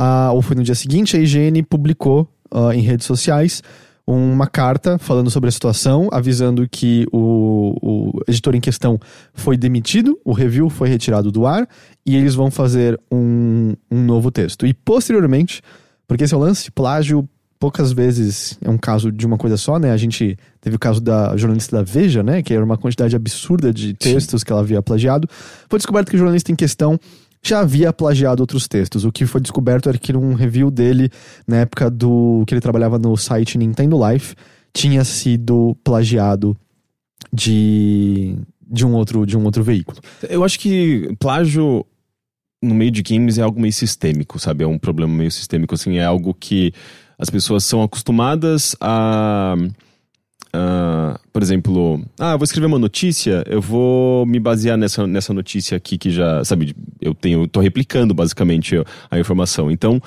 a, 0.00 0.30
ou 0.32 0.40
foi 0.40 0.54
no 0.54 0.62
dia 0.62 0.76
seguinte, 0.76 1.16
a 1.16 1.20
IGN 1.20 1.60
publicou 1.64 2.28
uh, 2.54 2.70
em 2.70 2.82
redes 2.82 3.04
sociais 3.04 3.64
uma 4.06 4.46
carta 4.46 4.96
falando 4.96 5.28
sobre 5.28 5.48
a 5.48 5.52
situação, 5.52 6.08
avisando 6.12 6.66
que 6.68 7.04
o, 7.12 7.74
o, 7.82 8.20
editor 8.28 8.54
em 8.54 8.60
questão 8.60 8.98
foi 9.34 9.56
demitido, 9.56 10.18
o 10.24 10.32
review 10.32 10.70
foi 10.70 10.88
retirado 10.88 11.32
do 11.32 11.46
ar 11.46 11.68
e 12.06 12.16
eles 12.16 12.34
vão 12.36 12.48
fazer 12.48 12.98
um, 13.12 13.74
um 13.90 14.02
novo 14.04 14.30
texto. 14.30 14.64
E 14.66 14.72
posteriormente, 14.72 15.60
porque 16.06 16.24
esse 16.24 16.32
é 16.32 16.36
o 16.36 16.40
lance, 16.40 16.70
plágio 16.70 17.28
poucas 17.58 17.90
vezes 17.90 18.56
é 18.62 18.70
um 18.70 18.78
caso 18.78 19.10
de 19.10 19.26
uma 19.26 19.36
coisa 19.36 19.56
só, 19.56 19.80
né? 19.80 19.90
A 19.90 19.96
gente 19.96 20.38
teve 20.60 20.76
o 20.76 20.78
caso 20.78 21.00
da 21.00 21.36
jornalista 21.36 21.76
da 21.76 21.82
Veja, 21.82 22.22
né? 22.22 22.40
Que 22.40 22.54
era 22.54 22.64
uma 22.64 22.78
quantidade 22.78 23.16
absurda 23.16 23.72
de 23.72 23.94
textos 23.94 24.40
Sim. 24.40 24.46
que 24.46 24.52
ela 24.52 24.60
havia 24.60 24.80
plagiado. 24.80 25.28
Foi 25.68 25.78
descoberto 25.78 26.08
que 26.08 26.14
o 26.14 26.18
jornalista 26.18 26.52
em 26.52 26.56
questão 26.56 26.98
já 27.42 27.60
havia 27.60 27.92
plagiado 27.92 28.42
outros 28.42 28.66
textos. 28.68 29.04
O 29.04 29.12
que 29.12 29.26
foi 29.26 29.40
descoberto 29.40 29.88
era 29.88 29.98
que 29.98 30.14
um 30.16 30.34
review 30.34 30.70
dele, 30.70 31.10
na 31.46 31.58
época 31.58 31.90
do 31.90 32.44
que 32.46 32.54
ele 32.54 32.60
trabalhava 32.60 32.98
no 32.98 33.16
site 33.16 33.58
Nintendo 33.58 33.98
Life, 34.08 34.34
tinha 34.72 35.04
sido 35.04 35.76
plagiado 35.82 36.56
de, 37.32 38.36
de, 38.66 38.86
um, 38.86 38.94
outro, 38.94 39.26
de 39.26 39.36
um 39.36 39.44
outro 39.44 39.62
veículo. 39.62 39.98
Eu 40.28 40.44
acho 40.44 40.58
que 40.58 41.14
plágio 41.18 41.84
no 42.62 42.74
meio 42.74 42.90
de 42.90 43.02
games 43.02 43.38
é 43.38 43.42
algo 43.42 43.60
meio 43.60 43.72
sistêmico, 43.72 44.38
sabe? 44.38 44.64
É 44.64 44.66
um 44.66 44.78
problema 44.78 45.12
meio 45.12 45.30
sistêmico, 45.30 45.74
assim, 45.74 45.98
é 45.98 46.04
algo 46.04 46.34
que 46.34 46.72
as 47.18 47.30
pessoas 47.30 47.64
são 47.64 47.82
acostumadas 47.82 48.76
a 48.80 49.54
Uh, 50.48 51.18
por 51.32 51.42
exemplo, 51.42 52.02
ah, 52.18 52.36
vou 52.36 52.44
escrever 52.44 52.66
uma 52.66 52.78
notícia, 52.78 53.44
eu 53.46 53.60
vou 53.60 54.24
me 54.24 54.40
basear 54.40 54.78
nessa, 54.78 55.06
nessa 55.06 55.32
notícia 55.32 55.76
aqui 55.76 55.98
que 55.98 56.10
já, 56.10 56.42
sabe, 56.44 56.74
eu 57.00 57.14
tenho, 57.14 57.42
eu 57.42 57.48
tô 57.48 57.60
replicando 57.60 58.14
basicamente 58.14 58.74
a 59.10 59.18
informação. 59.18 59.70
Então, 59.70 60.00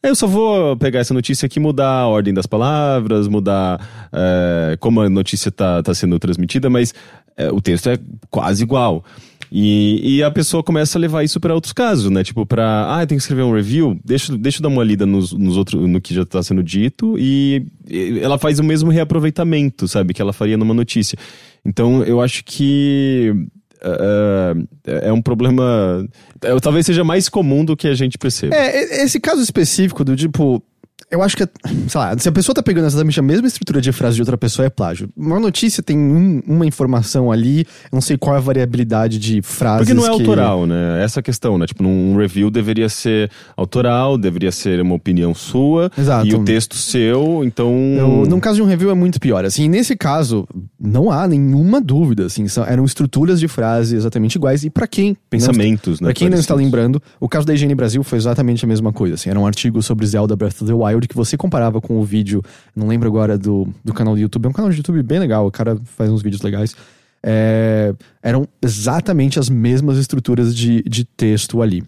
eu 0.00 0.14
só 0.14 0.28
vou 0.28 0.76
pegar 0.76 1.00
essa 1.00 1.12
notícia 1.12 1.46
aqui, 1.46 1.58
mudar 1.58 1.90
a 1.90 2.06
ordem 2.06 2.32
das 2.32 2.46
palavras, 2.46 3.26
mudar 3.26 4.08
é, 4.12 4.76
como 4.78 5.00
a 5.00 5.10
notícia 5.10 5.50
tá, 5.50 5.82
tá 5.82 5.92
sendo 5.92 6.18
transmitida, 6.20 6.70
mas 6.70 6.94
é, 7.36 7.50
o 7.50 7.60
texto 7.60 7.90
é 7.90 7.98
quase 8.30 8.62
igual. 8.62 9.04
E, 9.50 10.18
e 10.18 10.22
a 10.22 10.30
pessoa 10.30 10.62
começa 10.62 10.98
a 10.98 11.00
levar 11.00 11.22
isso 11.24 11.40
para 11.40 11.54
outros 11.54 11.72
casos, 11.72 12.10
né? 12.10 12.22
Tipo, 12.22 12.44
pra. 12.44 12.98
Ah, 13.00 13.06
tem 13.06 13.16
que 13.16 13.22
escrever 13.22 13.42
um 13.42 13.52
review, 13.52 13.98
deixa, 14.04 14.36
deixa 14.36 14.58
eu 14.58 14.62
dar 14.62 14.68
uma 14.68 14.84
lida 14.84 15.06
nos, 15.06 15.32
nos 15.32 15.56
outros, 15.56 15.88
no 15.88 16.00
que 16.00 16.14
já 16.14 16.22
está 16.22 16.42
sendo 16.42 16.62
dito, 16.62 17.18
e, 17.18 17.66
e 17.88 18.20
ela 18.20 18.38
faz 18.38 18.58
o 18.58 18.64
mesmo 18.64 18.90
reaproveitamento, 18.90 19.88
sabe? 19.88 20.12
Que 20.12 20.20
ela 20.20 20.32
faria 20.32 20.56
numa 20.56 20.74
notícia. 20.74 21.18
Então, 21.64 22.02
eu 22.04 22.20
acho 22.20 22.44
que. 22.44 23.32
Uh, 23.80 24.68
é 24.84 25.12
um 25.12 25.22
problema. 25.22 26.04
Uh, 26.44 26.60
talvez 26.60 26.84
seja 26.84 27.04
mais 27.04 27.28
comum 27.28 27.64
do 27.64 27.76
que 27.76 27.86
a 27.86 27.94
gente 27.94 28.18
percebe. 28.18 28.54
É, 28.54 29.04
esse 29.04 29.20
caso 29.20 29.40
específico 29.40 30.04
do 30.04 30.16
tipo 30.16 30.62
eu 31.10 31.22
acho 31.22 31.36
que, 31.36 31.48
sei 31.88 32.00
lá, 32.00 32.16
se 32.18 32.28
a 32.28 32.32
pessoa 32.32 32.54
tá 32.54 32.62
pegando 32.62 32.86
exatamente 32.86 33.18
a 33.18 33.22
mesma 33.22 33.46
estrutura 33.46 33.80
de 33.80 33.90
frase 33.92 34.16
de 34.16 34.22
outra 34.22 34.36
pessoa, 34.36 34.66
é 34.66 34.70
plágio. 34.70 35.08
Uma 35.16 35.40
notícia 35.40 35.82
tem 35.82 35.96
um, 35.96 36.42
uma 36.46 36.66
informação 36.66 37.32
ali, 37.32 37.60
eu 37.60 37.94
não 37.94 38.00
sei 38.00 38.18
qual 38.18 38.36
é 38.36 38.38
a 38.38 38.42
variabilidade 38.42 39.18
de 39.18 39.40
frases. 39.40 39.86
Porque 39.86 39.94
não 39.94 40.04
é 40.04 40.14
que... 40.14 40.20
autoral, 40.20 40.66
né? 40.66 41.02
Essa 41.02 41.22
questão, 41.22 41.56
né? 41.56 41.66
Tipo, 41.66 41.82
num 41.82 42.16
review 42.16 42.50
deveria 42.50 42.88
ser 42.90 43.30
autoral, 43.56 44.18
deveria 44.18 44.52
ser 44.52 44.80
uma 44.82 44.94
opinião 44.94 45.34
sua. 45.34 45.90
Exato. 45.96 46.26
E 46.26 46.34
o 46.34 46.44
texto 46.44 46.74
seu, 46.74 47.42
então. 47.42 47.72
Eu, 47.96 48.26
num 48.26 48.40
caso 48.40 48.56
de 48.56 48.62
um 48.62 48.66
review 48.66 48.90
é 48.90 48.94
muito 48.94 49.18
pior. 49.18 49.44
Assim, 49.46 49.66
nesse 49.66 49.96
caso, 49.96 50.46
não 50.78 51.10
há 51.10 51.26
nenhuma 51.26 51.80
dúvida, 51.80 52.26
assim, 52.26 52.46
são, 52.48 52.64
eram 52.66 52.84
estruturas 52.84 53.40
de 53.40 53.48
frase 53.48 53.96
exatamente 53.96 54.34
iguais. 54.34 54.62
E 54.62 54.68
para 54.68 54.86
quem. 54.86 55.16
Pensamentos, 55.30 56.00
não, 56.00 56.08
né? 56.08 56.12
Pra 56.12 56.18
quem 56.18 56.28
não 56.28 56.38
está 56.38 56.54
lembrando, 56.54 57.02
o 57.18 57.28
caso 57.28 57.46
da 57.46 57.54
Higiene 57.54 57.74
Brasil 57.74 58.02
foi 58.02 58.18
exatamente 58.18 58.62
a 58.62 58.68
mesma 58.68 58.92
coisa. 58.92 59.14
Assim, 59.14 59.30
era 59.30 59.40
um 59.40 59.46
artigo 59.46 59.80
sobre 59.80 60.06
Zelda 60.06 60.36
Breath 60.36 60.60
of 60.60 60.66
the 60.66 60.74
Wild 60.74 60.87
que 61.08 61.14
você 61.14 61.36
comparava 61.36 61.80
com 61.80 61.98
o 61.98 62.04
vídeo, 62.04 62.42
não 62.74 62.86
lembro 62.86 63.08
agora 63.08 63.36
do, 63.36 63.68
do 63.84 63.92
canal 63.92 64.14
do 64.14 64.20
YouTube, 64.20 64.46
é 64.46 64.48
um 64.48 64.52
canal 64.52 64.70
de 64.70 64.78
YouTube 64.78 65.02
bem 65.02 65.18
legal, 65.18 65.46
o 65.46 65.50
cara 65.50 65.76
faz 65.84 66.10
uns 66.10 66.22
vídeos 66.22 66.42
legais. 66.42 66.74
É, 67.22 67.94
eram 68.22 68.48
exatamente 68.62 69.38
as 69.38 69.50
mesmas 69.50 69.98
estruturas 69.98 70.54
de, 70.54 70.82
de 70.82 71.04
texto 71.04 71.60
ali. 71.60 71.82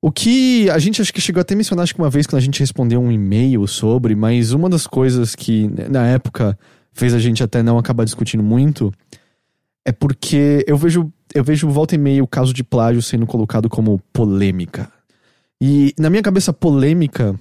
O 0.00 0.10
que 0.10 0.68
a 0.70 0.78
gente 0.78 1.00
acho 1.00 1.14
que 1.14 1.20
chegou 1.20 1.40
até 1.40 1.54
a 1.54 1.56
mencionar 1.56 1.84
acho 1.84 1.94
que 1.94 2.00
uma 2.00 2.10
vez 2.10 2.26
quando 2.26 2.38
a 2.38 2.44
gente 2.44 2.58
respondeu 2.58 3.00
um 3.00 3.12
e-mail 3.12 3.66
sobre, 3.68 4.16
mas 4.16 4.52
uma 4.52 4.68
das 4.68 4.84
coisas 4.84 5.36
que 5.36 5.70
na 5.88 6.06
época 6.08 6.58
fez 6.92 7.14
a 7.14 7.20
gente 7.20 7.42
até 7.42 7.62
não 7.62 7.78
acabar 7.78 8.04
discutindo 8.04 8.42
muito 8.42 8.92
é 9.84 9.92
porque 9.92 10.64
eu 10.66 10.76
vejo 10.76 11.12
eu 11.34 11.42
vejo 11.42 11.68
volta 11.68 11.94
e 11.94 11.98
meia 11.98 12.22
o 12.22 12.26
caso 12.26 12.52
de 12.52 12.62
plágio 12.62 13.00
sendo 13.00 13.26
colocado 13.26 13.68
como 13.68 14.00
polêmica. 14.12 14.90
E 15.60 15.94
na 15.98 16.10
minha 16.10 16.22
cabeça 16.22 16.52
polêmica 16.52 17.38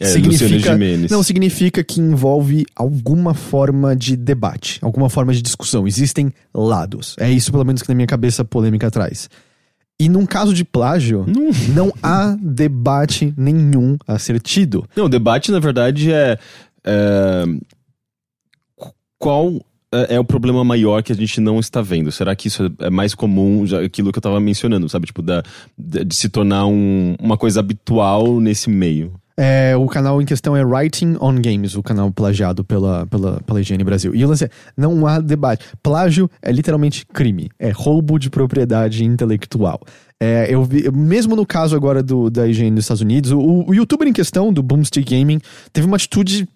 é, 0.00 0.06
significa, 0.06 0.76
não, 1.10 1.22
significa 1.22 1.82
que 1.82 2.00
envolve 2.00 2.66
alguma 2.74 3.32
forma 3.32 3.96
de 3.96 4.14
debate, 4.14 4.78
alguma 4.82 5.08
forma 5.08 5.32
de 5.32 5.40
discussão. 5.40 5.86
Existem 5.86 6.30
lados. 6.52 7.16
É 7.18 7.30
isso, 7.30 7.50
pelo 7.50 7.64
menos, 7.64 7.82
que 7.82 7.88
na 7.88 7.94
minha 7.94 8.06
cabeça 8.06 8.42
a 8.42 8.44
polêmica 8.44 8.90
traz. 8.90 9.30
E 9.98 10.10
num 10.10 10.26
caso 10.26 10.52
de 10.52 10.64
plágio, 10.64 11.24
não, 11.26 11.50
não 11.74 11.92
há 12.02 12.36
debate 12.38 13.32
nenhum 13.36 13.96
a 14.06 14.18
ser 14.18 14.38
tido. 14.38 14.86
Não, 14.94 15.06
o 15.06 15.08
debate, 15.08 15.50
na 15.50 15.58
verdade, 15.58 16.12
é. 16.12 16.38
é 16.84 17.44
qual 19.18 19.54
é, 19.90 20.16
é 20.16 20.20
o 20.20 20.24
problema 20.24 20.62
maior 20.62 21.02
que 21.02 21.12
a 21.12 21.16
gente 21.16 21.40
não 21.40 21.58
está 21.58 21.80
vendo? 21.80 22.12
Será 22.12 22.36
que 22.36 22.48
isso 22.48 22.70
é 22.80 22.90
mais 22.90 23.14
comum, 23.14 23.66
já, 23.66 23.80
aquilo 23.80 24.12
que 24.12 24.18
eu 24.18 24.20
estava 24.20 24.38
mencionando, 24.38 24.88
sabe? 24.90 25.06
Tipo, 25.06 25.22
da, 25.22 25.42
de 25.78 26.14
se 26.14 26.28
tornar 26.28 26.66
um, 26.66 27.16
uma 27.18 27.38
coisa 27.38 27.60
habitual 27.60 28.38
nesse 28.40 28.68
meio. 28.68 29.14
É, 29.38 29.76
o 29.76 29.86
canal 29.86 30.20
em 30.22 30.24
questão 30.24 30.56
é 30.56 30.64
Writing 30.64 31.16
on 31.20 31.34
Games, 31.34 31.74
o 31.74 31.82
canal 31.82 32.10
plagiado 32.10 32.64
pela, 32.64 33.06
pela, 33.06 33.40
pela 33.42 33.60
Higiene 33.60 33.84
Brasil. 33.84 34.14
E 34.14 34.24
o 34.24 34.28
lance 34.28 34.46
é, 34.46 34.50
não 34.76 35.06
há 35.06 35.20
debate. 35.20 35.66
Plágio 35.82 36.30
é 36.40 36.50
literalmente 36.50 37.04
crime. 37.04 37.50
É 37.58 37.70
roubo 37.70 38.18
de 38.18 38.30
propriedade 38.30 39.04
intelectual. 39.04 39.80
É, 40.18 40.46
eu 40.48 40.64
vi, 40.64 40.90
mesmo 40.90 41.36
no 41.36 41.44
caso 41.44 41.76
agora 41.76 42.02
do, 42.02 42.30
da 42.30 42.48
higiene 42.48 42.76
dos 42.76 42.84
Estados 42.84 43.02
Unidos, 43.02 43.32
o, 43.32 43.64
o 43.68 43.74
youtuber 43.74 44.08
em 44.08 44.12
questão, 44.14 44.50
do 44.50 44.62
Boomstick 44.62 45.10
Gaming, 45.10 45.38
teve 45.72 45.86
uma 45.86 45.96
atitude 45.96 46.48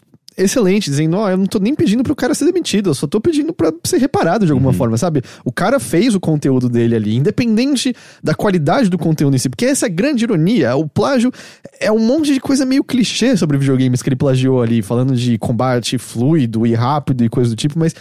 excelente, 0.43 0.91
dizendo, 0.91 1.17
ó, 1.17 1.25
oh, 1.25 1.29
eu 1.29 1.37
não 1.37 1.47
tô 1.47 1.59
nem 1.59 1.75
pedindo 1.75 2.03
pro 2.03 2.15
cara 2.15 2.35
ser 2.35 2.45
demitido, 2.45 2.91
eu 2.91 2.95
só 2.95 3.07
tô 3.07 3.21
pedindo 3.21 3.53
pra 3.53 3.73
ser 3.85 3.99
reparado 3.99 4.47
de 4.47 4.53
alguma 4.53 4.71
uhum. 4.71 4.77
forma, 4.77 4.97
sabe? 4.97 5.23
O 5.45 5.53
cara 5.53 5.79
fez 5.79 6.15
o 6.15 6.21
conteúdo 6.21 6.69
dele 6.69 6.95
ali, 6.95 7.17
independente 7.17 7.95
da 8.23 8.35
qualidade 8.35 8.89
do 8.89 8.99
conteúdo 8.99 9.35
em 9.35 9.39
si, 9.39 9.49
porque 9.49 9.67
essa 9.67 9.87
é 9.87 9.89
a 9.89 9.93
grande 9.93 10.25
ironia, 10.25 10.75
o 10.77 10.89
plágio 10.89 11.33
é 11.79 11.91
um 11.91 11.99
monte 11.99 12.33
de 12.33 12.41
coisa 12.41 12.65
meio 12.65 12.83
clichê 12.83 13.37
sobre 13.37 13.59
videogames 13.59 14.03
que 14.03 14.09
ele 14.09 14.17
plagiou 14.17 14.63
ali, 14.63 14.83
falando 14.83 15.15
de 15.15 15.39
combate 15.39 15.99
fluido 15.99 16.67
e 16.67 16.75
rápido 16.75 17.25
e 17.25 17.29
coisa 17.29 17.51
do 17.51 17.57
tipo, 17.57 17.79
mas 17.79 17.95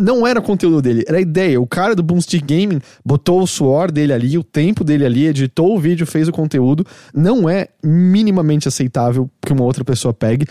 não 0.00 0.26
era 0.26 0.40
conteúdo 0.40 0.80
dele, 0.80 1.04
era 1.06 1.18
a 1.18 1.20
ideia. 1.20 1.60
O 1.60 1.66
cara 1.66 1.94
do 1.94 2.02
Boomstick 2.02 2.44
Gaming 2.44 2.80
botou 3.04 3.42
o 3.42 3.46
suor 3.46 3.90
dele 3.90 4.12
ali, 4.12 4.38
o 4.38 4.44
tempo 4.44 4.82
dele 4.82 5.04
ali, 5.04 5.26
editou 5.26 5.74
o 5.74 5.78
vídeo, 5.78 6.06
fez 6.06 6.28
o 6.28 6.32
conteúdo. 6.32 6.84
Não 7.14 7.48
é 7.48 7.68
minimamente 7.82 8.66
aceitável 8.66 9.30
que 9.44 9.52
uma 9.52 9.64
outra 9.64 9.84
pessoa 9.84 10.14
pegue. 10.14 10.46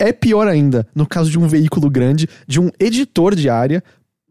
É 0.00 0.12
pior 0.12 0.48
ainda 0.48 0.86
no 0.94 1.06
caso 1.06 1.30
de 1.30 1.38
um 1.38 1.46
veículo 1.46 1.90
grande, 1.90 2.26
de 2.48 2.58
um 2.58 2.70
editor 2.80 3.36
de 3.36 3.50
área 3.50 3.84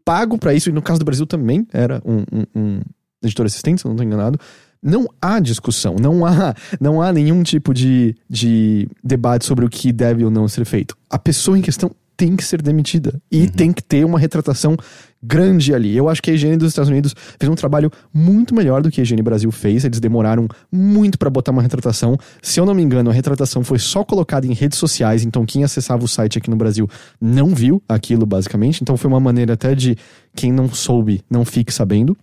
pago 0.04 0.36
para 0.36 0.52
isso, 0.52 0.68
e 0.68 0.72
no 0.72 0.82
caso 0.82 0.98
do 0.98 1.04
Brasil 1.04 1.24
também 1.24 1.64
era 1.72 2.02
um, 2.04 2.24
um, 2.32 2.44
um, 2.54 2.80
editor 3.22 3.46
assistente, 3.46 3.80
se 3.80 3.86
eu 3.86 3.90
não 3.90 3.94
estou 3.94 4.04
enganado. 4.04 4.40
Não 4.82 5.06
há 5.22 5.38
discussão, 5.38 5.94
não 6.00 6.26
há, 6.26 6.54
não 6.80 7.00
há 7.00 7.12
nenhum 7.12 7.44
tipo 7.44 7.72
de, 7.72 8.16
de 8.28 8.88
debate 9.04 9.44
sobre 9.44 9.64
o 9.64 9.68
que 9.68 9.92
deve 9.92 10.24
ou 10.24 10.30
não 10.30 10.48
ser 10.48 10.64
feito. 10.64 10.96
A 11.08 11.18
pessoa 11.18 11.56
em 11.56 11.62
questão 11.62 11.92
tem 12.16 12.34
que 12.34 12.44
ser 12.44 12.60
demitida. 12.60 13.20
E 13.30 13.48
tem 13.48 13.72
que 13.72 13.82
ter 13.82 14.04
uma 14.04 14.18
retratação 14.18 14.76
grande 15.22 15.74
ali. 15.74 15.96
Eu 15.96 16.08
acho 16.08 16.22
que 16.22 16.30
a 16.30 16.34
higiene 16.34 16.56
dos 16.56 16.68
Estados 16.68 16.88
Unidos 16.88 17.14
fez 17.38 17.50
um 17.50 17.54
trabalho 17.54 17.90
muito 18.12 18.54
melhor 18.54 18.82
do 18.82 18.90
que 18.90 19.00
a 19.00 19.02
higiene 19.02 19.22
Brasil 19.22 19.50
fez. 19.52 19.84
Eles 19.84 20.00
demoraram 20.00 20.48
muito 20.72 21.18
para 21.18 21.28
botar 21.28 21.52
uma 21.52 21.62
retratação. 21.62 22.16
Se 22.42 22.58
eu 22.58 22.64
não 22.66 22.74
me 22.74 22.82
engano, 22.82 23.10
a 23.10 23.12
retratação 23.12 23.62
foi 23.62 23.78
só 23.78 24.02
colocada 24.04 24.46
em 24.46 24.52
redes 24.54 24.78
sociais, 24.78 25.22
então 25.24 25.44
quem 25.44 25.62
acessava 25.64 26.04
o 26.04 26.08
site 26.08 26.38
aqui 26.38 26.48
no 26.48 26.56
Brasil 26.56 26.88
não 27.20 27.54
viu 27.54 27.82
aquilo, 27.88 28.24
basicamente. 28.24 28.80
Então 28.82 28.96
foi 28.96 29.08
uma 29.08 29.20
maneira 29.20 29.52
até 29.54 29.74
de 29.74 29.96
quem 30.34 30.50
não 30.52 30.72
soube 30.72 31.22
não 31.28 31.44
fique 31.44 31.72
sabendo. 31.72 32.16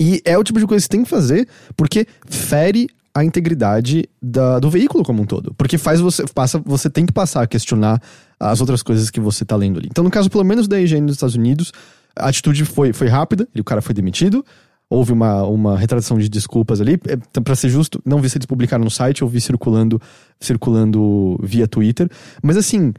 E 0.00 0.22
é 0.24 0.36
o 0.38 0.44
tipo 0.44 0.60
de 0.60 0.66
coisa 0.66 0.80
que 0.82 0.86
você 0.86 0.96
tem 0.96 1.02
que 1.04 1.10
fazer, 1.10 1.48
porque 1.76 2.06
fere 2.26 2.86
a 3.14 3.24
integridade 3.24 4.04
da- 4.22 4.60
do 4.60 4.70
veículo 4.70 5.02
como 5.02 5.22
um 5.22 5.26
todo. 5.26 5.52
Porque 5.54 5.76
faz 5.76 5.98
você. 5.98 6.24
Passa, 6.32 6.60
você 6.64 6.88
tem 6.88 7.04
que 7.04 7.12
passar 7.12 7.42
a 7.42 7.46
questionar 7.48 8.00
as 8.38 8.60
outras 8.60 8.80
coisas 8.80 9.10
que 9.10 9.18
você 9.18 9.44
tá 9.44 9.56
lendo 9.56 9.78
ali. 9.80 9.88
Então, 9.90 10.04
no 10.04 10.10
caso, 10.10 10.30
pelo 10.30 10.44
menos 10.44 10.68
da 10.68 10.80
higiene 10.80 11.06
dos 11.06 11.16
Estados 11.16 11.34
Unidos, 11.34 11.72
a 12.18 12.28
atitude 12.28 12.64
foi, 12.64 12.92
foi 12.92 13.08
rápida, 13.08 13.48
o 13.58 13.64
cara 13.64 13.80
foi 13.80 13.94
demitido. 13.94 14.44
Houve 14.90 15.12
uma, 15.12 15.42
uma 15.42 15.78
retratação 15.78 16.18
de 16.18 16.28
desculpas 16.28 16.80
ali. 16.80 16.98
É, 17.06 17.40
pra 17.40 17.54
ser 17.54 17.68
justo, 17.68 18.00
não 18.06 18.20
vi 18.20 18.30
se 18.30 18.38
eles 18.38 18.46
publicaram 18.46 18.84
no 18.84 18.90
site, 18.90 19.20
eu 19.22 19.28
vi 19.28 19.40
circulando, 19.40 20.00
circulando 20.40 21.38
via 21.42 21.68
Twitter. 21.68 22.08
Mas 22.42 22.56
assim, 22.56 22.94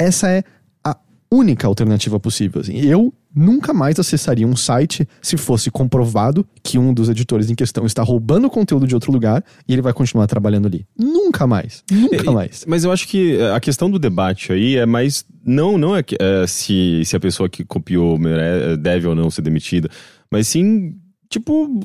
essa 0.00 0.30
é 0.30 0.42
a 0.82 0.96
única 1.30 1.66
alternativa 1.66 2.18
possível. 2.18 2.60
assim. 2.62 2.78
Eu 2.78 3.12
nunca 3.38 3.72
mais 3.72 3.98
acessaria 3.98 4.46
um 4.46 4.56
site 4.56 5.06
se 5.22 5.36
fosse 5.36 5.70
comprovado 5.70 6.46
que 6.62 6.78
um 6.78 6.92
dos 6.92 7.08
editores 7.08 7.48
em 7.50 7.54
questão 7.54 7.86
está 7.86 8.02
roubando 8.02 8.50
conteúdo 8.50 8.86
de 8.86 8.94
outro 8.94 9.12
lugar 9.12 9.44
e 9.66 9.72
ele 9.72 9.82
vai 9.82 9.92
continuar 9.92 10.26
trabalhando 10.26 10.66
ali. 10.66 10.84
Nunca 10.98 11.46
mais. 11.46 11.82
Nunca 11.90 12.28
É, 12.30 12.32
mais. 12.32 12.64
Mas 12.66 12.84
eu 12.84 12.92
acho 12.92 13.06
que 13.08 13.38
a 13.54 13.60
questão 13.60 13.90
do 13.90 13.98
debate 13.98 14.52
aí 14.52 14.76
é 14.76 14.84
mais. 14.86 15.24
Não, 15.44 15.78
não 15.78 15.96
é, 15.96 16.02
é 16.20 16.46
se, 16.46 17.02
se 17.04 17.16
a 17.16 17.20
pessoa 17.20 17.48
que 17.48 17.64
copiou 17.64 18.18
mere- 18.18 18.76
deve 18.76 19.06
ou 19.06 19.14
não 19.14 19.30
ser 19.30 19.42
demitida, 19.42 19.88
mas 20.30 20.48
sim. 20.48 20.94
Tipo, 21.30 21.78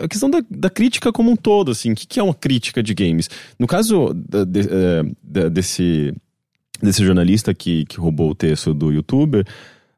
a 0.00 0.08
questão 0.08 0.28
da, 0.28 0.42
da 0.50 0.68
crítica 0.68 1.12
como 1.12 1.30
um 1.30 1.36
todo, 1.36 1.70
assim, 1.70 1.92
o 1.92 1.94
que, 1.94 2.04
que 2.04 2.18
é 2.18 2.22
uma 2.22 2.34
crítica 2.34 2.82
de 2.82 2.92
games? 2.94 3.30
No 3.56 3.64
caso 3.68 4.12
da- 4.12 4.42
de- 4.42 4.58
eh, 4.68 5.04
da- 5.22 5.48
desse, 5.48 6.12
desse 6.82 7.04
jornalista 7.04 7.54
que, 7.54 7.84
que 7.84 8.00
roubou 8.00 8.30
o 8.30 8.34
texto 8.34 8.74
do 8.74 8.90
youtuber, 8.90 9.44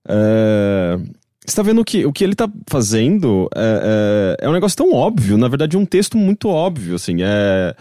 é, 0.09 0.99
você 1.47 1.57
tá 1.57 1.63
vendo 1.63 1.85
que 1.85 2.07
o 2.07 2.13
que 2.13 2.25
ele 2.25 2.35
tá 2.35 2.51
fazendo 2.69 3.49
é, 3.55 4.37
é, 4.41 4.47
é 4.47 4.49
um 4.49 4.53
negócio 4.53 4.77
tão 4.77 4.93
óbvio, 4.93 5.37
na 5.37 5.49
verdade 5.49 5.77
um 5.77 5.87
texto 5.87 6.17
muito 6.17 6.49
óbvio, 6.49 6.95
assim, 6.95 7.23
é, 7.23 7.75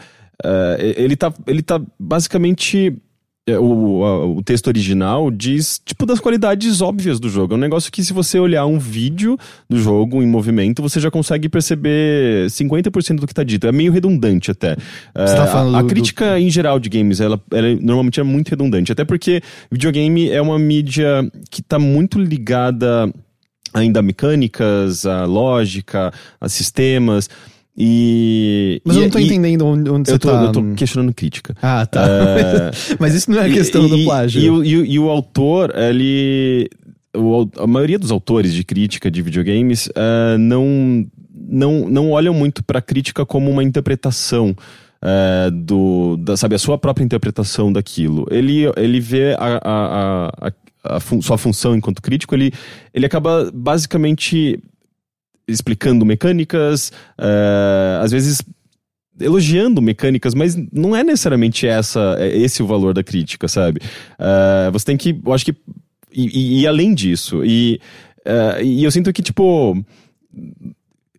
é, 0.44 0.94
ele, 0.98 1.16
tá, 1.16 1.34
ele 1.48 1.62
tá 1.62 1.82
basicamente... 2.00 2.96
é, 3.48 3.60
O, 3.60 4.04
a- 4.06 4.26
o 4.26 4.42
texto 4.44 4.68
original 4.68 5.30
diz, 5.30 5.82
tipo, 5.86 6.06
das 6.06 6.20
qualidades 6.20 6.82
óbvias 6.82 7.20
do 7.20 7.30
jogo. 7.30 7.54
É 7.54 7.58
um 7.58 7.60
negócio 7.60 7.92
que, 7.92 8.04
se 8.04 8.14
você 8.14 8.40
olhar 8.40 8.66
um 8.66 8.80
vídeo 8.80 9.38
do 9.70 9.78
jogo 9.78 10.24
em 10.24 10.28
movimento, 10.28 10.82
você 10.82 11.00
já 11.00 11.12
consegue 11.12 11.50
perceber 11.50 12.48
50% 12.50 13.18
do 13.20 13.28
que 13.28 13.34
tá 13.34 13.44
dito. 13.44 13.68
É 13.68 13.72
meio 13.72 13.92
redundante 13.92 14.50
até. 14.52 14.78
É, 15.14 15.28
Você 15.28 15.36
tá 15.36 15.48
falando 15.48 15.76
a, 15.76 15.80
a 15.80 15.82
do- 15.82 15.88
crítica 15.90 16.40
em 16.40 16.50
geral 16.50 16.80
de 16.80 16.88
games, 16.90 17.20
ela, 17.20 17.40
ela 17.52 17.76
normalmente 17.82 18.20
é 18.20 18.24
muito 18.24 18.50
redundante. 18.50 18.92
Até 18.92 19.04
porque 19.04 19.42
videogame 19.72 20.30
é 20.30 20.42
uma 20.42 20.58
mídia 20.58 21.30
que 21.52 21.62
tá 21.62 21.78
muito 21.78 22.20
ligada 22.20 23.12
ainda 23.74 24.00
a 24.00 24.04
mecânicas, 24.04 25.06
a 25.06 25.26
lógica, 25.26 26.14
a 26.40 26.48
sistemas. 26.48 27.30
E. 27.78 28.82
Mas 28.86 28.96
e- 28.96 29.00
eu 29.00 29.04
não 29.04 29.10
tô 29.10 29.20
e- 29.20 29.26
entendendo 29.26 29.66
onde, 29.66 29.90
onde 29.90 30.10
Eu 30.10 30.14
você 30.16 30.20
tô, 30.20 30.30
tá. 30.30 30.44
eu 30.44 30.52
tô 30.52 30.64
questionando 30.76 31.14
crítica. 31.14 31.56
Ah, 31.62 31.86
tá. 31.86 32.06
É, 32.08 32.72
Mas 33.00 33.14
isso 33.16 33.32
não 33.32 33.40
é 33.42 33.50
e- 33.50 33.54
questão 33.54 33.88
do 33.88 33.98
e- 33.98 34.04
plágio. 34.06 34.42
E, 34.42 34.50
o- 35.00 35.10
autor, 35.10 35.74
ele. 35.76 36.70
o 37.16 37.50
a 37.58 37.68
maioria 37.68 37.98
dos 38.00 38.12
autores 38.12 38.54
de 38.54 38.64
crítica 38.64 39.10
de 39.10 39.22
videogames 39.22 39.90
eh, 39.96 40.38
não, 40.38 41.06
não, 41.36 41.90
não 41.90 42.12
olham 42.12 42.34
muito 42.34 42.64
pra 42.64 42.82
crítica 42.82 43.26
como 43.26 43.50
uma 43.50 43.64
interpretação. 43.64 44.56
eh, 45.06 45.50
do, 45.52 46.16
da, 46.18 46.38
sabe, 46.38 46.56
a 46.56 46.60
sua 46.60 46.78
própria 46.78 47.04
interpretação 47.04 47.74
daquilo. 47.74 48.26
Ele, 48.32 48.64
ele 48.78 49.00
vê 49.02 49.34
a, 49.34 49.60
a, 49.62 50.28
a, 50.48 50.48
a- 50.48 50.54
a 50.96 51.00
fun- 51.00 51.22
sua 51.22 51.38
função 51.38 51.76
enquanto 51.76 52.02
crítico, 52.02 52.34
ele, 52.36 52.52
ele 52.94 53.06
acaba 53.06 53.50
basicamente 53.54 54.60
explicando 55.48 56.06
mecânicas, 56.06 56.92
eh, 57.20 58.00
às 58.02 58.12
vezes 58.12 58.42
elogiando 59.20 59.82
mecânicas, 59.82 60.34
mas 60.34 60.56
não 60.72 60.96
é 60.96 61.04
necessariamente 61.04 61.68
essa, 61.68 62.16
é 62.20 62.36
esse 62.38 62.64
o 62.64 62.68
valor 62.68 62.94
da 62.94 63.04
crítica, 63.04 63.48
sabe? 63.48 63.80
Eh, 64.20 64.70
você 64.72 64.86
tem 64.86 64.98
que, 64.98 65.20
eu 65.26 65.34
acho 65.34 65.46
que, 65.46 65.56
e, 66.12 66.28
e- 66.28 66.62
e 66.62 66.68
além 66.68 66.94
disso, 66.94 67.44
e, 67.46 67.80
eh, 68.26 68.64
e 68.64 68.84
eu 68.84 68.92
sinto 68.92 69.14
que, 69.14 69.22
tipo, 69.22 69.78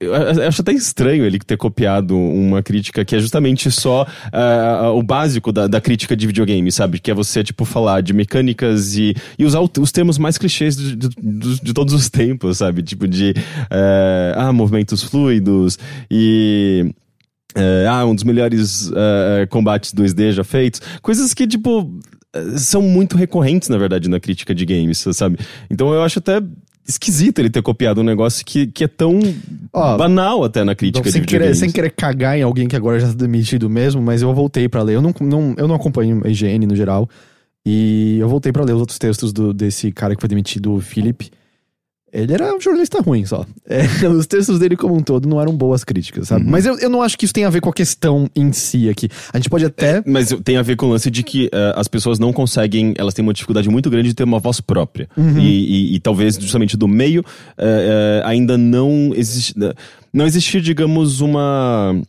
eu 0.00 0.12
acho 0.48 0.60
até 0.60 0.72
estranho 0.72 1.24
ele 1.24 1.38
ter 1.38 1.56
copiado 1.56 2.16
uma 2.18 2.62
crítica 2.62 3.04
que 3.04 3.14
é 3.14 3.18
justamente 3.20 3.70
só 3.70 4.06
ah, 4.32 4.90
o 4.92 5.02
básico 5.02 5.52
da, 5.52 5.66
da 5.66 5.80
crítica 5.80 6.16
de 6.16 6.26
videogame, 6.26 6.70
sabe? 6.72 6.98
Que 6.98 7.10
é 7.10 7.14
você, 7.14 7.44
tipo, 7.44 7.64
falar 7.64 8.00
de 8.02 8.12
mecânicas 8.12 8.96
e, 8.96 9.14
e 9.38 9.44
usar 9.44 9.60
o- 9.60 9.70
os 9.80 9.92
termos 9.92 10.18
mais 10.18 10.36
clichês 10.36 10.76
de, 10.76 10.96
de, 10.96 11.08
de- 11.62 11.72
todos 11.72 11.94
os 11.94 12.08
tempos, 12.10 12.58
sabe? 12.58 12.82
Tipo 12.82 13.06
de, 13.06 13.34
eh, 13.70 14.34
ah, 14.36 14.52
movimentos 14.52 15.02
fluidos 15.02 15.78
e... 16.10 16.92
eh, 17.56 17.86
ah, 17.88 18.04
um 18.04 18.14
dos 18.14 18.24
melhores 18.24 18.90
combates 19.50 19.92
2D 19.94 20.32
já 20.32 20.44
feitos. 20.44 20.80
Coisas 21.02 21.32
que, 21.32 21.46
tipo, 21.46 21.88
são 22.56 22.82
muito 22.82 23.16
recorrentes, 23.16 23.68
na 23.68 23.78
verdade, 23.78 24.08
na 24.08 24.18
crítica 24.18 24.52
de 24.54 24.66
games, 24.66 25.04
sabe? 25.12 25.38
Então 25.70 25.94
eu 25.94 26.02
acho 26.02 26.18
até 26.18 26.40
esquisito 26.86 27.38
ele 27.38 27.50
ter 27.50 27.62
copiado 27.62 28.00
um 28.00 28.04
negócio 28.04 28.44
que, 28.44 28.66
que 28.66 28.84
é 28.84 28.88
tão 28.88 29.18
Ó, 29.72 29.96
banal 29.96 30.44
até 30.44 30.64
na 30.64 30.74
crítica 30.74 31.04
de 31.04 31.12
sem, 31.12 31.22
querer, 31.22 31.38
videogames. 31.38 31.58
sem 31.58 31.70
querer 31.70 31.90
cagar 31.90 32.38
em 32.38 32.42
alguém 32.42 32.68
que 32.68 32.76
agora 32.76 33.00
já 33.00 33.08
tá 33.08 33.14
demitido 33.14 33.68
mesmo, 33.70 34.02
mas 34.02 34.22
eu 34.22 34.32
voltei 34.34 34.68
pra 34.68 34.82
ler. 34.82 34.96
Eu 34.96 35.02
não, 35.02 35.14
não, 35.20 35.54
eu 35.56 35.66
não 35.66 35.74
acompanho 35.74 36.20
a 36.24 36.28
IGN 36.28 36.66
no 36.66 36.76
geral. 36.76 37.08
E 37.66 38.18
eu 38.18 38.28
voltei 38.28 38.52
pra 38.52 38.62
ler 38.62 38.74
os 38.74 38.80
outros 38.80 38.98
textos 38.98 39.32
do, 39.32 39.54
desse 39.54 39.90
cara 39.90 40.14
que 40.14 40.20
foi 40.20 40.28
demitido, 40.28 40.74
o 40.74 40.80
Philip. 40.80 41.30
Ele 42.14 42.32
era 42.32 42.54
um 42.54 42.60
jornalista 42.60 43.00
ruim 43.02 43.26
só. 43.26 43.44
É, 43.68 43.82
os 44.08 44.26
textos 44.26 44.58
dele, 44.58 44.76
como 44.76 44.94
um 44.96 45.00
todo, 45.02 45.28
não 45.28 45.40
eram 45.40 45.52
boas 45.54 45.82
críticas, 45.82 46.30
Uhum. 46.30 46.38
sabe? 46.38 46.44
Mas 46.48 46.64
eu, 46.64 46.78
eu 46.78 46.88
não 46.88 47.02
acho 47.02 47.18
que 47.18 47.24
isso 47.24 47.34
tem 47.34 47.44
a 47.44 47.50
ver 47.50 47.60
com 47.60 47.68
a 47.68 47.72
questão 47.72 48.30
em 48.36 48.52
si 48.52 48.88
aqui. 48.88 49.08
A 49.32 49.36
gente 49.38 49.50
pode 49.50 49.64
até. 49.64 50.02
Mas 50.06 50.28
tem 50.44 50.56
a 50.56 50.62
ver 50.62 50.76
com 50.76 50.86
o 50.86 50.90
lance 50.90 51.10
de 51.10 51.22
que 51.24 51.50
eh, 51.52 51.72
as 51.76 51.88
pessoas 51.88 52.18
não 52.20 52.32
conseguem, 52.32 52.94
elas 52.96 53.12
têm 53.14 53.22
uma 53.24 53.32
dificuldade 53.34 53.68
muito 53.68 53.90
grande 53.90 54.08
de 54.10 54.14
ter 54.14 54.22
uma 54.24 54.38
voz 54.38 54.60
própria. 54.60 55.08
Uhum. 55.16 55.38
E, 55.38 55.92
e- 55.92 55.94
e 55.96 56.00
talvez 56.00 56.36
justamente 56.36 56.76
do 56.76 56.86
meio 56.86 57.24
eh, 57.58 58.20
eh, 58.22 58.22
ainda 58.24 58.56
não 58.56 59.12
existe, 59.14 59.54
não 60.12 60.24
existir, 60.26 60.60
digamos, 60.60 61.20
uma 61.20 62.00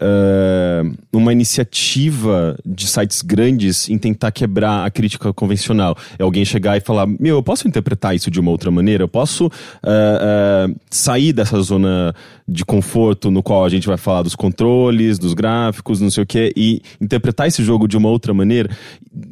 eh, 0.00 0.82
uma 1.12 1.32
iniciativa 1.32 2.58
de 2.64 2.86
sites 2.86 3.22
grandes 3.22 3.88
em 3.88 3.98
tentar 3.98 4.30
quebrar 4.30 4.84
a 4.84 4.90
crítica 4.90 5.32
convencional. 5.32 5.96
É 6.18 6.22
alguém 6.22 6.44
chegar 6.44 6.76
e 6.76 6.80
falar: 6.80 7.06
Meu, 7.06 7.36
eu 7.36 7.42
posso 7.42 7.68
interpretar 7.68 8.14
isso 8.14 8.30
de 8.30 8.40
uma 8.40 8.50
outra 8.50 8.70
maneira? 8.70 9.04
Eu 9.04 9.08
posso 9.08 9.50
eh, 9.84 10.68
eh, 10.68 10.74
sair 10.90 11.32
dessa 11.32 11.60
zona 11.60 12.14
de 12.46 12.64
conforto 12.64 13.30
no 13.30 13.42
qual 13.42 13.64
a 13.64 13.68
gente 13.68 13.86
vai 13.86 13.96
falar 13.96 14.22
dos 14.22 14.34
controles, 14.34 15.18
dos 15.18 15.32
gráficos, 15.32 16.00
não 16.00 16.10
sei 16.10 16.22
o 16.24 16.26
que, 16.26 16.52
e 16.56 16.82
interpretar 17.00 17.46
esse 17.48 17.62
jogo 17.62 17.86
de 17.86 17.96
uma 17.96 18.08
outra 18.08 18.34
maneira? 18.34 18.68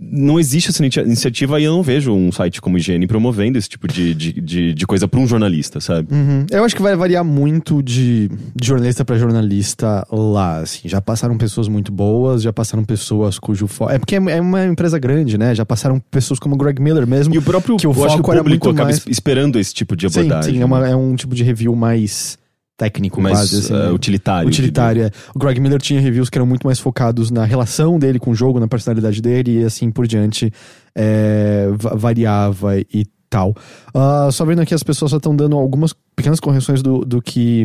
Não 0.01 0.39
existe 0.39 0.71
essa 0.71 0.83
inicia- 0.83 1.03
iniciativa 1.03 1.61
e 1.61 1.65
eu 1.65 1.73
não 1.73 1.83
vejo 1.83 2.13
um 2.13 2.31
site 2.33 2.61
como 2.61 2.79
IGN 2.79 3.07
promovendo 3.07 3.59
esse 3.59 3.69
tipo 3.69 3.87
de, 3.89 4.15
de, 4.15 4.41
de, 4.41 4.75
de 4.75 4.87
coisa 4.87 5.07
para 5.09 5.21
um 5.21 5.27
jornalista, 5.27 5.81
sabe? 5.81 6.13
Uhum. 6.13 6.47
Eu 6.51 6.65
acho 6.65 6.75
que 6.75 6.83
vai 6.83 6.97
variar 6.97 7.25
muito 7.25 7.83
de, 7.83 8.29
de 8.55 8.67
jornalista 8.67 9.05
pra 9.05 9.19
jornalista 9.19 10.07
lá, 10.11 10.50
assim. 10.59 10.89
Já 10.89 11.01
passaram 11.01 11.37
pessoas 11.39 11.69
muito 11.69 11.91
boas, 11.93 12.43
já 12.43 12.53
passaram 12.53 12.85
pessoas 12.85 13.39
cujo 13.39 13.67
foco... 13.67 13.91
É 13.93 13.99
porque 13.99 14.17
é 14.17 14.19
é 14.19 14.41
uma 14.41 14.67
empresa 14.67 14.99
grande, 14.99 15.39
né? 15.39 15.55
Já 15.55 15.65
passaram 15.65 15.99
pessoas 16.11 16.39
como 16.39 16.55
o 16.55 16.59
Greg 16.59 16.81
Miller 16.83 17.07
mesmo. 17.07 17.35
E 17.35 17.39
o 17.39 17.43
próprio 17.43 17.77
que 17.77 17.87
o 17.87 17.91
acho 17.91 18.01
que 18.01 18.09
foco 18.17 18.31
o 18.31 18.33
era 18.33 18.43
público 18.43 18.67
muito 18.67 18.77
acaba 18.77 18.91
mais... 18.91 18.99
es- 18.99 19.07
esperando 19.07 19.59
esse 19.59 19.73
tipo 19.73 19.97
de 19.97 20.09
Sim, 20.11 20.21
abordagem. 20.21 20.55
sim, 20.55 20.61
é, 20.61 20.65
uma- 20.65 20.89
é 20.89 20.95
um 20.97 21.15
tipo 21.17 21.35
de 21.35 21.43
review 21.45 21.75
mais 21.75 22.39
técnico, 22.77 23.21
mais 23.21 23.37
quase, 23.39 23.59
assim, 23.59 23.73
né? 23.75 23.91
utilitário. 23.91 24.49
Utilitário, 24.49 25.03
é. 25.05 25.11
O 25.35 25.39
Greg 25.39 25.61
Miller 25.61 25.81
tinha 25.83 26.01
reviews 26.01 26.31
que 26.31 26.39
eram 26.39 26.47
muito 26.47 26.67
mais 26.67 26.79
focados 26.79 27.31
na 27.31 27.45
relação 27.45 27.99
dele 27.99 28.19
com 28.19 28.31
o 28.31 28.35
jogo, 28.35 28.59
na 28.59 28.67
personalidade 28.67 29.21
dele 29.21 29.61
e 29.61 29.65
assim 29.65 29.91
por 29.91 30.07
diante. 30.07 30.51
é, 30.97 31.69
va- 31.75 31.95
variava 31.95 32.79
e 32.79 33.07
tal. 33.29 33.55
Ah, 33.95 34.29
só 34.33 34.45
vendo 34.45 34.61
aqui, 34.61 34.75
as 34.75 34.83
pessoas 34.83 35.11
só 35.11 35.19
estão 35.19 35.37
dando 35.37 35.57
algumas 35.57 35.95
pequenas 36.17 36.41
correções 36.41 36.83
do, 36.83 37.05
do 37.05 37.21
que 37.23 37.65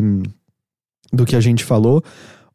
do 1.12 1.24
que 1.24 1.34
a 1.36 1.40
gente 1.40 1.64
falou. 1.64 2.02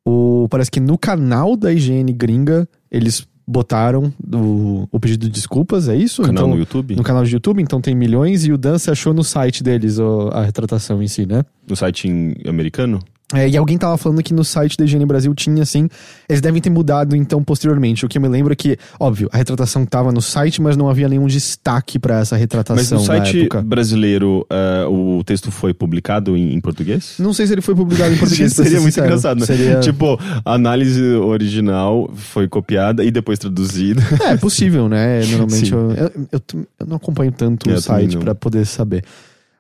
O, 0.05 0.47
parece 0.49 0.71
que 0.71 0.79
no 0.79 0.97
canal 0.97 1.55
da 1.55 1.71
IGN 1.71 2.11
gringa, 2.13 2.67
eles 2.89 3.27
botaram 3.47 4.13
o, 4.33 4.87
o 4.91 4.99
pedido 4.99 5.25
de 5.27 5.31
desculpas, 5.31 5.87
é 5.89 5.95
isso? 5.95 6.21
Canal 6.21 6.43
Então, 6.45 6.47
no 6.55 6.57
YouTube? 6.59 6.95
No 6.95 7.03
canal 7.03 7.23
de 7.23 7.33
YouTube, 7.33 7.61
então 7.61 7.81
tem 7.81 7.93
milhões, 7.93 8.45
e 8.45 8.51
o 8.51 8.57
Dan 8.57 8.77
se 8.77 8.89
achou 8.89 9.13
no 9.13 9.23
site 9.23 9.61
deles 9.63 9.99
a 10.31 10.43
retratação 10.43 11.01
em 11.03 11.07
si, 11.07 11.25
né? 11.25 11.43
No 11.67 11.75
site 11.75 12.07
em- 12.07 12.33
americano? 12.47 12.99
É, 13.33 13.47
e 13.47 13.57
alguém 13.57 13.77
tava 13.77 13.97
falando 13.97 14.21
que 14.21 14.33
no 14.33 14.43
site 14.43 14.77
da 14.77 14.83
Higiene 14.83 15.05
Brasil 15.05 15.33
tinha, 15.33 15.63
assim, 15.63 15.87
eles 16.27 16.41
devem 16.41 16.61
ter 16.61 16.69
mudado, 16.69 17.15
então, 17.15 17.43
posteriormente. 17.43 18.05
O 18.05 18.09
que 18.09 18.17
eu 18.17 18.21
me 18.21 18.27
lembro 18.27 18.53
é 18.53 18.55
que, 18.55 18.77
óbvio, 18.99 19.29
a 19.31 19.37
retratação 19.37 19.85
tava 19.85 20.11
no 20.11 20.21
site, 20.21 20.61
mas 20.61 20.75
não 20.75 20.89
havia 20.89 21.07
nenhum 21.07 21.27
destaque 21.27 21.97
pra 21.97 22.19
essa 22.19 22.35
retratação 22.35 22.75
Mas 22.75 22.91
no 22.91 22.99
site 22.99 23.49
brasileiro, 23.63 24.45
eh, 24.49 24.85
o 24.87 25.23
texto 25.23 25.51
foi 25.51 25.73
publicado 25.73 26.35
em, 26.35 26.53
em 26.53 26.61
português? 26.61 27.15
Não 27.19 27.33
sei 27.33 27.47
se 27.47 27.53
ele 27.53 27.61
foi 27.61 27.75
publicado 27.75 28.13
em 28.13 28.17
português. 28.19 28.53
Seria 28.53 28.79
muito 28.79 28.93
sincero. 28.93 29.07
engraçado, 29.07 29.39
né? 29.39 29.45
Seria... 29.45 29.79
Tipo, 29.79 30.19
a 30.43 30.53
análise 30.53 31.01
original 31.01 32.09
foi 32.15 32.47
copiada 32.47 33.03
e 33.03 33.11
depois 33.11 33.39
traduzida. 33.39 34.01
É, 34.21 34.31
é 34.33 34.37
possível, 34.37 34.89
né? 34.89 35.21
Normalmente 35.31 35.71
eu, 35.71 35.91
eu, 35.91 36.11
eu 36.31 36.41
eu 36.79 36.87
não 36.87 36.97
acompanho 36.97 37.31
tanto 37.31 37.69
É, 37.69 37.73
o 37.73 37.81
site 37.81 38.17
pra 38.17 38.35
poder 38.35 38.65
saber. 38.65 39.03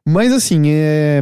Mas 0.05 0.31
assim, 0.31 0.63
é. 0.67 1.21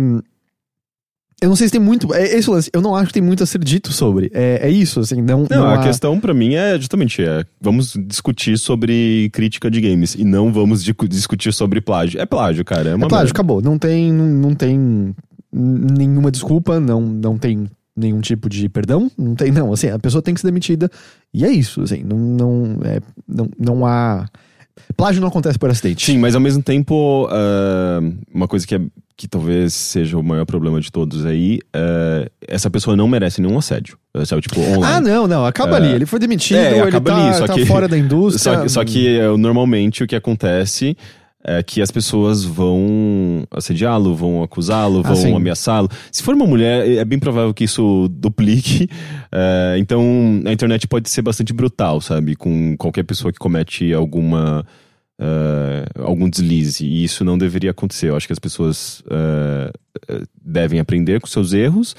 Eu 1.41 1.49
não 1.49 1.55
sei 1.55 1.67
se 1.67 1.71
tem 1.71 1.79
muito. 1.81 2.13
É 2.13 2.23
esse 2.35 2.49
o 2.49 2.53
lance. 2.53 2.69
Eu 2.73 2.81
não 2.81 2.95
acho 2.95 3.07
que 3.07 3.13
tem 3.13 3.21
muito 3.23 3.41
a 3.43 3.45
ser 3.45 3.59
dito 3.59 3.93
sobre. 3.93 4.29
É, 4.33 4.67
é 4.67 4.69
isso, 4.69 4.99
assim. 4.99 5.21
Não, 5.21 5.45
Não, 5.49 5.57
não 5.59 5.65
a 5.67 5.75
há- 5.75 5.83
questão 5.83 6.19
pra 6.19 6.33
mim 6.33 6.55
é 6.55 6.77
justamente 6.77 7.21
é, 7.23 7.45
vamos 7.61 7.93
discutir 8.07 8.57
sobre 8.57 9.29
crítica 9.31 9.71
de 9.71 9.79
games 9.79 10.15
e 10.15 10.23
não 10.25 10.51
vamos 10.51 10.83
di- 10.83 10.93
discutir 11.07 11.53
sobre 11.53 11.79
plágio. 11.81 12.19
É 12.19 12.25
plágio, 12.25 12.65
cara. 12.65 12.89
É, 12.89 12.93
É 12.93 12.97
plágio, 12.97 13.09
merda. 13.15 13.31
acabou. 13.31 13.61
Não 13.61 13.77
tem, 13.77 14.11
não, 14.11 14.25
não 14.25 14.53
tem 14.55 15.15
nenhuma 15.51 16.31
desculpa, 16.31 16.79
não, 16.79 17.01
não 17.01 17.37
tem 17.37 17.67
nenhum 17.95 18.21
tipo 18.21 18.49
de 18.49 18.67
perdão. 18.69 19.09
Não 19.17 19.35
tem, 19.35 19.51
não. 19.51 19.71
Assim, 19.73 19.89
a 19.89 19.99
pessoa 19.99 20.21
tem 20.21 20.33
que 20.33 20.41
ser 20.41 20.47
demitida. 20.47 20.89
E 21.33 21.45
é 21.45 21.49
isso, 21.51 21.81
assim. 21.81 22.03
Não, 22.03 22.17
não, 22.17 22.77
é, 22.83 22.99
não, 23.27 23.49
não 23.59 23.85
há. 23.85 24.25
Plágio 24.99 25.21
não 25.21 25.29
acontece 25.29 25.57
por 25.57 25.69
acidente. 25.69 26.05
Sim, 26.05 26.17
mas 26.17 26.35
ao 26.35 26.41
mesmo 26.41 26.61
tempo, 26.61 27.27
ah, 27.31 27.99
uma 28.33 28.47
coisa 28.47 28.67
que, 28.67 28.75
é, 28.75 28.81
que 29.15 29.27
talvez 29.27 29.73
seja 29.73 30.17
o 30.17 30.23
maior 30.23 30.45
problema 30.45 30.79
de 30.81 30.91
todos 30.91 31.25
aí, 31.25 31.59
ah, 31.73 32.29
essa 32.47 32.69
pessoa 32.69 32.95
não 32.95 33.07
merece 33.07 33.41
nenhum 33.41 33.57
assédio. 33.57 33.97
Sabe, 34.25 34.41
tipo, 34.41 34.59
online. 34.59 34.83
Ah, 34.85 34.99
não, 34.99 35.27
não. 35.27 35.45
Acaba 35.45 35.73
É. 35.73 35.75
ali. 35.77 35.87
Ele 35.93 36.05
foi 36.05 36.19
demitido, 36.19 36.57
É, 36.57 36.71
ele 36.79 36.81
acaba 36.89 37.11
tá, 37.11 37.27
ali, 37.27 37.37
só 37.37 37.45
tá 37.47 37.53
que- 37.53 37.65
fora 37.65 37.87
da 37.87 37.97
indústria. 37.97 38.39
Só 38.55 38.61
que, 38.63 38.69
só 38.69 38.83
que 38.83 39.07
eh, 39.19 39.37
normalmente 39.37 40.03
o 40.03 40.07
que 40.07 40.15
acontece 40.15 40.97
é 41.41 41.63
que 41.63 41.81
as 41.81 41.89
pessoas 41.89 42.43
vão 42.43 43.43
assediá-lo, 43.51 44.13
vão 44.13 44.43
acusá-lo, 44.43 44.99
Ah, 45.05 45.07
vão 45.07 45.15
sim. 45.15 45.33
ameaçá-lo. 45.33 45.87
Se 46.11 46.21
for 46.21 46.35
uma 46.35 46.45
mulher, 46.45 46.85
é 46.97 47.05
bem 47.05 47.17
provável 47.17 47.53
que 47.53 47.63
isso 47.63 48.09
duplique. 48.11 48.89
É, 49.31 49.75
então 49.79 50.01
a 50.45 50.51
internet 50.51 50.85
pode 50.87 51.09
ser 51.09 51.21
bastante 51.21 51.53
brutal, 51.53 52.01
sabe? 52.01 52.35
Com 52.35 52.75
qualquer 52.77 53.03
pessoa 53.03 53.31
que 53.31 53.39
comete 53.39 53.93
alguma. 53.93 54.65
Eh, 55.19 55.85
algum 56.01 56.29
deslize. 56.29 56.85
E 56.85 57.03
isso 57.03 57.23
não 57.25 57.37
deveria 57.37 57.71
acontecer. 57.71 58.09
Eu 58.09 58.15
acho 58.15 58.25
que 58.27 58.33
as 58.33 58.39
pessoas 58.39 59.03
eh, 59.11 59.71
devem 60.43 60.79
aprender 60.79 61.19
com 61.19 61.27
seus 61.27 61.53
erros. 61.53 61.95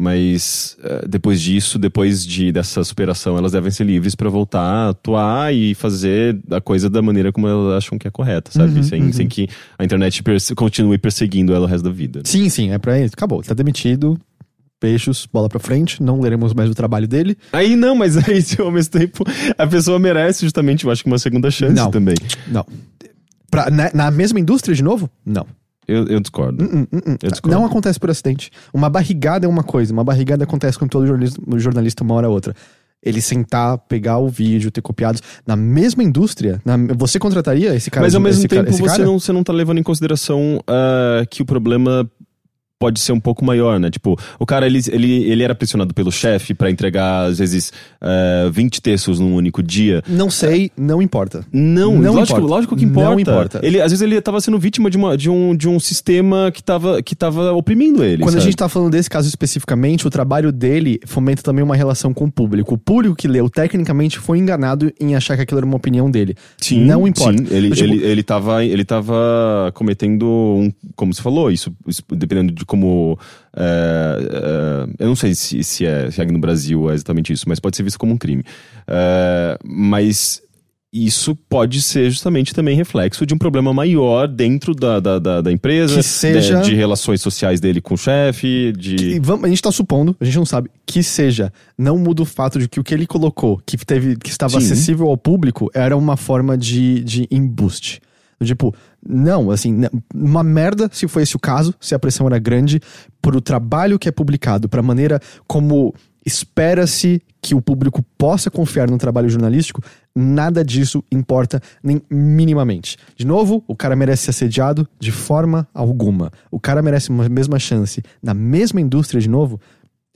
Mas 0.00 0.76
eh, 0.84 1.06
depois 1.08 1.40
disso, 1.40 1.76
depois 1.76 2.24
de, 2.24 2.52
dessa 2.52 2.84
superação, 2.84 3.36
elas 3.36 3.50
devem 3.50 3.68
ser 3.68 3.82
livres 3.82 4.14
pra 4.14 4.30
voltar 4.30 4.60
a 4.62 4.88
atuar 4.90 5.52
e 5.52 5.74
fazer 5.74 6.38
a 6.52 6.60
coisa 6.60 6.88
da 6.88 7.02
maneira 7.02 7.32
como 7.32 7.48
elas 7.48 7.78
acham 7.84 7.98
que 7.98 8.06
é 8.06 8.10
correta, 8.10 8.52
sabe? 8.52 8.74
Uhum, 8.76 8.82
sem, 8.84 9.02
uhum. 9.02 9.12
sem 9.12 9.26
que 9.26 9.48
a 9.76 9.84
internet 9.84 10.22
perse- 10.22 10.54
continue 10.54 10.98
perseguindo 10.98 11.52
ela 11.52 11.66
o 11.66 11.68
resto 11.68 11.82
da 11.82 11.90
vida. 11.90 12.20
Sim, 12.24 12.48
sim, 12.48 12.70
é 12.70 12.78
pra 12.78 13.00
isso. 13.00 13.14
Acabou. 13.14 13.42
Tá 13.42 13.54
demitido. 13.54 14.16
Peixos, 14.80 15.26
bola 15.32 15.48
pra 15.48 15.58
frente. 15.58 16.02
Não 16.02 16.20
leremos 16.20 16.54
mais 16.54 16.70
o 16.70 16.74
trabalho 16.74 17.08
dele. 17.08 17.36
Aí 17.52 17.74
não, 17.74 17.94
mas 17.94 18.16
aí 18.28 18.40
se 18.42 18.60
ao 18.60 18.70
mesmo 18.70 18.92
tempo 18.92 19.24
a 19.56 19.66
pessoa 19.66 19.98
merece 19.98 20.44
justamente, 20.44 20.84
eu 20.84 20.90
acho 20.90 21.02
que 21.02 21.08
uma 21.10 21.18
segunda 21.18 21.50
chance 21.50 21.74
Não. 21.74 21.90
também. 21.90 22.14
Não. 22.46 22.64
Pra- 23.50 23.70
na, 23.70 23.90
na 23.92 24.10
mesma 24.10 24.38
indústria 24.38 24.74
de 24.74 24.82
novo? 24.82 25.10
Não. 25.24 25.46
Eu, 25.86 26.06
eu 26.06 26.20
discordo. 26.20 26.62
Hum, 26.62 26.86
hum, 26.92 27.00
hum. 27.06 27.16
Eu 27.22 27.30
discordo. 27.30 27.56
Não 27.58 27.64
acontece 27.64 27.98
por 27.98 28.10
acidente. 28.10 28.50
Uma 28.74 28.90
barrigada 28.90 29.46
é 29.46 29.48
uma 29.48 29.62
coisa, 29.62 29.92
uma 29.92 30.04
barrigada 30.04 30.44
acontece 30.44 30.78
com 30.78 30.86
todo 30.86 31.06
jornalista, 31.06 31.40
jornalista 31.56 32.04
uma 32.04 32.14
hora 32.14 32.28
ou 32.28 32.34
outra. 32.34 32.54
Ele 33.02 33.20
sentar, 33.22 33.78
pegar 33.78 34.18
o 34.18 34.28
vídeo, 34.28 34.70
ter 34.70 34.82
copiados. 34.82 35.22
Na 35.46 35.56
mesma 35.56 36.02
indústria, 36.04 36.60
na- 36.64 36.76
você 36.96 37.18
contrataria 37.18 37.74
esse 37.74 37.90
cara? 37.90 38.04
Mas 38.04 38.14
ao 38.14 38.20
mesmo 38.20 38.46
cara- 38.48 38.62
tempo 38.64 38.70
esse 38.74 38.82
você 38.82 38.86
cara? 38.98 39.04
não, 39.04 39.18
você 39.18 39.32
não 39.32 39.42
tá 39.42 39.52
levando 39.52 39.78
em 39.78 39.82
consideração 39.82 40.62
ah, 40.66 41.24
que 41.30 41.40
o 41.40 41.46
problema 41.46 42.08
pode 42.78 43.00
ser 43.00 43.12
um 43.12 43.20
pouco 43.20 43.44
maior, 43.44 43.80
né? 43.80 43.90
Tipo, 43.90 44.16
o 44.38 44.46
cara, 44.46 44.66
ele, 44.66 44.80
ele, 44.90 45.24
ele 45.24 45.42
era 45.42 45.54
pressionado 45.54 45.92
pelo 45.92 46.12
chefe 46.12 46.54
pra 46.54 46.70
entregar, 46.70 47.24
às 47.26 47.38
vezes, 47.38 47.72
ah, 48.00 48.48
20 48.52 48.80
textos 48.80 49.18
num 49.18 49.34
único 49.34 49.62
dia. 49.62 50.02
Não 50.08 50.30
sei, 50.30 50.70
não 50.76 51.02
importa. 51.02 51.44
Não, 51.52 51.94
Não 51.96 52.14
lógico, 52.14 52.38
importa. 52.38 52.54
lógico 52.54 52.76
que 52.76 52.86
Não 52.86 53.18
importa. 53.18 53.20
importa. 53.20 53.60
Ele, 53.66 53.80
às 53.80 53.90
vezes 53.90 54.00
ele 54.02 54.20
tava 54.20 54.40
sendo 54.40 54.58
vítima 54.58 54.88
de, 54.90 54.96
uma, 54.96 55.16
de, 55.16 55.28
um, 55.28 55.56
de 55.56 55.68
um 55.68 55.80
sistema 55.80 56.50
que 56.52 56.62
tava, 56.62 57.02
que 57.02 57.16
tava 57.16 57.52
oprimindo 57.52 58.04
ele. 58.04 58.22
Quando 58.22 58.36
a 58.36 58.38
sabe? 58.38 58.44
gente 58.44 58.56
tá 58.56 58.68
falando 58.68 58.90
desse 58.92 59.10
caso 59.10 59.28
especificamente, 59.28 60.06
o 60.06 60.10
trabalho 60.10 60.52
dele 60.52 61.00
fomenta 61.06 61.42
também 61.42 61.64
uma 61.64 61.74
relação 61.76 62.14
com 62.14 62.26
o 62.26 62.30
público. 62.30 62.74
O 62.74 62.78
público 62.78 63.16
que 63.16 63.26
leu, 63.26 63.50
tecnicamente, 63.50 64.18
foi 64.18 64.38
enganado 64.38 64.92
em 65.00 65.16
achar 65.16 65.36
que 65.36 65.42
aquilo 65.42 65.58
era 65.58 65.66
uma 65.66 65.76
opinião 65.76 66.10
dele. 66.10 66.36
Sim, 66.58 66.84
não 66.84 67.06
importa. 67.08 67.38
Sim, 67.38 67.46
ele, 67.54 67.68
Tipo, 67.70 67.84
ele, 67.92 68.04
ele, 68.04 68.22
tava, 68.22 68.64
ele 68.64 68.84
tava 68.84 69.70
cometendo 69.74 70.26
um. 70.26 70.72
Como 70.94 71.12
você 71.12 71.22
falou, 71.22 71.50
isso, 71.50 71.72
isso 71.86 72.02
dependendo 72.12 72.52
de 72.52 72.64
como. 72.68 73.18
é, 73.56 74.18
é, 74.98 75.04
eu 75.04 75.08
não 75.08 75.16
sei 75.16 75.34
se, 75.34 75.64
se, 75.64 75.84
é, 75.84 76.08
se 76.10 76.22
aqui 76.22 76.32
no 76.32 76.38
Brasil 76.38 76.88
é 76.90 76.94
exatamente 76.94 77.32
isso, 77.32 77.44
mas 77.48 77.58
pode 77.58 77.76
ser 77.76 77.82
visto 77.82 77.98
como 77.98 78.12
um 78.12 78.16
crime. 78.18 78.44
É, 78.86 79.58
mas 79.64 80.40
isso 80.90 81.36
pode 81.50 81.82
ser 81.82 82.08
justamente 82.10 82.54
também 82.54 82.74
reflexo 82.74 83.26
de 83.26 83.34
um 83.34 83.38
problema 83.38 83.74
maior 83.74 84.26
dentro 84.26 84.74
da, 84.74 84.98
da, 84.98 85.18
da, 85.18 85.40
da 85.42 85.52
empresa, 85.52 85.96
Que 85.96 86.02
seja- 86.02 86.62
de, 86.62 86.70
de 86.70 86.74
relações 86.74 87.20
sociais 87.20 87.60
dele 87.60 87.78
com 87.80 87.92
o 87.92 87.98
chefe, 87.98 88.72
de. 88.72 89.18
vamos- 89.20 89.44
a 89.44 89.48
gente 89.48 89.60
tá 89.60 89.70
supondo, 89.70 90.16
a 90.18 90.24
gente 90.24 90.38
não 90.38 90.46
sabe, 90.46 90.70
que 90.86 91.02
seja. 91.02 91.52
Não 91.76 91.98
muda 91.98 92.22
o 92.22 92.24
fato 92.24 92.58
de 92.58 92.66
que 92.68 92.80
o 92.80 92.84
que 92.84 92.94
ele 92.94 93.06
colocou, 93.06 93.60
que, 93.66 93.76
teve, 93.76 94.16
que 94.16 94.30
estava 94.30 94.52
Sim. 94.52 94.58
acessível 94.58 95.08
ao 95.08 95.16
público, 95.18 95.70
era 95.74 95.94
uma 95.94 96.16
forma 96.16 96.56
de, 96.56 97.04
de 97.04 97.28
embuste. 97.30 98.00
Tipo, 98.42 98.72
não, 99.06 99.50
assim, 99.50 99.82
uma 100.14 100.42
merda 100.42 100.88
se 100.92 101.06
foi 101.06 101.22
esse 101.22 101.36
o 101.36 101.38
caso, 101.38 101.74
se 101.80 101.94
a 101.94 101.98
pressão 101.98 102.26
era 102.26 102.38
grande, 102.38 102.80
pro 103.22 103.40
trabalho 103.40 103.98
que 103.98 104.08
é 104.08 104.12
publicado, 104.12 104.68
pra 104.68 104.82
maneira 104.82 105.20
como 105.46 105.94
espera-se 106.24 107.22
que 107.40 107.54
o 107.54 107.62
público 107.62 108.02
possa 108.18 108.50
confiar 108.50 108.90
no 108.90 108.98
trabalho 108.98 109.30
jornalístico, 109.30 109.82
nada 110.14 110.64
disso 110.64 111.02
importa 111.10 111.62
nem 111.82 112.02
minimamente. 112.10 112.96
De 113.16 113.26
novo, 113.26 113.64
o 113.66 113.74
cara 113.74 113.96
merece 113.96 114.24
ser 114.24 114.30
assediado 114.30 114.86
de 115.00 115.12
forma 115.12 115.66
alguma. 115.72 116.30
O 116.50 116.60
cara 116.60 116.82
merece 116.82 117.10
uma 117.10 117.28
mesma 117.28 117.58
chance 117.58 118.02
na 118.22 118.34
mesma 118.34 118.80
indústria 118.80 119.20
de 119.20 119.28
novo. 119.28 119.60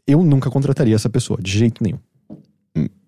Eu 0.06 0.22
nunca 0.22 0.50
contrataria 0.50 0.94
essa 0.94 1.08
pessoa, 1.08 1.38
de 1.40 1.50
jeito 1.50 1.82
nenhum. 1.82 1.98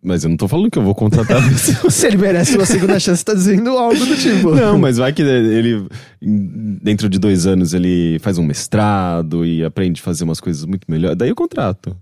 Mas 0.04 0.22
eu 0.22 0.28
não 0.28 0.36
tô 0.36 0.46
falando 0.46 0.70
que 0.70 0.78
eu 0.78 0.82
vou 0.82 0.94
contratar. 0.94 1.42
Se 1.56 2.06
ele 2.06 2.18
merece 2.18 2.56
uma 2.56 2.66
segunda 2.66 3.00
chance, 3.00 3.24
tá 3.24 3.32
dizendo 3.32 3.70
algo 3.70 4.04
do 4.04 4.14
tipo. 4.16 4.54
Não, 4.54 4.78
mas 4.78 4.98
vai 4.98 5.14
que 5.14 5.22
ele, 5.22 5.86
dentro 6.20 7.08
de 7.08 7.18
dois 7.18 7.46
anos, 7.46 7.72
ele 7.72 8.18
faz 8.18 8.36
um 8.36 8.44
mestrado 8.44 9.46
e 9.46 9.64
aprende 9.64 10.02
a 10.02 10.04
fazer 10.04 10.24
umas 10.24 10.40
coisas 10.40 10.66
muito 10.66 10.84
melhores. 10.90 11.16
Daí 11.16 11.30
eu 11.30 11.34
contrato. 11.34 11.96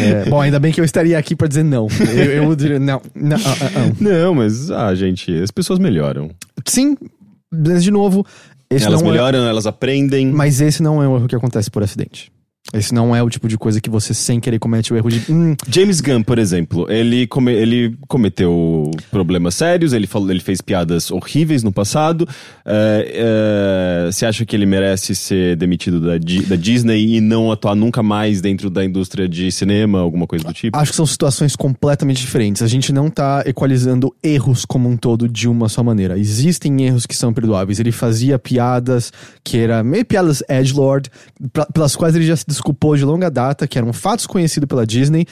É, 0.01 0.29
bom, 0.29 0.41
ainda 0.41 0.59
bem 0.59 0.73
que 0.73 0.81
eu 0.81 0.83
estaria 0.83 1.17
aqui 1.17 1.33
pra 1.33 1.47
dizer 1.47 1.63
não. 1.63 1.87
Eu, 2.13 2.43
eu 2.43 2.55
diria 2.57 2.77
não. 2.77 3.01
não 3.15 3.37
ah, 3.37 3.57
ah, 3.61 3.71
ah. 3.73 3.95
Não, 3.97 4.35
mas, 4.35 4.69
ah, 4.69 4.93
gente, 4.93 5.33
as 5.41 5.49
pessoas 5.49 5.79
melhoram. 5.79 6.29
Sim, 6.65 6.97
mas 7.49 7.85
de 7.85 7.89
novo, 7.89 8.25
elas 8.69 9.01
não 9.01 9.09
é- 9.09 9.11
melhoram, 9.13 9.47
elas 9.47 9.65
aprendem. 9.65 10.27
Mas 10.29 10.59
esse 10.59 10.83
não 10.83 11.01
é 11.01 11.07
um 11.07 11.15
erro 11.15 11.27
que 11.27 11.37
acontece 11.37 11.71
por 11.71 11.83
acidente. 11.83 12.29
Esse 12.73 12.93
não 12.93 13.15
é 13.15 13.23
o 13.23 13.29
tipo 13.29 13.47
de 13.47 13.57
coisa 13.57 13.79
que 13.79 13.89
você 13.89 14.13
sem 14.13 14.39
querer 14.41 14.59
comete 14.59 14.91
o 14.93 14.97
erro 14.97 15.09
de. 15.09 15.31
Hum, 15.31 15.55
James 15.69 16.01
Gunn, 16.01 16.21
por 16.21 16.37
exemplo, 16.37 16.85
ele, 16.91 17.25
come- 17.25 17.53
ele 17.53 17.95
cometeu 18.09 18.91
problemas 19.09 19.55
sérios, 19.55 19.93
ele, 19.93 20.05
falou, 20.05 20.29
ele 20.29 20.41
fez 20.41 20.59
piadas 20.59 21.09
horríveis 21.09 21.63
no 21.63 21.71
passado. 21.71 22.27
É, 22.65 24.05
é, 24.07 24.11
Você 24.11 24.25
acha 24.25 24.45
que 24.45 24.55
ele 24.55 24.65
merece 24.65 25.15
ser 25.15 25.55
demitido 25.55 26.01
da, 26.01 26.17
da 26.17 26.55
Disney 26.57 27.15
e 27.15 27.21
não 27.21 27.51
atuar 27.51 27.73
nunca 27.75 28.03
mais 28.03 28.41
dentro 28.41 28.69
da 28.69 28.83
indústria 28.83 29.29
de 29.29 29.49
cinema, 29.51 29.99
alguma 29.99 30.27
coisa 30.27 30.43
do 30.43 30.53
tipo? 30.53 30.77
acho 30.77 30.91
que 30.91 30.97
são 30.97 31.05
situações 31.05 31.55
completamente 31.55 32.19
diferentes. 32.19 32.61
A 32.61 32.67
gente 32.67 32.91
não 32.91 33.09
tá 33.09 33.43
equalizando 33.45 34.13
erros 34.21 34.65
como 34.65 34.89
um 34.89 34.97
todo 34.97 35.29
de 35.29 35.47
uma 35.47 35.69
só 35.69 35.81
maneira. 35.83 36.19
Existem 36.19 36.83
erros 36.85 37.05
que 37.05 37.15
são 37.15 37.31
perdoáveis. 37.33 37.79
Ele 37.79 37.91
fazia 37.93 38.37
piadas 38.37 39.11
que 39.43 39.57
eram 39.57 39.83
meio 39.85 40.03
piadas 40.05 40.43
edgelord, 40.49 41.09
pelas 41.73 41.95
quais 41.95 42.13
ele 42.15 42.25
já 42.25 42.35
se 42.35 42.45
desculpou 42.57 42.95
de 42.95 43.05
longa 43.05 43.29
data, 43.29 43.67
que 43.67 43.77
eram 43.77 43.93
fatos 43.93 44.27
conhecidos 44.27 44.67
pela 44.67 44.85
Disney. 44.85 45.25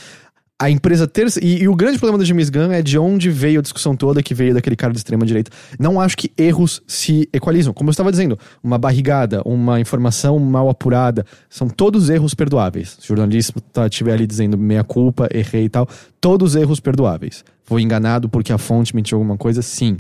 a 0.58 0.70
empresa 0.70 1.06
ter. 1.06 1.28
E, 1.42 1.64
e 1.64 1.68
o 1.68 1.76
grande 1.76 1.98
problema 1.98 2.18
do 2.18 2.26
James 2.26 2.50
Gunn 2.50 2.72
é 2.72 2.82
de 2.82 2.98
onde 2.98 3.30
veio 3.30 3.60
a 3.60 3.62
discussão 3.62 3.96
toda 3.96 4.24
que 4.24 4.34
veio 4.34 4.54
daquele 4.54 4.76
cara 4.76 4.94
de 4.94 5.00
extrema-direita. 5.00 5.52
Não 5.78 6.00
acho 6.00 6.16
que 6.16 6.32
erros 6.38 6.82
se 6.88 7.28
equalizam. 7.34 7.74
Como 7.74 7.90
eu 7.90 7.92
estava 7.92 8.10
dizendo, 8.12 8.40
uma 8.64 8.78
barrigada, 8.78 9.42
uma 9.46 9.80
informação 9.80 10.40
mal 10.40 10.70
apurada, 10.70 11.26
são 11.50 11.68
todos 11.68 12.10
erros 12.10 12.34
perdoáveis. 12.34 12.98
Se 13.00 13.12
o 13.12 13.18
jornalista 13.18 13.54
estiver 13.86 14.14
ali 14.14 14.26
dizendo 14.26 14.58
meia 14.58 14.84
culpa, 14.84 15.28
errei 15.34 15.66
e 15.66 15.70
tal, 15.70 15.88
todos 16.22 16.56
erros 16.56 16.80
perdoáveis. 16.80 17.44
Foi 17.64 17.82
enganado 17.82 18.30
porque 18.30 18.54
a 18.54 18.58
fonte 18.58 18.96
mentiu 18.96 19.18
alguma 19.18 19.38
coisa? 19.38 19.62
Sim. 19.62 19.98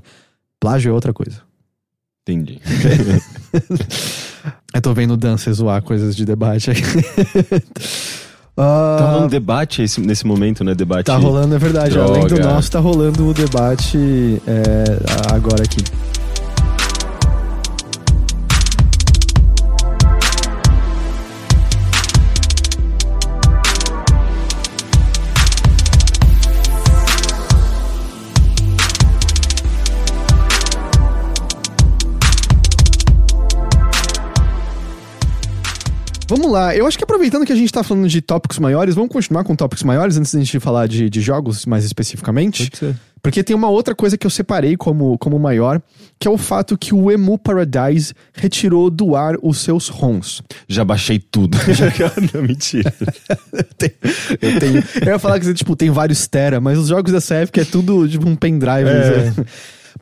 Plágio 0.59 0.89
é 0.89 0.93
outra 0.93 1.13
coisa. 1.13 1.41
Entendi. 2.21 2.61
Eu 4.75 4.81
tô 4.81 4.93
vendo 4.93 5.15
dança 5.15 5.51
zoar 5.53 5.81
coisas 5.81 6.15
de 6.15 6.25
debate 6.25 6.69
aqui. 6.69 6.81
Tá 8.57 8.63
Ah, 8.63 9.11
rolando 9.11 9.27
debate 9.27 9.81
esse- 9.81 9.99
nesse 9.99 10.25
momento, 10.25 10.63
né? 10.63 10.73
Debate. 10.73 11.07
Tá 11.07 11.17
rolando, 11.17 11.53
é 11.55 11.57
verdade. 11.57 11.99
Além 11.99 12.21
do 12.21 12.35
Droga. 12.35 12.53
nosso, 12.53 12.71
tá 12.71 12.79
rolando 12.79 13.27
o 13.27 13.33
debate 13.33 14.41
é, 14.47 14.83
agora 15.33 15.61
aqui. 15.61 15.83
Vamos 36.27 36.51
lá, 36.51 36.75
eu 36.75 36.87
acho 36.87 36.97
que 36.97 37.03
aproveitando 37.03 37.45
que 37.45 37.53
a 37.53 37.55
gente 37.55 37.71
tá 37.71 37.83
falando 37.83 38.07
de 38.07 38.19
tópicos 38.19 38.57
maiores, 38.57 38.95
vamos 38.95 39.11
continuar 39.11 39.43
com 39.43 39.55
tópicos 39.55 39.83
maiores 39.83 40.17
antes 40.17 40.33
da 40.33 40.39
gente 40.39 40.59
falar 40.59 40.87
de, 40.87 41.09
de 41.09 41.21
jogos 41.21 41.65
mais 41.65 41.85
especificamente. 41.85 42.69
Pode 42.69 42.77
ser. 42.77 42.95
Porque 43.25 43.43
tem 43.43 43.55
uma 43.55 43.69
outra 43.69 43.95
coisa 43.95 44.15
que 44.17 44.27
eu 44.27 44.29
separei 44.29 44.77
como, 44.77 45.17
como 45.17 45.39
maior, 45.39 45.81
que 46.19 46.27
é 46.27 46.31
o 46.31 46.37
fato 46.37 46.77
que 46.77 46.93
o 46.93 47.11
Emu 47.11 47.39
Paradise 47.39 48.13
retirou 48.31 48.87
do 48.87 49.15
ar 49.15 49.35
os 49.41 49.57
seus 49.57 49.87
ROMs. 49.87 50.43
Já 50.67 50.85
baixei 50.85 51.17
tudo. 51.17 51.57
Não, 52.33 52.43
mentira. 52.43 52.93
eu 53.51 53.63
tenho. 53.77 53.93
Eu, 54.39 54.59
tenho, 54.59 54.83
eu 55.01 55.07
ia 55.07 55.17
falar 55.17 55.39
que 55.39 55.51
tipo, 55.55 55.75
tem 55.75 55.89
vários 55.89 56.27
Tera, 56.27 56.61
mas 56.61 56.77
os 56.77 56.89
jogos 56.89 57.11
dessa 57.11 57.33
época 57.33 57.61
é 57.61 57.65
tudo 57.65 58.07
tipo 58.07 58.29
um 58.29 58.35
pendrive. 58.35 58.89
É. 58.89 59.33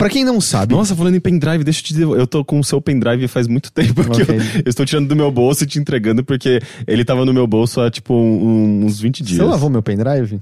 Pra 0.04 0.10
quem 0.10 0.26
não 0.26 0.42
sabe, 0.42 0.74
Nossa, 0.76 0.96
falando 0.96 1.16
em 1.16 1.20
pendrive, 1.20 1.64
deixa 1.64 1.80
eu 1.80 1.84
te 1.84 1.94
dizer, 1.94 2.04
eu 2.06 2.28
tô 2.28 2.44
com 2.44 2.60
o 2.60 2.64
seu 2.64 2.82
pendrive 2.82 3.28
faz 3.28 3.48
muito 3.48 3.72
tempo 3.74 4.04
que 4.04 4.22
Ok. 4.24 4.36
eu, 4.38 4.42
eu 4.66 4.70
estou 4.70 4.86
tirando 4.86 5.08
do 5.08 5.16
meu 5.16 5.32
bolso 5.32 5.64
e 5.64 5.68
te 5.68 5.80
entregando 5.80 6.24
porque 6.26 6.60
ele 6.86 7.06
tava 7.06 7.26
no 7.26 7.34
meu 7.34 7.48
bolso 7.48 7.80
há 7.80 7.90
tipo 7.90 8.14
um- 8.14 8.86
uns 8.86 9.00
20 9.00 9.24
dias. 9.24 9.38
você 9.40 9.44
lavou 9.46 9.70
meu 9.70 9.82
pendrive? 9.82 10.42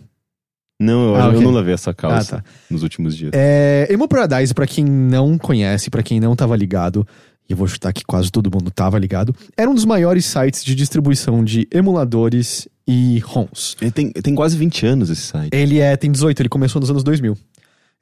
Não, 0.81 1.09
eu, 1.09 1.15
Ah, 1.15 1.25
eu 1.25 1.29
ok. 1.33 1.41
não 1.43 1.51
lavei 1.51 1.75
essa 1.75 1.93
calça 1.93 2.37
Ah, 2.37 2.41
tá. 2.41 2.43
nos 2.71 2.81
últimos 2.81 3.15
dias. 3.15 3.31
É, 3.35 3.87
Emo 3.91 4.07
Paradise, 4.07 4.51
pra 4.53 4.65
quem 4.65 4.83
não 4.83 5.37
conhece, 5.37 5.91
pra 5.91 6.01
quem 6.01 6.19
não 6.19 6.35
tava 6.35 6.55
ligado, 6.55 7.05
e 7.47 7.53
eu 7.53 7.57
vou 7.57 7.67
chutar 7.67 7.93
que 7.93 8.03
quase 8.03 8.31
todo 8.31 8.49
mundo 8.51 8.71
tava 8.71 8.97
ligado, 8.97 9.35
era 9.55 9.69
um 9.69 9.75
dos 9.75 9.85
maiores 9.85 10.25
sites 10.25 10.63
de 10.65 10.73
distribuição 10.73 11.43
de 11.43 11.67
emuladores 11.71 12.67
e 12.87 13.19
ROMs. 13.19 13.75
Ele 13.79 13.91
tem, 13.91 14.09
tem 14.11 14.33
quase 14.33 14.57
20 14.57 14.85
anos 14.87 15.11
esse 15.11 15.21
site. 15.21 15.49
Ele 15.53 15.77
é, 15.79 15.95
tem 15.95 16.11
18, 16.11 16.41
ele 16.41 16.49
começou 16.49 16.79
nos 16.79 16.89
anos 16.89 17.03
2000. 17.03 17.37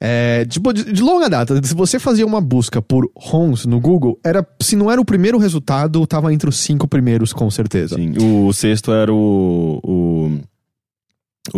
É, 0.02 0.46
tipo, 0.46 0.72
de, 0.72 0.90
de 0.90 1.02
longa 1.02 1.28
data, 1.28 1.60
se 1.62 1.74
você 1.74 1.98
fazia 1.98 2.24
uma 2.24 2.40
busca 2.40 2.80
por 2.80 3.10
ROMs 3.14 3.66
no 3.68 3.78
Google, 3.78 4.18
era, 4.24 4.46
se 4.62 4.74
não 4.74 4.90
era 4.90 4.98
o 4.98 5.04
primeiro 5.04 5.36
resultado, 5.36 6.06
tava 6.06 6.32
entre 6.32 6.48
os 6.48 6.56
cinco 6.56 6.88
primeiros, 6.88 7.34
com 7.34 7.50
certeza. 7.50 7.96
Sim, 7.96 8.14
o 8.18 8.50
sexto 8.52 8.92
era 8.92 9.12
o. 9.12 9.80
o. 9.84 10.40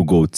o. 0.01 0.27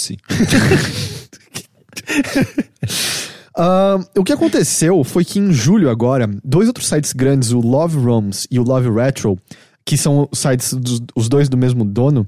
Ah, 3.57 4.01
o 4.19 4.25
que 4.25 4.33
aconteceu 4.33 5.05
foi 5.05 5.25
que 5.25 5.39
em 5.39 5.53
julho 5.53 5.89
agora, 5.89 6.29
dois 6.43 6.67
outros 6.67 6.89
sites 6.89 7.13
grandes, 7.13 7.53
o 7.53 7.61
Love 7.61 7.97
ROMs 7.99 8.49
e 8.51 8.59
o 8.59 8.65
Love 8.65 8.91
Retro, 8.91 9.39
que 9.85 9.97
são 9.97 10.29
sites 10.33 10.73
dos, 10.75 11.01
os 11.15 11.29
dois 11.29 11.49
do 11.49 11.57
mesmo 11.57 11.85
dono, 11.85 12.27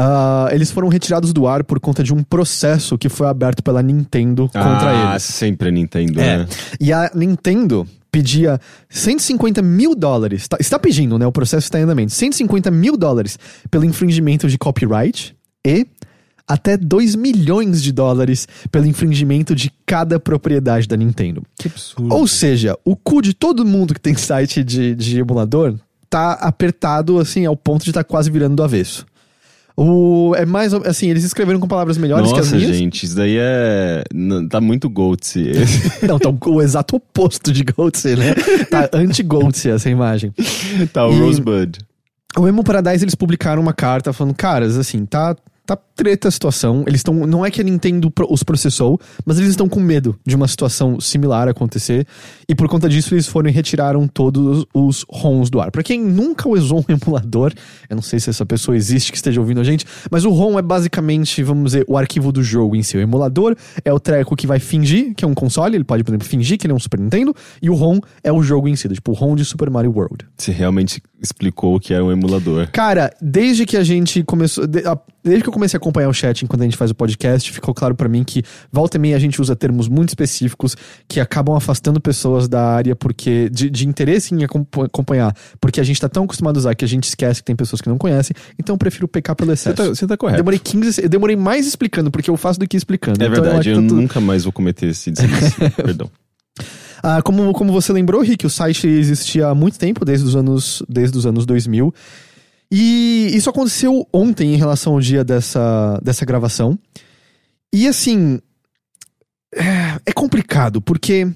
ah, 0.00 0.48
eles 0.52 0.70
foram 0.70 0.86
retirados 0.88 1.32
do 1.32 1.46
ar 1.48 1.64
por 1.64 1.80
conta 1.80 2.04
de 2.04 2.14
um 2.14 2.22
processo 2.22 2.96
que 2.96 3.08
foi 3.08 3.26
aberto 3.26 3.62
pela 3.64 3.82
Nintendo 3.82 4.44
contra 4.46 5.08
ah, 5.08 5.10
eles. 5.10 5.24
sempre 5.24 5.68
a 5.68 5.72
Nintendo, 5.72 6.20
É. 6.20 6.38
né? 6.38 6.46
E 6.80 6.92
a 6.92 7.10
Nintendo 7.12 7.84
pedia 8.10 8.60
150 8.88 9.60
mil 9.60 9.96
dólares. 9.96 10.46
tá- 10.46 10.56
está 10.60 10.78
pedindo, 10.78 11.18
né? 11.18 11.26
O 11.26 11.32
processo 11.32 11.64
está 11.66 11.80
em 11.80 11.82
andamento. 11.82 12.12
150 12.12 12.70
mil 12.70 12.96
dólares 12.96 13.38
pelo 13.70 13.84
infringimento 13.84 14.46
de 14.48 14.56
copyright 14.56 15.34
e 15.66 15.84
até 16.46 16.76
2 16.76 17.14
milhões 17.16 17.82
de 17.82 17.92
dólares 17.92 18.46
pelo 18.70 18.86
infringimento 18.86 19.52
de 19.54 19.70
cada 19.84 20.18
propriedade 20.20 20.86
da 20.86 20.96
Nintendo. 20.96 21.42
Que 21.58 21.66
absurdo. 21.68 22.14
Ou 22.14 22.26
seja, 22.26 22.78
o 22.84 22.94
cu 22.96 23.20
de 23.20 23.34
todo 23.34 23.66
mundo 23.66 23.92
que 23.92 24.00
tem 24.00 24.14
site 24.14 24.62
de, 24.62 24.94
de 24.94 25.18
emulador 25.18 25.74
tá 26.08 26.32
apertado, 26.34 27.18
assim, 27.18 27.44
ao 27.44 27.54
ponto 27.56 27.82
de 27.84 27.90
estar 27.90 28.04
quase 28.04 28.30
virando 28.30 28.56
do 28.56 28.62
avesso. 28.62 29.04
O, 29.80 30.34
é 30.34 30.44
mais, 30.44 30.74
assim, 30.74 31.08
eles 31.08 31.22
escreveram 31.22 31.60
com 31.60 31.68
palavras 31.68 31.96
melhores 31.96 32.32
que 32.32 32.38
as 32.40 32.46
Nossa, 32.46 32.56
minhas. 32.56 32.76
gente, 32.76 33.04
isso 33.06 33.14
daí 33.14 33.36
é. 33.38 34.02
Tá 34.50 34.60
muito 34.60 34.90
Goatsy. 34.90 35.52
Não, 36.02 36.18
tá 36.18 36.30
o 36.46 36.60
exato 36.60 36.96
oposto 36.96 37.52
de 37.52 37.62
Goatsy, 37.62 38.16
né? 38.16 38.34
Tá 38.68 38.90
anti-Goatsy 38.92 39.70
essa 39.70 39.88
imagem. 39.88 40.34
tá, 40.92 41.06
o 41.06 41.12
E- 41.12 41.20
Rosebud. 41.20 41.78
O 42.36 42.48
Emo 42.48 42.64
Paradise, 42.64 43.04
eles 43.04 43.14
publicaram 43.14 43.62
uma 43.62 43.72
carta 43.72 44.12
falando, 44.12 44.34
caras, 44.34 44.76
assim, 44.76 45.06
tá, 45.06 45.36
tá 45.68 45.76
treta 45.94 46.28
a 46.28 46.30
situação. 46.30 46.82
Eles 46.86 47.00
estão. 47.00 47.14
Não 47.14 47.44
é 47.44 47.50
que 47.50 47.60
a 47.60 47.64
Nintendo 47.64 48.10
os 48.30 48.42
processou, 48.42 48.98
mas 49.26 49.38
eles 49.38 49.50
estão 49.50 49.68
com 49.68 49.80
medo 49.80 50.18
de 50.26 50.34
uma 50.34 50.48
situação 50.48 50.98
similar 50.98 51.46
acontecer. 51.46 52.06
E 52.48 52.54
por 52.54 52.66
conta 52.68 52.88
disso, 52.88 53.14
eles 53.14 53.26
foram 53.26 53.50
e 53.50 53.52
retiraram 53.52 54.08
todos 54.08 54.64
os 54.72 55.04
ROMs 55.10 55.50
do 55.50 55.60
ar. 55.60 55.70
Pra 55.70 55.82
quem 55.82 56.02
nunca 56.02 56.48
usou 56.48 56.80
um 56.88 56.92
emulador, 56.92 57.52
eu 57.88 57.96
não 57.96 58.02
sei 58.02 58.18
se 58.18 58.30
essa 58.30 58.46
pessoa 58.46 58.74
existe 58.76 59.12
que 59.12 59.18
esteja 59.18 59.40
ouvindo 59.40 59.60
a 59.60 59.64
gente, 59.64 59.84
mas 60.10 60.24
o 60.24 60.30
ROM 60.30 60.58
é 60.58 60.62
basicamente, 60.62 61.42
vamos 61.42 61.72
dizer, 61.72 61.84
o 61.86 61.98
arquivo 61.98 62.32
do 62.32 62.42
jogo 62.42 62.74
em 62.74 62.82
si. 62.82 62.96
O 62.96 63.00
emulador 63.00 63.54
é 63.84 63.92
o 63.92 64.00
treco 64.00 64.34
que 64.34 64.46
vai 64.46 64.58
fingir 64.58 65.14
que 65.14 65.24
é 65.24 65.28
um 65.28 65.34
console, 65.34 65.76
ele 65.76 65.84
pode, 65.84 66.02
por 66.02 66.12
exemplo, 66.12 66.26
fingir 66.26 66.56
que 66.56 66.66
ele 66.66 66.72
é 66.72 66.76
um 66.76 66.78
Super 66.78 66.98
Nintendo, 66.98 67.34
e 67.60 67.68
o 67.68 67.74
ROM 67.74 68.00
é 68.22 68.32
o 68.32 68.42
jogo 68.42 68.68
em 68.68 68.76
si, 68.76 68.88
tipo 68.88 69.10
o 69.10 69.14
ROM 69.14 69.34
de 69.34 69.44
Super 69.44 69.68
Mario 69.68 69.92
World. 69.92 70.26
Você 70.36 70.50
realmente 70.50 71.02
explicou 71.20 71.76
o 71.76 71.80
que 71.80 71.92
era 71.92 72.04
um 72.04 72.12
emulador. 72.12 72.68
Cara, 72.70 73.12
desde 73.20 73.66
que 73.66 73.76
a 73.76 73.84
gente 73.84 74.22
começou. 74.22 74.66
Desde 74.66 75.42
que 75.42 75.48
eu 75.48 75.52
comecei 75.58 75.76
a 75.76 75.78
acompanhar 75.78 76.08
o 76.08 76.12
chat 76.14 76.42
enquanto 76.44 76.62
a 76.62 76.64
gente 76.64 76.76
faz 76.76 76.90
o 76.90 76.94
podcast, 76.94 77.52
ficou 77.52 77.74
claro 77.74 77.94
pra 77.94 78.08
mim 78.08 78.24
que 78.24 78.42
volta 78.72 78.96
e 78.96 79.00
meia 79.00 79.16
a 79.16 79.18
gente 79.18 79.40
usa 79.40 79.54
termos 79.56 79.88
muito 79.88 80.08
específicos 80.10 80.76
que 81.08 81.20
acabam 81.20 81.56
afastando 81.56 82.00
pessoas 82.00 82.48
da 82.48 82.62
área 82.62 82.94
porque 82.96 83.48
de, 83.50 83.68
de 83.68 83.86
interesse 83.86 84.34
em 84.34 84.44
acompa- 84.44 84.86
acompanhar, 84.86 85.34
porque 85.60 85.80
a 85.80 85.84
gente 85.84 86.00
tá 86.00 86.08
tão 86.08 86.24
acostumado 86.24 86.56
a 86.56 86.60
usar 86.60 86.74
que 86.74 86.84
a 86.84 86.88
gente 86.88 87.04
esquece 87.04 87.40
que 87.40 87.46
tem 87.46 87.56
pessoas 87.56 87.80
que 87.80 87.88
não 87.88 87.98
conhecem, 87.98 88.34
então 88.58 88.74
eu 88.74 88.78
prefiro 88.78 89.06
pecar 89.08 89.34
pelo 89.36 89.48
Você 89.54 89.70
excesso. 89.70 89.76
tá, 89.76 89.88
você 89.94 90.06
tá 90.06 90.16
correto. 90.16 90.38
Demorei 90.38 90.58
15, 90.58 91.02
eu 91.02 91.08
demorei 91.08 91.36
mais 91.36 91.66
explicando, 91.66 92.10
porque 92.10 92.30
eu 92.30 92.36
faço 92.36 92.58
do 92.60 92.66
que 92.66 92.76
explicando. 92.76 93.22
É 93.22 93.26
Então, 93.26 93.42
verdade, 93.42 93.68
eu 93.70 93.76
eu 93.76 93.82
tá 93.82 93.88
tudo- 93.88 94.00
nunca 94.00 94.20
mais 94.20 94.44
vou 94.44 94.52
cometer 94.52 94.86
esse. 94.86 95.12
Perdão. 95.76 96.10
Ah, 97.02 97.22
como, 97.22 97.52
como 97.52 97.72
você 97.72 97.92
lembrou, 97.92 98.20
Rick, 98.22 98.44
o 98.44 98.50
site 98.50 98.86
existia 98.88 99.46
há 99.48 99.54
muito 99.54 99.78
tempo, 99.78 100.04
desde 100.04 100.26
os 100.26 100.34
anos, 100.34 100.82
desde 100.88 101.16
os 101.16 101.26
anos 101.26 101.46
2000. 101.46 101.94
E 102.70 103.30
isso 103.32 103.48
aconteceu 103.48 104.06
ontem 104.12 104.52
em 104.54 104.56
relação 104.56 104.92
ao 104.94 105.00
dia 105.00 105.24
dessa, 105.24 105.98
dessa 106.02 106.24
gravação. 106.24 106.78
E 107.72 107.86
assim. 107.88 108.40
É, 109.54 110.00
é 110.06 110.12
complicado, 110.12 110.80
porque 110.80 111.26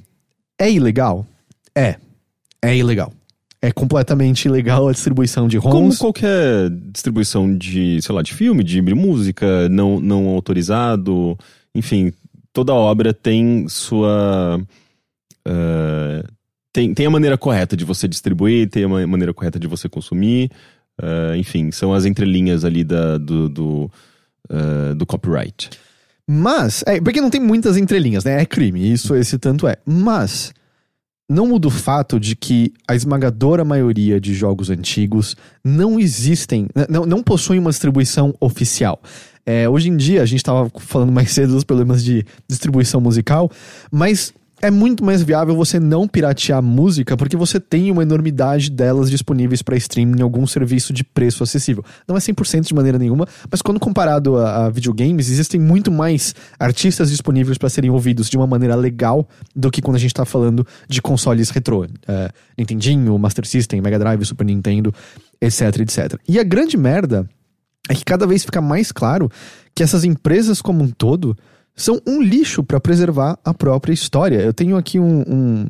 é 0.60 0.70
ilegal? 0.70 1.26
É. 1.74 1.96
É 2.62 2.76
ilegal. 2.76 3.12
É 3.60 3.70
completamente 3.72 4.46
ilegal 4.46 4.88
a 4.88 4.92
distribuição 4.92 5.48
de 5.48 5.58
Como 5.58 5.74
ROMs. 5.74 5.98
qualquer 5.98 6.68
distribuição 6.92 7.56
de, 7.56 8.00
sei 8.02 8.14
lá, 8.14 8.20
de 8.22 8.34
filme, 8.34 8.62
de 8.62 8.82
música 8.82 9.68
não, 9.68 10.00
não 10.00 10.28
autorizado, 10.28 11.38
enfim, 11.74 12.12
toda 12.52 12.74
obra 12.74 13.14
tem 13.14 13.66
sua. 13.68 14.60
eh, 15.46 16.24
tem, 16.72 16.92
tem 16.92 17.06
a 17.06 17.10
maneira 17.10 17.38
correta 17.38 17.76
de 17.76 17.84
você 17.84 18.08
distribuir, 18.08 18.68
tem 18.68 18.84
a 18.84 18.88
ma- 18.88 19.06
maneira 19.06 19.32
correta 19.32 19.58
de 19.60 19.66
você 19.68 19.88
consumir, 19.88 20.50
eh, 21.00 21.36
enfim, 21.36 21.70
são 21.70 21.92
as 21.92 22.04
entrelinhas 22.04 22.64
ali 22.64 22.84
da, 22.84 23.18
do, 23.18 23.48
do, 23.48 23.90
eh, 24.50 24.94
do 24.94 25.06
copyright. 25.06 25.70
Mas, 26.28 26.82
é, 26.86 27.00
porque 27.00 27.20
não 27.20 27.30
tem 27.30 27.40
muitas 27.40 27.76
entrelinhas, 27.76 28.24
né? 28.24 28.42
É 28.42 28.46
crime, 28.46 28.92
isso 28.92 29.14
esse 29.14 29.38
tanto 29.38 29.66
é. 29.66 29.76
Mas 29.84 30.52
não 31.28 31.46
muda 31.46 31.68
o 31.68 31.70
fato 31.70 32.20
de 32.20 32.36
que 32.36 32.72
a 32.86 32.94
esmagadora 32.94 33.64
maioria 33.64 34.20
de 34.20 34.34
jogos 34.34 34.70
antigos 34.70 35.36
não 35.64 35.98
existem, 35.98 36.68
não, 36.88 37.06
não 37.06 37.22
possuem 37.22 37.58
uma 37.58 37.70
distribuição 37.70 38.34
oficial. 38.40 39.00
É, 39.44 39.68
hoje 39.68 39.88
em 39.88 39.96
dia, 39.96 40.22
a 40.22 40.26
gente 40.26 40.38
estava 40.38 40.70
falando 40.78 41.10
mais 41.10 41.32
cedo 41.32 41.54
dos 41.54 41.64
problemas 41.64 42.04
de 42.04 42.24
distribuição 42.46 43.00
musical, 43.00 43.50
mas 43.90 44.32
é 44.62 44.70
muito 44.70 45.04
mais 45.04 45.22
viável 45.22 45.56
você 45.56 45.80
não 45.80 46.06
piratear 46.06 46.62
música 46.62 47.16
porque 47.16 47.36
você 47.36 47.58
tem 47.58 47.90
uma 47.90 48.02
enormidade 48.02 48.70
delas 48.70 49.10
disponíveis 49.10 49.60
para 49.60 49.76
streaming 49.76 50.20
em 50.20 50.22
algum 50.22 50.46
serviço 50.46 50.92
de 50.92 51.02
preço 51.02 51.42
acessível. 51.42 51.84
Não 52.06 52.16
é 52.16 52.20
100% 52.20 52.68
de 52.68 52.72
maneira 52.72 52.96
nenhuma, 52.96 53.26
mas 53.50 53.60
quando 53.60 53.80
comparado 53.80 54.38
a, 54.38 54.66
a 54.66 54.70
videogames, 54.70 55.28
existem 55.28 55.60
muito 55.60 55.90
mais 55.90 56.32
artistas 56.60 57.10
disponíveis 57.10 57.58
para 57.58 57.68
serem 57.68 57.90
ouvidos 57.90 58.30
de 58.30 58.36
uma 58.36 58.46
maneira 58.46 58.76
legal 58.76 59.28
do 59.54 59.68
que 59.68 59.82
quando 59.82 59.96
a 59.96 60.00
gente 60.00 60.14
tá 60.14 60.24
falando 60.24 60.64
de 60.88 61.02
consoles 61.02 61.50
retrô. 61.50 61.84
É, 62.06 62.30
Nintendinho, 62.56 63.18
Master 63.18 63.44
System, 63.44 63.80
Mega 63.80 63.98
Drive, 63.98 64.24
Super 64.24 64.44
Nintendo, 64.44 64.94
etc, 65.40 65.80
etc. 65.80 66.20
E 66.28 66.38
a 66.38 66.44
grande 66.44 66.76
merda 66.76 67.28
é 67.88 67.94
que 67.96 68.04
cada 68.04 68.28
vez 68.28 68.44
fica 68.44 68.60
mais 68.60 68.92
claro 68.92 69.28
que 69.74 69.82
essas 69.82 70.04
empresas 70.04 70.62
como 70.62 70.84
um 70.84 70.88
todo 70.88 71.36
são 71.74 72.00
um 72.06 72.20
lixo 72.22 72.62
para 72.62 72.80
preservar 72.80 73.38
a 73.44 73.54
própria 73.54 73.92
história. 73.92 74.40
Eu 74.40 74.52
tenho 74.52 74.76
aqui 74.76 74.98
um, 74.98 75.20
um, 75.20 75.66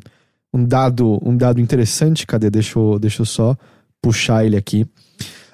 um, 0.53 0.65
dado 0.65 1.19
um 1.23 1.35
dado 1.35 1.61
interessante, 1.61 2.27
cadê? 2.27 2.49
Deixa 2.49 2.77
eu, 2.77 2.99
deixa 2.99 3.21
eu 3.21 3.25
só 3.25 3.57
puxar 4.01 4.45
ele 4.45 4.57
aqui. 4.57 4.85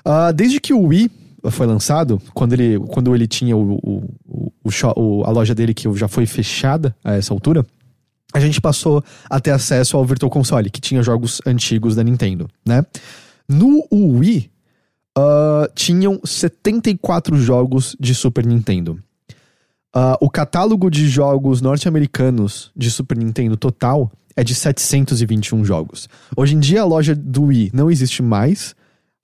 Uh, 0.06 0.34
desde 0.34 0.60
que 0.60 0.74
o 0.74 0.82
Wii 0.82 1.12
foi 1.52 1.66
lançado, 1.66 2.22
quando 2.34 2.54
ele, 2.54 2.80
quando 2.80 3.16
ele 3.16 3.28
tinha 3.28 3.56
o, 3.56 3.74
o, 3.76 4.04
o, 4.28 4.52
o, 4.96 5.24
a 5.24 5.32
loja 5.32 5.56
dele 5.56 5.74
que 5.74 5.92
já 5.96 6.08
foi 6.08 6.26
fechada 6.26 6.96
a 7.04 7.14
essa 7.14 7.34
altura, 7.34 7.66
a 8.34 8.40
gente 8.40 8.60
passou 8.60 9.04
a 9.30 9.40
ter 9.40 9.52
acesso 9.52 9.98
ao 9.98 10.06
Virtual 10.06 10.30
Console, 10.30 10.70
que 10.70 10.82
tinha 10.82 11.02
jogos 11.02 11.42
antigos 11.46 11.96
da 11.96 12.04
Nintendo, 12.04 12.48
né? 12.66 12.86
No 13.48 13.88
Wii, 13.92 14.52
uh, 15.18 15.72
tinham 15.74 16.20
74 16.24 17.36
jogos 17.38 17.96
de 18.00 18.14
Super 18.14 18.46
Nintendo. 18.46 19.00
Uh, 19.96 20.14
o 20.22 20.30
catálogo 20.30 20.90
de 20.90 21.08
jogos 21.10 21.62
norte-americanos 21.62 22.72
de 22.76 22.92
Super 22.92 23.18
Nintendo 23.18 23.58
total 23.58 24.12
é 24.36 24.44
de 24.44 24.54
721 24.54 25.66
jogos. 25.66 26.08
Hoje 26.38 26.56
em 26.56 26.60
dia 26.60 26.82
a 26.82 26.86
loja 26.86 27.16
do 27.16 27.46
Wii 27.46 27.72
não 27.74 27.90
existe 27.90 28.22
mais, 28.22 28.76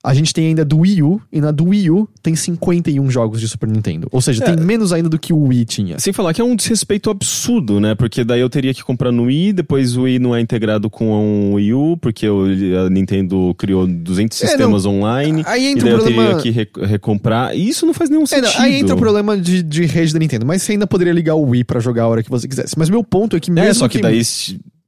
a 0.06 0.14
gente 0.14 0.32
tem 0.32 0.46
ainda 0.46 0.64
do 0.64 0.78
Wii 0.78 1.02
U, 1.02 1.20
e 1.32 1.40
na 1.40 1.50
do 1.50 1.64
Wii 1.64 1.90
U 1.90 2.08
tem 2.22 2.36
51 2.36 3.10
jogos 3.10 3.40
de 3.40 3.48
Super 3.48 3.68
Nintendo. 3.68 4.06
Ou 4.12 4.20
seja, 4.20 4.44
é. 4.44 4.54
tem 4.54 4.64
menos 4.64 4.92
ainda 4.92 5.08
do 5.08 5.18
que 5.18 5.32
o 5.32 5.48
Wii 5.48 5.64
tinha. 5.64 5.98
Sem 5.98 6.12
falar 6.12 6.32
que 6.32 6.40
é 6.40 6.44
um 6.44 6.54
desrespeito 6.54 7.10
absurdo, 7.10 7.80
né? 7.80 7.96
Porque 7.96 8.22
daí 8.22 8.40
eu 8.40 8.48
teria 8.48 8.72
que 8.72 8.84
comprar 8.84 9.10
no 9.10 9.24
Wii, 9.24 9.54
depois 9.54 9.96
o 9.96 10.02
Wii 10.02 10.20
não 10.20 10.32
é 10.32 10.40
integrado 10.40 10.88
com 10.88 11.50
o 11.50 11.54
Wii 11.54 11.74
U, 11.74 11.96
porque 11.96 12.24
a 12.24 12.88
Nintendo 12.88 13.52
criou 13.58 13.84
200 13.84 14.40
é, 14.40 14.46
sistemas 14.46 14.84
não. 14.84 14.98
online. 14.98 15.42
Aí 15.44 15.66
entra 15.66 15.80
e 15.80 15.90
daí 15.90 15.94
o 15.94 15.96
problema... 15.96 16.22
eu 16.22 16.40
teria 16.40 16.66
que 16.66 16.86
recomprar. 16.86 17.56
E 17.56 17.68
isso 17.68 17.84
não 17.84 17.92
faz 17.92 18.08
nenhum 18.08 18.26
sentido. 18.26 18.46
É, 18.46 18.54
não, 18.54 18.60
aí 18.60 18.76
entra 18.76 18.94
o 18.94 18.98
problema 18.98 19.36
de, 19.36 19.60
de 19.60 19.86
rede 19.86 20.12
da 20.12 20.20
Nintendo. 20.20 20.46
Mas 20.46 20.62
você 20.62 20.70
ainda 20.70 20.86
poderia 20.86 21.12
ligar 21.12 21.34
o 21.34 21.42
Wii 21.48 21.64
para 21.64 21.80
jogar 21.80 22.04
a 22.04 22.08
hora 22.08 22.22
que 22.22 22.30
você 22.30 22.46
quisesse. 22.46 22.78
Mas 22.78 22.88
meu 22.88 23.02
ponto 23.02 23.34
é 23.34 23.40
que 23.40 23.50
mesmo. 23.50 23.70
É, 23.70 23.74
só 23.74 23.88
que, 23.88 23.98
que... 23.98 24.02
daí 24.02 24.22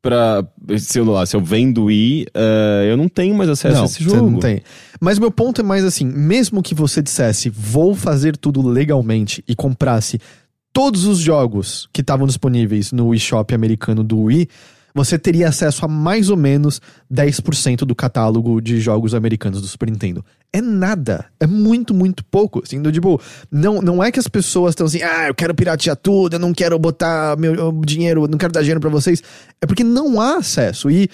pra. 0.00 0.44
Se 0.78 0.98
eu, 0.98 1.26
se 1.26 1.36
eu 1.36 1.40
vendo 1.40 1.84
Wii, 1.84 2.26
uh, 2.34 2.84
eu 2.84 2.96
não 2.96 3.08
tenho 3.08 3.34
mais 3.34 3.50
acesso 3.50 3.76
não, 3.76 3.82
a 3.82 3.86
esse 3.86 4.02
jogo. 4.02 4.30
Não 4.30 4.38
tem. 4.38 4.62
Mas 5.00 5.18
meu 5.18 5.30
ponto 5.30 5.60
é 5.60 5.64
mais 5.64 5.84
assim: 5.84 6.04
mesmo 6.04 6.62
que 6.62 6.74
você 6.74 7.02
dissesse, 7.02 7.50
vou 7.50 7.94
fazer 7.94 8.36
tudo 8.36 8.66
legalmente 8.66 9.44
e 9.46 9.54
comprasse 9.54 10.20
todos 10.72 11.06
os 11.06 11.18
jogos 11.18 11.88
que 11.92 12.00
estavam 12.00 12.26
disponíveis 12.26 12.92
no 12.92 13.14
eShop 13.14 13.54
americano 13.54 14.04
do 14.04 14.22
Wii, 14.22 14.48
você 14.94 15.18
teria 15.18 15.48
acesso 15.48 15.84
a 15.84 15.88
mais 15.88 16.30
ou 16.30 16.36
menos 16.36 16.80
10% 17.12 17.78
do 17.80 17.94
catálogo 17.94 18.60
de 18.60 18.80
jogos 18.80 19.14
americanos 19.14 19.60
do 19.60 19.66
Super 19.66 19.90
Nintendo. 19.90 20.24
É 20.52 20.60
nada. 20.60 21.26
É 21.38 21.46
muito, 21.46 21.92
muito 21.92 22.24
pouco. 22.24 22.62
Assim, 22.64 22.80
do, 22.80 22.90
tipo, 22.90 23.20
não, 23.50 23.82
não 23.82 24.02
é 24.02 24.10
que 24.10 24.18
as 24.18 24.28
pessoas 24.28 24.72
estão 24.72 24.86
assim, 24.86 25.02
ah, 25.02 25.28
eu 25.28 25.34
quero 25.34 25.54
piratear 25.54 25.96
tudo, 25.96 26.34
eu 26.34 26.40
não 26.40 26.54
quero 26.54 26.78
botar 26.78 27.36
meu 27.38 27.72
dinheiro, 27.84 28.26
não 28.26 28.38
quero 28.38 28.52
dar 28.52 28.60
dinheiro 28.60 28.80
para 28.80 28.90
vocês. 28.90 29.22
É 29.60 29.66
porque 29.66 29.84
não 29.84 30.20
há 30.20 30.36
acesso. 30.36 30.90
E 30.90 31.08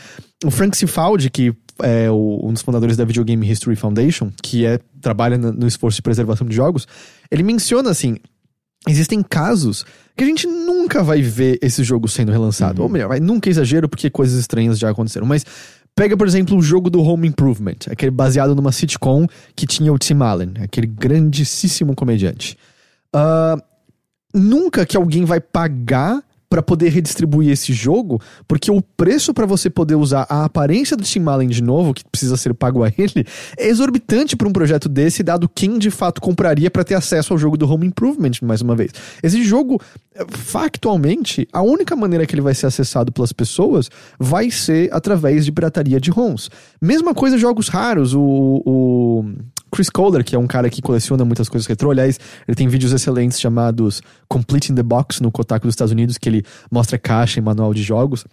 o 0.44 0.50
Frank 0.50 0.76
Cifaldi, 0.76 1.30
que 1.30 1.52
é 1.82 2.10
o, 2.10 2.40
um 2.44 2.52
dos 2.52 2.62
fundadores 2.62 2.96
da 2.96 3.04
Video 3.04 3.24
Game 3.24 3.48
History 3.48 3.76
Foundation, 3.76 4.30
que 4.42 4.64
é 4.64 4.78
trabalha 5.00 5.36
no, 5.36 5.52
no 5.52 5.66
esforço 5.66 5.96
de 5.96 6.02
preservação 6.02 6.46
de 6.46 6.54
jogos, 6.54 6.86
ele 7.30 7.42
menciona 7.42 7.90
assim: 7.90 8.16
existem 8.88 9.22
casos 9.22 9.84
que 10.16 10.24
a 10.24 10.26
gente 10.26 10.46
nunca 10.46 11.02
vai 11.02 11.20
ver 11.20 11.58
esse 11.60 11.82
jogo 11.82 12.08
sendo 12.08 12.30
relançado. 12.30 12.78
Uhum. 12.78 12.84
Ou 12.84 12.92
melhor, 12.92 13.08
vai, 13.08 13.20
nunca 13.20 13.48
exagero 13.48 13.88
porque 13.88 14.08
coisas 14.08 14.38
estranhas 14.38 14.78
já 14.78 14.90
aconteceram. 14.90 15.26
Mas 15.26 15.44
pega, 15.94 16.16
por 16.16 16.26
exemplo, 16.26 16.56
o 16.56 16.62
jogo 16.62 16.88
do 16.88 17.00
Home 17.00 17.28
Improvement, 17.28 17.76
aquele 17.90 18.10
baseado 18.10 18.54
numa 18.54 18.72
sitcom 18.72 19.26
que 19.56 19.66
tinha 19.66 19.92
o 19.92 19.98
Tim 19.98 20.20
Allen, 20.20 20.54
aquele 20.62 20.86
grandíssimo 20.86 21.94
comediante. 21.94 22.56
Uh, 23.14 23.60
nunca 24.32 24.86
que 24.86 24.96
alguém 24.96 25.24
vai 25.24 25.40
pagar 25.40 26.22
para 26.54 26.62
poder 26.62 26.90
redistribuir 26.90 27.50
esse 27.50 27.72
jogo, 27.72 28.20
porque 28.46 28.70
o 28.70 28.80
preço 28.80 29.34
para 29.34 29.44
você 29.44 29.68
poder 29.68 29.96
usar 29.96 30.24
a 30.28 30.44
aparência 30.44 30.96
do 30.96 31.02
Tim 31.02 31.24
Allen 31.26 31.48
de 31.48 31.60
novo, 31.60 31.92
que 31.92 32.04
precisa 32.04 32.36
ser 32.36 32.54
pago 32.54 32.84
a 32.84 32.92
ele, 32.96 33.26
é 33.58 33.66
exorbitante 33.66 34.36
para 34.36 34.46
um 34.46 34.52
projeto 34.52 34.88
desse, 34.88 35.24
dado 35.24 35.48
quem 35.48 35.80
de 35.80 35.90
fato 35.90 36.20
compraria 36.20 36.70
para 36.70 36.84
ter 36.84 36.94
acesso 36.94 37.32
ao 37.32 37.38
jogo 37.40 37.56
do 37.56 37.68
Home 37.68 37.88
Improvement 37.88 38.30
mais 38.40 38.60
uma 38.60 38.76
vez. 38.76 38.92
Esse 39.20 39.42
jogo, 39.42 39.80
factualmente, 40.28 41.48
a 41.52 41.60
única 41.60 41.96
maneira 41.96 42.24
que 42.24 42.36
ele 42.36 42.40
vai 42.40 42.54
ser 42.54 42.66
acessado 42.66 43.10
pelas 43.10 43.32
pessoas 43.32 43.90
vai 44.16 44.48
ser 44.48 44.88
através 44.92 45.44
de 45.44 45.50
pirataria 45.50 46.00
de 46.00 46.12
ROMs. 46.12 46.50
Mesma 46.80 47.14
coisa 47.14 47.36
jogos 47.36 47.66
raros, 47.66 48.14
o, 48.14 48.62
o 48.64 49.24
Chris 49.74 49.90
Kohler, 49.90 50.24
que 50.24 50.36
é 50.36 50.38
um 50.38 50.46
cara 50.46 50.70
que 50.70 50.80
coleciona 50.80 51.24
muitas 51.24 51.48
coisas 51.48 51.66
retrô, 51.66 51.90
aliás, 51.90 52.20
ele 52.46 52.54
tem 52.54 52.68
vídeos 52.68 52.92
excelentes 52.92 53.40
chamados 53.40 54.00
Completing 54.28 54.74
the 54.76 54.84
Box 54.84 55.20
no 55.20 55.32
Kotaku 55.32 55.66
dos 55.66 55.72
Estados 55.72 55.90
Unidos, 55.90 56.16
que 56.16 56.28
ele 56.28 56.44
mostra 56.70 56.96
caixa 56.96 57.40
e 57.40 57.42
manual 57.42 57.74
de 57.74 57.82
jogos. 57.82 58.24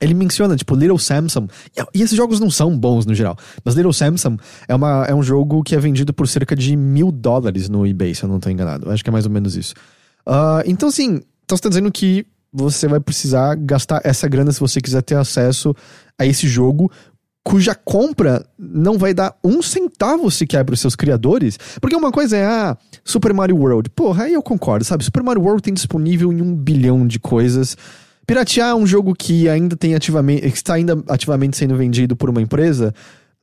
Ele 0.00 0.12
menciona, 0.12 0.56
tipo, 0.56 0.74
Little 0.74 0.98
Samson. 0.98 1.46
E 1.94 2.02
esses 2.02 2.16
jogos 2.16 2.40
não 2.40 2.50
são 2.50 2.76
bons 2.76 3.06
no 3.06 3.14
geral. 3.14 3.36
Mas 3.64 3.76
Little 3.76 3.92
Samson 3.92 4.36
é, 4.66 4.74
uma, 4.74 5.04
é 5.08 5.14
um 5.14 5.22
jogo 5.22 5.62
que 5.62 5.76
é 5.76 5.78
vendido 5.78 6.12
por 6.12 6.26
cerca 6.26 6.56
de 6.56 6.74
mil 6.74 7.12
dólares 7.12 7.68
no 7.68 7.86
eBay, 7.86 8.12
se 8.12 8.24
eu 8.24 8.28
não 8.28 8.38
estou 8.38 8.50
enganado. 8.50 8.90
Acho 8.90 9.04
que 9.04 9.10
é 9.10 9.12
mais 9.12 9.24
ou 9.24 9.30
menos 9.30 9.54
isso. 9.54 9.74
Uh, 10.26 10.66
então, 10.66 10.88
assim, 10.88 11.20
então 11.44 11.56
você 11.56 11.62
tá 11.62 11.68
dizendo 11.68 11.92
que 11.92 12.26
você 12.52 12.88
vai 12.88 12.98
precisar 12.98 13.54
gastar 13.54 14.00
essa 14.04 14.28
grana 14.28 14.50
se 14.50 14.58
você 14.58 14.80
quiser 14.80 15.02
ter 15.02 15.14
acesso 15.14 15.74
a 16.18 16.26
esse 16.26 16.46
jogo 16.48 16.90
cuja 17.44 17.74
compra 17.74 18.44
não 18.58 18.96
vai 18.96 19.12
dar 19.12 19.34
um 19.42 19.60
centavo 19.60 20.30
sequer 20.30 20.64
para 20.64 20.74
os 20.74 20.80
seus 20.80 20.94
criadores. 20.94 21.58
Porque 21.80 21.96
uma 21.96 22.12
coisa 22.12 22.36
é, 22.36 22.44
ah, 22.44 22.76
Super 23.04 23.32
Mario 23.34 23.56
World. 23.56 23.90
Porra, 23.90 24.24
aí 24.24 24.34
eu 24.34 24.42
concordo, 24.42 24.84
sabe? 24.84 25.04
Super 25.04 25.22
Mario 25.22 25.42
World 25.42 25.62
tem 25.62 25.74
disponível 25.74 26.32
em 26.32 26.40
um 26.40 26.54
bilhão 26.54 27.06
de 27.06 27.18
coisas. 27.18 27.76
Piratear 28.26 28.70
é 28.70 28.74
um 28.74 28.86
jogo 28.86 29.14
que 29.14 29.48
ainda 29.48 29.76
tem 29.76 29.94
ativamente. 29.94 30.46
está 30.46 30.74
ainda 30.74 31.02
ativamente 31.08 31.56
sendo 31.56 31.76
vendido 31.76 32.14
por 32.14 32.30
uma 32.30 32.40
empresa. 32.40 32.94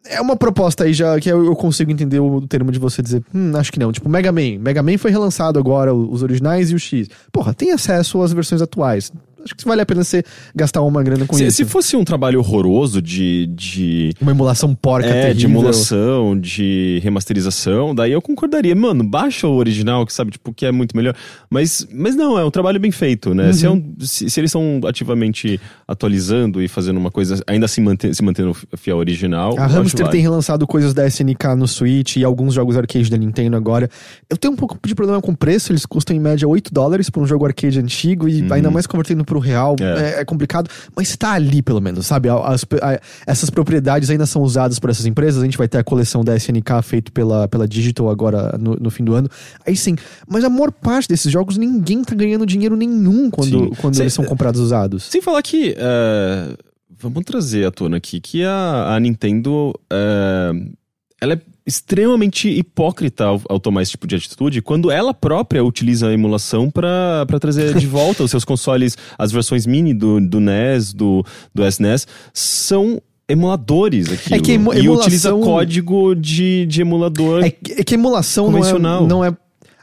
É 0.05 0.21
uma 0.21 0.37
proposta 0.37 0.85
aí 0.85 0.93
já 0.93 1.19
que 1.19 1.29
eu 1.29 1.53
consigo 1.57 1.91
entender 1.91 2.21
o 2.21 2.47
termo 2.47 2.71
de 2.71 2.79
você 2.79 3.01
dizer, 3.01 3.21
hum, 3.35 3.51
acho 3.55 3.69
que 3.69 3.77
não. 3.77 3.91
Tipo, 3.91 4.07
Mega 4.07 4.31
Man. 4.31 4.57
Mega 4.59 4.81
Man 4.81 4.97
foi 4.97 5.11
relançado 5.11 5.59
agora, 5.59 5.93
os 5.93 6.23
originais 6.23 6.71
e 6.71 6.75
o 6.75 6.79
X. 6.79 7.09
Porra, 7.33 7.53
tem 7.53 7.73
acesso 7.73 8.21
às 8.21 8.31
versões 8.31 8.61
atuais 8.61 9.11
acho 9.43 9.55
que 9.55 9.65
vale 9.65 9.81
a 9.81 9.85
pena 9.85 10.03
você 10.03 10.23
gastar 10.55 10.81
uma 10.81 11.01
grana 11.03 11.25
com 11.25 11.35
se, 11.35 11.45
isso. 11.45 11.57
Se 11.57 11.65
fosse 11.65 11.95
um 11.95 12.03
trabalho 12.03 12.39
horroroso 12.39 13.01
de. 13.01 13.47
de 13.47 14.13
uma 14.21 14.31
emulação 14.31 14.73
porca, 14.75 15.07
é, 15.07 15.11
terrível. 15.11 15.35
de 15.35 15.45
emulação, 15.45 16.39
de 16.39 16.99
remasterização, 17.03 17.93
daí 17.93 18.11
eu 18.11 18.21
concordaria. 18.21 18.75
Mano, 18.75 19.03
baixa 19.03 19.47
o 19.47 19.55
original, 19.55 20.05
que 20.05 20.13
sabe, 20.13 20.31
tipo, 20.31 20.53
que 20.53 20.65
é 20.65 20.71
muito 20.71 20.95
melhor. 20.95 21.15
Mas, 21.49 21.87
mas 21.91 22.15
não, 22.15 22.37
é 22.37 22.45
um 22.45 22.51
trabalho 22.51 22.79
bem 22.79 22.91
feito, 22.91 23.33
né? 23.33 23.47
Uhum. 23.47 23.53
Se, 23.53 23.65
é 23.65 23.71
um, 23.71 23.95
se, 23.99 24.29
se, 24.29 24.39
eles 24.39 24.49
estão 24.49 24.81
ativamente 24.87 25.59
atualizando 25.87 26.61
e 26.61 26.67
fazendo 26.67 26.97
uma 26.97 27.11
coisa, 27.11 27.41
ainda 27.47 27.65
assim 27.65 27.81
manter, 27.81 28.13
se 28.13 28.23
mantendo 28.23 28.53
fiel 28.77 28.97
ao 28.97 28.99
original. 28.99 29.57
A 29.57 29.65
Hamster 29.65 30.01
vale. 30.01 30.11
tem 30.11 30.21
relançado 30.21 30.65
coisas 30.67 30.93
da 30.93 31.07
SNK 31.07 31.55
no 31.57 31.67
Switch 31.67 32.17
e 32.17 32.23
alguns 32.23 32.53
jogos 32.53 32.77
arcade 32.77 33.09
da 33.09 33.17
Nintendo 33.17 33.55
agora. 33.55 33.89
Eu 34.29 34.37
tenho 34.37 34.53
um 34.53 34.57
pouco 34.57 34.77
de 34.85 34.95
problema 34.95 35.21
com 35.21 35.31
o 35.31 35.37
preço, 35.37 35.71
eles 35.71 35.85
custam 35.85 36.15
em 36.15 36.19
média 36.19 36.47
8 36.47 36.73
dólares 36.73 37.09
por 37.09 37.21
um 37.21 37.27
jogo 37.27 37.45
arcade 37.45 37.79
antigo 37.79 38.27
e 38.27 38.41
uhum. 38.41 38.53
ainda 38.53 38.71
mais 38.71 38.85
convertendo 38.87 39.23
pro 39.29 39.39
real 39.39 39.75
é, 39.79 40.17
é, 40.17 40.21
é 40.21 40.25
complicado, 40.25 40.69
mas 40.95 41.09
está 41.09 41.33
ali 41.33 41.61
pelo 41.61 41.79
menos, 41.79 42.07
sabe? 42.07 42.27
As, 42.29 42.65
a, 42.81 42.99
essas 43.25 43.49
propriedades 43.49 44.09
ainda 44.09 44.25
são 44.25 44.41
usadas 44.41 44.79
por 44.79 44.89
essas 44.89 45.05
empresas. 45.05 45.41
A 45.41 45.45
gente 45.45 45.57
vai 45.57 45.67
ter 45.67 45.77
a 45.77 45.83
coleção 45.83 46.23
da 46.23 46.35
SNK 46.35 46.81
feito 46.83 47.11
pela, 47.11 47.47
pela 47.47 47.67
Digital 47.67 48.09
agora 48.09 48.57
no, 48.57 48.75
no 48.75 48.89
fim 48.89 49.03
do 49.03 49.13
ano. 49.13 49.29
Aí 49.65 49.77
sim, 49.77 49.95
mas 50.27 50.43
a 50.43 50.49
maior 50.49 50.71
parte 50.71 51.07
desses 51.07 51.31
jogos 51.31 51.57
ninguém 51.57 52.03
tá 52.03 52.15
ganhando 52.15 52.45
dinheiro 52.45 52.75
nenhum 52.75 53.29
quando, 53.29 53.69
quando 53.77 53.99
eles 53.99 54.13
são 54.13 54.25
comprados 54.25 54.59
usados. 54.59 55.03
Sem 55.03 55.21
falar 55.21 55.41
que. 55.43 55.75
Uh, 55.77 56.57
vamos 56.97 57.23
trazer 57.23 57.65
à 57.65 57.71
tona 57.71 57.97
aqui 57.97 58.19
que 58.19 58.43
a, 58.43 58.95
a 58.95 58.99
Nintendo. 58.99 59.73
Uh, 59.93 60.73
ela 61.21 61.33
é 61.33 61.41
extremamente 61.69 62.49
hipócrita 62.49 63.25
ao, 63.25 63.41
ao, 63.47 63.59
tomar 63.59 63.83
esse 63.83 63.91
tipo 63.91 64.07
de 64.07 64.15
atitude 64.15 64.61
quando 64.61 64.89
ela 64.89 65.13
própria 65.13 65.63
utiliza 65.63 66.07
a 66.07 66.13
emulação 66.13 66.69
para 66.69 67.25
trazer 67.39 67.75
de 67.75 67.85
volta 67.87 68.23
os 68.23 68.31
seus 68.31 68.43
consoles, 68.43 68.97
as 69.17 69.31
versões 69.31 69.67
mini 69.67 69.93
do, 69.93 70.19
do 70.19 70.39
NES, 70.39 70.93
do, 70.93 71.23
do 71.53 71.65
SNES, 71.65 72.07
são 72.33 72.99
emuladores 73.27 74.11
aqui. 74.11 74.33
É 74.33 74.39
que 74.39 74.53
emulação... 74.53 74.83
E 74.83 74.89
utiliza 74.89 75.31
código 75.31 76.15
de, 76.15 76.65
de 76.65 76.81
emulador. 76.81 77.43
É, 77.43 77.47
é 77.47 77.83
que 77.83 77.93
emulação 77.93 78.51
não 78.51 78.65
é, 78.65 78.79
não 79.07 79.23
é 79.23 79.37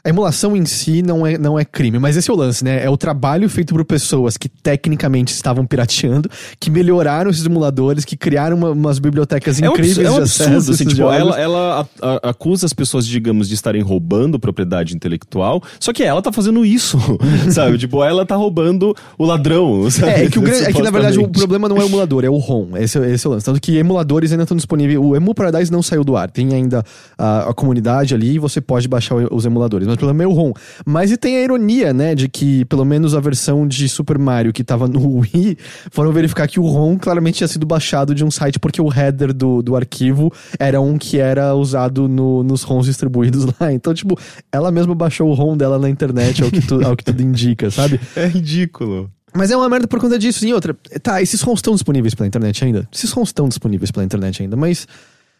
a 0.07 0.09
emulação 0.09 0.55
em 0.55 0.65
si 0.65 1.01
não 1.01 1.27
é, 1.27 1.37
não 1.37 1.59
é 1.59 1.65
crime, 1.65 1.99
mas 1.99 2.15
esse 2.15 2.29
é 2.31 2.33
o 2.33 2.37
lance, 2.37 2.63
né? 2.63 2.81
É 2.83 2.89
o 2.89 2.95
trabalho 2.95 3.49
feito 3.49 3.73
por 3.73 3.83
pessoas 3.83 4.37
que 4.37 4.47
tecnicamente 4.47 5.33
estavam 5.33 5.65
pirateando, 5.65 6.29
que 6.59 6.69
melhoraram 6.71 7.29
esses 7.29 7.45
emuladores, 7.45 8.05
que 8.05 8.15
criaram 8.15 8.55
uma- 8.55 8.71
umas 8.71 8.99
bibliotecas 8.99 9.61
É 9.61 9.69
um 9.69 9.73
incríveis 9.73 9.97
absurdo, 9.97 10.07
é 10.07 10.11
um 10.11 10.15
de 10.15 10.21
absurdo 10.23 10.71
assim, 10.71 10.85
tipo, 10.85 11.11
ela, 11.11 11.39
ela 11.39 11.89
acusa 12.23 12.65
as 12.65 12.71
pessoas, 12.73 13.05
digamos, 13.05 13.49
de 13.49 13.53
estarem 13.55 13.81
roubando 13.81 14.39
propriedade 14.39 14.95
intelectual, 14.95 15.61
só 15.79 15.91
que 15.91 16.03
ela 16.03 16.21
tá 16.21 16.31
fazendo 16.31 16.65
isso, 16.65 16.97
sabe? 17.51 17.77
Tipo, 17.77 18.01
ela 18.03 18.25
tá 18.25 18.35
roubando 18.37 18.95
o 19.17 19.25
ladrão, 19.25 19.89
sabe? 19.91 20.11
É, 20.11 20.23
é 20.25 20.29
que, 20.29 20.39
o 20.39 20.47
é 20.47 20.71
que 20.71 20.81
na 20.81 20.89
verdade 20.89 21.19
o 21.19 21.27
problema 21.27 21.67
não 21.67 21.75
é 21.77 21.81
o 21.83 21.85
emulador, 21.87 22.23
é 22.23 22.29
o 22.29 22.37
ROM. 22.37 22.77
Esse, 22.77 22.97
é- 22.97 23.11
esse 23.11 23.25
é 23.27 23.29
o 23.29 23.33
lance. 23.33 23.45
Tanto 23.45 23.59
que 23.59 23.75
emuladores 23.77 24.31
ainda 24.31 24.43
estão 24.43 24.55
disponíveis. 24.55 24.97
O 24.97 25.15
Emu 25.17 25.33
Paradise 25.35 25.69
não 25.71 25.81
saiu 25.83 26.03
do 26.05 26.15
ar. 26.15 26.31
Tem 26.31 26.53
ainda 26.53 26.81
a, 27.17 27.49
a 27.49 27.53
comunidade 27.53 28.13
ali 28.15 28.35
e 28.35 28.39
você 28.39 28.61
pode 28.61 28.87
baixar 28.87 29.15
os 29.31 29.45
emuladores. 29.45 29.85
Mas 29.87 29.96
o 30.05 30.21
é 30.23 30.27
o 30.27 30.31
ROM. 30.31 30.53
Mas 30.85 31.11
e 31.11 31.17
tem 31.17 31.37
a 31.37 31.41
ironia, 31.43 31.93
né, 31.93 32.13
de 32.15 32.27
que 32.29 32.65
pelo 32.65 32.85
menos 32.85 33.15
a 33.15 33.19
versão 33.19 33.67
de 33.67 33.87
Super 33.89 34.17
Mario 34.17 34.53
que 34.53 34.63
tava 34.63 34.87
no 34.87 35.19
Wii 35.19 35.57
foram 35.91 36.11
verificar 36.11 36.47
que 36.47 36.59
o 36.59 36.65
ROM 36.67 36.97
claramente 36.97 37.37
tinha 37.37 37.47
sido 37.47 37.65
baixado 37.65 38.13
de 38.15 38.23
um 38.23 38.31
site 38.31 38.59
porque 38.59 38.81
o 38.81 38.91
header 38.93 39.33
do, 39.33 39.61
do 39.61 39.75
arquivo 39.75 40.31
era 40.59 40.79
um 40.81 40.97
que 40.97 41.19
era 41.19 41.53
usado 41.55 42.07
no- 42.07 42.43
nos 42.43 42.63
ROMs 42.63 42.85
distribuídos 42.87 43.45
lá. 43.59 43.71
Então, 43.73 43.93
tipo, 43.93 44.17
ela 44.51 44.71
mesma 44.71 44.93
baixou 44.95 45.29
o 45.29 45.33
ROM 45.33 45.55
dela 45.57 45.77
na 45.79 45.89
internet, 45.89 46.43
ao 46.43 46.49
que, 46.51 46.61
tu- 46.61 46.85
ao 46.85 46.95
que 46.95 47.03
tudo 47.03 47.21
indica, 47.21 47.69
sabe? 47.71 47.99
É 48.15 48.25
ridículo. 48.27 49.09
Mas 49.33 49.51
é 49.51 49.57
uma 49.57 49.69
merda 49.69 49.87
por 49.87 49.99
conta 49.99 50.17
disso. 50.17 50.45
E 50.47 50.53
outra, 50.53 50.75
tá, 51.03 51.21
esses 51.21 51.41
ROMs 51.41 51.59
estão 51.59 51.73
disponíveis 51.73 52.15
pela 52.15 52.25
internet 52.27 52.63
ainda? 52.65 52.87
Esses 52.93 53.11
ROMs 53.11 53.29
estão 53.29 53.47
disponíveis 53.47 53.91
pela 53.91 54.03
internet 54.05 54.41
ainda, 54.41 54.55
mas 54.55 54.87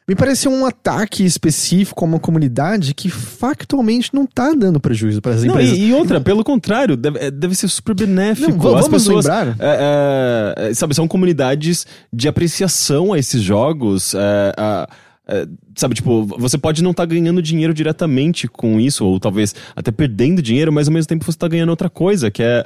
me 0.08 0.16
parece 0.16 0.48
um 0.48 0.66
ataque 0.66 1.26
específico 1.26 2.06
a 2.06 2.08
uma 2.08 2.20
comunidade 2.20 2.94
que 2.94 3.10
factualmente 3.10 4.14
não 4.14 4.26
tá 4.26 4.54
dando 4.54 4.80
prejuízo 4.80 5.22
para 5.22 5.34
as 5.34 5.44
Não, 5.44 5.50
empresas. 5.56 5.78
e, 5.78 5.88
e 5.90 5.94
outra, 5.94 6.22
pelo 6.22 6.44
contrário, 6.46 6.96
deve, 6.96 7.20
é, 7.20 7.30
deve 7.30 7.54
ser 7.56 7.68
super 7.68 7.94
benéfico. 7.94 8.52
Não, 8.70 8.76
As 8.78 8.88
pessoas, 8.88 9.26
lembrar. 9.26 9.48
é, 9.60 10.56
é, 10.60 10.70
é, 10.70 10.74
sabe, 10.74 10.96
são 10.96 11.08
comunidades 11.10 11.86
de 12.14 12.28
apreciação 12.30 13.12
a 13.12 13.20
esses 13.20 13.42
jogos. 13.42 14.14
é, 14.16 14.54
a- 14.56 14.88
é, 15.28 15.48
sabe, 15.76 15.96
tipo, 15.96 16.26
você 16.26 16.58
pode 16.58 16.82
não 16.82 16.92
estar 16.92 17.06
ganhando 17.06 17.42
dinheiro 17.42 17.74
diretamente 17.74 18.48
com 18.48 18.80
isso, 18.80 19.06
ou 19.06 19.20
talvez 19.20 19.54
até 19.76 19.92
perdendo 19.92 20.42
dinheiro, 20.42 20.72
mas 20.72 20.88
ao 20.88 20.94
mesmo 20.94 21.08
tempo 21.10 21.26
você 21.26 21.32
está 21.32 21.48
ganhando 21.48 21.70
outra 21.70 21.90
coisa, 21.90 22.32
que 22.32 22.42
é 22.42 22.66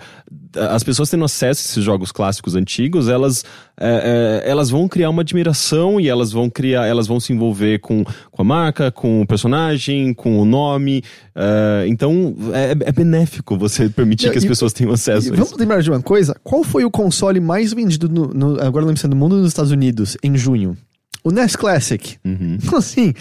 as 0.70 0.84
pessoas 0.84 1.10
tendo 1.10 1.24
acesso 1.24 1.62
a 1.62 1.66
esses 1.72 1.84
jogos 1.84 2.12
clássicos 2.12 2.56
antigos, 2.56 3.08
elas, 3.08 3.44
é, 3.80 4.42
é, 4.46 4.50
elas 4.50 4.70
vão 4.70 4.88
criar 4.88 5.10
uma 5.10 5.22
admiração 5.22 6.00
e 6.00 6.10
elas 6.10 6.32
vão 6.32 6.50
criar, 6.50 6.86
elas 6.88 7.08
vão 7.08 7.20
se 7.22 7.32
envolver 7.34 7.80
com, 7.80 8.04
com 8.30 8.42
a 8.42 8.46
marca, 8.46 8.92
com 8.92 9.22
o 9.22 9.26
personagem, 9.28 10.14
com 10.14 10.40
o 10.40 10.46
nome. 10.46 11.04
é, 11.34 11.86
então 11.88 12.36
é, 12.54 12.72
é 12.72 12.92
benéfico 12.92 13.58
você 13.58 13.90
permitir 13.90 14.26
Não, 14.26 14.32
que 14.34 14.38
as 14.40 14.44
e- 14.44 14.48
pessoas 14.48 14.74
tenham 14.74 14.92
E 14.92 14.94
acesso 14.96 15.30
a 15.30 15.36
vamos 15.36 15.50
isso. 15.52 15.60
lembrar 15.60 15.82
de 15.82 15.90
uma 15.90 16.02
coisa? 16.02 16.36
Qual 16.44 16.64
foi 16.64 16.84
o 16.84 16.92
console 16.92 17.40
mais 17.40 17.72
vendido 17.74 18.10
no, 18.10 18.28
no- 18.28 18.62
agora 18.62 18.86
não 18.86 18.96
sei, 18.96 19.10
no 19.10 19.16
mundo 19.16 19.38
dos 19.40 19.48
Estados 19.48 19.72
Unidos 19.72 20.18
em 20.22 20.36
junho? 20.38 20.78
O 21.24 21.32
NES 21.32 21.56
Classic. 21.56 22.18
Uhum. 22.26 22.58
Então, 22.62 22.78
assim, 22.80 23.14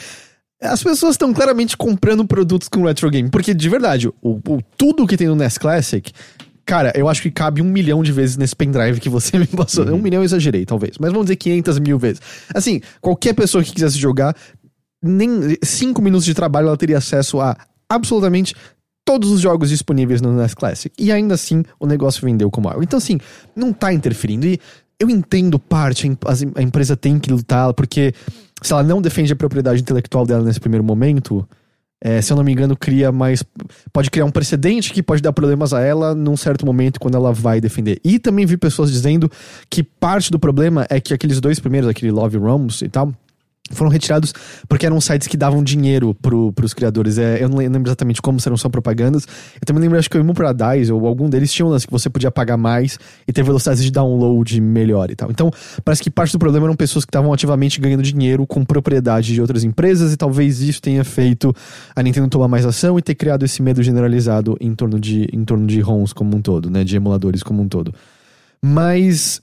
as 0.61 0.83
pessoas 0.83 1.13
estão 1.15 1.33
claramente 1.33 1.77
comprando 1.77 2.25
produtos 2.27 2.69
com 2.69 2.85
retro 2.85 3.11
game. 3.11 3.29
Porque, 3.31 3.53
de 3.55 3.69
verdade, 3.69 4.09
o, 4.09 4.15
o- 4.23 4.61
tudo 4.77 5.07
que 5.07 5.17
tem 5.17 5.27
no 5.27 5.35
NES 5.37 5.59
Classic. 5.59 6.13
Cara, 6.67 6.93
eu 6.95 7.09
acho 7.09 7.23
que 7.23 7.31
cabe 7.31 7.61
um 7.61 7.65
milhão 7.65 8.03
de 8.03 8.13
vezes 8.13 8.37
nesse 8.37 8.55
pendrive 8.55 9.01
que 9.01 9.09
você 9.09 9.37
me 9.41 9.47
passou. 9.47 9.87
Um 9.93 9.99
milhão 9.99 10.21
eu 10.21 10.25
exagerei, 10.25 10.65
talvez. 10.65 10.97
Mas 11.01 11.11
vamos 11.11 11.27
dizer 11.27 11.37
500 11.37 11.79
mil 11.81 11.99
vezes. 11.99 12.21
Assim, 12.55 12.81
qualquer 13.01 13.35
pessoa 13.35 13.65
que 13.65 13.73
quisesse 13.73 13.99
jogar, 13.99 14.37
nem 15.03 15.57
cinco 15.63 16.01
minutos 16.03 16.25
de 16.25 16.35
trabalho 16.35 16.69
ela 16.69 16.77
teria 16.77 16.99
acesso 16.99 17.41
a 17.41 17.57
absolutamente 17.89 18.55
todos 19.05 19.31
os 19.31 19.41
jogos 19.41 19.69
disponíveis 19.71 20.21
no 20.21 20.33
NES 20.33 20.55
Classic. 20.55 20.95
E 20.99 21.11
ainda 21.11 21.35
assim, 21.35 21.65
o 21.81 21.87
negócio 21.87 22.23
vendeu 22.25 22.51
como 22.51 22.69
algo. 22.69 22.83
Então, 22.83 22.99
assim, 22.99 23.19
não 23.57 23.73
tá 23.73 23.93
interferindo. 23.93 24.47
E 24.47 24.61
eu 25.01 25.09
entendo 25.09 25.59
parte, 25.59 26.07
a 26.55 26.63
empresa 26.63 26.95
tem 26.95 27.19
que 27.19 27.33
lutar, 27.33 27.73
porque 27.73 28.13
se 28.63 28.73
ela 28.73 28.83
não 28.83 29.01
defende 29.01 29.33
a 29.33 29.37
propriedade 29.37 29.81
intelectual 29.81 30.27
dela 30.27 30.45
nesse 30.45 30.61
primeiro 30.61 30.85
momento, 30.85 31.49
é, 32.03 32.21
se 32.21 32.33
eu 32.33 32.37
não 32.37 32.45
me 32.45 32.53
engano, 32.53 32.77
cria 32.77 33.11
mais. 33.11 33.43
Pode 33.93 34.11
criar 34.11 34.27
um 34.27 34.31
precedente 34.31 34.93
que 34.93 35.03
pode 35.03 35.23
dar 35.23 35.33
problemas 35.33 35.73
a 35.73 35.81
ela 35.81 36.15
num 36.15 36.37
certo 36.37 36.65
momento 36.65 37.01
quando 37.01 37.15
ela 37.15 37.33
vai 37.33 37.61
defender. 37.61 37.99
E 38.05 38.19
também 38.19 38.45
vi 38.45 38.57
pessoas 38.57 38.93
dizendo 38.93 39.31
que 39.69 39.83
parte 39.83 40.31
do 40.31 40.39
problema 40.39 40.87
é 40.91 41.01
que 41.01 41.13
aqueles 41.13 41.41
dois 41.41 41.59
primeiros, 41.59 41.89
aquele 41.89 42.13
Love 42.13 42.39
Roms 42.39 42.83
e 42.83 42.89
tal, 42.89 43.13
foram 43.71 43.91
retirados 43.91 44.33
porque 44.69 44.85
eram 44.85 45.01
sites 45.01 45.29
que 45.29 45.37
davam 45.37 45.63
dinheiro 45.63 46.15
pro, 46.15 46.53
pros 46.53 46.75
criadores. 46.75 47.19
É, 47.19 47.43
eu 47.43 47.49
não 47.49 47.59
lembro 47.59 47.89
exatamente 47.89 48.21
como, 48.21 48.41
se 48.41 48.49
eram 48.49 48.57
só 48.57 48.69
propagandas. 48.69 49.27
Eu 49.55 49.65
também 49.65 49.83
lembro, 49.83 49.99
acho 49.99 50.11
que 50.11 50.19
o 50.19 50.21
Emu 50.21 50.35
Paradise 50.35 50.93
ou 50.93 51.07
algum 51.07 51.29
deles 51.29 51.53
tinha 51.53 51.67
um 51.67 51.71
lance 51.71 51.87
que 51.87 51.93
você 51.93 52.11
podia 52.11 52.31
pagar 52.31 52.57
mais 52.57 52.99
e 53.27 53.33
ter 53.33 53.43
velocidade 53.43 53.83
de 53.83 53.91
download 53.91 54.61
melhor 54.61 55.11
e 55.11 55.17
tal. 55.17 55.31
Então, 55.31 55.51
parece 55.85 56.03
que 56.03 56.11
parte 56.11 56.33
do 56.33 56.39
problema 56.39 56.67
eram 56.67 56.77
pessoas 56.77 57.05
que 57.05 57.11
estavam 57.11 57.33
ativamente 57.33 57.81
ganhando 57.81 58.03
dinheiro 58.03 58.47
com 58.47 58.65
propriedade 58.65 59.33
de 59.35 59.41
outras 59.41 59.65
empresas 59.65 60.13
e 60.13 60.17
talvez 60.17 60.61
isso 60.61 60.83
tenha 60.83 61.05
feito 61.05 61.55
a 61.95 62.03
Nintendo 62.03 62.29
tomar 62.29 62.49
mais 62.49 62.67
ação 62.67 62.99
e 62.99 63.03
ter 63.03 63.15
criado 63.15 63.45
esse 63.45 63.63
medo 63.63 63.83
generalizado 63.83 64.57
em 64.61 64.75
torno 64.75 64.99
de, 64.99 65.29
em 65.33 65.45
torno 65.45 65.67
de 65.67 65.81
ROMs 65.81 66.13
como 66.13 66.37
um 66.37 66.43
todo, 66.43 66.71
né? 66.71 66.85
De 66.85 66.97
emuladores 66.97 67.43
como 67.43 67.63
um 67.63 67.69
todo. 67.69 67.95
Mas 68.63 69.41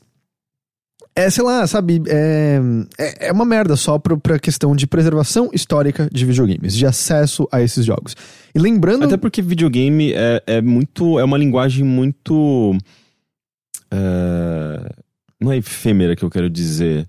é, 1.17 1.31
sei 1.31 1.43
lá, 1.43 1.65
sabe, 1.65 1.99
é, 2.07 2.59
é, 2.99 3.27
é 3.29 3.31
uma 3.31 3.43
merda 3.43 3.75
só 3.75 3.97
pro, 3.97 4.19
pra 4.19 4.37
questão 4.37 4.75
de 4.75 4.85
preservação 4.85 5.49
histórica 5.51 6.07
de 6.13 6.23
videogames, 6.23 6.75
de 6.75 6.85
acesso 6.85 7.47
a 7.51 7.59
esses 7.59 7.83
jogos. 7.83 8.15
E 8.53 8.59
lembrando. 8.59 9.03
Até 9.03 9.17
porque 9.17 9.41
videogame 9.41 10.13
é, 10.13 10.43
é 10.45 10.61
muito. 10.61 11.17
É 11.17 11.23
uma 11.23 11.37
linguagem 11.39 11.83
muito. 11.83 12.77
é, 13.89 14.91
não 15.41 15.51
é 15.51 15.57
efêmera 15.57 16.15
que 16.15 16.23
eu 16.23 16.29
quero 16.29 16.51
dizer. 16.51 17.07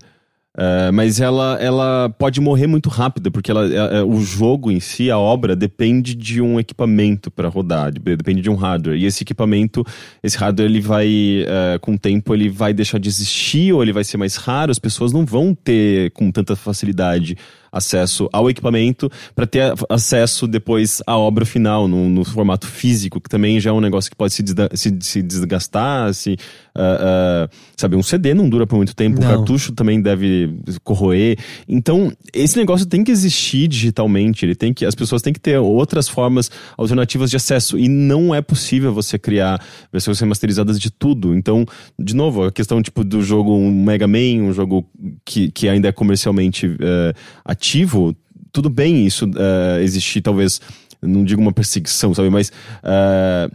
É, 0.57 0.91
mas 0.91 1.21
ela, 1.21 1.57
ela 1.61 2.09
pode 2.17 2.41
morrer 2.41 2.67
muito 2.67 2.89
rápido, 2.89 3.31
porque 3.31 3.51
ela, 3.51 3.65
é- 3.65 3.99
é- 3.99 4.03
o 4.03 4.19
jogo 4.21 4.71
em 4.71 4.79
si, 4.79 5.09
a 5.11 5.17
obra, 5.17 5.55
depende 5.55 6.15
de 6.15 6.41
um 6.41 6.59
equipamento 6.59 7.29
para 7.31 7.47
rodar, 7.47 7.91
de- 7.91 7.99
depende 7.99 8.41
de 8.41 8.49
um 8.49 8.55
hardware. 8.55 8.97
E 8.97 9.05
esse 9.05 9.23
equipamento, 9.23 9.85
esse 10.23 10.37
hardware, 10.37 10.69
ele 10.69 10.81
vai, 10.81 11.45
é, 11.47 11.77
com 11.79 11.93
o 11.93 11.99
tempo, 11.99 12.33
ele 12.33 12.49
vai 12.49 12.73
deixar 12.73 12.99
de 12.99 13.07
existir 13.07 13.71
ou 13.73 13.81
ele 13.83 13.93
vai 13.93 14.03
ser 14.03 14.17
mais 14.17 14.35
raro, 14.35 14.71
as 14.71 14.79
pessoas 14.79 15.13
não 15.13 15.25
vão 15.25 15.53
ter 15.53 16.11
com 16.11 16.31
tanta 16.31 16.55
facilidade 16.55 17.37
acesso 17.71 18.27
ao 18.33 18.49
equipamento 18.49 19.11
para 19.35 19.45
ter 19.45 19.71
acesso 19.87 20.47
depois 20.47 21.03
à 21.05 21.15
obra 21.15 21.45
final 21.45 21.87
no, 21.87 22.09
no 22.09 22.25
formato 22.25 22.65
físico, 22.65 23.21
que 23.21 23.29
também 23.29 23.59
já 23.59 23.69
é 23.69 23.73
um 23.73 23.79
negócio 23.79 24.09
que 24.09 24.17
pode 24.17 24.33
se, 24.33 24.41
desda- 24.41 24.69
se, 24.73 24.97
se 25.01 25.21
desgastar, 25.21 26.11
se, 26.15 26.35
ah, 26.79 27.49
sabe, 27.75 27.95
um 27.95 28.03
CD 28.03 28.33
não 28.33 28.49
dura 28.49 28.65
por 28.65 28.77
muito 28.77 28.95
tempo, 28.95 29.19
um 29.19 29.23
Não. 29.23 29.29
cartucho 29.29 29.73
também 29.73 30.01
deve 30.01 30.55
corroer. 30.83 31.37
Então, 31.67 32.11
esse 32.33 32.57
negócio 32.57 32.85
tem 32.85 33.03
que 33.03 33.11
existir 33.11 33.67
digitalmente, 33.67 34.45
ele 34.45 34.55
tem 34.55 34.73
que, 34.73 34.85
as 34.85 34.95
pessoas 34.95 35.21
têm 35.21 35.33
que 35.33 35.39
ter 35.39 35.57
outras 35.57 36.07
formas 36.07 36.49
alternativas 36.77 37.29
de 37.29 37.35
acesso 37.35 37.77
e 37.77 37.87
não 37.87 38.33
é 38.33 38.41
possível 38.41 38.93
você 38.93 39.17
criar 39.19 39.63
versões 39.91 40.19
remasterizadas 40.19 40.79
de 40.79 40.89
tudo. 40.89 41.35
Então, 41.35 41.65
de 41.97 42.15
novo, 42.15 42.45
a 42.45 42.51
questão 42.51 42.81
tipo 42.81 43.03
do 43.03 43.21
jogo 43.21 43.55
um 43.55 43.71
Mega 43.83 44.07
Man, 44.07 44.43
um 44.43 44.53
jogo 44.53 44.85
que, 45.25 45.51
que 45.51 45.67
ainda 45.67 45.87
é 45.87 45.91
comercialmente 45.91 46.75
eh, 46.79 47.13
ativo, 47.43 48.15
tudo 48.51 48.69
bem 48.69 49.05
isso 49.05 49.29
eh, 49.35 49.83
existir, 49.83 50.21
talvez, 50.21 50.59
não 51.01 51.23
digo 51.23 51.41
uma 51.41 51.53
perseguição, 51.53 52.13
sabe, 52.13 52.29
mas 52.29 52.51
eh, 52.83 53.49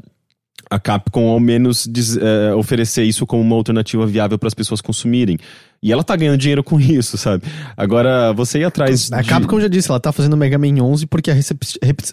a 0.71 0.79
Capcom 0.79 1.29
ao 1.29 1.41
menos 1.41 1.89
diz- 1.91 2.17
eh, 2.17 2.55
oferecer 2.55 3.05
isso 3.05 3.27
como 3.27 3.43
uma 3.43 3.57
alternativa 3.57 4.07
viável 4.07 4.39
para 4.39 4.47
as 4.49 4.55
pessoas 4.55 4.81
consumirem. 4.81 5.39
E 5.83 5.93
ela 5.93 6.03
tá 6.03 6.17
ganhando 6.17 6.39
dinheiro 6.39 6.65
com 6.65 6.81
isso, 6.81 7.19
sabe? 7.19 7.45
Agora, 7.77 8.33
você 8.33 8.61
ir 8.61 8.65
atrás. 8.65 9.13
A 9.13 9.21
de- 9.21 9.29
Capcom 9.29 9.61
já 9.61 9.69
disse, 9.69 9.91
ela 9.91 10.01
tá 10.01 10.13
fazendo 10.13 10.37
Mega 10.37 10.57
Man 10.59 10.83
11 10.83 11.07
porque 11.07 11.31
a 11.31 11.35
recep- 11.35 11.63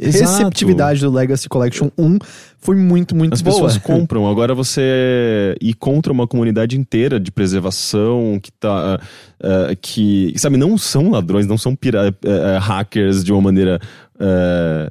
receptividade 0.01 1.01
do 1.01 1.11
Legacy 1.11 1.47
Collection 1.49 1.89
1 1.97 2.19
foi 2.59 2.75
muito, 2.75 3.15
muito 3.15 3.33
As 3.33 3.41
boa. 3.41 3.53
pessoas 3.55 3.77
compram. 3.81 4.27
Agora 4.27 4.53
você 4.53 5.55
ir 5.61 5.73
contra 5.75 6.11
uma 6.11 6.27
comunidade 6.27 6.77
inteira 6.77 7.19
de 7.19 7.31
preservação 7.31 8.39
que 8.41 8.51
tá. 8.51 8.99
ah, 9.41 9.69
que, 9.81 10.33
sabe, 10.37 10.57
não 10.57 10.77
são 10.77 11.09
ladrões, 11.11 11.47
não 11.47 11.57
são 11.57 11.75
pira- 11.75 12.13
ah, 12.25 12.59
hackers 12.59 13.23
de 13.23 13.31
uma 13.31 13.41
maneira 13.41 13.79
ah, 14.21 14.89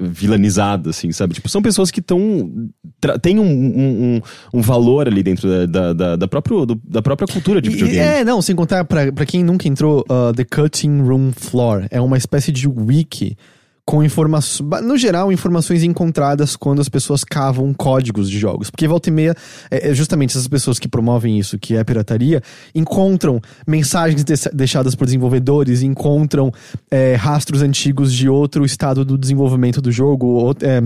vilanizada, 0.00 0.90
assim, 0.90 1.12
sabe? 1.12 1.34
Tipo, 1.34 1.48
são 1.48 1.62
pessoas 1.62 1.90
que 1.90 2.00
estão. 2.00 2.50
têm 3.22 3.38
um, 3.38 3.44
um, 3.44 4.20
um- 4.54 4.60
valor 4.60 5.06
ali 5.08 5.22
dentro 5.22 5.48
da, 5.48 5.66
da, 5.66 5.92
da, 5.92 6.16
da 6.16 6.28
próprio, 6.28 6.66
do- 6.66 6.80
da 6.84 7.02
própria 7.02 7.26
cultura 7.28 7.60
de 7.60 7.68
E- 7.68 7.72
videogame. 7.72 7.98
É, 7.98 8.24
não, 8.24 8.40
sem 8.42 8.54
contar, 8.56 8.84
pra, 8.84 9.12
pra 9.12 9.26
quem 9.26 9.44
nunca 9.44 9.68
entrou, 9.68 10.04
uh, 10.10 10.32
The 10.34 10.44
Cutting 10.44 11.00
Room 11.02 11.32
Floor 11.32 11.86
é 11.90 12.00
uma 12.00 12.16
espécie 12.16 12.50
de 12.52 12.66
wiki 12.68 13.36
com 13.86 14.02
informações, 14.02 14.68
no 14.82 14.96
geral, 14.96 15.30
informações 15.30 15.84
encontradas 15.84 16.56
quando 16.56 16.80
as 16.80 16.88
pessoas 16.88 17.22
cavam 17.22 17.72
códigos 17.72 18.28
de 18.28 18.36
jogos. 18.36 18.68
Porque 18.68 18.88
volta 18.88 19.08
e 19.08 19.12
meia, 19.12 19.34
é, 19.70 19.90
é 19.90 19.94
justamente 19.94 20.30
essas 20.30 20.48
pessoas 20.48 20.80
que 20.80 20.88
promovem 20.88 21.38
isso, 21.38 21.56
que 21.56 21.76
é 21.76 21.84
pirataria, 21.84 22.42
encontram 22.74 23.40
mensagens 23.64 24.24
de- 24.24 24.34
deixadas 24.52 24.96
por 24.96 25.04
desenvolvedores, 25.04 25.82
encontram 25.82 26.52
é, 26.90 27.14
rastros 27.14 27.62
antigos 27.62 28.12
de 28.12 28.28
outro 28.28 28.64
estado 28.64 29.04
do 29.04 29.16
desenvolvimento 29.16 29.80
do 29.80 29.92
jogo. 29.92 30.26
Ou, 30.26 30.50
é, 30.62 30.80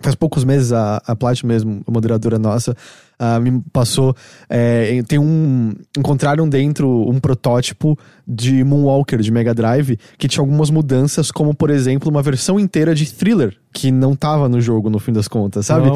Faz 0.00 0.14
poucos 0.14 0.44
meses 0.44 0.72
a, 0.72 1.02
a 1.04 1.16
Plat 1.16 1.42
mesmo, 1.42 1.82
a 1.86 1.90
moderadora 1.90 2.38
nossa, 2.38 2.76
ah, 3.18 3.40
me 3.40 3.60
passou. 3.72 4.14
é, 4.48 5.02
tem 5.08 5.18
um. 5.18 5.74
Encontraram 5.96 6.48
dentro 6.48 6.88
um 7.10 7.18
protótipo 7.18 7.98
de 8.26 8.62
Moonwalker 8.62 9.18
de 9.18 9.32
Mega 9.32 9.52
Drive 9.52 9.98
que 10.16 10.28
tinha 10.28 10.40
algumas 10.40 10.70
mudanças, 10.70 11.32
como 11.32 11.52
por 11.52 11.68
exemplo, 11.68 12.08
uma 12.08 12.22
versão 12.22 12.60
inteira 12.60 12.94
de 12.94 13.12
thriller, 13.12 13.56
que 13.74 13.90
não 13.90 14.14
tava 14.14 14.48
no 14.48 14.60
jogo 14.60 14.88
no 14.88 15.00
fim 15.00 15.12
das 15.12 15.26
contas, 15.26 15.66
sabe? 15.66 15.88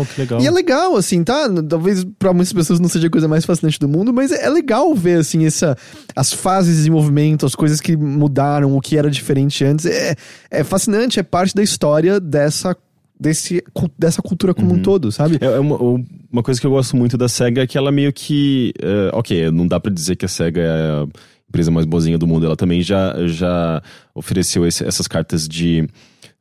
E 0.42 0.46
é 0.48 0.50
legal, 0.50 0.96
assim, 0.96 1.22
tá? 1.22 1.48
Talvez 1.68 2.04
pra 2.18 2.32
muitas 2.32 2.52
pessoas 2.52 2.80
não 2.80 2.88
seja 2.88 3.06
a 3.06 3.10
coisa 3.10 3.28
mais 3.28 3.44
fascinante 3.44 3.78
do 3.78 3.88
mundo, 3.88 4.12
mas 4.12 4.32
é 4.32 4.48
legal 4.48 4.92
ver, 4.92 5.20
assim, 5.20 5.46
essa, 5.46 5.76
as 6.16 6.32
fases 6.32 6.72
de 6.72 6.76
desenvolvimento, 6.78 7.46
as 7.46 7.54
coisas 7.54 7.80
que 7.80 7.96
mudaram, 7.96 8.76
o 8.76 8.80
que 8.80 8.98
era 8.98 9.08
diferente 9.08 9.64
antes. 9.64 9.86
É, 9.86 10.16
é 10.50 10.64
fascinante, 10.64 11.20
é 11.20 11.22
parte 11.22 11.54
da 11.54 11.62
história 11.62 12.18
dessa, 12.18 12.76
desse, 13.22 13.62
dessa 13.98 14.20
cultura 14.20 14.52
como 14.52 14.74
um 14.74 14.82
todo, 14.82 15.10
sabe? 15.12 15.38
É, 15.40 15.46
é 15.46 15.58
uma, 15.60 15.76
uma 16.30 16.42
coisa 16.42 16.60
que 16.60 16.66
eu 16.66 16.70
gosto 16.70 16.96
muito 16.96 17.16
da 17.16 17.28
SEGA 17.28 17.62
é 17.62 17.66
que 17.66 17.78
ela 17.78 17.92
meio 17.92 18.12
que. 18.12 18.72
é, 18.82 19.10
ok, 19.14 19.50
não 19.50 19.66
dá 19.66 19.78
pra 19.80 19.92
dizer 19.92 20.16
que 20.16 20.24
a 20.24 20.28
SEGA 20.28 20.60
é 20.60 20.90
a 21.02 21.06
empresa 21.48 21.70
mais 21.70 21.86
boazinha 21.86 22.18
do 22.18 22.26
mundo. 22.26 22.46
Ela 22.46 22.56
também 22.56 22.82
já, 22.82 23.14
já 23.28 23.82
ofereceu 24.14 24.66
esse- 24.66 24.84
essas 24.84 25.06
cartas 25.06 25.46
de 25.46 25.88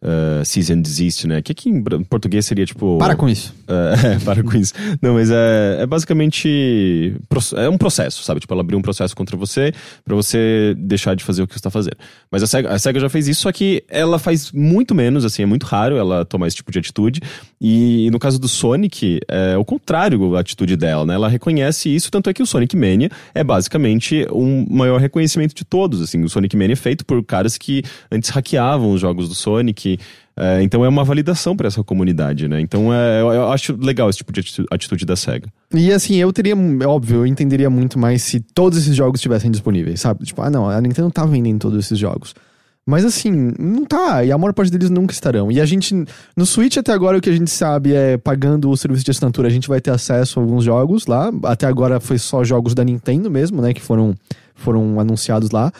uh, 0.01 0.43
cease 0.43 0.73
and 0.73 0.81
desist, 0.81 1.25
né? 1.25 1.41
Que 1.41 1.51
aqui 1.51 1.69
em 1.69 1.83
português 2.03 2.45
seria 2.45 2.65
tipo. 2.65 2.97
Para 2.97 3.15
com 3.15 3.29
isso. 3.29 3.53
É, 3.67 4.19
para 4.25 4.43
com 4.43 4.57
isso. 4.57 4.73
Não, 5.01 5.13
mas 5.13 5.29
é, 5.31 5.77
é 5.81 5.85
basicamente. 5.85 7.15
É 7.55 7.69
um 7.69 7.77
processo, 7.77 8.23
sabe? 8.23 8.39
Tipo, 8.39 8.53
ela 8.53 8.61
abriu 8.61 8.77
um 8.77 8.81
processo 8.81 9.15
contra 9.15 9.37
você 9.37 9.73
pra 10.03 10.15
você 10.15 10.75
deixar 10.77 11.15
de 11.15 11.23
fazer 11.23 11.43
o 11.43 11.47
que 11.47 11.53
você 11.53 11.61
tá 11.61 11.69
fazendo. 11.69 11.97
Mas 12.31 12.43
a 12.43 12.47
SEGA, 12.47 12.69
a 12.69 12.79
SEGA 12.79 12.99
já 12.99 13.09
fez 13.09 13.27
isso, 13.27 13.41
só 13.41 13.51
que 13.51 13.83
ela 13.87 14.17
faz 14.19 14.51
muito 14.51 14.95
menos, 14.95 15.23
assim, 15.25 15.43
é 15.43 15.45
muito 15.45 15.65
raro 15.65 15.97
ela 15.97 16.25
tomar 16.25 16.47
esse 16.47 16.55
tipo 16.55 16.71
de 16.71 16.79
atitude. 16.79 17.21
E 17.59 18.09
no 18.11 18.19
caso 18.19 18.39
do 18.39 18.47
Sonic, 18.47 19.19
é 19.27 19.55
o 19.57 19.63
contrário 19.63 20.35
a 20.35 20.39
atitude 20.39 20.75
dela, 20.75 21.05
né? 21.05 21.13
Ela 21.13 21.29
reconhece 21.29 21.93
isso, 21.93 22.09
tanto 22.11 22.29
é 22.29 22.33
que 22.33 22.41
o 22.41 22.45
Sonic 22.45 22.75
Mania 22.75 23.09
é 23.33 23.43
basicamente 23.43 24.25
um 24.31 24.65
maior 24.69 24.99
reconhecimento 24.99 25.53
de 25.53 25.63
todos, 25.63 26.01
assim. 26.01 26.23
O 26.23 26.29
Sonic 26.29 26.55
Mania 26.55 26.73
é 26.73 26.75
feito 26.75 27.05
por 27.05 27.23
caras 27.23 27.57
que 27.57 27.83
antes 28.11 28.29
hackeavam 28.29 28.91
os 28.91 29.01
jogos 29.01 29.29
do 29.29 29.35
Sonic. 29.35 29.90
É, 30.37 30.61
então 30.63 30.83
é 30.85 30.89
uma 30.89 31.03
validação 31.03 31.55
pra 31.55 31.67
essa 31.67 31.83
comunidade, 31.83 32.47
né? 32.47 32.59
Então 32.61 32.93
é, 32.93 33.21
eu, 33.21 33.31
eu 33.31 33.51
acho 33.51 33.75
legal 33.79 34.09
esse 34.09 34.17
tipo 34.17 34.31
de 34.33 34.39
atitu- 34.39 34.65
atitude 34.71 35.05
da 35.05 35.15
SEGA. 35.15 35.47
E 35.73 35.91
assim, 35.91 36.15
eu 36.15 36.31
teria, 36.33 36.53
é 36.53 36.87
óbvio, 36.87 37.17
eu 37.17 37.25
entenderia 37.25 37.69
muito 37.69 37.97
mais 37.99 38.23
se 38.23 38.39
todos 38.39 38.77
esses 38.77 38.95
jogos 38.95 39.19
estivessem 39.19 39.49
disponíveis, 39.51 40.01
sabe? 40.01 40.23
Tipo, 40.25 40.41
ah, 40.41 40.49
não, 40.49 40.69
a 40.69 40.79
Nintendo 40.81 41.11
tá 41.11 41.25
vendendo 41.25 41.59
todos 41.59 41.79
esses 41.85 41.97
jogos. 41.97 42.33
Mas 42.83 43.05
assim, 43.05 43.53
não 43.59 43.85
tá, 43.85 44.25
e 44.25 44.31
a 44.31 44.37
maior 44.39 44.53
parte 44.53 44.71
deles 44.71 44.89
nunca 44.89 45.13
estarão. 45.13 45.51
E 45.51 45.61
a 45.61 45.65
gente, 45.65 45.93
no 46.35 46.47
Switch 46.47 46.77
até 46.77 46.91
agora 46.91 47.17
o 47.19 47.21
que 47.21 47.29
a 47.29 47.33
gente 47.33 47.51
sabe 47.51 47.93
é, 47.93 48.17
pagando 48.17 48.71
o 48.71 48.75
serviço 48.75 49.05
de 49.05 49.11
assinatura, 49.11 49.47
a 49.47 49.51
gente 49.51 49.67
vai 49.69 49.79
ter 49.79 49.91
acesso 49.91 50.39
a 50.39 50.43
alguns 50.43 50.63
jogos 50.63 51.05
lá. 51.05 51.31
Até 51.43 51.67
agora 51.67 51.99
foi 51.99 52.17
só 52.17 52.43
jogos 52.43 52.73
da 52.73 52.83
Nintendo 52.83 53.29
mesmo, 53.29 53.61
né, 53.61 53.71
que 53.71 53.81
foram, 53.81 54.15
foram 54.55 54.99
anunciados 54.99 55.51
lá. 55.51 55.71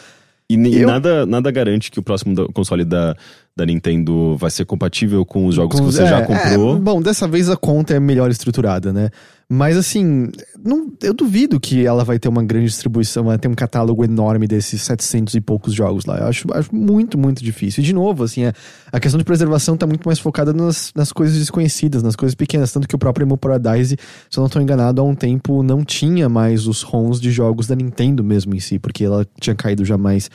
E, 0.52 0.56
ni- 0.56 0.74
Eu- 0.80 0.88
nada, 0.88 1.24
nada 1.26 1.50
garante 1.50 1.90
que 1.90 1.98
o 1.98 2.02
próximo 2.02 2.34
da- 2.34 2.46
console 2.52 2.84
da, 2.84 3.16
da 3.56 3.64
Nintendo 3.64 4.36
vai 4.36 4.50
ser 4.50 4.64
compatível 4.64 5.24
com 5.24 5.46
os 5.46 5.54
jogos 5.54 5.78
Com- 5.80 5.86
que 5.86 5.92
você 5.92 6.02
é, 6.02 6.06
já 6.06 6.22
comprou. 6.22 6.76
é, 6.76 6.78
bom, 6.78 7.00
dessa 7.00 7.26
vez 7.28 7.48
a 7.48 7.56
conta 7.56 7.94
é 7.94 8.00
melhor 8.00 8.30
estruturada, 8.30 8.92
né? 8.92 9.10
Mas 9.54 9.76
assim, 9.76 10.30
não, 10.64 10.90
eu 11.02 11.12
duvido 11.12 11.60
que 11.60 11.84
ela 11.84 12.04
vai 12.04 12.18
ter 12.18 12.26
uma 12.26 12.42
grande 12.42 12.68
distribuição, 12.68 13.24
vai 13.24 13.36
ter 13.36 13.48
um 13.48 13.54
catálogo 13.54 14.02
enorme 14.02 14.46
desses 14.46 14.80
700 14.80 15.34
e 15.34 15.42
poucos 15.42 15.74
jogos 15.74 16.06
lá. 16.06 16.20
Eu 16.20 16.26
acho, 16.28 16.46
acho 16.54 16.74
muito, 16.74 17.18
muito 17.18 17.44
difícil. 17.44 17.82
E 17.82 17.86
de 17.86 17.92
novo, 17.92 18.24
assim, 18.24 18.44
é, 18.44 18.54
a 18.90 18.98
questão 18.98 19.18
de 19.18 19.24
preservação 19.26 19.76
tá 19.76 19.86
muito 19.86 20.08
mais 20.08 20.18
focada 20.18 20.54
nas, 20.54 20.90
nas 20.96 21.12
coisas 21.12 21.36
desconhecidas, 21.36 22.02
nas 22.02 22.16
coisas 22.16 22.34
pequenas. 22.34 22.72
Tanto 22.72 22.88
que 22.88 22.94
o 22.94 22.98
próprio 22.98 23.24
Emo 23.24 23.36
Paradise, 23.36 23.98
se 24.30 24.38
eu 24.38 24.40
não 24.40 24.46
estou 24.46 24.62
enganado, 24.62 25.02
há 25.02 25.04
um 25.04 25.14
tempo 25.14 25.62
não 25.62 25.84
tinha 25.84 26.30
mais 26.30 26.66
os 26.66 26.80
ROMs 26.80 27.20
de 27.20 27.30
jogos 27.30 27.66
da 27.66 27.76
Nintendo 27.76 28.24
mesmo 28.24 28.54
em 28.54 28.60
si, 28.60 28.78
porque 28.78 29.04
ela 29.04 29.26
tinha 29.38 29.54
caído 29.54 29.84
já 29.84 29.98
mais 29.98 30.30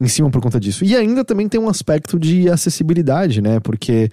em 0.00 0.08
cima 0.08 0.30
por 0.30 0.42
conta 0.42 0.58
disso. 0.58 0.84
E 0.84 0.96
ainda 0.96 1.24
também 1.24 1.48
tem 1.48 1.60
um 1.60 1.68
aspecto 1.68 2.18
de 2.18 2.50
acessibilidade, 2.50 3.40
né? 3.40 3.60
Porque 3.60 4.10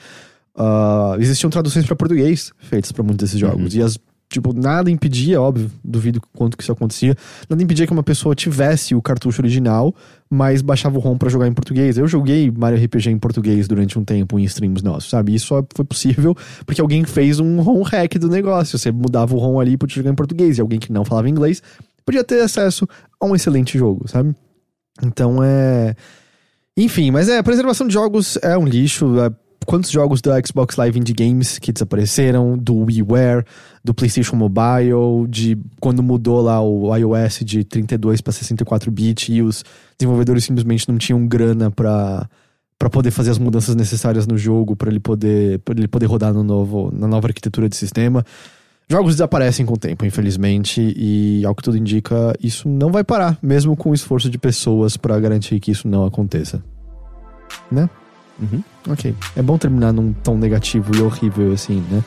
ah, 0.55 1.15
existiam 1.19 1.49
traduções 1.49 1.85
para 1.85 1.95
português 1.95 2.51
feitas 2.59 2.91
para 2.91 3.03
muitos 3.03 3.25
desses 3.25 3.39
jogos. 3.39 3.73
E 3.73 3.81
as. 3.81 3.97
Tipo, 4.27 4.53
nada 4.53 4.89
impedia, 4.89 5.39
óbvio, 5.39 5.71
duvido 5.83 6.19
quanto 6.33 6.57
que 6.57 6.63
isso 6.63 6.71
acontecia, 6.71 7.15
nada 7.47 7.61
impedia 7.61 7.85
que 7.85 7.93
uma 7.93 8.03
pessoa 8.03 8.33
tivesse 8.33 8.95
o 8.95 9.01
cartucho 9.01 9.41
original, 9.41 9.93
mas 10.29 10.61
baixava 10.61 10.97
o 10.97 10.99
ROM 10.99 11.17
pra 11.17 11.29
jogar 11.29 11.47
em 11.47 11.53
português. 11.53 11.97
Eu 11.97 12.07
joguei 12.07 12.51
Mario 12.51 12.83
RPG 12.83 13.11
em 13.11 13.19
português 13.19 13.67
durante 13.67 13.97
um 13.99 14.03
tempo 14.03 14.39
em 14.39 14.43
streams 14.43 14.83
nossos, 14.83 15.09
sabe? 15.09 15.35
Isso 15.35 15.47
só 15.47 15.63
foi 15.75 15.85
possível 15.85 16.35
porque 16.65 16.81
alguém 16.81 17.05
fez 17.05 17.39
um 17.39 17.61
ROM 17.61 17.83
hack 17.83 18.15
do 18.17 18.27
negócio. 18.27 18.77
Você 18.77 18.91
mudava 18.91 19.35
o 19.35 19.37
ROM 19.37 19.59
ali 19.59 19.73
e 19.73 19.77
podia 19.77 19.97
jogar 19.97 20.09
em 20.09 20.15
português, 20.15 20.57
e 20.57 20.61
alguém 20.61 20.79
que 20.79 20.91
não 20.91 21.05
falava 21.05 21.29
inglês 21.29 21.61
podia 22.05 22.23
ter 22.23 22.41
acesso 22.41 22.87
a 23.19 23.25
um 23.25 23.35
excelente 23.35 23.77
jogo, 23.77 24.07
sabe? 24.07 24.35
Então 25.03 25.43
é. 25.43 25.95
Enfim, 26.77 27.09
mas 27.09 27.29
é, 27.29 27.41
preservação 27.41 27.87
de 27.87 27.93
jogos 27.93 28.37
é 28.41 28.57
um 28.57 28.65
lixo. 28.65 29.19
é, 29.19 29.31
quantos 29.65 29.89
jogos 29.89 30.21
da 30.21 30.39
Xbox 30.45 30.75
Live 30.75 30.99
Indie 30.99 31.13
Games 31.13 31.57
que 31.57 31.71
desapareceram, 31.71 32.57
do 32.57 32.85
WiiWare, 32.85 33.43
do 33.85 33.93
PlayStation 33.93 34.35
Mobile, 34.35 35.27
de 35.29 35.55
quando 35.79 36.01
mudou 36.01 36.41
lá 36.41 36.59
o 36.59 36.93
iOS 36.95 37.41
de 37.43 37.63
32 37.63 38.19
para 38.19 38.33
64 38.33 38.91
bit 38.91 39.31
e 39.31 39.43
os 39.43 39.63
desenvolvedores 39.97 40.43
simplesmente 40.43 40.89
não 40.89 40.97
tinham 40.97 41.25
grana 41.27 41.69
pra 41.69 42.27
para 42.77 42.89
poder 42.89 43.09
fazer 43.09 43.31
as 43.31 43.37
mudanças 43.37 43.73
necessárias 43.73 44.27
no 44.27 44.37
jogo, 44.37 44.75
para 44.75 44.89
ele 44.89 44.99
poder 44.99 45.59
para 45.59 45.75
ele 45.77 45.87
poder 45.87 46.07
rodar 46.07 46.33
no 46.33 46.43
novo 46.43 46.91
na 46.91 47.07
nova 47.07 47.27
arquitetura 47.27 47.69
de 47.69 47.75
sistema. 47.75 48.25
Jogos 48.89 49.13
desaparecem 49.13 49.65
com 49.65 49.73
o 49.73 49.77
tempo, 49.77 50.05
infelizmente, 50.05 50.93
e 50.95 51.43
ao 51.45 51.55
que 51.55 51.63
tudo 51.63 51.77
indica, 51.77 52.35
isso 52.41 52.67
não 52.67 52.91
vai 52.91 53.03
parar, 53.03 53.37
mesmo 53.41 53.75
com 53.75 53.89
o 53.91 53.93
esforço 53.93 54.29
de 54.29 54.37
pessoas 54.37 54.97
pra 54.97 55.19
garantir 55.19 55.59
que 55.59 55.71
isso 55.71 55.87
não 55.87 56.05
aconteça. 56.05 56.63
Né? 57.71 57.89
Uhum. 58.39 58.63
Ok. 58.89 59.15
É 59.35 59.41
bom 59.41 59.57
terminar 59.57 59.91
num 59.91 60.13
tom 60.13 60.37
negativo 60.37 60.95
e 60.95 61.01
horrível 61.01 61.51
assim, 61.51 61.83
né? 61.89 62.03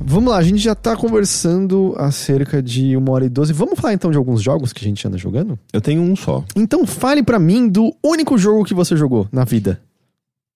Vamos 0.00 0.30
lá, 0.30 0.38
a 0.38 0.42
gente 0.42 0.56
já 0.56 0.74
tá 0.74 0.96
conversando 0.96 1.94
há 1.98 2.10
cerca 2.10 2.62
de 2.62 2.96
uma 2.96 3.12
hora 3.12 3.26
e 3.26 3.28
doze. 3.28 3.52
Vamos 3.52 3.78
falar 3.78 3.92
então 3.92 4.10
de 4.10 4.16
alguns 4.16 4.40
jogos 4.40 4.72
que 4.72 4.82
a 4.82 4.88
gente 4.88 5.06
anda 5.06 5.18
jogando? 5.18 5.58
Eu 5.70 5.82
tenho 5.82 6.00
um 6.00 6.16
só. 6.16 6.42
Então 6.56 6.86
fale 6.86 7.22
pra 7.22 7.38
mim 7.38 7.68
do 7.68 7.94
único 8.02 8.38
jogo 8.38 8.64
que 8.64 8.72
você 8.72 8.96
jogou 8.96 9.28
na 9.30 9.44
vida. 9.44 9.78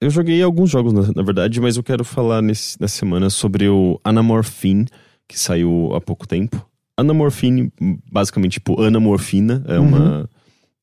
Eu 0.00 0.08
joguei 0.08 0.42
alguns 0.42 0.70
jogos, 0.70 0.94
na, 0.94 1.02
na 1.14 1.22
verdade, 1.22 1.60
mas 1.60 1.76
eu 1.76 1.82
quero 1.82 2.02
falar 2.02 2.40
nesse, 2.40 2.80
nessa 2.80 2.96
semana 2.96 3.28
sobre 3.28 3.68
o 3.68 4.00
Anamorphine, 4.02 4.86
que 5.28 5.38
saiu 5.38 5.94
há 5.94 6.00
pouco 6.00 6.26
tempo. 6.26 6.66
Anamorphine, 6.96 7.70
basicamente, 8.10 8.54
tipo, 8.54 8.80
anamorfina, 8.80 9.62
é 9.68 9.78
uma. 9.78 10.30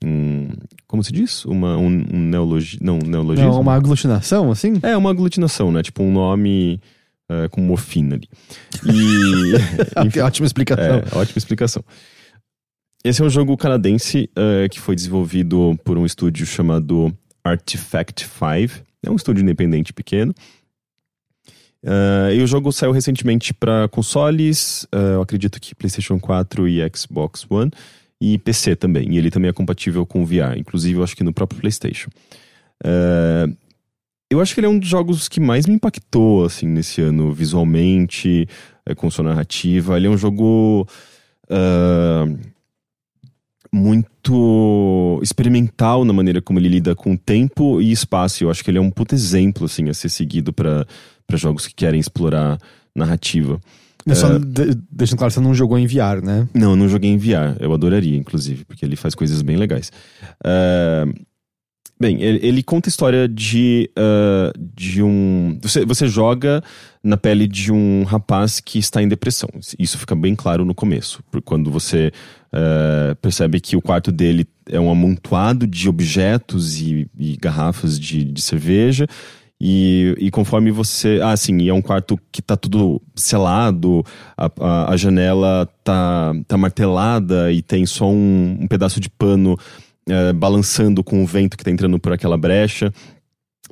Um, 0.03 0.49
como 0.85 1.03
se 1.03 1.11
diz? 1.11 1.43
Uma, 1.45 1.76
um, 1.76 2.06
um 2.14 2.19
neologi, 2.19 2.77
não, 2.81 2.99
um 3.03 3.07
neologismo? 3.07 3.49
Não, 3.49 3.61
uma 3.61 3.73
aglutinação, 3.73 4.52
assim? 4.52 4.73
É, 4.84 4.95
uma 4.95 5.10
aglutinação, 5.10 5.72
né? 5.72 5.81
Tipo, 5.81 6.03
um 6.03 6.11
nome 6.14 6.80
é, 7.32 7.48
com 7.48 7.62
morfina 7.62 8.16
ali. 8.16 8.28
E. 8.86 9.53
enfim, 10.06 10.20
Ótima 10.20 10.45
explicação. 10.45 10.86
é, 10.86 11.03
ótima 11.18 11.38
explicação. 11.38 11.84
Esse 13.03 13.22
é 13.22 13.26
um 13.26 13.30
jogo 13.30 13.58
canadense 13.58 14.30
é, 14.36 14.70
que 14.70 14.80
foi 14.80 14.95
desenvolvido 14.95 15.80
por 15.84 15.98
um 15.98 16.06
estúdio 16.06 16.45
chamado 16.45 17.12
Artifact 17.44 18.26
5. 18.26 18.84
É 19.03 19.10
um 19.10 19.16
estúdio 19.16 19.41
independente 19.41 19.91
pequeno. 19.91 20.36
É, 21.84 22.36
e 22.36 22.44
o 22.44 22.48
jogo 22.48 22.72
saiu 22.72 22.91
recentemente 22.91 23.53
para 23.53 23.88
consoles, 23.88 24.86
é, 24.91 25.16
eu 25.16 25.22
acredito 25.22 25.60
que 25.60 25.74
PlayStation 25.74 26.20
4 26.20 26.68
e 26.68 26.80
Xbox 26.95 27.45
One. 27.49 27.72
e 28.20 28.38
PC 28.38 28.76
também. 28.76 29.14
E 29.14 29.18
ele 29.18 29.32
também 29.32 29.49
é 29.49 29.53
compatível 29.53 30.06
com 30.06 30.24
VR, 30.24 30.56
inclusive 30.58 30.99
eu 30.99 31.03
acho 31.03 31.16
que 31.16 31.24
no 31.24 31.34
próprio 31.34 31.60
PlayStation. 31.60 32.10
É, 32.84 33.48
eu 34.32 34.40
acho 34.40 34.53
que 34.53 34.62
ele 34.62 34.68
é 34.68 34.70
um 34.70 34.80
dos 34.80 34.88
jogos 34.88 35.28
que 35.28 35.41
mais 35.41 35.68
me 35.68 35.74
impactou, 35.74 36.45
assim, 36.45 36.66
nesse 36.66 37.02
ano, 37.02 37.34
visualmente, 37.34 38.48
é, 38.86 38.95
com 38.95 39.12
sua 39.12 39.26
narrativa. 39.26 39.98
Ele 39.98 40.08
é 40.08 40.10
um 40.10 40.18
jogo 40.18 40.88
uh, 41.49 42.40
muito 43.70 45.20
experimental 45.22 46.06
na 46.06 46.14
maneira 46.14 46.41
como 46.41 46.60
ele 46.60 46.70
lida 46.70 46.95
com 46.95 47.18
tempo 47.18 47.82
e 47.82 47.91
espaço. 47.91 48.45
Eu 48.45 48.49
acho 48.49 48.64
que 48.64 48.72
ele 48.72 48.78
é 48.78 48.82
um 48.82 48.90
puto 48.90 49.14
exemplo, 49.14 49.66
assim, 49.66 49.90
a 49.90 49.94
ser 49.94 50.08
seguido 50.08 50.53
para 50.53 50.88
jogos 51.34 51.68
que 51.68 51.76
querem 51.76 51.99
explorar 51.99 52.58
narrativa. 52.95 53.60
É 54.08 54.16
só 54.16 54.38
de, 54.38 54.76
deixando 54.90 55.20
claro, 55.20 55.34
você 55.34 55.41
não 55.41 55.53
jogou 55.53 55.78
em 55.78 55.86
VR, 55.86 56.24
né? 56.24 56.48
Não, 56.53 56.74
não 56.76 56.88
joguei 56.88 57.12
em 57.12 57.18
VR. 57.18 57.58
Eu 57.60 57.74
adoraria, 57.74 58.18
inclusive, 58.18 58.64
porque 58.64 58.86
ele 58.86 58.95
faz 58.95 59.14
coisas 59.14 59.41
bem 59.41 59.58
legais. 59.58 59.91
Uh, 60.40 61.14
Bem, 62.02 62.19
ele, 62.19 62.40
ele, 62.41 62.64
conta 62.64 62.90
a 62.90 62.90
história 62.90 63.28
de, 63.28 63.88
uh, 63.95 64.60
de 64.76 65.03
um. 65.03 65.60
Você, 65.61 65.86
você 65.86 66.07
joga 66.07 66.64
na 67.03 67.15
pele 67.15 67.48
de 67.48 67.72
um 67.72 68.03
rapaz 68.06 68.60
que 68.60 68.80
está 68.80 69.03
em 69.03 69.07
depressão. 69.07 69.48
Isso 69.78 69.99
fica 69.99 70.15
bem 70.15 70.36
claro 70.36 70.65
no 70.65 70.73
começo. 70.73 71.23
Quando 71.45 71.69
você 71.69 72.11
uh, 72.52 73.15
percebe 73.18 73.60
que 73.60 73.78
o 73.78 73.82
quarto 73.84 74.11
dele 74.11 74.48
é 74.68 74.80
um 74.80 74.90
amontoado 74.90 75.68
de 75.68 75.88
objetos 75.88 76.82
e, 76.82 77.07
e 77.19 77.38
garrafas 77.38 77.99
de, 77.99 78.23
de 78.23 78.41
cerveja. 78.41 79.06
E, 79.61 80.15
e, 80.18 80.32
conforme 80.32 80.72
você. 80.72 81.19
Ah, 81.22 81.38
sim, 81.38 81.69
é 81.69 81.73
um 81.73 81.84
quarto 81.84 82.19
que 82.32 82.41
tá 82.41 82.57
tudo 82.57 82.99
selado, 83.15 84.03
a, 84.36 84.49
a, 84.60 84.94
a 84.94 84.98
janela 84.98 85.69
tá, 85.84 86.34
tá 86.48 86.57
martelada 86.57 87.52
e 87.52 87.61
tem 87.61 87.86
só 87.86 88.10
um, 88.10 88.57
um 88.60 88.68
pedaço 88.68 88.99
de 88.99 89.07
pano 89.07 89.56
é, 90.12 90.34
balançando 90.34 91.04
com 91.04 91.24
o 91.24 91.26
vento 91.26 91.58
que 91.58 91.62
está 91.62 91.72
entrando 91.72 92.00
por 92.00 92.14
aquela 92.14 92.38
brecha. 92.38 92.92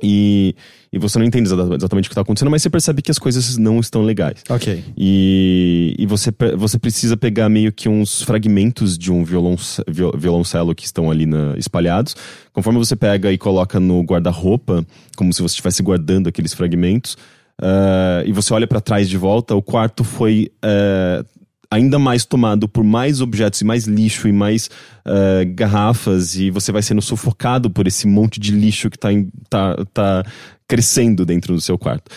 E, 0.02 0.54
e 0.92 0.98
você 0.98 1.18
não 1.18 1.26
entende 1.26 1.48
exatamente 1.48 2.06
o 2.06 2.08
que 2.08 2.12
está 2.12 2.22
acontecendo, 2.22 2.50
mas 2.50 2.62
você 2.62 2.70
percebe 2.70 3.02
que 3.02 3.10
as 3.10 3.18
coisas 3.18 3.56
não 3.56 3.78
estão 3.78 4.02
legais. 4.02 4.42
Ok. 4.48 4.82
E, 4.96 5.94
e 5.98 6.06
você, 6.06 6.32
você 6.56 6.78
precisa 6.78 7.16
pegar 7.16 7.48
meio 7.48 7.72
que 7.72 7.88
uns 7.88 8.22
fragmentos 8.22 8.96
de 8.96 9.12
um 9.12 9.24
violoncelo, 9.24 9.86
violoncelo 10.16 10.74
que 10.74 10.84
estão 10.84 11.10
ali 11.10 11.26
na, 11.26 11.54
espalhados. 11.56 12.16
Conforme 12.52 12.78
você 12.78 12.96
pega 12.96 13.30
e 13.32 13.38
coloca 13.38 13.78
no 13.78 14.02
guarda-roupa, 14.02 14.84
como 15.16 15.32
se 15.32 15.42
você 15.42 15.52
estivesse 15.52 15.82
guardando 15.82 16.28
aqueles 16.28 16.54
fragmentos, 16.54 17.14
uh, 17.60 18.24
e 18.24 18.32
você 18.32 18.52
olha 18.54 18.66
para 18.66 18.80
trás 18.80 19.08
de 19.08 19.18
volta, 19.18 19.54
o 19.54 19.62
quarto 19.62 20.02
foi 20.02 20.50
uh, 20.64 21.24
ainda 21.70 21.98
mais 21.98 22.24
tomado 22.24 22.68
por 22.68 22.82
mais 22.82 23.20
objetos 23.20 23.60
e 23.60 23.64
mais 23.64 23.84
lixo 23.84 24.26
e 24.26 24.32
mais 24.32 24.68
uh, 25.06 25.54
garrafas 25.54 26.34
e 26.34 26.50
você 26.50 26.72
vai 26.72 26.82
sendo 26.82 27.00
sufocado 27.00 27.70
por 27.70 27.86
esse 27.86 28.06
monte 28.06 28.40
de 28.40 28.50
lixo 28.50 28.90
que 28.90 28.96
está 28.96 29.08
tá, 29.48 29.84
tá 29.92 30.24
crescendo 30.66 31.24
dentro 31.24 31.54
do 31.54 31.60
seu 31.60 31.78
quarto. 31.78 32.10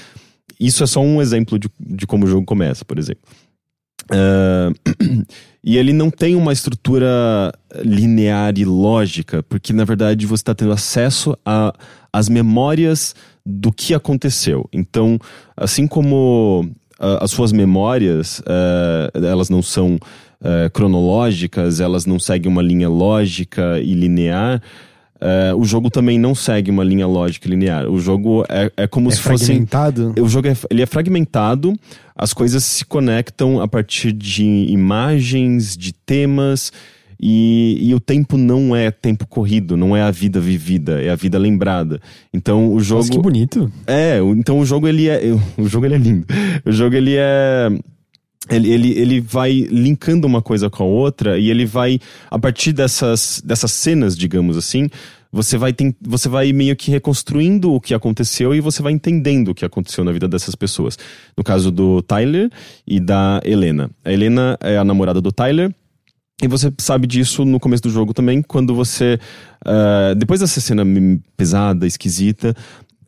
Isso 0.59 0.83
é 0.83 0.87
só 0.87 1.01
um 1.01 1.21
exemplo 1.21 1.59
de, 1.59 1.69
de 1.79 2.07
como 2.07 2.25
o 2.25 2.27
jogo 2.27 2.45
começa, 2.45 2.83
por 2.83 2.97
exemplo. 2.97 3.23
Uh, 4.11 5.23
e 5.63 5.77
ele 5.77 5.93
não 5.93 6.09
tem 6.09 6.35
uma 6.35 6.51
estrutura 6.51 7.53
linear 7.83 8.53
e 8.57 8.65
lógica, 8.65 9.43
porque 9.43 9.71
na 9.71 9.85
verdade 9.85 10.25
você 10.25 10.41
está 10.41 10.55
tendo 10.55 10.71
acesso 10.71 11.37
às 12.11 12.27
memórias 12.27 13.15
do 13.45 13.71
que 13.71 13.93
aconteceu. 13.93 14.67
Então, 14.71 15.19
assim 15.55 15.85
como 15.85 16.69
as 17.21 17.31
suas 17.31 17.51
memórias, 17.51 18.39
uh, 18.39 19.25
elas 19.25 19.49
não 19.49 19.61
são 19.61 19.95
uh, 19.95 20.69
cronológicas, 20.71 21.79
elas 21.79 22.05
não 22.05 22.19
seguem 22.19 22.51
uma 22.51 22.61
linha 22.61 22.89
lógica 22.89 23.79
e 23.79 23.93
linear. 23.93 24.61
Uh, 25.15 25.55
o 25.57 25.63
jogo 25.63 25.89
também 25.89 26.19
não 26.19 26.35
segue 26.35 26.69
uma 26.69 26.83
linha 26.83 27.07
lógica 27.07 27.47
linear. 27.47 27.87
O 27.89 27.97
jogo 27.97 28.43
é, 28.49 28.69
é 28.75 28.87
como 28.87 29.09
é 29.09 29.11
se 29.13 29.21
fosse. 29.21 29.45
fragmentado? 29.45 30.13
O 30.19 30.27
jogo 30.27 30.49
é, 30.49 30.55
ele 30.69 30.81
é 30.81 30.85
fragmentado, 30.85 31.73
as 32.15 32.33
coisas 32.33 32.63
se 32.63 32.83
conectam 32.83 33.61
a 33.61 33.67
partir 33.67 34.11
de 34.11 34.43
imagens, 34.69 35.77
de 35.77 35.93
temas 35.93 36.71
e, 37.19 37.77
e, 37.81 37.93
o 37.93 37.99
tempo 37.99 38.37
não 38.37 38.75
é 38.75 38.91
tempo 38.91 39.27
corrido, 39.27 39.77
não 39.77 39.95
é 39.95 40.01
a 40.01 40.11
vida 40.11 40.39
vivida, 40.39 41.01
é 41.01 41.09
a 41.09 41.15
vida 41.15 41.37
lembrada. 41.37 42.01
Então 42.33 42.73
o 42.73 42.79
jogo. 42.79 43.01
Nossa, 43.01 43.11
que 43.11 43.19
bonito. 43.19 43.71
É, 43.87 44.19
então 44.35 44.59
o 44.59 44.65
jogo 44.65 44.87
ele 44.87 45.07
é. 45.07 45.21
O 45.57 45.67
jogo 45.67 45.85
ele 45.85 45.95
é 45.95 45.97
lindo. 45.97 46.25
O 46.65 46.71
jogo 46.71 46.95
ele 46.95 47.15
é. 47.17 47.69
Ele, 48.49 48.69
ele, 48.69 48.91
ele 48.99 49.21
vai 49.21 49.51
linkando 49.51 50.27
uma 50.27 50.41
coisa 50.41 50.69
com 50.69 50.83
a 50.83 50.85
outra 50.85 51.39
e 51.39 51.49
ele 51.49 51.65
vai, 51.65 51.97
a 52.29 52.37
partir 52.37 52.73
dessas, 52.73 53.41
dessas 53.43 53.71
cenas, 53.71 54.17
digamos 54.17 54.57
assim, 54.57 54.89
você 55.33 55.57
vai, 55.57 55.73
tem, 55.73 55.95
você 55.99 56.29
vai 56.29 56.53
meio 56.53 56.75
que 56.75 56.91
reconstruindo 56.91 57.73
o 57.73 57.81
que 57.81 57.95
aconteceu 57.95 58.53
e 58.53 58.61
você 58.61 58.83
vai 58.83 58.93
entendendo 58.93 59.47
o 59.47 59.55
que 59.55 59.65
aconteceu 59.65 60.03
na 60.03 60.11
vida 60.11 60.27
dessas 60.27 60.53
pessoas. 60.53 60.95
No 61.35 61.43
caso 61.43 61.71
do 61.71 62.03
Tyler 62.03 62.51
e 62.85 62.99
da 62.99 63.41
Helena. 63.43 63.89
A 64.05 64.13
Helena 64.13 64.55
é 64.61 64.77
a 64.77 64.83
namorada 64.83 65.19
do 65.19 65.31
Tyler 65.31 65.73
e 66.41 66.47
você 66.47 66.73
sabe 66.77 67.07
disso 67.07 67.45
no 67.45 67.59
começo 67.59 67.83
do 67.83 67.89
jogo 67.89 68.13
também, 68.13 68.41
quando 68.41 68.73
você. 68.75 69.19
Uh, 69.65 70.15
depois 70.15 70.39
dessa 70.39 70.59
cena 70.59 70.83
pesada, 71.37 71.87
esquisita, 71.87 72.55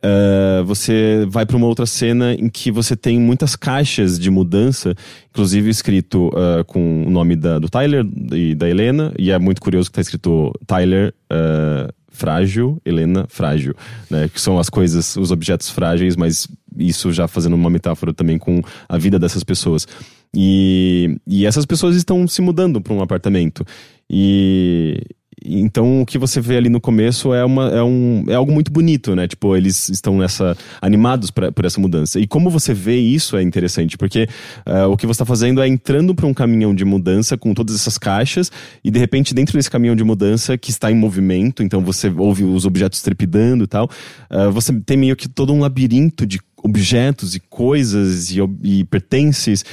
Uh, 0.05 0.63
você 0.63 1.25
vai 1.29 1.47
para 1.47 1.57
uma 1.57 1.65
outra 1.65 1.87
cena 1.87 2.35
em 2.35 2.47
que 2.47 2.69
você 2.69 2.95
tem 2.95 3.19
muitas 3.19 3.55
caixas 3.55 4.19
de 4.19 4.29
mudança, 4.29 4.93
inclusive 5.31 5.67
escrito 5.67 6.27
uh, 6.27 6.63
com 6.65 7.03
o 7.07 7.09
nome 7.09 7.35
da, 7.35 7.57
do 7.57 7.67
Tyler 7.67 8.05
e 8.31 8.53
da 8.53 8.69
Helena, 8.69 9.11
e 9.17 9.31
é 9.31 9.39
muito 9.39 9.59
curioso 9.59 9.89
que 9.89 9.93
está 9.93 10.01
escrito 10.01 10.53
Tyler 10.67 11.11
uh, 11.33 11.91
frágil, 12.07 12.79
Helena 12.85 13.25
frágil, 13.27 13.73
né? 14.07 14.29
Que 14.31 14.39
são 14.39 14.59
as 14.59 14.69
coisas, 14.69 15.15
os 15.15 15.31
objetos 15.31 15.71
frágeis, 15.71 16.15
mas 16.15 16.47
isso 16.77 17.11
já 17.11 17.27
fazendo 17.27 17.55
uma 17.55 17.69
metáfora 17.69 18.13
também 18.13 18.37
com 18.37 18.61
a 18.87 18.97
vida 18.99 19.17
dessas 19.17 19.43
pessoas. 19.43 19.87
E, 20.35 21.17
e 21.25 21.45
essas 21.45 21.65
pessoas 21.65 21.95
estão 21.95 22.27
se 22.27 22.41
mudando 22.41 22.81
para 22.81 22.93
um 22.93 23.01
apartamento. 23.01 23.65
E 24.09 24.99
então 25.43 26.01
o 26.01 26.05
que 26.05 26.17
você 26.17 26.39
vê 26.39 26.57
ali 26.57 26.69
no 26.69 26.79
começo 26.79 27.33
é, 27.33 27.43
uma, 27.43 27.69
é, 27.69 27.83
um, 27.83 28.25
é 28.27 28.33
algo 28.33 28.51
muito 28.51 28.71
bonito, 28.71 29.15
né? 29.15 29.27
Tipo, 29.27 29.55
eles 29.55 29.89
estão 29.89 30.17
nessa 30.17 30.57
animados 30.81 31.29
pra, 31.29 31.51
por 31.51 31.65
essa 31.65 31.79
mudança. 31.79 32.19
E 32.19 32.25
como 32.25 32.49
você 32.49 32.73
vê 32.73 32.97
isso 32.97 33.37
é 33.37 33.43
interessante, 33.43 33.97
porque 33.97 34.27
uh, 34.65 34.89
o 34.89 34.97
que 34.97 35.05
você 35.05 35.21
está 35.21 35.25
fazendo 35.25 35.61
é 35.61 35.67
entrando 35.67 36.15
para 36.15 36.25
um 36.25 36.33
caminhão 36.33 36.73
de 36.73 36.85
mudança 36.85 37.37
com 37.37 37.53
todas 37.53 37.75
essas 37.75 37.97
caixas, 37.97 38.51
e 38.83 38.89
de 38.89 38.99
repente, 38.99 39.33
dentro 39.33 39.57
desse 39.57 39.69
caminhão 39.69 39.95
de 39.95 40.03
mudança 40.03 40.57
que 40.57 40.71
está 40.71 40.91
em 40.91 40.95
movimento, 40.95 41.61
então 41.61 41.83
você 41.83 42.09
ouve 42.09 42.43
os 42.43 42.65
objetos 42.65 43.01
trepidando 43.01 43.65
e 43.65 43.67
tal, 43.67 43.89
uh, 44.31 44.51
você 44.51 44.73
tem 44.81 44.97
meio 44.97 45.15
que 45.15 45.27
todo 45.27 45.53
um 45.53 45.59
labirinto 45.59 46.25
de 46.25 46.39
objetos 46.63 47.35
e 47.35 47.39
coisas 47.39 48.31
e, 48.31 48.39
e 48.63 48.83
pertences 48.85 49.63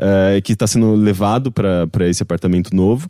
uh, 0.00 0.42
que 0.42 0.54
está 0.54 0.66
sendo 0.66 0.94
levado 0.94 1.52
para 1.52 2.08
esse 2.08 2.22
apartamento 2.22 2.74
novo. 2.74 3.06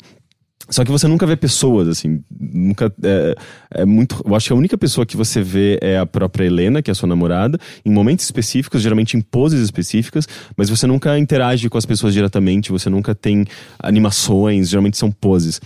Só 0.68 0.84
que 0.84 0.90
você 0.90 1.08
nunca 1.08 1.26
vê 1.26 1.34
pessoas, 1.34 1.88
assim, 1.88 2.22
nunca. 2.30 2.92
É, 3.02 3.34
é, 3.72 3.84
muito. 3.84 4.22
Eu 4.24 4.36
acho 4.36 4.46
que 4.46 4.52
a 4.52 4.56
única 4.56 4.78
pessoa 4.78 5.04
que 5.04 5.16
você 5.16 5.42
vê 5.42 5.78
é 5.82 5.98
a 5.98 6.06
própria 6.06 6.44
Helena, 6.44 6.80
que 6.80 6.90
é 6.90 6.92
a 6.92 6.94
sua 6.94 7.08
namorada, 7.08 7.58
em 7.84 7.90
momentos 7.90 8.24
específicos, 8.24 8.80
geralmente 8.80 9.16
em 9.16 9.20
poses 9.20 9.60
específicas, 9.60 10.28
mas 10.56 10.70
você 10.70 10.86
nunca 10.86 11.18
interage 11.18 11.68
com 11.68 11.76
as 11.76 11.84
pessoas 11.84 12.14
diretamente, 12.14 12.70
você 12.70 12.88
nunca 12.88 13.16
tem 13.16 13.44
animações, 13.80 14.68
geralmente 14.68 14.96
são 14.96 15.10
poses. 15.10 15.60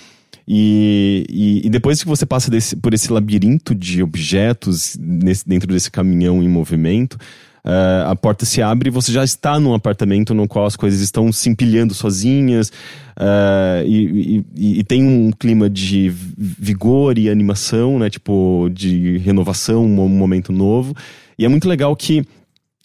E, 0.48 1.26
e, 1.28 1.66
e, 1.66 1.70
depois 1.70 2.02
que 2.02 2.08
você 2.08 2.24
passa 2.24 2.50
desse, 2.50 2.76
por 2.76 2.92
esse 2.94 3.12
labirinto 3.12 3.74
de 3.74 4.02
objetos 4.02 4.96
nesse, 4.98 5.46
dentro 5.46 5.68
desse 5.68 5.90
caminhão 5.90 6.42
em 6.42 6.48
movimento, 6.48 7.18
uh, 7.64 8.10
a 8.10 8.16
porta 8.16 8.44
se 8.44 8.60
abre 8.62 8.88
e 8.88 8.92
você 8.92 9.10
já 9.10 9.24
está 9.24 9.58
num 9.58 9.74
apartamento 9.74 10.34
no 10.34 10.46
qual 10.46 10.66
as 10.66 10.76
coisas 10.76 11.00
estão 11.00 11.32
se 11.32 11.48
empilhando 11.48 11.94
sozinhas 11.94 12.68
uh, 13.16 13.86
e, 13.86 14.44
e, 14.54 14.78
e, 14.80 14.84
tem 14.84 15.04
um 15.04 15.30
clima 15.30 15.68
de 15.70 16.12
vigor 16.36 17.18
e 17.18 17.30
animação, 17.30 17.98
né? 17.98 18.10
Tipo, 18.10 18.68
de 18.72 19.18
renovação, 19.18 19.84
um 19.84 20.08
momento 20.08 20.52
novo. 20.52 20.94
E 21.38 21.44
é 21.44 21.48
muito 21.48 21.68
legal 21.68 21.94
que 21.96 22.24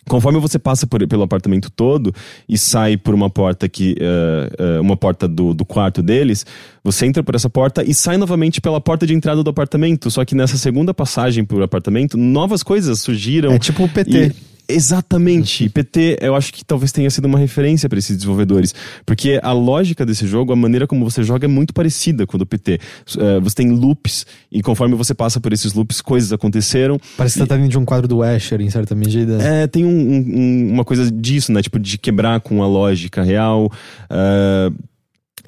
conforme 0.08 0.40
você 0.40 0.58
passa 0.58 0.88
por, 0.88 1.08
pelo 1.08 1.24
apartamento 1.24 1.70
todo 1.70 2.14
e 2.48 2.58
sai 2.58 2.98
por 2.98 3.14
uma 3.14 3.30
porta 3.30 3.70
que 3.70 3.96
uh, 4.00 4.80
uh, 4.80 4.82
uma 4.82 4.98
porta 4.98 5.28
do, 5.28 5.54
do 5.54 5.64
quarto 5.64 6.02
deles, 6.02 6.46
você 6.84 7.06
entra 7.06 7.24
por 7.24 7.36
essa 7.36 7.50
porta 7.50 7.84
e 7.84 7.94
sai 7.94 8.18
novamente 8.18 8.60
pela 8.60 8.82
porta 8.82 9.06
de 9.06 9.14
entrada 9.14 9.44
do 9.44 9.50
apartamento. 9.50 10.10
Só 10.10 10.26
que 10.26 10.36
nessa 10.36 10.58
segunda 10.58 10.94
passagem 10.94 11.46
por 11.46 11.62
apartamento, 11.62 12.18
novas 12.18 12.64
coisas 12.64 13.00
surgiram. 13.00 13.54
É 13.54 13.60
tipo 13.60 13.84
o 13.84 13.90
PT. 13.90 14.28
E, 14.28 14.49
Exatamente. 14.70 15.68
PT, 15.68 16.20
eu 16.22 16.36
acho 16.36 16.54
que 16.54 16.64
talvez 16.64 16.92
tenha 16.92 17.10
sido 17.10 17.26
uma 17.26 17.40
referência 17.40 17.90
para 17.90 17.98
esses 17.98 18.16
desenvolvedores. 18.16 18.74
Porque 19.06 19.40
a 19.42 19.52
lógica 19.52 20.06
desse 20.06 20.28
jogo, 20.28 20.54
a 20.54 20.56
maneira 20.56 20.86
como 20.86 21.04
você 21.04 21.24
joga 21.24 21.46
é 21.46 21.48
muito 21.48 21.74
parecida 21.74 22.28
com 22.28 22.38
a 22.38 22.40
do 22.40 22.46
PT. 22.46 22.80
Uh, 23.16 23.22
eh, 23.22 23.40
você 23.40 23.56
tem 23.56 23.72
loops, 23.72 24.28
e 24.52 24.62
conforme 24.62 24.96
você 24.96 25.14
passa 25.14 25.40
por 25.40 25.52
esses 25.52 25.74
loops, 25.74 26.02
coisas 26.02 26.32
aconteceram. 26.32 27.00
Parece 27.18 27.40
que 27.40 27.46
tá 27.48 27.56
vindo 27.56 27.70
de 27.70 27.78
um 27.78 27.86
quadro 27.86 28.08
do 28.08 28.22
Asher, 28.22 28.62
em 28.62 28.70
certa 28.70 28.94
medida. 28.94 29.42
É, 29.42 29.66
tem 29.66 29.84
um, 29.84 29.90
um, 29.90 30.74
uma 30.74 30.86
coisa 30.86 31.12
disso, 31.12 31.52
né? 31.52 31.62
Tipo, 31.64 31.80
de 31.80 31.98
quebrar 31.98 32.40
com 32.40 32.62
a 32.62 32.68
lógica 32.68 33.24
real. 33.24 33.72
Uh, 34.06 34.74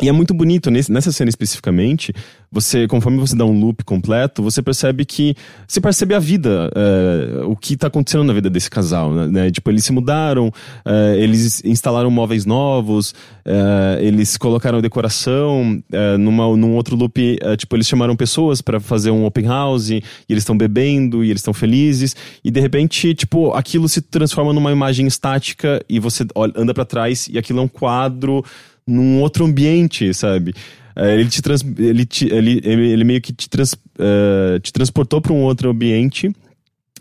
E 0.01 0.09
é 0.09 0.11
muito 0.11 0.33
bonito, 0.33 0.71
nessa 0.71 1.11
cena 1.11 1.29
especificamente, 1.29 2.11
você, 2.51 2.87
conforme 2.87 3.19
você 3.19 3.35
dá 3.35 3.45
um 3.45 3.57
loop 3.57 3.83
completo, 3.85 4.41
você 4.41 4.59
percebe 4.59 5.05
que. 5.05 5.35
Você 5.67 5.79
percebe 5.79 6.15
a 6.15 6.19
vida, 6.19 6.71
é, 6.75 7.43
o 7.45 7.55
que 7.55 7.77
tá 7.77 7.85
acontecendo 7.85 8.23
na 8.23 8.33
vida 8.33 8.49
desse 8.49 8.67
casal, 8.67 9.13
né? 9.13 9.27
né? 9.27 9.51
Tipo, 9.51 9.69
eles 9.69 9.85
se 9.85 9.93
mudaram, 9.93 10.51
é, 10.83 11.17
eles 11.19 11.63
instalaram 11.63 12.09
móveis 12.09 12.47
novos, 12.47 13.13
é, 13.45 13.99
eles 14.01 14.37
colocaram 14.37 14.81
decoração, 14.81 15.81
numa, 16.19 16.57
num 16.57 16.73
outro 16.73 16.95
loop, 16.95 17.37
tipo, 17.57 17.75
eles 17.75 17.87
chamaram 17.87 18.15
pessoas 18.15 18.59
para 18.59 18.79
fazer 18.79 19.11
um 19.11 19.23
open 19.23 19.45
house, 19.45 19.91
e 19.91 20.03
eles 20.27 20.41
estão 20.41 20.57
bebendo, 20.57 21.23
e 21.23 21.29
eles 21.29 21.41
estão 21.41 21.53
felizes, 21.53 22.15
e 22.43 22.49
de 22.49 22.59
repente, 22.59 23.13
tipo, 23.13 23.53
aquilo 23.53 23.87
se 23.87 24.01
transforma 24.01 24.51
numa 24.51 24.71
imagem 24.71 25.05
estática, 25.05 25.79
e 25.87 25.99
você 25.99 26.25
anda 26.55 26.73
para 26.73 26.85
trás, 26.85 27.29
e 27.31 27.37
aquilo 27.37 27.59
é 27.59 27.61
um 27.61 27.67
quadro 27.67 28.43
num 28.87 29.21
outro 29.21 29.45
ambiente, 29.45 30.13
sabe? 30.13 30.53
É, 30.95 31.13
ele, 31.19 31.29
te 31.29 31.41
trans, 31.41 31.63
ele, 31.77 32.05
te, 32.05 32.25
ele, 32.25 32.61
ele, 32.63 33.03
meio 33.03 33.21
que 33.21 33.31
te, 33.31 33.49
trans, 33.49 33.73
uh, 33.73 34.59
te 34.61 34.73
transportou 34.73 35.21
para 35.21 35.31
um 35.31 35.41
outro 35.41 35.69
ambiente 35.69 36.31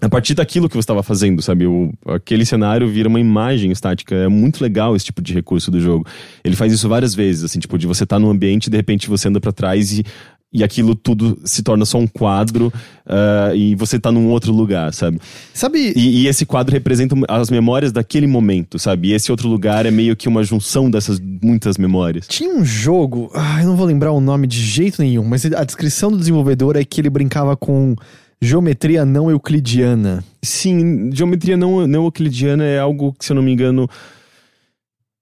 a 0.01 0.09
partir 0.09 0.35
daquilo 0.35 0.69
que 0.69 0.75
você 0.75 0.81
estava 0.81 1.03
fazendo, 1.03 1.43
sabe? 1.43 1.67
O, 1.67 1.93
aquele 2.07 2.47
cenário 2.47 2.89
vira 2.89 3.09
uma 3.09 3.21
imagem 3.21 3.71
estática. 3.71 4.15
É 4.15 4.29
muito 4.29 4.63
legal 4.63 4.97
esse 4.97 5.05
tipo 5.05 5.21
de 5.21 5.35
recurso 5.35 5.71
do 5.71 5.81
jogo. 5.81 6.07
Ele 6.43 6.57
faz 6.57 6.73
isso 6.73 6.89
várias 6.89 7.15
vezes, 7.15 7.45
assim, 7.45 7.59
tipo, 7.59 7.77
de 7.77 7.87
você 7.87 8.05
estar 8.05 8.17
tá 8.17 8.21
num 8.21 8.31
ambiente 8.31 8.67
e 8.67 8.71
de 8.71 8.77
repente 8.77 9.09
você 9.09 9.29
anda 9.29 9.41
para 9.41 9.53
trás 9.53 9.93
e 9.93 10.05
e 10.53 10.65
aquilo 10.65 10.95
tudo 10.95 11.39
se 11.45 11.63
torna 11.63 11.85
só 11.85 11.99
um 11.99 12.07
quadro 12.07 12.73
uh, 13.07 13.55
e 13.55 13.75
você 13.77 14.01
tá 14.01 14.11
num 14.11 14.29
outro 14.31 14.53
lugar, 14.53 14.93
sabe? 14.93 15.21
Sabe. 15.55 15.93
E, 15.95 16.23
e, 16.23 16.27
esse 16.27 16.45
quadro 16.45 16.73
representa 16.73 17.15
as 17.29 17.51
memórias 17.51 17.93
daquele 17.93 18.27
momento, 18.27 18.79
sabe? 18.79 19.09
E 19.09 19.13
esse 19.13 19.31
outro 19.31 19.49
lugar 19.49 19.87
é 19.87 19.91
meio 19.91 20.17
que 20.17 20.29
uma 20.29 20.43
junção 20.43 20.91
dessas 20.91 21.21
muitas 21.21 21.79
memórias. 21.79 22.27
Tinha 22.27 22.53
um 22.53 22.65
jogo, 22.65 23.31
ah, 23.35 23.61
eu 23.61 23.69
não 23.69 23.77
vou 23.77 23.87
lembrar 23.87 24.11
o 24.11 24.21
nome 24.21 24.47
de 24.49 24.61
jeito 24.61 25.01
nenhum, 25.01 25.25
mas 25.25 25.45
a 25.47 25.63
descrição 25.63 26.11
do 26.11 26.19
desenvolvedor 26.19 26.77
é 26.77 26.85
que 26.85 27.01
ele 27.01 27.11
brincava 27.11 27.57
com 27.57 27.95
geometria 28.43 29.05
não 29.05 29.31
euclidiana. 29.31 30.25
Sim, 30.43 31.11
geometria 31.13 31.57
não, 31.57 31.87
não 31.87 32.05
euclidiana 32.05 32.65
é 32.65 32.79
algo 32.79 33.13
que, 33.13 33.25
se 33.25 33.33
eu 33.33 33.37
não 33.37 33.43
me 33.43 33.53
engano 33.53 33.89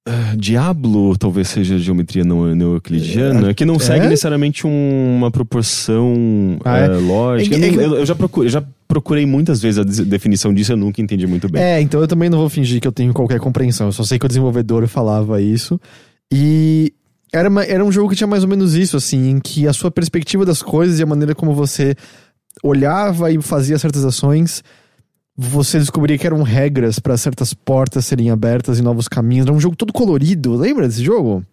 Uh, 0.08 0.36
Diablo 0.38 1.18
talvez 1.18 1.48
seja 1.48 1.76
geometria 1.78 2.24
não, 2.24 2.48
euclidiana, 2.48 3.50
é, 3.50 3.54
que 3.54 3.66
não 3.66 3.78
segue 3.78 4.06
é? 4.06 4.08
necessariamente 4.08 4.66
um, 4.66 5.16
uma 5.18 5.30
proporção 5.30 6.58
ah, 6.64 6.78
é? 6.78 6.88
uh, 6.88 7.06
lógica. 7.06 7.54
É 7.54 7.68
eu, 7.68 7.96
eu, 7.96 8.06
já 8.06 8.14
procurei, 8.14 8.46
eu 8.46 8.50
já 8.50 8.64
procurei 8.86 9.26
muitas 9.26 9.60
vezes 9.60 9.78
a 9.78 10.04
definição 10.04 10.54
disso, 10.54 10.72
eu 10.72 10.78
nunca 10.78 11.02
entendi 11.02 11.26
muito 11.26 11.46
bem. 11.50 11.62
É, 11.62 11.80
então 11.82 12.00
eu 12.00 12.08
também 12.08 12.30
não 12.30 12.38
vou 12.38 12.48
fingir 12.48 12.80
que 12.80 12.88
eu 12.88 12.92
tenho 12.92 13.12
qualquer 13.12 13.38
compreensão. 13.38 13.88
Eu 13.88 13.92
só 13.92 14.02
sei 14.02 14.18
que 14.18 14.24
o 14.24 14.28
desenvolvedor 14.28 14.86
falava 14.86 15.42
isso. 15.42 15.78
E 16.32 16.94
era, 17.30 17.50
uma, 17.50 17.62
era 17.64 17.84
um 17.84 17.92
jogo 17.92 18.08
que 18.08 18.16
tinha 18.16 18.26
mais 18.26 18.42
ou 18.42 18.48
menos 18.48 18.74
isso, 18.74 18.96
assim, 18.96 19.28
em 19.28 19.40
que 19.40 19.68
a 19.68 19.74
sua 19.74 19.90
perspectiva 19.90 20.46
das 20.46 20.62
coisas 20.62 20.98
e 20.98 21.02
a 21.02 21.06
maneira 21.06 21.34
como 21.34 21.52
você 21.52 21.94
olhava 22.64 23.30
e 23.30 23.42
fazia 23.42 23.78
certas 23.78 24.06
ações 24.06 24.62
você 25.40 25.78
descobria 25.78 26.18
que 26.18 26.26
eram 26.26 26.42
regras 26.42 26.98
para 26.98 27.16
certas 27.16 27.54
portas 27.54 28.04
serem 28.04 28.28
abertas 28.28 28.80
e 28.80 28.82
novos 28.82 29.06
caminhos. 29.06 29.46
Era 29.46 29.54
um 29.54 29.60
jogo 29.60 29.76
todo 29.76 29.92
colorido. 29.92 30.56
Lembra 30.56 30.88
desse 30.88 31.04
jogo? 31.04 31.44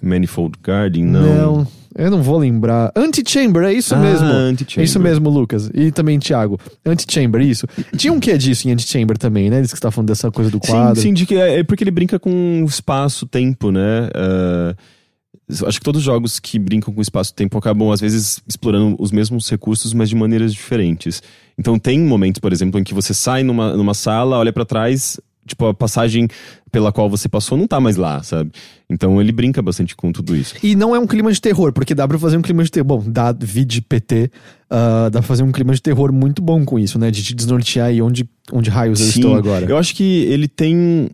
Manifold 0.00 0.56
Garden, 0.62 1.04
não. 1.04 1.22
Não, 1.22 1.68
eu 1.96 2.08
não 2.08 2.22
vou 2.22 2.38
lembrar. 2.38 2.92
Antichamber, 2.94 3.64
é 3.64 3.72
isso 3.72 3.96
ah, 3.96 3.98
mesmo. 3.98 4.28
É 4.76 4.84
isso 4.84 5.00
mesmo, 5.00 5.28
Lucas. 5.28 5.68
E 5.74 5.90
também 5.90 6.20
Thiago. 6.20 6.56
Antichamber, 6.86 7.42
isso. 7.42 7.66
Tinha 7.96 8.12
um 8.12 8.20
que 8.20 8.30
é 8.30 8.38
disso 8.38 8.68
em 8.68 8.72
Antichamber 8.72 9.18
também, 9.18 9.50
né? 9.50 9.58
Eles 9.58 9.72
que 9.72 9.76
estavam 9.76 9.92
falando 9.92 10.08
dessa 10.08 10.30
coisa 10.30 10.48
do 10.48 10.60
quadro. 10.60 10.94
Sim, 10.94 11.08
sim, 11.08 11.12
de 11.12 11.26
que 11.26 11.34
é, 11.34 11.58
é 11.58 11.64
porque 11.64 11.82
ele 11.82 11.90
brinca 11.90 12.20
com 12.20 12.64
espaço, 12.64 13.26
tempo, 13.26 13.72
né? 13.72 14.08
Uh, 14.14 15.66
acho 15.66 15.80
que 15.80 15.84
todos 15.84 15.98
os 15.98 16.04
jogos 16.04 16.38
que 16.38 16.60
brincam 16.60 16.94
com 16.94 17.02
espaço-tempo 17.02 17.58
acabam, 17.58 17.90
às 17.90 18.00
vezes, 18.00 18.40
explorando 18.48 18.94
os 19.00 19.10
mesmos 19.10 19.50
recursos, 19.50 19.92
mas 19.92 20.08
de 20.08 20.14
maneiras 20.14 20.52
diferentes. 20.52 21.22
Então, 21.58 21.78
tem 21.78 22.00
momentos, 22.00 22.40
por 22.40 22.52
exemplo, 22.52 22.80
em 22.80 22.84
que 22.84 22.94
você 22.94 23.12
sai 23.14 23.42
numa, 23.42 23.76
numa 23.76 23.94
sala, 23.94 24.38
olha 24.38 24.52
para 24.52 24.64
trás, 24.64 25.20
tipo, 25.46 25.66
a 25.66 25.74
passagem 25.74 26.28
pela 26.70 26.90
qual 26.90 27.08
você 27.10 27.28
passou 27.28 27.58
não 27.58 27.66
tá 27.66 27.78
mais 27.78 27.96
lá, 27.96 28.22
sabe? 28.22 28.50
Então 28.88 29.20
ele 29.20 29.32
brinca 29.32 29.60
bastante 29.60 29.94
com 29.94 30.10
tudo 30.10 30.34
isso. 30.34 30.54
E 30.62 30.74
não 30.74 30.94
é 30.94 30.98
um 30.98 31.06
clima 31.06 31.30
de 31.32 31.40
terror, 31.40 31.72
porque 31.72 31.94
dá 31.94 32.08
pra 32.08 32.18
fazer 32.18 32.36
um 32.36 32.42
clima 32.42 32.64
de 32.64 32.70
terror. 32.70 32.86
Bom, 32.86 33.04
dá 33.06 33.32
vídeo 33.32 33.82
PT, 33.82 34.30
uh, 34.70 35.10
dá 35.10 35.18
pra 35.18 35.22
fazer 35.22 35.42
um 35.42 35.52
clima 35.52 35.74
de 35.74 35.82
terror 35.82 36.12
muito 36.12 36.40
bom 36.40 36.64
com 36.64 36.78
isso, 36.78 36.98
né? 36.98 37.10
De 37.10 37.22
te 37.22 37.34
desnortear 37.34 37.88
aí 37.88 38.00
onde, 38.00 38.28
onde 38.52 38.70
raios 38.70 38.98
Sim, 38.98 39.04
eu 39.04 39.10
estou 39.10 39.36
agora. 39.36 39.66
Eu 39.66 39.76
acho 39.76 39.94
que 39.94 40.24
ele 40.24 40.48
tem 40.48 41.10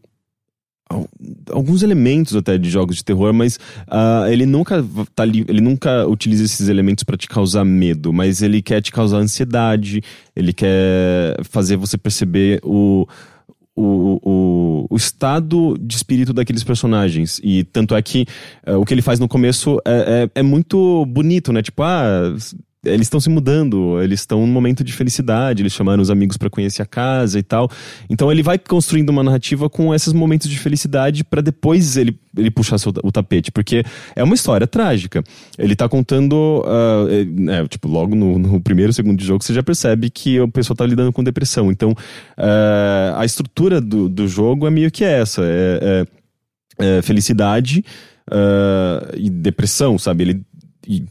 alguns 1.50 1.82
elementos 1.82 2.34
até 2.34 2.56
de 2.56 2.70
jogos 2.70 2.96
de 2.96 3.04
terror, 3.04 3.32
mas 3.32 3.56
uh, 3.88 4.26
ele 4.30 4.46
nunca 4.46 4.84
tá 5.14 5.26
ele 5.26 5.60
nunca 5.60 6.06
utiliza 6.06 6.44
esses 6.44 6.68
elementos 6.68 7.04
para 7.04 7.16
te 7.16 7.28
causar 7.28 7.64
medo, 7.64 8.12
mas 8.12 8.42
ele 8.42 8.62
quer 8.62 8.80
te 8.80 8.90
causar 8.90 9.18
ansiedade, 9.18 10.02
ele 10.34 10.52
quer 10.52 11.36
fazer 11.44 11.76
você 11.76 11.98
perceber 11.98 12.60
o 12.62 13.06
o, 13.80 14.18
o, 14.24 14.86
o, 14.90 14.96
estado 14.96 15.78
de 15.80 15.94
espírito 15.94 16.32
daqueles 16.32 16.64
personagens. 16.64 17.40
E 17.44 17.62
tanto 17.62 17.94
é 17.94 18.02
que 18.02 18.26
uh, 18.66 18.76
o 18.76 18.84
que 18.84 18.92
ele 18.92 19.02
faz 19.02 19.20
no 19.20 19.28
começo 19.28 19.80
é, 19.86 20.28
é, 20.34 20.40
é, 20.40 20.42
muito 20.42 21.06
bonito, 21.06 21.52
né? 21.52 21.62
Tipo, 21.62 21.84
ah, 21.84 22.34
eles 22.84 23.06
estão 23.06 23.18
se 23.18 23.28
mudando, 23.28 24.00
eles 24.00 24.20
estão 24.20 24.40
num 24.40 24.52
momento 24.52 24.84
de 24.84 24.92
felicidade, 24.92 25.62
eles 25.62 25.72
chamaram 25.72 26.00
os 26.00 26.10
amigos 26.10 26.36
para 26.36 26.48
conhecer 26.48 26.80
a 26.80 26.86
casa 26.86 27.38
e 27.38 27.42
tal. 27.42 27.68
Então 28.08 28.30
ele 28.30 28.42
vai 28.42 28.56
construindo 28.56 29.10
uma 29.10 29.22
narrativa 29.22 29.68
com 29.68 29.92
esses 29.92 30.12
momentos 30.12 30.48
de 30.48 30.58
felicidade 30.58 31.24
para 31.24 31.40
depois 31.40 31.96
ele, 31.96 32.16
ele 32.36 32.50
puxar 32.50 32.76
o 33.02 33.10
tapete, 33.10 33.50
porque 33.50 33.82
é 34.14 34.22
uma 34.22 34.34
história 34.34 34.66
trágica. 34.66 35.24
Ele 35.58 35.74
tá 35.74 35.88
contando, 35.88 36.62
uh, 36.64 37.50
é, 37.50 37.66
tipo, 37.66 37.88
logo 37.88 38.14
no, 38.14 38.38
no, 38.38 38.60
primeiro, 38.60 38.92
segundo 38.92 39.22
jogo, 39.22 39.42
você 39.42 39.52
já 39.52 39.62
percebe 39.62 40.08
que 40.08 40.40
o 40.40 40.48
pessoal 40.48 40.76
tá 40.76 40.86
lidando 40.86 41.12
com 41.12 41.24
depressão. 41.24 41.72
Então 41.72 41.90
uh, 41.90 43.16
a 43.16 43.24
estrutura 43.24 43.80
do, 43.80 44.08
do 44.08 44.28
jogo 44.28 44.68
é 44.68 44.70
meio 44.70 44.90
que 44.90 45.02
essa: 45.02 45.42
é, 45.44 46.06
é, 46.80 46.98
é 46.98 47.02
felicidade. 47.02 47.84
Uh, 48.30 49.16
e 49.16 49.30
depressão, 49.30 49.98
sabe? 49.98 50.22
Ele 50.22 50.42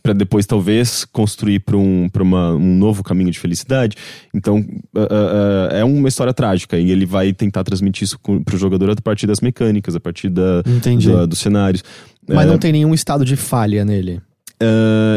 para 0.02 0.14
depois 0.14 0.45
talvez 0.45 1.06
construir 1.06 1.60
para 1.60 1.78
um, 1.78 2.10
pra 2.10 2.24
um 2.24 2.78
novo 2.78 3.04
caminho 3.04 3.32
de 3.32 3.40
felicidade. 3.40 3.95
Então 4.34 4.58
uh, 4.58 4.99
uh, 4.99 5.76
é 5.76 5.84
uma 5.84 6.08
história 6.08 6.34
trágica 6.34 6.78
e 6.78 6.91
ele 6.91 7.06
vai 7.06 7.32
tentar 7.34 7.64
transmitir 7.64 8.04
isso 8.04 8.20
para 8.20 8.56
o 8.56 8.58
jogador 8.58 8.90
a 8.90 8.95
partir 8.95 9.28
das 9.28 9.40
mecânicas, 9.40 9.95
a 9.95 9.99
partir 9.99 10.30
da, 10.30 10.62
da 10.62 11.26
dos 11.26 11.40
cenários. 11.40 11.84
Mas 12.28 12.48
não 12.48 12.58
tem 12.58 12.72
nenhum 12.72 12.94
estado 12.94 13.24
de 13.24 13.36
falha 13.36 13.86
nele. 13.86 14.22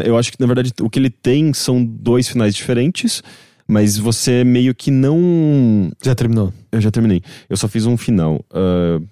eu 0.05 0.17
acho 0.17 0.33
que 0.33 0.41
na 0.41 0.47
verdade 0.47 0.73
o 0.81 0.91
que 0.91 0.99
ele 0.99 1.11
tem 1.11 1.53
são 1.53 1.85
dois 1.85 2.29
finais 2.29 2.55
diferentes. 2.55 3.23
Mas 3.67 3.97
você 3.97 4.43
meio 4.43 4.75
que 4.75 4.91
não. 4.91 5.93
Já 6.05 6.13
terminou? 6.13 6.53
Eu 6.73 6.81
já 6.81 6.91
terminei. 6.91 7.23
Eu 7.49 7.57
só 7.57 7.69
fiz 7.69 7.87
um 7.87 7.97
final. 7.97 8.45
Uh, 8.51 9.07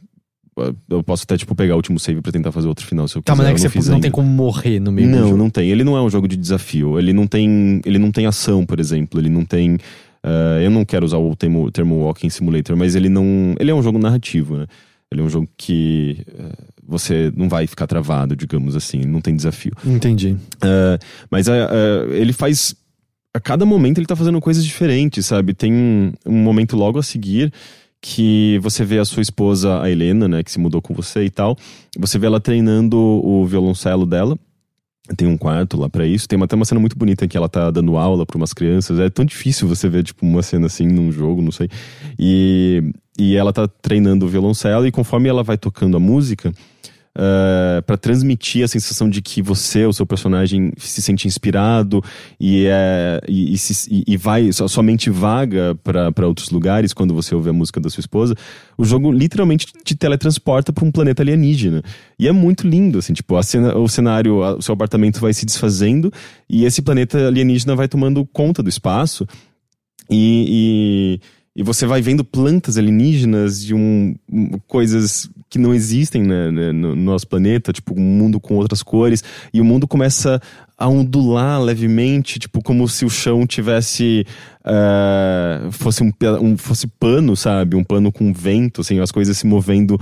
eu 0.89 1.03
posso 1.03 1.25
até, 1.25 1.37
tipo, 1.37 1.55
pegar 1.55 1.75
o 1.75 1.77
último 1.77 1.99
save 1.99 2.21
pra 2.21 2.33
tentar 2.33 2.53
fazer 2.53 2.69
outro 2.69 2.87
final 2.87 3.07
se 3.07 3.17
eu 3.17 3.23
tá, 3.23 3.33
quiser. 3.33 3.45
Tá, 3.45 3.53
mas 3.53 3.65
é 3.65 3.69
que 3.69 3.83
você 3.83 3.91
não 3.91 4.01
tem 4.01 4.11
como 4.11 4.29
morrer 4.29 4.81
no 4.81 4.93
meio 4.93 5.09
Não, 5.09 5.19
do 5.19 5.25
jogo. 5.25 5.37
não 5.37 5.51
tem. 5.51 5.71
Ele 5.71 5.85
não 5.85 5.97
é 5.97 6.03
um 6.03 6.11
jogo 6.11 6.27
de 6.29 6.37
desafio. 6.37 6.99
Ele 6.99 7.13
não 7.13 7.27
tem, 7.27 7.81
ele 7.85 7.99
não 7.99 8.11
tem 8.11 8.27
ação, 8.27 8.65
por 8.67 8.81
exemplo. 8.81 9.21
Ele 9.21 9.29
não 9.29 9.45
tem... 9.45 9.75
Uh, 9.75 10.61
eu 10.63 10.71
não 10.71 10.85
quero 10.85 11.07
usar 11.07 11.19
o 11.19 11.35
termo, 11.37 11.71
termo 11.71 11.97
Walking 12.01 12.29
Simulator, 12.29 12.77
mas 12.77 12.95
ele 12.95 13.09
não... 13.09 13.55
Ele 13.59 13.71
é 13.71 13.75
um 13.75 13.83
jogo 13.83 13.99
narrativo, 13.99 14.57
né? 14.57 14.67
Ele 15.11 15.21
é 15.21 15.25
um 15.25 15.29
jogo 15.29 15.49
que 15.57 16.25
uh, 16.29 16.65
você 16.87 17.33
não 17.37 17.49
vai 17.49 17.67
ficar 17.67 17.87
travado, 17.87 18.37
digamos 18.37 18.77
assim. 18.77 19.01
Não 19.07 19.21
tem 19.21 19.37
desafio. 19.37 19.73
Entendi. 19.87 20.37
Uh, 20.57 20.99
mas 21.31 21.47
ele 22.13 22.33
faz... 22.33 22.75
A 23.35 23.41
cada 23.41 23.65
momento 23.65 23.99
ele 23.99 24.07
tá 24.07 24.17
fazendo 24.17 24.41
coisas 24.41 24.65
diferentes, 24.65 25.27
sabe? 25.27 25.55
Tem 25.55 25.73
um, 25.73 26.13
um 26.27 26.43
momento 26.43 26.77
logo 26.77 26.99
a 26.99 27.03
seguir 27.03 27.53
que 28.01 28.59
você 28.61 28.85
vê 28.85 28.99
a 28.99 29.05
sua 29.05 29.23
esposa, 29.23 29.83
a 29.83 29.91
Helena, 29.91 30.29
né, 30.29 30.43
que 30.43 30.51
se 30.51 30.59
mudou 30.59 30.81
com 30.81 30.95
você 30.95 31.25
e 31.25 31.31
tal, 31.31 31.57
você 31.99 32.19
vê 32.19 32.27
ela 32.27 32.41
treinando 32.41 32.97
o 32.97 33.45
violoncelo 33.47 34.07
dela. 34.07 34.39
Tem 35.17 35.27
um 35.27 35.39
quarto 35.39 35.79
lá 35.79 35.89
para 35.89 36.07
isso. 36.07 36.29
Tem 36.29 36.41
até 36.43 36.55
uma 36.55 36.67
cena 36.67 36.81
muito 36.81 36.97
bonita 36.97 37.25
em 37.25 37.29
que 37.29 37.37
ela 37.37 37.49
tá 37.49 37.71
dando 37.71 37.97
aula 37.97 38.27
para 38.27 38.37
umas 38.37 38.53
crianças. 38.53 38.99
É 38.99 39.09
tão 39.09 39.25
difícil 39.25 39.67
você 39.67 39.89
ver, 39.89 40.03
tipo, 40.03 40.27
uma 40.27 40.43
cena 40.43 40.67
assim 40.67 40.87
num 40.87 41.11
jogo, 41.11 41.41
não 41.41 41.51
sei. 41.51 41.69
E, 42.19 42.93
e 43.19 43.35
ela 43.35 43.53
tá 43.53 43.67
treinando 43.67 44.27
o 44.27 44.29
violoncelo 44.29 44.87
e 44.87 44.93
conforme 44.93 45.29
ela 45.29 45.43
vai 45.43 45.57
tocando 45.57 45.97
a 45.97 46.01
música, 46.01 46.53
uh, 47.19 47.79
eh, 47.79 47.81
para 47.83 47.97
transmitir 47.97 48.65
a 48.65 48.69
sensação 48.69 49.11
de 49.11 49.21
que 49.21 49.43
você, 49.43 49.85
o 49.85 49.93
seu 49.93 50.07
personagem, 50.07 50.73
se 50.79 51.03
sente 51.03 51.27
inspirado 51.27 52.03
e, 52.39 52.67
é, 52.67 53.21
e, 53.29 53.53
e, 53.53 53.59
se, 53.59 54.05
e 54.07 54.17
vai, 54.17 54.51
sua 54.53 54.83
mente 54.83 55.11
vaga 55.11 55.77
para 55.83 56.27
outros 56.27 56.51
lugares 56.51 56.93
quando 56.93 57.13
você 57.13 57.35
ouve 57.35 57.51
a 57.51 57.53
música 57.53 57.81
da 57.81 57.91
sua 57.91 58.01
esposa, 58.01 58.35
o 58.77 58.85
jogo 58.85 59.11
literalmente 59.11 59.67
te 59.85 59.95
teletransporta 59.95 60.73
para 60.73 60.85
um 60.85 60.93
planeta 60.93 61.23
alienígena. 61.23 61.83
E 62.19 62.29
é 62.29 62.33
muito 62.33 62.67
lindo, 62.67 62.99
assim, 62.99 63.13
tipo, 63.13 63.37
a 63.37 63.43
cena, 63.43 63.77
o 63.77 63.89
cenário, 63.89 64.39
o 64.57 64.63
seu 64.63 64.73
apartamento 64.73 65.21
vai 65.21 65.35
se 65.35 65.45
desfazendo 65.45 66.13
e 66.49 66.65
esse 66.65 66.81
planeta 66.81 67.27
alienígena 67.27 67.75
vai 67.75 67.89
tomando 67.89 68.25
conta 68.27 68.63
do 68.63 68.69
espaço. 68.69 69.27
e, 70.11 71.21
e 71.21 71.38
e 71.59 71.63
você 71.65 71.87
vai 71.87 72.01
vendo 72.01 72.23
plantas 72.23 72.79
alienígenas 72.79 73.61
de 73.61 73.75
um, 73.75 74.15
coisas 74.69 75.29
que 75.51 75.59
não 75.59 75.75
existem 75.75 76.23
né, 76.23 76.53
né, 76.53 76.71
no, 76.71 76.95
no 76.95 77.03
nosso 77.03 77.27
planeta, 77.27 77.73
tipo 77.73 77.99
um 77.99 78.01
mundo 78.01 78.39
com 78.39 78.55
outras 78.55 78.81
cores, 78.81 79.25
e 79.53 79.61
o 79.61 79.65
mundo 79.65 79.89
começa 79.89 80.41
a 80.79 80.89
ondular 80.89 81.61
levemente, 81.61 82.39
tipo 82.39 82.63
como 82.63 82.89
se 82.89 83.05
o 83.05 83.11
chão 83.11 83.45
tivesse 83.45 84.25
uh, 84.65 85.73
fosse 85.73 86.05
um, 86.05 86.13
um, 86.41 86.57
fosse 86.57 86.87
pano, 86.87 87.37
sabe, 87.37 87.75
um 87.75 87.83
pano 87.83 88.13
com 88.13 88.33
vento, 88.33 88.81
assim, 88.81 89.01
as 89.01 89.11
coisas 89.11 89.37
se 89.37 89.45
movendo 89.45 89.99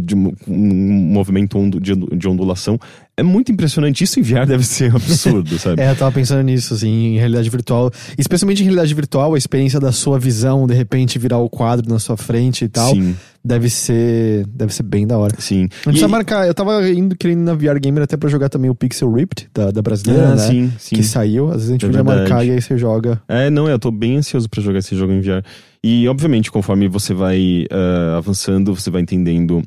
de 0.00 0.14
um, 0.14 0.32
um 0.46 0.92
movimento 1.12 1.58
de, 1.80 1.96
de 1.96 2.28
ondulação. 2.28 2.78
É 3.16 3.22
muito 3.24 3.50
impressionante. 3.50 4.04
Isso 4.04 4.20
em 4.20 4.22
VR 4.22 4.46
deve 4.46 4.64
ser 4.64 4.94
absurdo, 4.94 5.58
sabe? 5.58 5.82
é, 5.82 5.90
eu 5.90 5.96
tava 5.96 6.12
pensando 6.12 6.42
nisso, 6.42 6.74
assim, 6.74 7.14
em 7.14 7.18
realidade 7.18 7.50
virtual. 7.50 7.90
Especialmente 8.16 8.62
em 8.62 8.64
realidade 8.64 8.94
virtual, 8.94 9.34
a 9.34 9.38
experiência 9.38 9.80
da 9.80 9.90
sua 9.90 10.18
visão, 10.18 10.66
de 10.66 10.74
repente, 10.74 11.18
virar 11.18 11.38
o 11.38 11.48
quadro 11.48 11.88
na 11.88 11.98
sua 11.98 12.16
frente 12.16 12.64
e 12.64 12.68
tal. 12.68 12.94
Sim. 12.94 13.16
Deve 13.46 13.68
ser. 13.68 14.46
Deve 14.46 14.72
ser 14.72 14.84
bem 14.84 15.06
da 15.06 15.18
hora. 15.18 15.34
Sim. 15.38 15.68
Não 15.84 15.92
precisa 15.92 16.08
marcar. 16.08 16.46
Eu 16.46 16.54
tava 16.54 16.88
indo 16.88 17.14
querendo 17.14 17.40
ir 17.40 17.44
na 17.44 17.54
VR 17.54 17.78
Gamer 17.78 18.02
até 18.04 18.16
pra 18.16 18.30
jogar 18.30 18.48
também 18.48 18.70
o 18.70 18.74
Pixel 18.74 19.12
Ripped 19.12 19.48
da, 19.52 19.70
da 19.70 19.82
brasileira, 19.82 20.28
Ah, 20.28 20.34
né? 20.36 20.38
sim, 20.38 20.72
sim. 20.78 20.96
Que 20.96 21.02
saiu. 21.02 21.48
Às 21.48 21.56
vezes 21.56 21.68
a 21.68 21.72
gente 21.72 21.84
É 21.84 21.88
podia 21.88 22.02
verdade. 22.02 22.20
marcar 22.30 22.44
e 22.46 22.50
aí 22.52 22.62
você 22.62 22.78
joga. 22.78 23.20
É, 23.28 23.50
não, 23.50 23.68
eu 23.68 23.78
tô 23.78 23.90
bem 23.90 24.16
ansioso 24.16 24.48
pra 24.48 24.62
jogar 24.62 24.78
esse 24.78 24.96
jogo 24.96 25.12
em 25.12 25.20
VR. 25.20 25.44
E, 25.82 26.08
obviamente, 26.08 26.50
conforme 26.50 26.88
você 26.88 27.12
vai 27.12 27.66
ah, 27.70 28.16
avançando, 28.16 28.74
você 28.74 28.88
vai 28.90 29.02
entendendo 29.02 29.62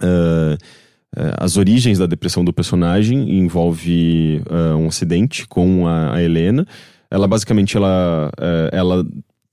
ah, 0.00 0.56
as 1.38 1.56
origens 1.56 1.98
da 1.98 2.06
depressão 2.06 2.44
do 2.44 2.52
personagem. 2.52 3.28
E 3.30 3.38
envolve 3.38 4.42
um 4.78 4.86
acidente 4.86 5.46
com 5.48 5.86
a, 5.88 6.14
a 6.14 6.22
Helena. 6.22 6.64
Ela, 7.10 7.26
basicamente, 7.26 7.76
ela, 7.76 8.30
ela 8.72 9.04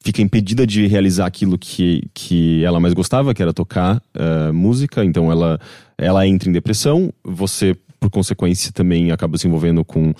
fica 0.03 0.21
impedida 0.21 0.65
de 0.65 0.87
realizar 0.87 1.25
aquilo 1.25 1.57
que, 1.57 2.09
que 2.13 2.63
ela 2.63 2.79
mais 2.79 2.93
gostava, 2.93 3.33
que 3.33 3.41
era 3.41 3.53
tocar 3.53 4.01
ah, 4.13 4.51
música. 4.53 5.03
Então, 5.03 5.31
ela, 5.31 5.59
ela 5.97 6.25
entra 6.27 6.49
em 6.49 6.53
depressão. 6.53 7.11
Você, 7.23 7.75
por 7.99 8.09
consequência, 8.09 8.71
também 8.71 9.11
acaba 9.11 9.37
se 9.37 9.47
envolvendo 9.47 9.83
com... 9.83 10.13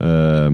ah, 0.00 0.50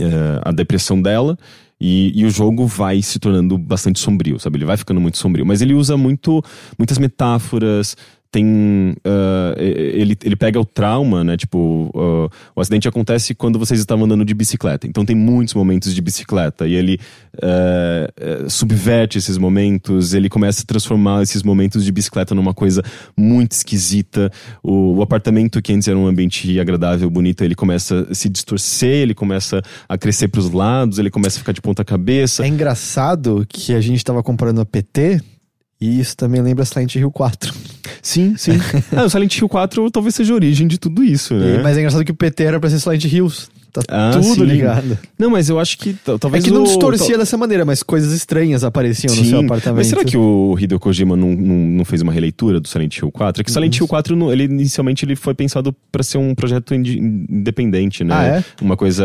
eh, 0.00 0.40
a 0.42 0.50
depressão 0.50 1.00
dela 1.00 1.38
e, 1.78 2.12
e 2.14 2.24
o 2.24 2.30
jogo 2.30 2.66
vai 2.66 3.02
se 3.02 3.18
tornando 3.18 3.58
bastante 3.58 3.98
sombrio, 3.98 4.38
sabe? 4.38 4.56
Ele 4.56 4.64
vai 4.64 4.76
ficando 4.76 5.00
muito 5.00 5.18
sombrio, 5.18 5.44
mas 5.44 5.60
ele 5.60 5.74
usa 5.74 5.96
muito, 5.96 6.42
muitas 6.78 6.98
metáforas. 6.98 7.96
Tem. 8.30 8.94
ah, 9.04 9.54
ele, 9.58 10.16
ele 10.22 10.36
pega 10.36 10.60
o 10.60 10.64
trauma, 10.64 11.24
né? 11.24 11.36
Tipo, 11.36 11.90
ah, 11.94 12.28
o 12.54 12.60
acidente 12.60 12.88
acontece 12.88 13.34
quando 13.34 13.58
vocês 13.58 13.80
estavam 13.80 14.04
andando 14.04 14.24
de 14.24 14.34
bicicleta. 14.34 14.86
Então 14.86 15.04
tem 15.04 15.16
muitos 15.16 15.54
momentos 15.54 15.94
de 15.94 16.00
bicicleta. 16.00 16.66
E 16.66 16.74
ele 16.74 16.98
ah, 17.42 18.48
subverte 18.48 19.18
esses 19.18 19.36
momentos. 19.36 20.14
Ele 20.14 20.28
começa 20.28 20.62
a 20.62 20.66
transformar 20.66 21.22
esses 21.22 21.42
momentos 21.42 21.84
de 21.84 21.92
bicicleta 21.92 22.34
numa 22.34 22.54
coisa 22.54 22.82
muito 23.16 23.52
esquisita. 23.52 24.30
O, 24.62 24.96
o 24.96 25.02
apartamento, 25.02 25.60
que 25.60 25.72
antes 25.72 25.88
era 25.88 25.98
um 25.98 26.06
ambiente 26.06 26.58
agradável, 26.58 27.10
bonito, 27.10 27.42
ele 27.42 27.54
começa 27.54 28.06
a 28.10 28.14
se 28.14 28.28
distorcer, 28.28 29.02
ele 29.02 29.14
começa 29.14 29.62
a 29.88 29.98
crescer 29.98 30.28
pros 30.28 30.50
lados, 30.50 30.98
ele 30.98 31.10
começa 31.10 31.36
a 31.36 31.40
ficar 31.40 31.52
de 31.52 31.60
ponta 31.60 31.84
cabeça. 31.84 32.44
É 32.44 32.48
engraçado 32.48 33.44
que 33.48 33.74
a 33.74 33.80
gente 33.80 34.04
tava 34.04 34.22
comparando 34.22 34.60
a 34.60 34.66
PT. 34.66 35.20
E 35.80 35.98
isso 35.98 36.16
também 36.16 36.42
lembra 36.42 36.64
Silent 36.64 36.94
Hill 36.94 37.10
4. 37.10 37.54
Sim, 38.02 38.36
sim. 38.36 38.52
ah, 38.96 39.04
o 39.04 39.10
Silent 39.10 39.36
Hill 39.38 39.48
4 39.48 39.90
talvez 39.90 40.14
seja 40.14 40.32
a 40.32 40.36
origem 40.36 40.66
de 40.68 40.78
tudo 40.78 41.02
isso, 41.02 41.34
né? 41.34 41.56
E- 41.56 41.62
mas 41.62 41.76
é 41.76 41.80
engraçado 41.80 42.04
que 42.04 42.12
o 42.12 42.14
PT 42.14 42.42
era 42.44 42.60
pra 42.60 42.68
ser 42.68 42.78
Silent 42.80 43.04
Hills. 43.04 43.48
Tá 43.72 43.82
Ah, 43.88 44.10
tudo 44.12 44.24
sim. 44.34 44.44
ligado. 44.44 44.98
Não, 45.18 45.30
mas 45.30 45.48
eu 45.48 45.58
acho 45.60 45.78
que 45.78 45.92
t- 45.94 46.10
É 46.10 46.18
talvez 46.18 46.44
que 46.44 46.50
não 46.50 46.64
distorcia 46.64 47.16
dessa 47.18 47.36
maneira, 47.36 47.64
mas 47.64 47.82
coisas 47.82 48.12
estranhas 48.12 48.64
apareciam 48.64 49.14
no 49.14 49.22
Sim, 49.22 49.30
seu 49.30 49.40
apartamento. 49.40 49.76
Mas 49.78 49.86
será 49.86 50.04
que 50.04 50.16
o 50.16 50.56
Hideo 50.58 50.78
Kojima 50.78 51.16
não, 51.16 51.28
não, 51.32 51.54
não 51.56 51.84
fez 51.84 52.02
uma 52.02 52.12
releitura 52.12 52.58
do 52.60 52.68
Silent 52.68 52.96
Hill 52.98 53.10
4? 53.10 53.40
É 53.40 53.44
que 53.44 53.50
Silent 53.52 53.76
Hill 53.76 53.86
4, 53.88 54.16
não- 54.16 54.32
ele 54.32 54.44
inicialmente 54.44 55.04
ele 55.04 55.14
foi 55.16 55.34
pensado 55.34 55.74
pra 55.92 56.02
ser 56.02 56.18
um 56.18 56.34
projeto 56.34 56.74
independente, 56.74 58.04
né? 58.04 58.14
Ah, 58.14 58.24
é? 58.24 58.44
Uma 58.60 58.76
coisa 58.76 59.04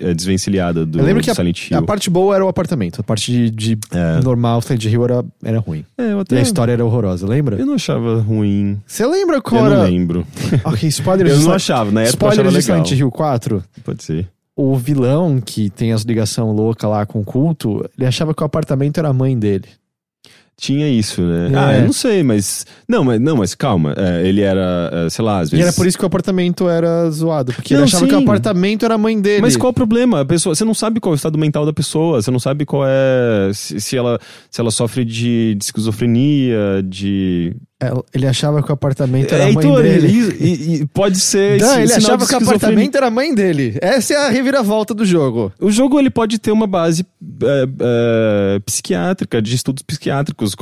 eh, 0.00 0.14
desvencilhada 0.14 0.84
do, 0.86 0.98
Eu 0.98 1.04
lembro 1.04 1.22
que 1.22 1.30
a, 1.30 1.34
Silent 1.34 1.70
Hill. 1.70 1.78
a 1.78 1.82
parte 1.82 2.10
boa 2.10 2.34
era 2.34 2.44
o 2.44 2.48
apartamento. 2.48 3.00
A 3.00 3.04
parte 3.04 3.30
de, 3.32 3.50
de 3.50 3.78
É. 3.92 4.20
normal, 4.22 4.60
Silent 4.62 4.84
Hill 4.84 5.04
era, 5.04 5.24
era 5.44 5.58
ruim. 5.58 5.84
É, 5.98 6.12
eu 6.12 6.18
E 6.18 6.20
até... 6.20 6.38
a 6.38 6.42
história 6.42 6.72
era 6.72 6.84
horrorosa, 6.84 7.26
lembra? 7.26 7.56
Eu 7.56 7.66
não 7.66 7.74
achava 7.74 8.20
ruim. 8.20 8.78
Você 8.86 9.06
lembra 9.06 9.40
qual 9.40 9.64
Eu 9.64 9.66
era... 9.72 9.76
não 9.82 9.84
lembro. 9.90 10.26
Ok, 10.64 10.88
spoilers 10.88 11.30
Eu 11.40 11.40
não 11.40 11.52
achava, 11.52 11.90
na 11.90 12.02
época 12.02 12.26
eu 12.26 12.30
Spoilers 12.30 12.38
achava 12.48 12.50
de 12.60 12.68
legal. 12.68 12.86
Silent 12.86 13.00
Hill 13.00 13.10
4. 13.10 13.64
Pode 13.84 14.02
ser. 14.02 14.28
O 14.56 14.76
vilão 14.76 15.40
que 15.40 15.70
tem 15.70 15.92
as 15.92 16.02
ligação 16.02 16.52
louca 16.52 16.86
lá 16.86 17.06
com 17.06 17.20
o 17.20 17.24
culto, 17.24 17.88
ele 17.96 18.06
achava 18.06 18.34
que 18.34 18.42
o 18.42 18.46
apartamento 18.46 18.98
era 18.98 19.08
a 19.08 19.12
mãe 19.12 19.38
dele. 19.38 19.66
Tinha 20.58 20.86
isso, 20.86 21.22
né? 21.22 21.50
É. 21.50 21.56
Ah, 21.56 21.78
eu 21.78 21.84
não 21.86 21.92
sei, 21.94 22.22
mas. 22.22 22.66
Não, 22.86 23.02
mas, 23.02 23.18
não, 23.18 23.34
mas 23.38 23.54
calma. 23.54 23.94
É, 23.96 24.28
ele 24.28 24.42
era, 24.42 24.90
é, 24.92 25.08
sei 25.08 25.24
lá, 25.24 25.38
às 25.40 25.48
E 25.48 25.52
vezes. 25.52 25.66
era 25.68 25.74
por 25.74 25.86
isso 25.86 25.96
que 25.96 26.04
o 26.04 26.06
apartamento 26.06 26.68
era 26.68 27.10
zoado. 27.10 27.50
Porque 27.54 27.72
ele 27.72 27.78
Não, 27.78 27.86
achava 27.86 28.06
que 28.06 28.14
o 28.14 28.18
sim. 28.18 28.22
apartamento 28.24 28.84
era 28.84 28.96
a 28.96 28.98
mãe 28.98 29.18
dele. 29.18 29.40
Mas 29.40 29.56
qual 29.56 29.70
o 29.70 29.74
problema? 29.74 30.20
A 30.20 30.24
pessoa, 30.26 30.54
você 30.54 30.62
não 30.62 30.74
sabe 30.74 31.00
qual 31.00 31.14
é 31.14 31.14
o 31.14 31.16
estado 31.16 31.38
mental 31.38 31.64
da 31.64 31.72
pessoa, 31.72 32.20
você 32.20 32.30
não 32.30 32.38
sabe 32.38 32.66
qual 32.66 32.82
é. 32.86 33.50
Se, 33.54 33.80
se 33.80 33.96
ela, 33.96 34.20
se 34.50 34.60
ela 34.60 34.70
sofre 34.70 35.02
de, 35.02 35.54
de 35.54 35.64
esquizofrenia, 35.64 36.82
de. 36.84 37.56
Ele 38.12 38.26
achava 38.26 38.62
que 38.62 38.70
o 38.70 38.74
apartamento 38.74 39.32
era 39.34 39.44
É, 39.44 39.48
a 39.50 39.52
mãe 39.52 39.64
Heitor, 39.64 39.82
dele. 39.82 40.06
e, 40.08 40.44
e- 40.44 40.74
e 40.82 40.86
pode 40.86 41.18
ser. 41.18 41.58
Não, 41.58 41.68
esse 41.80 41.80
ele 41.80 41.92
achava 41.94 42.26
que 42.26 42.34
o 42.34 42.36
apartamento 42.36 42.94
era 42.94 43.06
a 43.06 43.10
mãe 43.10 43.34
dele. 43.34 43.78
Essa 43.80 44.12
é 44.12 44.16
a 44.18 44.28
reviravolta 44.28 44.92
do 44.92 45.04
jogo. 45.04 45.50
O 45.58 45.70
jogo 45.70 45.98
ele 45.98 46.10
pode 46.10 46.38
ter 46.38 46.52
uma 46.52 46.66
base 46.66 47.06
é, 47.42 47.68
é, 48.56 48.58
psiquiátrica, 48.66 49.40
de 49.40 49.54
estudos 49.54 49.82
psiquiátricos. 49.82 50.54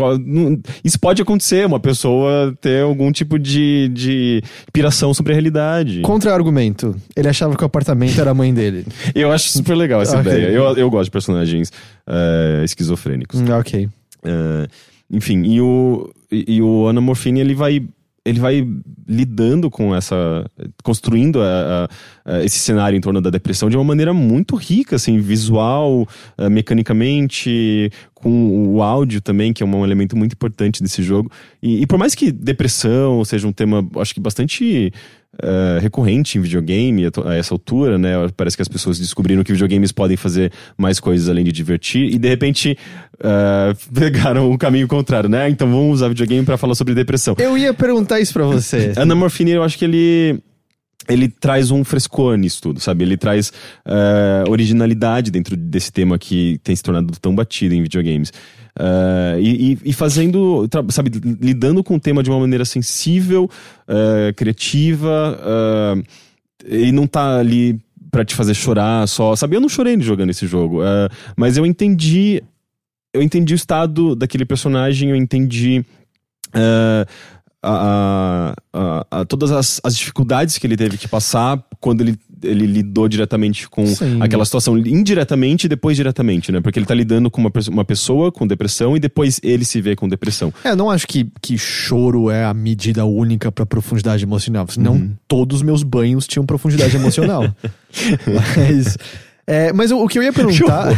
Isso 0.85 1.01
pode 1.01 1.21
acontecer, 1.21 1.67
uma 1.67 1.81
pessoa 1.81 2.55
ter 2.61 2.83
algum 2.83 3.11
tipo 3.11 3.37
de, 3.39 3.89
de 3.93 4.43
piração 4.73 5.13
sobre 5.13 5.33
a 5.33 5.35
realidade. 5.35 6.01
Contra-argumento. 6.03 6.95
Ele 7.17 7.29
achava 7.29 7.57
que 7.57 7.63
o 7.65 7.67
apartamento 7.67 8.21
era 8.21 8.31
a 8.31 8.35
mãe 8.35 8.55
dele. 8.55 8.87
Eu 9.15 9.33
acho 9.33 9.49
super 9.51 9.75
legal 9.75 10.01
essa 10.03 10.19
Ok. 10.21 10.31
ideia. 10.31 10.47
Eu, 10.53 10.77
eu 10.77 10.89
gosto 10.91 11.07
de 11.07 11.11
personagens 11.11 11.73
é, 12.07 12.63
esquizofrênicos. 12.65 13.41
Ok. 13.59 13.89
É, 14.25 14.69
enfim, 15.11 15.43
e 15.45 15.61
o, 15.61 16.11
e, 16.31 16.63
o 16.63 16.87
Ana 16.87 17.01
Morfini, 17.01 17.41
ele 17.41 17.55
vai 17.55 17.83
ele 18.25 18.41
vai 18.41 18.69
lidando 19.09 19.71
com 19.71 19.95
essa 19.97 20.45
construindo 20.83 21.41
a- 21.41 21.89
a- 22.27 22.33
a 22.41 22.45
esse 22.45 22.59
cenário 22.59 22.95
em 22.95 23.01
torno 23.01 23.23
da 23.23 23.31
depressão 23.31 23.71
de 23.71 23.77
uma 23.77 23.85
maneira 23.85 24.13
muito 24.13 24.55
rica 24.55 24.97
assim 24.97 25.19
visual 25.19 26.07
eh, 26.37 26.49
mecanicamente 26.51 27.91
com 28.21 28.75
o 28.75 28.83
áudio 28.83 29.21
também 29.21 29.53
que 29.53 29.63
é 29.63 29.67
um 29.67 29.85
elemento 29.85 30.17
muito 30.17 30.33
importante 30.33 30.83
desse 30.83 31.03
jogo 31.03 31.31
e, 31.63 31.83
e 31.83 31.87
por 31.87 31.99
mais 31.99 32.15
que 32.15 32.31
depressão 32.33 33.25
seja 33.25 33.47
um 33.47 33.53
tema 33.53 33.87
acho 33.97 34.15
que 34.15 34.21
bastante 34.21 34.93
eh, 35.41 35.79
recorrente 35.81 36.39
em 36.39 36.41
videogame 36.41 37.05
a 37.05 37.29
a 37.29 37.35
essa 37.35 37.55
altura, 37.55 37.99
né? 37.99 38.15
Parece 38.35 38.57
que 38.57 38.63
as 38.63 38.67
pessoas 38.67 38.99
descobriram 38.99 39.45
que 39.45 39.53
videogames 39.53 39.93
podem 39.93 40.17
fazer 40.17 40.51
mais 40.77 40.99
coisas 40.99 41.29
além 41.29 41.45
de 41.45 41.53
divertir 41.53 42.13
e 42.13 42.19
de 42.19 42.29
repente 42.29 42.77
eh, 43.23 43.73
pegaram 43.95 44.51
o 44.51 44.57
caminho 44.57 44.89
contrário, 44.89 45.29
né? 45.29 45.49
Então 45.51 45.71
vamos 45.71 45.95
usar 45.95 46.09
videogame 46.09 46.45
para 46.47 46.57
falar 46.57 46.75
sobre 46.75 46.95
depressão. 46.95 47.37
Eu 47.39 47.59
ia 47.59 47.75
perguntar 47.75 48.19
isso 48.21 48.33
pra 48.33 48.45
você. 48.45 48.93
Ana 48.97 49.15
Morfini, 49.15 49.51
eu 49.51 49.63
acho 49.63 49.79
que 49.79 49.85
ele 49.85 50.41
ele 51.09 51.29
traz 51.29 51.71
um 51.71 51.83
frescor 51.85 52.37
nisso 52.37 52.61
tudo, 52.61 52.81
sabe? 52.81 53.05
Ele 53.05 53.17
traz 53.17 53.53
eh, 53.85 54.45
originalidade 54.49 55.31
dentro 55.31 55.57
desse 55.57 55.91
tema 55.91 56.19
que 56.19 56.61
tem 56.63 56.77
se 56.77 56.83
tornado 56.83 57.13
tão 57.21 57.35
batido 57.35 57.75
em 57.75 57.83
videogames. 57.83 58.33
Eh, 58.79 59.39
e, 59.41 59.79
e- 59.87 59.93
fazendo, 59.93 60.69
sabe, 60.91 61.11
lidando 61.41 61.83
com 61.83 61.97
o 61.97 62.01
tema 62.01 62.23
de 62.23 62.31
uma 62.31 62.39
maneira 62.39 62.65
sensível, 62.65 63.51
eh, 63.89 64.33
criativa, 64.37 66.05
eh, 66.69 66.87
e 66.89 66.93
não 66.93 67.07
tá 67.07 67.39
ali 67.39 67.81
pra 68.11 68.25
te 68.25 68.35
fazer 68.35 68.55
chorar 68.55 69.07
só, 69.09 69.35
sabe? 69.35 69.57
Eu 69.57 69.61
não 69.61 69.69
chorei 69.69 69.99
jogando 70.01 70.31
esse 70.31 70.47
jogo, 70.47 70.81
mas 71.37 71.57
eu 71.57 71.67
entendi, 71.67 72.43
eu 73.15 73.23
entendi 73.23 73.53
o 73.53 73.57
estado 73.57 74.15
daquele 74.17 74.45
personagem, 74.45 75.11
eu 75.11 75.17
entendi 75.17 75.85
eh, 76.55 77.07
a, 77.63 78.55
a- 78.73 79.07
a- 79.11 79.25
todas 79.25 79.51
as, 79.51 79.81
as 79.83 79.97
dificuldades 79.97 80.59
que 80.59 80.67
ele 80.67 80.77
teve 80.77 80.97
que 80.97 81.09
passar 81.09 81.63
quando 81.81 82.03
ele, 82.03 82.17
ele 82.43 82.67
lidou 82.67 83.09
diretamente 83.09 83.69
com 83.69 83.85
Sim. 83.87 84.23
aquela 84.23 84.45
situação, 84.45 84.79
indiretamente 84.79 85.67
e 85.67 85.69
depois 85.69 85.97
diretamente, 85.97 86.53
né? 86.53 86.61
Porque 86.61 86.79
ele 86.79 86.87
tá 86.87 86.95
lidando 86.95 87.31
com 87.31 87.41
uma, 87.41 87.51
uma 87.71 87.85
pessoa 87.85 88.31
com 88.31 88.47
depressão 88.47 88.97
e 88.97 89.01
depois 89.01 89.41
ele 89.43 89.65
se 89.65 89.81
vê 89.81 89.97
com 89.97 90.09
depressão. 90.09 90.53
É, 90.65 90.71
eu 90.71 90.77
não 90.77 90.89
acho 90.91 91.07
que, 91.07 91.27
que 91.43 91.59
choro 91.59 92.31
é 92.31 92.45
a 92.45 92.55
medida 92.55 93.05
única 93.05 93.51
pra 93.51 93.67
profundidade 93.67 94.23
emocional. 94.25 94.67
Senão 94.69 94.93
Uhum. 94.95 95.15
todos 95.27 95.57
os 95.59 95.63
meus 95.63 95.83
banhos 95.83 96.27
tinham 96.27 96.47
profundidade 96.47 96.95
emocional. 96.97 97.45
mas. 98.57 98.97
é, 99.47 99.73
mas 99.73 99.91
o, 99.91 99.99
o 100.05 100.09
que 100.09 100.19
eu 100.19 100.23
ia 100.23 100.33
perguntar. 100.33 100.93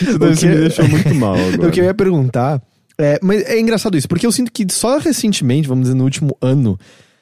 Isso 0.00 0.18
que- 0.40 0.46
me 0.46 0.56
deixou 0.56 0.88
muito 0.88 1.14
mal 1.14 1.34
agora. 1.36 1.68
O 1.68 1.70
que 1.70 1.80
eu 1.80 1.84
ia 1.84 1.94
perguntar. 1.94 2.60
É, 2.98 3.18
mas 3.22 3.42
é 3.44 3.58
engraçado 3.58 3.96
isso, 3.96 4.08
porque 4.08 4.26
eu 4.26 4.32
sinto 4.32 4.52
que 4.52 4.66
só 4.70 4.98
recentemente, 4.98 5.68
vamos 5.68 5.84
dizer, 5.84 5.96
no 5.96 6.04
último 6.04 6.36
ano, 6.40 6.78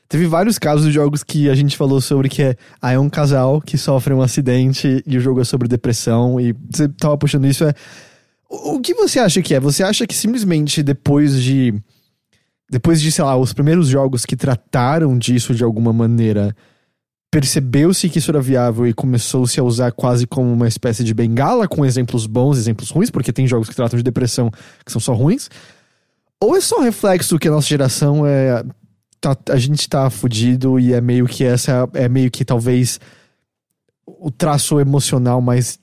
teve 0.09 0.27
vários 0.27 0.59
casos 0.59 0.86
de 0.86 0.93
jogos 0.93 1.23
que 1.23 1.49
a 1.49 1.55
gente 1.55 1.77
falou 1.77 2.01
sobre 2.01 2.28
que 2.28 2.43
é, 2.43 2.57
ah, 2.81 2.93
é 2.93 2.99
um 2.99 3.09
casal 3.09 3.61
que 3.61 3.78
sofre 3.78 4.12
um 4.12 4.20
acidente 4.20 5.03
e 5.07 5.16
o 5.16 5.20
jogo 5.20 5.40
é 5.40 5.44
sobre 5.44 5.69
depressão 5.69 6.39
e 6.39 6.55
você 6.70 6.89
tava 6.89 7.16
puxando 7.16 7.47
isso. 7.47 7.65
É, 7.65 7.74
o, 8.49 8.78
que 8.81 8.93
você 8.93 9.19
acha 9.19 9.40
que 9.40 9.55
é? 9.55 9.61
Você 9.61 9.82
acha 9.82 10.07
que 10.07 10.15
simplesmente 10.15 10.82
depois 10.82 11.43
de 11.43 11.74
depois 12.69 13.01
de, 13.03 13.12
sei 13.12 13.24
lá, 13.24 13.36
os 13.36 13.53
primeiros 13.53 13.89
jogos 13.89 14.24
que 14.24 14.35
trataram 14.35 15.19
disso 15.19 15.55
de 15.55 15.62
alguma 15.62 15.93
maneira, 15.93 16.57
percebeu-se 17.33 18.11
que 18.11 18.19
isso 18.19 18.31
era 18.31 18.43
viável 18.43 18.87
e 18.87 18.93
começou-se 18.93 19.59
a 19.59 19.65
usar 19.65 19.91
quase 19.91 20.27
como 20.27 20.53
uma 20.53 20.69
espécie 20.69 21.03
de 21.03 21.15
bengala, 21.15 21.67
com 21.67 21.83
exemplos 21.83 22.27
bons, 22.27 22.59
exemplos 22.59 22.91
ruins, 22.91 23.11
porque 23.11 23.33
tem 23.33 23.47
jogos 23.47 23.71
que 23.71 23.75
tratam 23.75 23.97
de 23.97 24.03
depressão 24.03 24.51
que 24.85 24.93
são 24.93 25.01
só 25.01 25.15
ruins. 25.15 25.49
Ou 26.39 26.55
é 26.55 26.61
só 26.61 26.79
um 26.79 26.83
reflexo 26.83 27.39
que 27.39 27.49
a 27.49 27.51
nossa 27.51 27.67
geração 27.67 28.27
é. 28.27 28.63
Tá, 29.19 29.35
a 29.49 29.57
gente 29.57 29.89
tá 29.89 30.11
fudido 30.11 30.79
e 30.79 30.93
é 30.93 31.01
meio 31.01 31.27
que 31.27 31.43
essa. 31.43 31.89
É 31.95 32.07
meio 32.07 32.31
que 32.31 32.45
talvez 32.45 33.01
o 34.07 34.31
traço 34.31 34.79
emocional 34.79 35.41
mais 35.41 35.79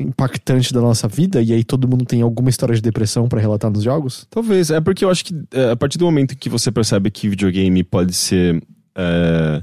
impactante 0.00 0.74
da 0.74 0.80
nossa 0.80 1.06
vida 1.06 1.40
e 1.40 1.52
aí 1.52 1.62
todo 1.62 1.86
mundo 1.86 2.04
tem 2.04 2.22
alguma 2.22 2.50
história 2.50 2.74
de 2.74 2.82
depressão 2.82 3.28
pra 3.28 3.38
relatar 3.38 3.70
nos 3.70 3.84
jogos? 3.84 4.26
Talvez. 4.28 4.70
É 4.70 4.80
porque 4.80 5.04
eu 5.04 5.10
acho 5.10 5.24
que 5.24 5.32
é, 5.52 5.70
a 5.70 5.76
partir 5.76 5.96
do 5.96 6.06
momento 6.06 6.36
que 6.36 6.48
você 6.48 6.72
percebe 6.72 7.08
que 7.08 7.28
videogame 7.28 7.84
pode 7.84 8.14
ser 8.14 8.60
é, 8.96 9.62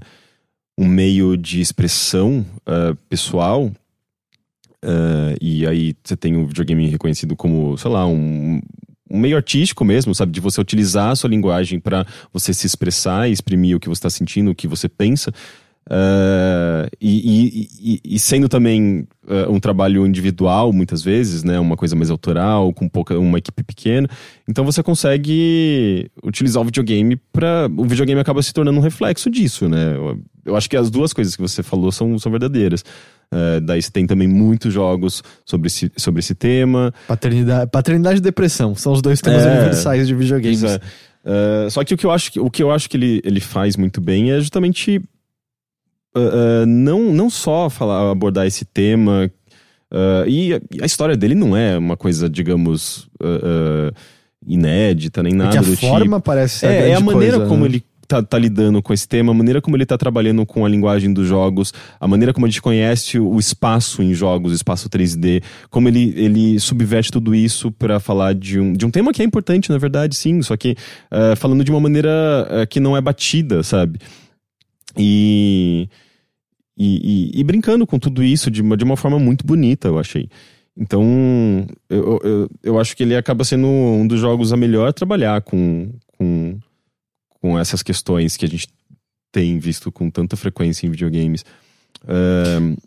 um 0.80 0.88
meio 0.88 1.36
de 1.36 1.60
expressão 1.60 2.46
é, 2.66 2.96
pessoal, 3.10 3.70
é, 4.82 5.36
e 5.42 5.68
aí 5.68 5.94
você 6.02 6.16
tem 6.16 6.38
o 6.38 6.48
videogame 6.48 6.88
reconhecido 6.88 7.36
como, 7.36 7.78
sei 7.78 7.92
lá, 7.92 8.08
um, 8.08 8.62
um 9.12 9.20
meio 9.20 9.36
artístico 9.36 9.84
mesmo, 9.84 10.16
sabe? 10.16 10.32
De 10.32 10.40
você 10.40 10.62
utilizar 10.62 11.12
a 11.12 11.16
sua 11.18 11.30
linguagem 11.30 11.82
para 11.82 12.08
você 12.32 12.54
se 12.54 12.66
expressar 12.66 13.28
e 13.28 13.34
exprimir 13.34 13.76
o 13.76 13.80
que 13.80 13.90
você 13.90 14.00
está 14.00 14.10
sentindo, 14.10 14.52
o 14.52 14.56
que 14.56 14.70
você 14.70 14.88
pensa. 14.88 15.34
Uh, 15.90 16.86
e, 17.02 17.68
e, 17.82 18.16
e, 18.16 18.20
sendo 18.20 18.48
também 18.48 19.08
uh, 19.28 19.52
um 19.52 19.60
trabalho 19.60 20.06
individual, 20.06 20.72
muitas 20.72 21.02
vezes, 21.02 21.44
né? 21.44 21.60
Uma 21.60 21.76
coisa 21.76 21.96
mais 21.96 22.12
autoral, 22.12 22.72
com 22.72 22.88
pouca, 22.88 23.18
uma 23.18 23.40
equipe 23.40 23.64
pequena. 23.64 24.08
Então 24.48 24.64
você 24.64 24.84
consegue 24.84 26.12
utilizar 26.24 26.62
o 26.62 26.66
videogame 26.66 27.16
para 27.34 27.68
O 27.76 27.86
videogame 27.86 28.22
acaba 28.22 28.44
se 28.44 28.54
tornando 28.54 28.78
um 28.78 28.84
reflexo 28.84 29.32
disso, 29.32 29.68
né? 29.68 29.96
Eu, 29.96 30.22
eu, 30.46 30.56
acho 30.56 30.70
que 30.70 30.78
as 30.78 30.92
duas 30.92 31.12
coisas 31.12 31.36
que 31.36 31.42
você 31.42 31.64
falou 31.64 31.92
são, 31.92 32.20
são 32.20 32.32
verdadeiras. 32.32 32.82
Uh, 33.34 33.60
daí 33.60 33.82
você 33.82 33.90
tem 33.90 34.06
também 34.06 34.28
muitos 34.28 34.72
jogos 34.72 35.24
sobre 35.44 35.68
esse, 35.68 35.92
sobre 35.98 36.20
esse 36.20 36.36
tema. 36.36 36.94
Paternidade, 37.08 37.72
paternidade 37.72 38.20
e 38.20 38.22
depressão 38.22 38.76
são 38.76 38.94
os 38.94 39.02
dois 39.02 39.22
temas 39.22 39.44
é, 39.44 39.52
universais 39.54 40.08
de 40.08 40.14
videogames. 40.14 40.64
É. 40.64 40.80
só 41.72 41.84
que 41.84 41.96
o 41.96 41.98
que 41.98 42.06
eu 42.06 42.12
acho, 42.12 42.40
o 42.40 42.52
que 42.52 42.62
eu 42.62 42.70
acho 42.70 42.88
que 42.88 42.96
ele, 42.96 43.22
ele 43.24 43.40
faz 43.40 43.76
muito 43.76 44.00
bem 44.00 44.32
é 44.32 44.40
justamente 44.40 45.02
uh, 46.20 46.66
não, 46.66 47.14
não 47.14 47.30
só 47.30 47.70
falar, 47.70 48.12
abordar 48.12 48.46
esse 48.46 48.66
tema. 48.66 49.32
Uh, 49.92 50.28
e 50.28 50.54
a, 50.54 50.62
a, 50.82 50.86
história 50.86 51.18
dele 51.18 51.34
não 51.34 51.58
é 51.58 51.78
uma 51.78 51.98
coisa, 51.98 52.30
digamos, 52.30 53.10
uh, 53.22 53.94
inédita, 54.46 55.24
nem 55.24 55.34
nada 55.34 55.50
é 55.50 55.54
que 55.54 55.58
a 55.58 55.62
do 55.62 55.76
forma 55.76 56.18
tipo. 56.18 56.22
parece 56.22 56.60
ser 56.60 56.68
é, 56.68 56.70
a 56.70 56.88
é 56.90 56.94
a 56.94 57.00
maneira 57.00 57.38
coisa, 57.38 57.50
como 57.50 57.64
né? 57.64 57.70
ele 57.70 57.84
tá, 58.08 58.24
tá, 58.24 58.38
lidando 58.40 58.82
com 58.82 58.92
esse 58.92 59.08
tema, 59.08 59.32
a 59.32 59.36
maneira 59.36 59.62
como 59.62 59.78
ele 59.78 59.86
tá 59.86 59.98
trabalhando 59.98 60.46
com 60.46 60.66
a 60.66 60.70
linguagem 60.70 61.14
dos 61.14 61.28
jogos, 61.28 61.72
a 62.00 62.08
maneira 62.08 62.34
como 62.34 62.46
a 62.46 62.50
gente 62.50 62.62
conhece 62.62 63.20
o 63.20 63.38
espaço 63.38 64.02
em 64.02 64.14
jogos, 64.14 64.52
o 64.52 64.56
espaço 64.56 64.90
3D, 64.90 65.44
como 65.70 65.88
ele, 65.88 66.14
ele 66.18 66.60
subverte 66.60 67.12
tudo 67.12 67.36
isso 67.36 67.72
para 67.72 68.00
falar 68.00 68.34
de 68.34 68.60
um, 68.60 68.74
de 68.74 68.86
um 68.86 68.92
tema 68.92 69.14
que 69.14 69.22
é 69.22 69.26
importante, 69.26 69.70
na 69.70 69.78
verdade, 69.78 70.16
sim, 70.16 70.42
só 70.42 70.58
que 70.58 70.76
uh, 71.12 71.36
falando 71.36 71.64
de 71.64 71.72
uma 71.72 71.80
maneira 71.80 72.10
uh, 72.10 72.68
que 72.68 72.80
não 72.80 72.98
é 72.98 73.02
batida, 73.02 73.62
sabe? 73.62 74.00
E 74.98 75.88
e, 76.80 77.34
e, 77.36 77.42
e, 77.42 77.44
brincando 77.44 77.86
com 77.86 78.00
tudo 78.00 78.24
isso 78.24 78.50
de 78.50 78.62
uma, 78.62 78.78
de 78.78 78.86
uma 78.86 78.96
forma 78.96 79.20
muito 79.20 79.46
bonita, 79.46 79.90
eu 79.90 80.00
achei. 80.00 80.30
Então, 80.78 81.68
eu, 81.90 82.22
eu, 82.24 82.50
eu 82.64 82.80
acho 82.80 82.96
que 82.96 83.04
ele 83.04 83.18
acaba 83.18 83.44
sendo 83.44 83.68
um 83.68 84.08
dos 84.08 84.22
jogos 84.22 84.54
a 84.54 84.58
melhor 84.58 84.94
trabalhar 84.94 85.42
com, 85.42 85.92
com, 86.18 86.58
com 87.42 87.60
essas 87.60 87.84
questões 87.84 88.38
que 88.38 88.46
a 88.46 88.48
gente 88.48 88.70
tem 89.30 89.60
visto 89.60 89.92
com 89.92 90.10
tanta 90.10 90.38
frequência 90.38 90.88
em 90.88 90.90
videogames. 90.90 91.44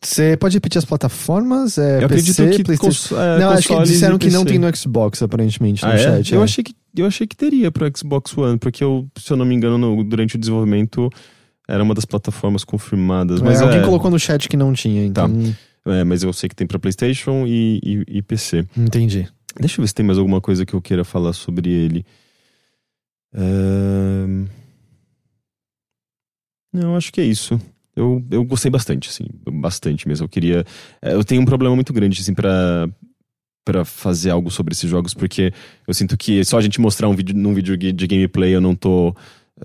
Você 0.01 0.33
uh, 0.33 0.39
pode 0.39 0.57
repetir 0.57 0.79
as 0.79 0.87
plataformas? 0.87 1.77
É, 1.77 2.03
eu 2.03 2.09
PC, 2.09 2.43
acredito 2.43 2.73
que 2.73 2.79
cons, 2.79 3.13
é, 3.13 3.39
não, 3.39 3.51
acho 3.51 3.69
que 3.69 3.83
disseram 3.83 4.17
que 4.17 4.31
não 4.31 4.43
tem 4.43 4.59
no 4.59 4.75
Xbox, 4.75 5.23
aparentemente, 5.23 5.85
no 5.85 5.91
ah, 5.91 5.95
é? 5.95 5.99
chat. 5.99 6.33
Eu, 6.33 6.41
é. 6.41 6.45
achei 6.45 6.65
que, 6.65 6.75
eu 6.97 7.05
achei 7.05 7.27
que 7.27 7.37
teria 7.37 7.71
pro 7.71 7.91
Xbox 7.95 8.37
One, 8.37 8.59
porque 8.59 8.83
eu, 8.83 9.07
se 9.19 9.31
eu 9.31 9.37
não 9.37 9.45
me 9.45 9.55
engano, 9.55 9.77
no, 9.77 10.03
durante 10.03 10.37
o 10.37 10.39
desenvolvimento 10.39 11.11
era 11.69 11.83
uma 11.83 11.95
das 11.95 12.05
plataformas 12.05 12.65
confirmadas. 12.65 13.41
Mas 13.41 13.61
É, 13.61 13.65
alguém 13.65 13.81
é, 13.81 13.85
colocou 13.85 14.11
no 14.11 14.19
chat 14.19 14.49
que 14.49 14.57
não 14.57 14.73
tinha, 14.73 15.05
então. 15.05 15.31
é, 15.87 16.05
mas 16.05 16.23
eu 16.23 16.33
sei 16.33 16.49
que 16.49 16.57
tem 16.57 16.67
pra 16.67 16.79
PlayStation 16.79 17.45
e, 17.47 17.81
e, 17.83 18.19
e 18.19 18.23
PC. 18.23 18.67
Entendi. 18.77 19.29
Deixa 19.59 19.81
eu 19.81 19.83
ver 19.83 19.89
se 19.89 19.95
tem 19.95 20.05
mais 20.07 20.19
alguma 20.19 20.41
coisa 20.41 20.65
que 20.65 20.75
eu 20.75 20.81
queira 20.81 21.05
falar 21.05 21.33
sobre 21.33 21.71
ele. 21.71 22.05
Ahn, 23.35 24.47
Não, 26.73 26.97
acho 26.97 27.13
que 27.13 27.21
é 27.21 27.25
isso. 27.25 27.61
Eu, 27.95 28.25
eu 28.31 28.43
gostei 28.45 28.71
bastante, 28.71 29.09
assim, 29.11 29.25
bastante 29.53 30.09
mesmo. 30.09 30.25
Eu 30.25 30.29
queria. 30.29 30.65
é, 31.03 31.13
Eu 31.15 31.23
tenho 31.25 31.43
um 31.43 31.45
problema 31.45 31.75
muito 31.75 31.93
grande, 31.93 32.21
assim, 32.21 32.33
pra, 32.33 32.89
pra 33.65 33.85
fazer 33.85 34.31
algo 34.31 34.51
sobre 34.51 34.73
esses 34.73 34.89
jogos, 34.89 35.13
porque 35.13 35.53
eu 35.87 35.93
sinto 35.93 36.17
que 36.17 36.43
só 36.45 36.57
a 36.59 36.63
gente 36.63 36.81
mostrar 36.81 37.09
um 37.09 37.15
vídeo 37.15 37.37
num 37.37 37.53
vídeo 37.53 37.77
de 37.77 38.07
gameplay 38.07 38.55
eu 38.55 38.61
não 38.61 38.75
tô. 38.75 39.15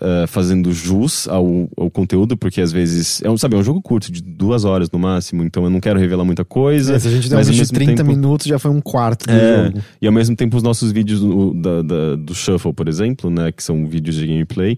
Eh, 0.01 0.25
fazendo 0.27 0.71
jus 0.71 1.27
ao, 1.27 1.69
ao 1.77 1.89
conteúdo, 1.89 2.37
porque 2.37 2.61
às 2.61 2.71
vezes 2.71 3.21
é 3.23 3.29
um, 3.29 3.37
sabe, 3.37 3.55
é 3.55 3.57
um 3.59 3.63
jogo 3.63 3.81
curto, 3.81 4.11
de 4.11 4.21
duas 4.21 4.63
horas 4.65 4.89
no 4.91 4.99
máximo, 4.99 5.43
então 5.43 5.63
eu 5.63 5.69
não 5.69 5.79
quero 5.79 5.99
revelar 5.99 6.23
muita 6.25 6.45
coisa. 6.45 6.95
É, 6.95 6.99
se 6.99 7.07
a 7.07 7.11
gente 7.11 7.29
der 7.29 7.35
um 7.35 7.39
vídeo 7.39 7.53
de 7.53 7.59
mesmo 7.59 7.73
30 7.75 7.95
tempo- 7.95 8.09
minutos, 8.09 8.45
já 8.47 8.59
foi 8.59 8.71
um 8.71 8.81
quarto 8.81 9.25
do 9.25 9.31
é, 9.33 9.65
jogo. 9.65 9.79
e 10.01 10.07
ao 10.07 10.13
mesmo 10.13 10.35
tempo 10.35 10.55
os 10.57 10.63
nossos 10.63 10.91
vídeos 10.91 11.19
do, 11.19 11.53
da- 11.53 11.81
da- 11.81 12.15
do 12.15 12.35
Shuffle, 12.35 12.73
por 12.73 12.87
exemplo, 12.87 13.29
né, 13.29 13.51
que 13.51 13.63
são 13.63 13.87
vídeos 13.87 14.15
de 14.15 14.27
gameplay, 14.27 14.77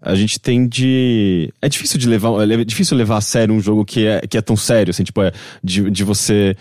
a 0.00 0.14
gente 0.16 0.40
tem 0.40 0.66
de... 0.66 1.52
É 1.62 1.68
difícil 1.68 1.96
de 1.98 2.08
levar, 2.08 2.30
é 2.50 2.64
difícil 2.64 2.96
levar 2.96 3.18
a 3.18 3.20
sério 3.20 3.54
um 3.54 3.60
jogo 3.60 3.84
que 3.84 4.04
é, 4.04 4.20
que 4.22 4.36
é 4.36 4.40
tão 4.42 4.56
sério, 4.56 4.90
assim, 4.90 5.04
tipo, 5.04 5.22
é 5.22 5.32
de, 5.62 5.88
de 5.90 6.02
você... 6.04 6.56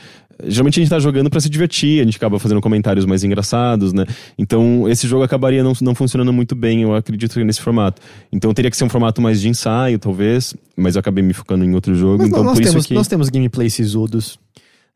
Geralmente 0.46 0.80
a 0.80 0.84
gente 0.84 0.90
tá 0.90 1.00
jogando 1.00 1.30
pra 1.30 1.40
se 1.40 1.50
divertir, 1.50 2.02
a 2.02 2.04
gente 2.04 2.18
acaba 2.18 2.40
fazendo 2.40 2.62
comentários 2.62 3.06
mais 3.06 3.24
engraçados, 3.24 3.94
né? 3.94 4.06
Então 4.38 4.88
esse 4.90 5.08
jogo 5.08 5.24
acabaria 5.24 5.64
não, 5.64 5.74
não 5.82 5.96
funcionando 5.96 6.32
muito 6.34 6.56
bem, 6.56 6.82
eu 6.82 6.94
acredito, 6.96 7.40
nesse 7.44 7.62
formato. 7.62 8.02
Então 8.32 8.54
teria 8.54 8.70
que 8.72 8.78
ser 8.78 8.84
um 8.84 8.90
formato 8.90 9.22
mais 9.22 9.42
de 9.42 9.50
ensaio, 9.50 9.98
talvez, 10.00 10.54
mas 10.76 10.96
eu 10.96 11.00
acabei 11.00 11.24
me 11.24 11.34
focando 11.34 11.64
em 11.64 11.74
outro 11.74 11.94
jogo, 11.96 12.20
Mas 12.20 12.28
então 12.30 12.44
nós, 12.44 12.54
por 12.54 12.62
isso 12.64 12.72
temos, 12.72 12.86
que... 12.86 12.94
nós 12.94 13.08
temos 13.08 13.30
gameplay 13.30 13.70
sisudos. 13.70 14.40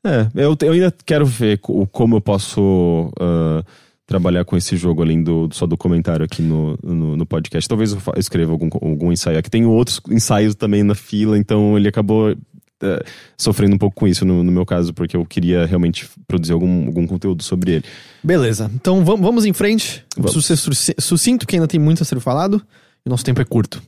É, 0.04 0.28
eu, 0.36 0.56
eu 0.62 0.72
ainda 0.74 0.94
quero 1.06 1.26
ver 1.26 1.58
co- 1.58 1.88
como 1.88 2.16
eu 2.18 2.22
posso 2.22 3.12
ah, 3.20 3.64
trabalhar 4.06 4.46
com 4.46 4.56
esse 4.56 4.78
jogo, 4.78 5.02
além 5.02 5.24
do 5.24 5.50
só 5.52 5.66
do 5.66 5.76
comentário 5.76 6.24
aqui 6.24 6.44
no, 6.44 6.78
no, 6.84 7.18
no 7.18 7.26
podcast. 7.26 7.68
Talvez 7.68 7.92
eu 7.92 8.00
escreva 8.18 8.52
algum, 8.52 8.70
algum 8.74 9.12
ensaio. 9.12 9.40
Aqui 9.40 9.50
tem 9.50 9.66
outros 9.66 10.00
ensaios 10.12 10.54
também 10.54 10.84
na 10.84 10.94
fila, 10.94 11.38
então 11.40 11.76
ele 11.76 11.88
acabou 11.88 12.36
eh, 12.82 13.04
sofrendo 13.38 13.76
um 13.76 13.78
pouco 13.78 13.96
com 13.96 14.08
isso 14.08 14.26
no, 14.26 14.44
no 14.44 14.52
meu 14.52 14.66
caso, 14.66 14.94
porque 14.94 15.16
eu 15.16 15.26
queria 15.26 15.66
realmente 15.66 16.08
produzir 16.28 16.54
algum, 16.54 16.86
algum 16.88 17.06
conteúdo 17.08 17.44
sobre 17.44 17.74
ele. 17.76 17.86
Beleza, 18.24 18.70
então 18.74 19.04
vamos, 19.06 19.22
vamos 19.22 19.46
em 19.46 19.54
frente. 19.54 20.04
Vamos. 20.16 20.32
Preciso 20.34 20.48
ser 20.48 20.58
suci- 20.58 20.96
sucinto, 21.00 21.46
que 21.48 21.56
ainda 21.56 21.68
tem 21.68 21.80
muito 21.80 22.02
a 22.02 22.06
ser 22.06 22.20
falado. 22.20 22.62
E 23.06 23.10
o 23.10 23.10
nosso 23.10 23.24
tempo 23.24 23.42
é 23.42 23.46
curto. 23.46 23.82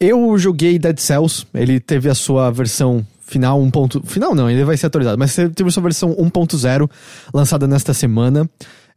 Eu 0.00 0.38
joguei 0.38 0.78
Dead 0.78 0.98
Cells. 0.98 1.44
Ele 1.52 1.80
teve 1.80 2.08
a 2.08 2.14
sua 2.14 2.50
versão 2.50 3.04
final 3.26 3.60
1. 3.60 3.70
ponto- 3.70 4.02
Final 4.06 4.34
não, 4.34 4.48
ele 4.50 4.64
vai 4.64 4.76
ser 4.76 4.86
atualizado. 4.86 5.18
Mas 5.18 5.34
teve 5.34 5.68
a 5.68 5.70
sua 5.70 5.82
versão 5.82 6.14
1.0 6.16 6.88
lançada 7.34 7.66
nesta 7.66 7.92
semana. 7.92 8.48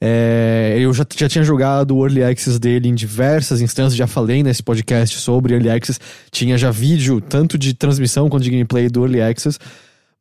É, 0.03 0.77
eu 0.79 0.91
já, 0.93 1.05
já 1.15 1.29
tinha 1.29 1.43
jogado 1.43 1.95
o 1.95 2.03
Early 2.03 2.23
Access 2.23 2.57
dele 2.59 2.89
em 2.89 2.95
diversas 2.95 3.61
instâncias, 3.61 3.95
já 3.95 4.07
falei 4.07 4.41
nesse 4.41 4.63
podcast 4.63 5.19
sobre 5.19 5.53
Early 5.53 5.69
Access. 5.69 5.99
Tinha 6.31 6.57
já 6.57 6.71
vídeo, 6.71 7.21
tanto 7.21 7.55
de 7.55 7.75
transmissão 7.75 8.27
quanto 8.27 8.43
de 8.43 8.49
gameplay 8.49 8.89
do 8.89 9.03
Early 9.03 9.21
Access. 9.21 9.59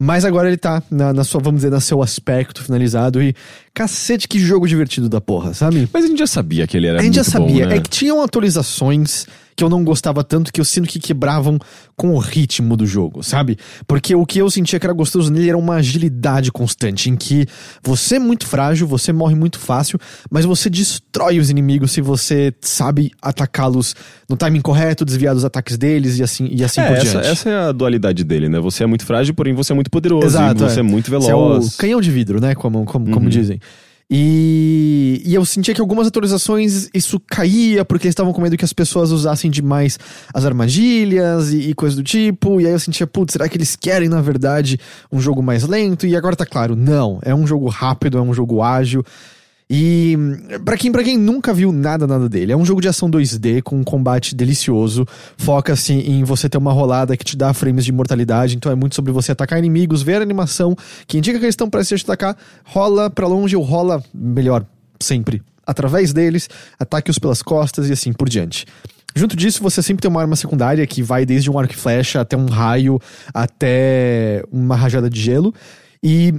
Mas 0.02 0.24
agora 0.24 0.48
ele 0.48 0.56
tá 0.56 0.82
na, 0.90 1.12
na 1.12 1.24
sua, 1.24 1.40
vamos 1.42 1.60
dizer, 1.60 1.70
no 1.70 1.80
seu 1.80 2.02
aspecto 2.02 2.62
finalizado. 2.62 3.22
E 3.22 3.34
cacete, 3.74 4.26
que 4.28 4.38
jogo 4.38 4.66
divertido 4.66 5.08
da 5.08 5.20
porra, 5.20 5.52
sabe? 5.52 5.88
Mas 5.92 6.04
a 6.04 6.08
gente 6.08 6.18
já 6.18 6.26
sabia 6.26 6.66
que 6.66 6.76
ele 6.76 6.86
era 6.86 7.00
A 7.00 7.02
gente 7.02 7.16
já 7.16 7.22
muito 7.22 7.38
bom, 7.38 7.48
sabia. 7.48 7.66
né? 7.66 7.76
É 7.76 7.80
que 7.80 7.90
tinham 7.90 8.22
atualizações 8.22 9.26
que 9.60 9.64
eu 9.64 9.68
não 9.68 9.84
gostava 9.84 10.24
tanto, 10.24 10.50
que 10.50 10.58
eu 10.58 10.64
sinto 10.64 10.88
que 10.88 10.98
quebravam 10.98 11.58
com 11.94 12.14
o 12.14 12.18
ritmo 12.18 12.78
do 12.78 12.86
jogo, 12.86 13.22
sabe? 13.22 13.58
Porque 13.86 14.14
o 14.14 14.24
que 14.24 14.38
eu 14.38 14.50
sentia 14.50 14.80
que 14.80 14.86
era 14.86 14.94
gostoso 14.94 15.30
nele 15.30 15.50
era 15.50 15.58
uma 15.58 15.74
agilidade 15.74 16.50
constante, 16.50 17.10
em 17.10 17.14
que 17.14 17.44
você 17.82 18.16
é 18.16 18.18
muito 18.18 18.46
frágil, 18.46 18.86
você 18.86 19.12
morre 19.12 19.34
muito 19.34 19.58
fácil, 19.58 19.98
mas 20.30 20.46
você 20.46 20.70
destrói 20.70 21.38
os 21.38 21.50
inimigos 21.50 21.92
se 21.92 22.00
você 22.00 22.54
sabe 22.62 23.10
atacá-los 23.20 23.94
no 24.26 24.34
timing 24.34 24.62
correto, 24.62 25.04
desviar 25.04 25.34
dos 25.34 25.44
ataques 25.44 25.76
deles 25.76 26.18
e 26.18 26.22
assim, 26.22 26.48
e 26.50 26.64
assim 26.64 26.80
É, 26.80 26.86
por 26.88 26.96
essa, 26.96 27.10
diante. 27.10 27.26
essa 27.28 27.50
é 27.50 27.56
a 27.68 27.72
dualidade 27.72 28.24
dele, 28.24 28.48
né? 28.48 28.58
Você 28.60 28.82
é 28.82 28.86
muito 28.86 29.04
frágil, 29.04 29.34
porém 29.34 29.52
você 29.52 29.72
é 29.72 29.74
muito 29.74 29.90
poderoso. 29.90 30.24
Exato, 30.26 30.60
você 30.70 30.80
é, 30.80 30.82
muito 30.82 31.10
veloz. 31.10 31.26
Você 31.26 31.30
é 31.32 31.74
o 31.74 31.76
canhão 31.76 32.00
de 32.00 32.10
vidro, 32.10 32.40
né? 32.40 32.54
Como, 32.54 32.86
como, 32.86 33.10
como 33.10 33.24
Uhum. 33.26 33.28
dizem. 33.28 33.60
E, 34.12 35.22
e 35.24 35.34
eu 35.34 35.44
sentia 35.44 35.72
que 35.72 35.80
algumas 35.80 36.08
atualizações 36.08 36.90
isso 36.92 37.20
caía 37.20 37.84
porque 37.84 38.08
eles 38.08 38.12
estavam 38.12 38.32
com 38.32 38.42
medo 38.42 38.56
que 38.56 38.64
as 38.64 38.72
pessoas 38.72 39.12
usassem 39.12 39.48
demais 39.48 40.00
as 40.34 40.44
armadilhas 40.44 41.52
e, 41.52 41.70
e 41.70 41.74
coisa 41.74 41.94
do 41.94 42.02
tipo. 42.02 42.60
E 42.60 42.66
aí 42.66 42.72
eu 42.72 42.80
sentia, 42.80 43.06
putz, 43.06 43.32
será 43.32 43.48
que 43.48 43.56
eles 43.56 43.76
querem, 43.76 44.08
na 44.08 44.20
verdade, 44.20 44.80
um 45.12 45.20
jogo 45.20 45.40
mais 45.40 45.62
lento? 45.62 46.08
E 46.08 46.16
agora 46.16 46.34
tá 46.34 46.44
claro, 46.44 46.74
não. 46.74 47.20
É 47.22 47.32
um 47.32 47.46
jogo 47.46 47.68
rápido, 47.68 48.18
é 48.18 48.20
um 48.20 48.34
jogo 48.34 48.60
ágil. 48.62 49.04
E 49.72 50.18
pra 50.64 50.76
quem, 50.76 50.90
pra 50.90 51.04
quem 51.04 51.16
nunca 51.16 51.54
viu 51.54 51.70
nada, 51.70 52.04
nada 52.04 52.28
dele, 52.28 52.50
é 52.50 52.56
um 52.56 52.64
jogo 52.64 52.80
de 52.80 52.88
ação 52.88 53.08
2D 53.08 53.62
com 53.62 53.76
um 53.76 53.84
combate 53.84 54.34
delicioso. 54.34 55.06
Foca-se 55.38 55.92
em 55.92 56.24
você 56.24 56.48
ter 56.48 56.58
uma 56.58 56.72
rolada 56.72 57.16
que 57.16 57.24
te 57.24 57.36
dá 57.36 57.54
frames 57.54 57.84
de 57.84 57.92
imortalidade. 57.92 58.56
Então 58.56 58.72
é 58.72 58.74
muito 58.74 58.96
sobre 58.96 59.12
você 59.12 59.30
atacar 59.30 59.60
inimigos, 59.60 60.02
ver 60.02 60.16
a 60.16 60.22
animação 60.22 60.74
que 61.06 61.16
indica 61.16 61.38
que 61.38 61.44
eles 61.44 61.52
estão 61.52 61.70
prestes 61.70 61.94
a 61.94 61.98
te 61.98 62.04
atacar. 62.04 62.36
Rola 62.64 63.08
pra 63.08 63.28
longe 63.28 63.54
ou 63.54 63.62
rola 63.62 64.02
melhor, 64.12 64.66
sempre. 64.98 65.40
Através 65.64 66.12
deles, 66.12 66.48
ataque-os 66.76 67.20
pelas 67.20 67.40
costas 67.40 67.88
e 67.88 67.92
assim 67.92 68.12
por 68.12 68.28
diante. 68.28 68.66
Junto 69.14 69.36
disso, 69.36 69.62
você 69.62 69.80
sempre 69.82 70.02
tem 70.02 70.10
uma 70.10 70.20
arma 70.20 70.34
secundária 70.34 70.84
que 70.84 71.00
vai 71.00 71.24
desde 71.24 71.48
um 71.48 71.56
arco 71.56 71.74
e 71.74 71.76
flecha 71.76 72.20
até 72.20 72.36
um 72.36 72.46
raio, 72.46 73.00
até 73.32 74.42
uma 74.50 74.74
rajada 74.74 75.08
de 75.08 75.20
gelo. 75.20 75.54
E 76.02 76.34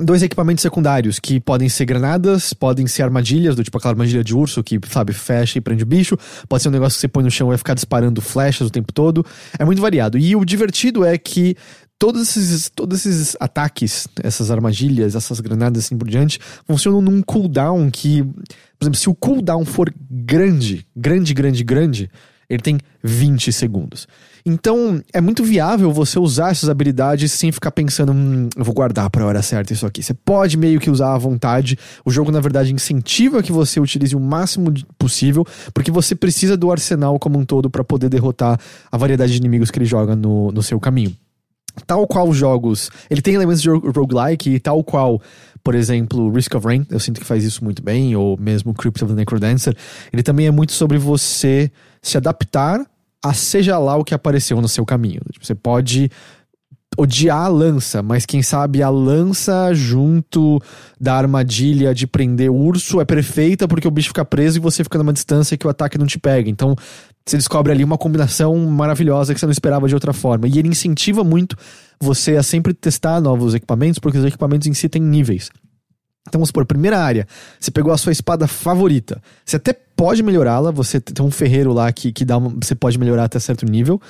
dois 0.00 0.22
equipamentos 0.22 0.62
secundários, 0.62 1.18
que 1.18 1.38
podem 1.40 1.68
ser 1.68 1.84
granadas, 1.84 2.52
podem 2.52 2.86
ser 2.86 3.02
armadilhas, 3.02 3.54
do 3.54 3.62
tipo 3.62 3.76
aquela 3.76 3.92
armadilha 3.92 4.24
de 4.24 4.34
urso 4.34 4.62
que, 4.62 4.78
sabe, 4.88 5.12
fecha 5.12 5.58
e 5.58 5.60
prende 5.60 5.82
o 5.82 5.86
bicho, 5.86 6.16
pode 6.48 6.62
ser 6.62 6.68
um 6.68 6.72
negócio 6.72 6.96
que 6.96 7.00
você 7.00 7.08
põe 7.08 7.22
no 7.22 7.30
chão 7.30 7.48
e 7.48 7.50
vai 7.50 7.58
ficar 7.58 7.74
disparando 7.74 8.20
flechas 8.20 8.68
o 8.68 8.70
tempo 8.70 8.92
todo. 8.92 9.24
É 9.58 9.64
muito 9.64 9.82
variado. 9.82 10.16
E 10.16 10.34
o 10.34 10.44
divertido 10.44 11.04
é 11.04 11.18
que 11.18 11.56
todos 11.98 12.36
esses, 12.36 12.68
todos 12.68 13.04
esses 13.06 13.36
ataques, 13.38 14.08
essas 14.22 14.50
armadilhas, 14.50 15.14
essas 15.14 15.38
granadas 15.40 15.84
assim 15.84 15.96
por 15.96 16.08
diante, 16.08 16.40
funcionam 16.66 17.00
num 17.00 17.22
cooldown 17.22 17.90
que, 17.90 18.22
por 18.22 18.84
exemplo, 18.84 18.98
se 18.98 19.08
o 19.08 19.14
cooldown 19.14 19.64
for 19.64 19.92
grande, 20.10 20.86
grande, 20.96 21.32
grande, 21.32 21.62
grande, 21.62 22.10
ele 22.52 22.62
tem 22.62 22.78
20 23.02 23.50
segundos. 23.52 24.06
Então, 24.44 25.00
é 25.12 25.20
muito 25.20 25.42
viável 25.42 25.90
você 25.90 26.18
usar 26.18 26.50
essas 26.50 26.68
habilidades 26.68 27.32
sem 27.32 27.50
ficar 27.50 27.70
pensando, 27.70 28.12
hum, 28.12 28.48
eu 28.56 28.64
vou 28.64 28.74
guardar 28.74 29.08
para 29.08 29.24
a 29.24 29.26
hora 29.26 29.40
certa 29.40 29.72
isso 29.72 29.86
aqui. 29.86 30.02
Você 30.02 30.12
pode 30.12 30.58
meio 30.58 30.78
que 30.78 30.90
usar 30.90 31.14
à 31.14 31.18
vontade. 31.18 31.78
O 32.04 32.10
jogo, 32.10 32.30
na 32.30 32.40
verdade, 32.40 32.74
incentiva 32.74 33.42
que 33.42 33.52
você 33.52 33.80
utilize 33.80 34.14
o 34.14 34.20
máximo 34.20 34.72
possível, 34.98 35.46
porque 35.72 35.90
você 35.90 36.14
precisa 36.14 36.56
do 36.56 36.70
arsenal 36.70 37.18
como 37.18 37.38
um 37.38 37.44
todo 37.44 37.70
para 37.70 37.82
poder 37.82 38.08
derrotar 38.08 38.60
a 38.90 38.96
variedade 38.96 39.32
de 39.32 39.38
inimigos 39.38 39.70
que 39.70 39.78
ele 39.78 39.86
joga 39.86 40.14
no, 40.14 40.52
no 40.52 40.62
seu 40.62 40.78
caminho. 40.78 41.16
Tal 41.86 42.06
qual 42.06 42.30
jogos. 42.34 42.90
Ele 43.08 43.22
tem 43.22 43.34
elementos 43.34 43.62
de 43.62 43.70
roguelike, 43.70 44.60
tal 44.60 44.84
qual 44.84 45.22
por 45.64 45.74
exemplo, 45.76 46.30
Risk 46.30 46.54
of 46.56 46.66
Rain, 46.66 46.84
eu 46.90 46.98
sinto 46.98 47.20
que 47.20 47.26
faz 47.26 47.44
isso 47.44 47.62
muito 47.62 47.82
bem, 47.82 48.16
ou 48.16 48.36
mesmo 48.36 48.74
Crypt 48.74 49.04
of 49.04 49.12
the 49.12 49.16
Necrodancer, 49.16 49.76
ele 50.12 50.22
também 50.22 50.46
é 50.46 50.50
muito 50.50 50.72
sobre 50.72 50.98
você 50.98 51.70
se 52.02 52.16
adaptar 52.16 52.84
a 53.24 53.32
seja 53.32 53.78
lá 53.78 53.96
o 53.96 54.04
que 54.04 54.14
apareceu 54.14 54.60
no 54.60 54.68
seu 54.68 54.84
caminho. 54.84 55.20
Tipo, 55.30 55.46
você 55.46 55.54
pode 55.54 56.10
odiar 56.96 57.44
a 57.44 57.48
lança, 57.48 58.02
mas 58.02 58.26
quem 58.26 58.42
sabe 58.42 58.82
a 58.82 58.90
lança 58.90 59.72
junto 59.72 60.60
da 61.00 61.14
armadilha 61.14 61.94
de 61.94 62.06
prender 62.06 62.50
o 62.50 62.56
urso 62.56 63.00
é 63.00 63.04
perfeita 63.04 63.66
porque 63.66 63.88
o 63.88 63.90
bicho 63.90 64.08
fica 64.08 64.24
preso 64.24 64.58
e 64.58 64.60
você 64.60 64.84
fica 64.84 64.98
numa 64.98 65.12
distância 65.12 65.56
que 65.56 65.66
o 65.66 65.70
ataque 65.70 65.96
não 65.96 66.06
te 66.06 66.18
pega. 66.18 66.50
Então, 66.50 66.76
você 67.24 67.36
descobre 67.36 67.72
ali 67.72 67.84
uma 67.84 67.96
combinação 67.96 68.56
maravilhosa 68.66 69.32
que 69.32 69.40
você 69.40 69.46
não 69.46 69.52
esperava 69.52 69.88
de 69.88 69.94
outra 69.94 70.12
forma. 70.12 70.46
E 70.48 70.58
ele 70.58 70.68
incentiva 70.68 71.24
muito 71.24 71.56
você 72.00 72.36
a 72.36 72.42
sempre 72.42 72.74
testar 72.74 73.20
novos 73.20 73.54
equipamentos, 73.54 73.98
porque 73.98 74.18
os 74.18 74.24
equipamentos 74.24 74.66
em 74.66 74.74
si 74.74 74.88
têm 74.88 75.00
níveis. 75.00 75.50
Então 76.28 76.38
vamos 76.38 76.48
supor, 76.48 76.64
primeira 76.64 77.00
área, 77.00 77.26
você 77.58 77.70
pegou 77.70 77.92
a 77.92 77.98
sua 77.98 78.12
espada 78.12 78.46
favorita. 78.46 79.20
Você 79.44 79.56
até 79.56 79.72
pode 79.72 80.22
melhorá-la, 80.22 80.70
você 80.70 81.00
tem 81.00 81.24
um 81.24 81.30
ferreiro 81.30 81.72
lá 81.72 81.92
que, 81.92 82.12
que 82.12 82.24
dá 82.24 82.38
uma, 82.38 82.50
você 82.62 82.74
pode 82.74 82.98
melhorar 82.98 83.24
até 83.24 83.38
certo 83.38 83.66
nível. 83.66 84.00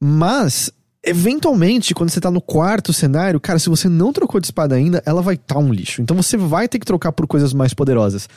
Mas, 0.00 0.70
eventualmente, 1.02 1.94
quando 1.94 2.10
você 2.10 2.20
tá 2.20 2.30
no 2.30 2.40
quarto 2.40 2.92
cenário, 2.92 3.40
cara, 3.40 3.58
se 3.58 3.68
você 3.68 3.88
não 3.88 4.12
trocou 4.12 4.40
de 4.40 4.48
espada 4.48 4.74
ainda, 4.74 5.02
ela 5.06 5.22
vai 5.22 5.36
estar 5.36 5.54
tá 5.54 5.60
um 5.60 5.72
lixo. 5.72 6.02
Então 6.02 6.16
você 6.16 6.36
vai 6.36 6.68
ter 6.68 6.78
que 6.78 6.86
trocar 6.86 7.12
por 7.12 7.26
coisas 7.26 7.54
mais 7.54 7.72
poderosas. 7.72 8.28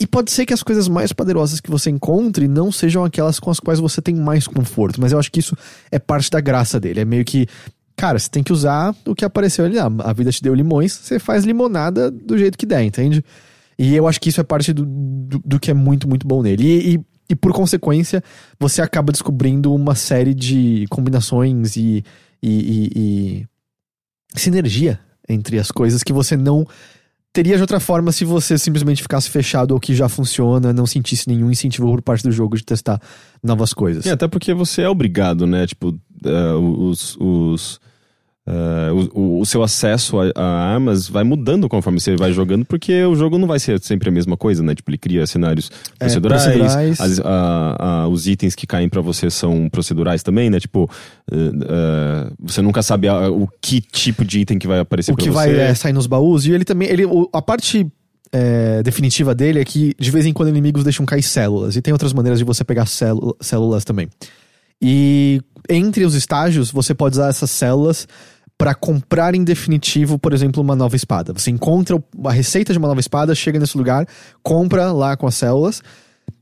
E 0.00 0.06
pode 0.06 0.32
ser 0.32 0.46
que 0.46 0.54
as 0.54 0.62
coisas 0.62 0.88
mais 0.88 1.12
poderosas 1.12 1.60
que 1.60 1.70
você 1.70 1.90
encontre 1.90 2.48
não 2.48 2.72
sejam 2.72 3.04
aquelas 3.04 3.38
com 3.38 3.50
as 3.50 3.60
quais 3.60 3.78
você 3.78 4.00
tem 4.00 4.14
mais 4.14 4.46
conforto, 4.46 5.00
mas 5.00 5.12
eu 5.12 5.18
acho 5.18 5.30
que 5.30 5.40
isso 5.40 5.56
é 5.90 5.98
parte 5.98 6.30
da 6.30 6.40
graça 6.40 6.80
dele. 6.80 7.00
É 7.00 7.04
meio 7.04 7.24
que 7.24 7.46
Cara, 7.96 8.18
você 8.18 8.28
tem 8.28 8.42
que 8.42 8.52
usar 8.52 8.94
o 9.06 9.14
que 9.14 9.24
apareceu 9.24 9.64
ali. 9.64 9.78
Ah, 9.78 9.90
a 10.04 10.12
vida 10.12 10.30
te 10.30 10.42
deu 10.42 10.54
limões, 10.54 10.92
você 10.92 11.18
faz 11.18 11.44
limonada 11.44 12.10
do 12.10 12.36
jeito 12.36 12.58
que 12.58 12.66
der, 12.66 12.82
entende? 12.82 13.24
E 13.78 13.94
eu 13.94 14.06
acho 14.06 14.20
que 14.20 14.28
isso 14.28 14.40
é 14.40 14.44
parte 14.44 14.72
do, 14.72 14.84
do, 14.84 15.38
do 15.44 15.60
que 15.60 15.70
é 15.70 15.74
muito, 15.74 16.08
muito 16.08 16.26
bom 16.26 16.42
nele. 16.42 16.64
E, 16.64 16.94
e, 16.94 17.00
e, 17.30 17.36
por 17.36 17.52
consequência, 17.52 18.22
você 18.58 18.82
acaba 18.82 19.12
descobrindo 19.12 19.74
uma 19.74 19.94
série 19.94 20.34
de 20.34 20.86
combinações 20.90 21.76
e, 21.76 22.04
e, 22.42 22.90
e 22.94 23.46
sinergia 24.34 25.00
entre 25.28 25.58
as 25.58 25.70
coisas 25.70 26.02
que 26.02 26.12
você 26.12 26.36
não 26.36 26.66
teria 27.32 27.56
de 27.56 27.62
outra 27.62 27.80
forma 27.80 28.12
se 28.12 28.24
você 28.24 28.58
simplesmente 28.58 29.02
ficasse 29.02 29.30
fechado 29.30 29.72
ao 29.72 29.80
que 29.80 29.94
já 29.94 30.08
funciona, 30.08 30.72
não 30.72 30.86
sentisse 30.86 31.28
nenhum 31.28 31.50
incentivo 31.50 31.86
por 31.88 32.02
parte 32.02 32.22
do 32.22 32.30
jogo 32.30 32.56
de 32.56 32.64
testar 32.64 33.00
novas 33.42 33.72
coisas. 33.72 34.04
É, 34.04 34.10
até 34.10 34.28
porque 34.28 34.52
você 34.52 34.82
é 34.82 34.88
obrigado, 34.88 35.46
né? 35.46 35.66
Tipo, 35.66 35.98
uh, 36.24 36.88
os, 36.88 37.16
os 37.18 37.80
Uh, 38.44 39.08
o, 39.14 39.40
o, 39.40 39.46
seu 39.46 39.62
acesso 39.62 40.18
a, 40.18 40.32
a, 40.34 40.74
armas 40.74 41.08
vai 41.08 41.22
mudando 41.22 41.68
conforme 41.68 42.00
você 42.00 42.16
vai 42.16 42.32
jogando, 42.32 42.64
porque 42.64 43.04
o 43.04 43.14
jogo 43.14 43.38
não 43.38 43.46
vai 43.46 43.60
ser 43.60 43.80
sempre 43.80 44.08
a 44.08 44.12
mesma 44.12 44.36
coisa, 44.36 44.64
né? 44.64 44.74
Tipo, 44.74 44.90
ele 44.90 44.98
cria 44.98 45.24
cenários 45.28 45.70
é, 45.94 46.06
procedurais, 46.06 46.42
procedurais. 46.42 47.00
As, 47.00 47.20
a, 47.20 47.76
a, 47.78 48.08
os 48.08 48.26
itens 48.26 48.56
que 48.56 48.66
caem 48.66 48.88
para 48.88 49.00
você 49.00 49.30
são 49.30 49.68
procedurais 49.68 50.24
também, 50.24 50.50
né? 50.50 50.58
Tipo, 50.58 50.90
uh, 51.30 51.36
uh, 51.36 52.34
você 52.40 52.60
nunca 52.60 52.82
sabe 52.82 53.08
o 53.08 53.46
que 53.60 53.80
tipo 53.80 54.24
de 54.24 54.40
item 54.40 54.58
que 54.58 54.66
vai 54.66 54.80
aparecer 54.80 55.12
o 55.12 55.14
pra 55.14 55.22
você. 55.22 55.30
O 55.30 55.32
que 55.32 55.36
vai 55.36 55.54
é, 55.54 55.72
sair 55.72 55.92
nos 55.92 56.08
baús, 56.08 56.44
e 56.44 56.50
ele 56.50 56.64
também, 56.64 56.88
ele, 56.88 57.04
a 57.32 57.40
parte 57.40 57.86
é, 58.32 58.82
definitiva 58.82 59.36
dele 59.36 59.60
é 59.60 59.64
que 59.64 59.94
de 59.96 60.10
vez 60.10 60.26
em 60.26 60.32
quando 60.32 60.48
inimigos 60.48 60.82
deixam 60.82 61.06
cair 61.06 61.22
células, 61.22 61.76
e 61.76 61.80
tem 61.80 61.92
outras 61.92 62.12
maneiras 62.12 62.40
de 62.40 62.44
você 62.44 62.64
pegar 62.64 62.86
células 62.86 63.84
também. 63.84 64.08
E 64.80 65.40
entre 65.68 66.04
os 66.04 66.14
estágios, 66.14 66.70
você 66.70 66.94
pode 66.94 67.14
usar 67.14 67.28
essas 67.28 67.50
células 67.50 68.06
para 68.58 68.74
comprar 68.74 69.34
em 69.34 69.42
definitivo, 69.42 70.18
por 70.18 70.32
exemplo, 70.32 70.62
uma 70.62 70.76
nova 70.76 70.94
espada. 70.94 71.32
Você 71.32 71.50
encontra 71.50 72.02
a 72.24 72.30
receita 72.30 72.72
de 72.72 72.78
uma 72.78 72.88
nova 72.88 73.00
espada, 73.00 73.34
chega 73.34 73.58
nesse 73.58 73.76
lugar, 73.76 74.06
compra 74.42 74.92
lá 74.92 75.16
com 75.16 75.26
as 75.26 75.34
células. 75.34 75.82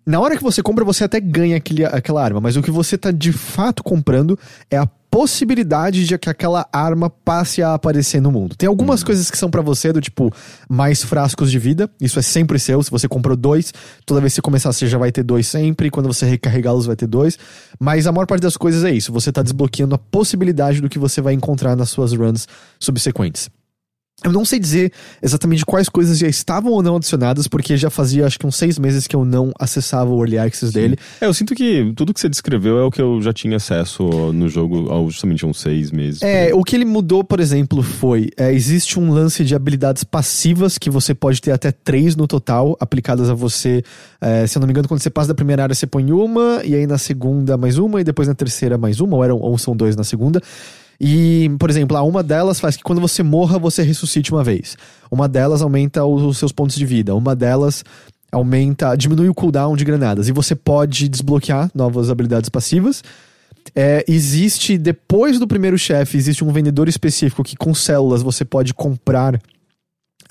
Na 0.04 0.20
hora 0.20 0.36
que 0.36 0.42
você 0.42 0.62
compra, 0.62 0.84
você 0.84 1.04
até 1.04 1.20
ganha 1.20 1.56
aquele, 1.56 1.84
aquela 1.84 2.22
arma, 2.22 2.40
mas 2.40 2.56
o 2.56 2.62
que 2.62 2.70
você 2.70 2.98
tá 2.98 3.10
de 3.10 3.32
fato 3.32 3.82
comprando 3.82 4.38
é 4.70 4.76
a 4.76 4.86
possibilidade 5.10 6.06
de 6.06 6.16
que 6.16 6.30
aquela 6.30 6.66
arma 6.72 7.10
passe 7.10 7.62
a 7.62 7.74
aparecer 7.74 8.20
no 8.20 8.30
mundo. 8.30 8.54
Tem 8.54 8.68
algumas 8.68 9.00
uhum. 9.00 9.06
coisas 9.06 9.30
que 9.30 9.36
são 9.36 9.50
para 9.50 9.60
você, 9.60 9.92
do 9.92 10.00
tipo, 10.00 10.32
mais 10.68 11.02
frascos 11.02 11.50
de 11.50 11.58
vida. 11.58 11.90
Isso 12.00 12.18
é 12.18 12.22
sempre 12.22 12.58
seu. 12.58 12.82
Se 12.82 12.90
você 12.90 13.08
comprou 13.08 13.36
dois, 13.36 13.72
toda 14.06 14.20
vez 14.20 14.32
que 14.32 14.36
você 14.36 14.42
começar, 14.42 14.72
você 14.72 14.86
já 14.86 14.98
vai 14.98 15.10
ter 15.10 15.22
dois 15.22 15.46
sempre. 15.46 15.90
Quando 15.90 16.06
você 16.06 16.26
recarregá-los, 16.26 16.86
vai 16.86 16.96
ter 16.96 17.06
dois. 17.06 17.38
Mas 17.78 18.06
a 18.06 18.12
maior 18.12 18.26
parte 18.26 18.42
das 18.42 18.56
coisas 18.56 18.84
é 18.84 18.92
isso. 18.92 19.12
Você 19.12 19.32
tá 19.32 19.42
desbloqueando 19.42 19.94
a 19.94 19.98
possibilidade 19.98 20.80
do 20.80 20.88
que 20.88 20.98
você 20.98 21.20
vai 21.20 21.34
encontrar 21.34 21.74
nas 21.74 21.90
suas 21.90 22.12
runs 22.12 22.46
subsequentes. 22.78 23.50
Eu 24.22 24.32
não 24.32 24.44
sei 24.44 24.58
dizer 24.58 24.92
exatamente 25.22 25.64
quais 25.64 25.88
coisas 25.88 26.18
já 26.18 26.28
estavam 26.28 26.72
ou 26.72 26.82
não 26.82 26.96
adicionadas, 26.96 27.48
porque 27.48 27.76
já 27.76 27.88
fazia 27.88 28.26
acho 28.26 28.38
que 28.38 28.46
uns 28.46 28.56
seis 28.56 28.78
meses 28.78 29.06
que 29.06 29.16
eu 29.16 29.24
não 29.24 29.50
acessava 29.58 30.10
o 30.10 30.20
Early 30.20 30.38
Access 30.38 30.72
dele. 30.72 30.98
É, 31.20 31.26
eu 31.26 31.32
sinto 31.32 31.54
que 31.54 31.92
tudo 31.96 32.12
que 32.12 32.20
você 32.20 32.28
descreveu 32.28 32.78
é 32.78 32.84
o 32.84 32.90
que 32.90 33.00
eu 33.00 33.22
já 33.22 33.32
tinha 33.32 33.56
acesso 33.56 34.02
no 34.32 34.48
jogo 34.48 34.92
há 34.92 35.02
justamente 35.10 35.46
uns 35.46 35.58
seis 35.58 35.90
meses. 35.90 36.22
É, 36.22 36.52
o 36.52 36.62
que 36.62 36.76
ele 36.76 36.84
mudou, 36.84 37.24
por 37.24 37.40
exemplo, 37.40 37.82
foi: 37.82 38.30
é, 38.36 38.52
existe 38.52 38.98
um 38.98 39.10
lance 39.10 39.42
de 39.42 39.54
habilidades 39.54 40.04
passivas 40.04 40.76
que 40.76 40.90
você 40.90 41.14
pode 41.14 41.40
ter 41.40 41.52
até 41.52 41.72
três 41.72 42.14
no 42.14 42.26
total, 42.26 42.76
aplicadas 42.78 43.30
a 43.30 43.34
você. 43.34 43.82
É, 44.20 44.46
se 44.46 44.58
eu 44.58 44.60
não 44.60 44.66
me 44.66 44.72
engano, 44.72 44.86
quando 44.86 45.00
você 45.00 45.10
passa 45.10 45.28
da 45.28 45.34
primeira 45.34 45.62
área, 45.62 45.74
você 45.74 45.86
põe 45.86 46.12
uma, 46.12 46.60
e 46.64 46.74
aí 46.74 46.86
na 46.86 46.98
segunda 46.98 47.56
mais 47.56 47.78
uma, 47.78 48.00
e 48.00 48.04
depois 48.04 48.28
na 48.28 48.34
terceira 48.34 48.76
mais 48.76 49.00
uma, 49.00 49.16
ou, 49.16 49.24
eram, 49.24 49.38
ou 49.38 49.56
são 49.56 49.74
dois 49.74 49.96
na 49.96 50.04
segunda. 50.04 50.42
E, 51.00 51.50
por 51.58 51.70
exemplo, 51.70 51.96
uma 52.04 52.22
delas 52.22 52.60
faz 52.60 52.76
que 52.76 52.82
quando 52.82 53.00
você 53.00 53.22
morra, 53.22 53.58
você 53.58 53.82
ressuscite 53.82 54.30
uma 54.32 54.44
vez. 54.44 54.76
Uma 55.10 55.26
delas 55.26 55.62
aumenta 55.62 56.04
os 56.04 56.36
seus 56.36 56.52
pontos 56.52 56.76
de 56.76 56.84
vida. 56.84 57.14
Uma 57.14 57.34
delas 57.34 57.82
aumenta, 58.30 58.94
diminui 58.94 59.28
o 59.28 59.34
cooldown 59.34 59.74
de 59.76 59.84
granadas. 59.84 60.28
E 60.28 60.32
você 60.32 60.54
pode 60.54 61.08
desbloquear 61.08 61.70
novas 61.74 62.10
habilidades 62.10 62.50
passivas. 62.50 63.02
É, 63.74 64.04
existe, 64.06 64.76
depois 64.76 65.38
do 65.38 65.46
primeiro 65.46 65.78
chefe, 65.78 66.18
existe 66.18 66.44
um 66.44 66.52
vendedor 66.52 66.88
específico 66.88 67.42
que 67.42 67.56
com 67.56 67.74
células 67.74 68.22
você 68.22 68.44
pode 68.44 68.74
comprar 68.74 69.40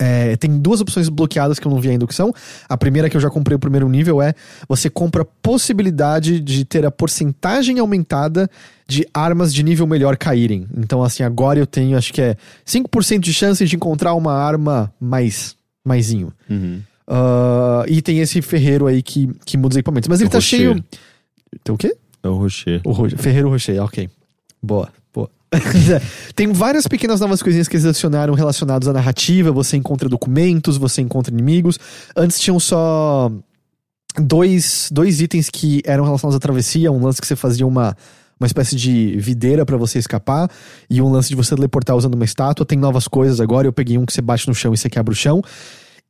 é, 0.00 0.34
tem 0.36 0.58
duas 0.58 0.80
opções 0.80 1.10
bloqueadas 1.10 1.58
que 1.58 1.66
eu 1.66 1.70
não 1.70 1.78
vi 1.78 1.90
ainda 1.90 2.06
que 2.06 2.14
são. 2.14 2.32
A 2.66 2.76
primeira 2.76 3.10
que 3.10 3.16
eu 3.16 3.20
já 3.20 3.28
comprei 3.28 3.54
o 3.54 3.58
primeiro 3.58 3.86
nível 3.86 4.22
é 4.22 4.34
você 4.66 4.88
compra 4.88 5.22
a 5.22 5.26
possibilidade 5.42 6.40
de 6.40 6.64
ter 6.64 6.86
a 6.86 6.90
porcentagem 6.90 7.78
aumentada 7.78 8.50
de 8.88 9.06
armas 9.12 9.52
de 9.52 9.62
nível 9.62 9.86
melhor 9.86 10.16
caírem. 10.16 10.66
Então, 10.74 11.02
assim, 11.02 11.22
agora 11.22 11.58
eu 11.58 11.66
tenho, 11.66 11.98
acho 11.98 12.14
que 12.14 12.22
é 12.22 12.36
5% 12.66 13.20
de 13.20 13.34
chance 13.34 13.64
de 13.66 13.76
encontrar 13.76 14.14
uma 14.14 14.32
arma 14.32 14.90
mais, 14.98 15.54
maisinho. 15.84 16.32
Uhum. 16.48 16.80
Uh, 17.06 17.84
e 17.86 18.00
tem 18.00 18.20
esse 18.20 18.40
ferreiro 18.40 18.86
aí 18.86 19.02
que, 19.02 19.28
que 19.44 19.58
muda 19.58 19.74
os 19.74 19.76
equipamentos. 19.76 20.08
Mas 20.08 20.20
ele 20.20 20.28
o 20.28 20.30
tá 20.30 20.38
Rocher. 20.38 20.58
cheio. 20.58 20.84
Tem 21.62 21.74
o 21.74 21.76
quê? 21.76 21.94
É 22.22 22.28
o 22.28 22.36
Rocher. 22.36 22.80
O 22.84 22.92
Rocher. 22.92 23.18
Ferreiro 23.18 23.50
Rocher, 23.50 23.82
ok. 23.82 24.08
Boa. 24.62 24.88
Tem 26.34 26.52
várias 26.52 26.86
pequenas 26.86 27.20
novas 27.20 27.42
coisinhas 27.42 27.66
que 27.66 27.76
eles 27.76 27.86
adicionaram 27.86 28.34
relacionados 28.34 28.88
à 28.88 28.92
narrativa. 28.92 29.50
Você 29.52 29.76
encontra 29.76 30.08
documentos, 30.08 30.76
você 30.76 31.02
encontra 31.02 31.32
inimigos. 31.32 31.78
Antes 32.16 32.38
tinham 32.40 32.60
só 32.60 33.30
dois, 34.18 34.88
dois 34.92 35.20
itens 35.20 35.50
que 35.50 35.82
eram 35.84 36.04
relacionados 36.04 36.36
à 36.36 36.40
travessia. 36.40 36.92
Um 36.92 37.04
lance 37.04 37.20
que 37.20 37.26
você 37.26 37.36
fazia 37.36 37.66
uma, 37.66 37.96
uma 38.38 38.46
espécie 38.46 38.76
de 38.76 39.16
videira 39.18 39.66
para 39.66 39.76
você 39.76 39.98
escapar. 39.98 40.48
E 40.88 41.02
um 41.02 41.10
lance 41.10 41.28
de 41.28 41.36
você 41.36 41.54
teleportar 41.54 41.96
usando 41.96 42.14
uma 42.14 42.24
estátua. 42.24 42.64
Tem 42.64 42.78
novas 42.78 43.08
coisas 43.08 43.40
agora. 43.40 43.66
Eu 43.66 43.72
peguei 43.72 43.98
um 43.98 44.06
que 44.06 44.12
você 44.12 44.22
bate 44.22 44.46
no 44.46 44.54
chão 44.54 44.72
e 44.72 44.78
você 44.78 44.88
quebra 44.88 45.12
o 45.12 45.16
chão. 45.16 45.42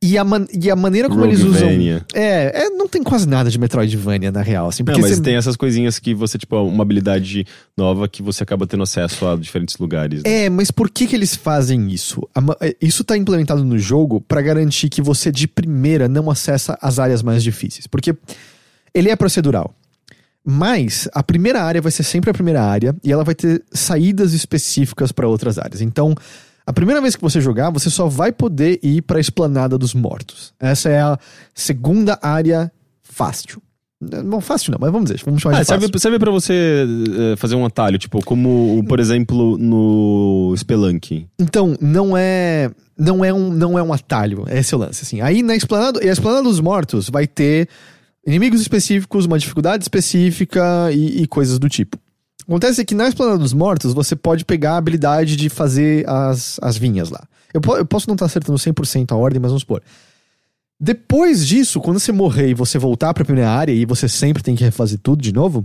E 0.03 0.17
a, 0.17 0.25
man- 0.25 0.47
e 0.51 0.71
a 0.71 0.77
maneira 0.77 1.11
como 1.11 1.27
eles 1.27 1.41
usam. 1.41 1.69
É, 2.15 2.63
é, 2.65 2.71
não 2.71 2.89
tem 2.89 3.03
quase 3.03 3.29
nada 3.29 3.51
de 3.51 3.59
Metroidvania, 3.59 4.33
na 4.33 4.41
real. 4.41 4.67
Assim, 4.69 4.83
Não, 4.83 4.87
porque 4.95 5.01
mas 5.03 5.17
você- 5.17 5.21
tem 5.23 5.37
essas 5.37 5.57
coisinhas 5.57 5.99
que 5.99 6.15
você, 6.15 6.39
tipo, 6.39 6.57
uma 6.57 6.83
habilidade 6.83 7.47
nova 7.77 8.09
que 8.09 8.23
você 8.23 8.43
acaba 8.43 8.67
tendo 8.67 8.83
acesso 8.83 9.27
a 9.29 9.37
diferentes 9.37 9.77
lugares. 9.77 10.23
né? 10.23 10.45
É, 10.45 10.49
mas 10.51 10.71
por 10.71 10.89
que 10.91 11.07
que 11.07 11.15
eles 11.15 11.37
fazem 11.37 11.91
isso? 11.93 12.27
É, 12.63 12.75
Isso 12.81 13.05
tá 13.05 13.15
implementado 13.15 13.63
no 13.63 13.79
jogo 13.79 14.23
pra 14.23 14.41
garantir 14.41 14.89
que 14.89 15.03
você 15.03 15.31
de 15.31 15.47
primeira 15.47 16.09
não 16.09 16.31
acessa 16.31 16.79
as 16.81 16.99
áreas 16.99 17.23
mais 17.23 17.43
difíceis, 17.43 17.87
porque 17.87 18.17
ele 18.95 19.11
é 19.11 19.17
procedural. 19.17 19.75
Mas 20.43 21.07
a 21.13 21.23
primeira 21.23 21.63
área 21.63 21.83
vai 21.83 21.93
ser 21.93 22.05
sempre 22.05 22.31
a 22.31 22.33
primeira 22.33 22.63
área 22.63 22.97
e 23.05 23.13
ela 23.13 23.23
vai 23.23 23.35
ter 23.35 23.63
saídas 23.71 24.33
específicas 24.33 25.13
pra 25.13 25.29
outras 25.29 25.59
áreas. 25.59 25.83
Então, 25.83 26.15
a 26.71 26.73
primeira 26.73 27.01
vez 27.01 27.15
que 27.17 27.23
você 27.23 27.41
jogar, 27.41 27.71
você 27.71 27.91
só 27.91 28.07
vai 28.09 28.31
poder 28.33 28.79
ir 28.83 29.03
pra 29.03 29.19
esplanada 29.21 29.77
dos 29.77 29.93
mortos. 29.93 30.53
Essa 30.59 30.89
é 30.89 31.01
a 31.01 31.19
segunda 31.55 32.19
área 32.23 32.73
fácil. 33.03 33.61
Não 34.01 34.41
fácil 34.41 34.73
não, 34.73 34.79
mas 34.81 34.91
vamos 34.91 35.11
dizer, 35.11 35.23
vamos 35.27 35.43
chamar 35.43 35.57
Ah, 35.57 35.61
de 35.61 35.67
fácil. 35.67 35.81
serve, 35.83 35.99
serve 35.99 36.19
pra 36.19 36.31
você 36.31 36.87
eh, 37.33 37.37
fazer 37.37 37.55
um 37.55 37.67
atalho, 37.67 37.99
tipo, 37.99 38.25
como, 38.25 38.83
por 38.89 38.99
exemplo, 38.99 39.59
no 39.59 40.55
Spelunky. 40.57 41.29
Então, 41.39 41.77
não 41.83 42.17
é 42.17 42.71
não 42.99 43.23
é 43.23 43.31
um 43.31 43.51
não 43.53 43.79
é 43.79 43.83
um 43.83 43.93
atalho, 43.93 44.47
esse 44.49 44.73
é 44.73 44.77
o 44.77 44.81
lance, 44.81 45.03
assim. 45.03 45.21
Aí 45.21 45.43
na 45.43 45.55
esplanada, 45.55 46.03
e 46.03 46.09
a 46.09 46.13
esplanada 46.13 46.45
dos 46.45 46.61
mortos 46.61 47.11
vai 47.11 47.27
ter 47.27 47.69
inimigos 48.27 48.63
específicos, 48.63 49.27
uma 49.27 49.39
dificuldade 49.39 49.85
específica 49.85 50.91
e, 50.93 51.23
e 51.23 51.27
coisas 51.27 51.59
do 51.59 51.69
tipo. 51.69 51.99
Acontece 52.51 52.85
que 52.85 52.97
na 52.97 53.07
esplanada 53.07 53.39
dos 53.39 53.53
mortos 53.53 53.95
você 53.95 54.17
pode 54.17 54.45
pegar 54.45 54.73
a 54.73 54.77
habilidade 54.79 55.37
de 55.37 55.49
fazer 55.49 56.05
as, 56.09 56.59
as 56.61 56.77
vinhas 56.77 57.09
lá. 57.09 57.23
Eu, 57.55 57.61
eu 57.77 57.87
posso 57.87 58.09
não 58.09 58.17
estar 58.17 58.27
acertando 58.27 58.59
100% 58.59 59.13
a 59.13 59.15
ordem, 59.15 59.41
mas 59.41 59.53
vamos 59.53 59.63
supor. 59.63 59.81
Depois 60.81 61.47
disso, 61.47 61.81
quando 61.81 62.01
você 62.01 62.11
morrer 62.11 62.49
e 62.49 62.55
você 62.55 62.77
voltar 62.77 63.15
pra 63.15 63.25
primeira 63.25 63.49
área 63.49 63.71
e 63.71 63.87
você 63.87 64.09
sempre 64.09 64.43
tem 64.43 64.57
que 64.57 64.65
refazer 64.65 64.99
tudo 65.01 65.23
de 65.23 65.33
novo, 65.33 65.65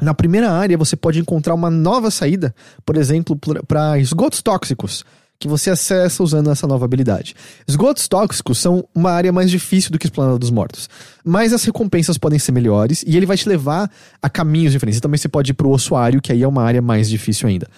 na 0.00 0.14
primeira 0.14 0.52
área 0.52 0.78
você 0.78 0.94
pode 0.94 1.18
encontrar 1.18 1.52
uma 1.52 1.68
nova 1.68 2.12
saída, 2.12 2.54
por 2.86 2.96
exemplo, 2.96 3.36
para 3.66 3.98
esgotos 3.98 4.40
tóxicos, 4.40 5.04
que 5.44 5.48
você 5.48 5.68
acessa 5.68 6.22
usando 6.22 6.50
essa 6.50 6.66
nova 6.66 6.86
habilidade. 6.86 7.36
Esgotos 7.68 8.08
tóxicos 8.08 8.56
são 8.56 8.82
uma 8.94 9.10
área 9.10 9.30
mais 9.30 9.50
difícil 9.50 9.90
do 9.90 9.98
que 9.98 10.06
Esplanada 10.06 10.38
dos 10.38 10.50
Mortos, 10.50 10.88
mas 11.22 11.52
as 11.52 11.62
recompensas 11.64 12.16
podem 12.16 12.38
ser 12.38 12.50
melhores 12.50 13.04
e 13.06 13.14
ele 13.14 13.26
vai 13.26 13.36
te 13.36 13.46
levar 13.46 13.90
a 14.22 14.30
caminhos 14.30 14.72
diferentes. 14.72 14.98
E 14.98 15.02
também 15.02 15.18
você 15.18 15.28
pode 15.28 15.50
ir 15.50 15.54
pro 15.54 15.68
ossuário, 15.68 16.22
que 16.22 16.32
aí 16.32 16.42
é 16.42 16.48
uma 16.48 16.62
área 16.62 16.80
mais 16.80 17.10
difícil 17.10 17.46
ainda. 17.46 17.68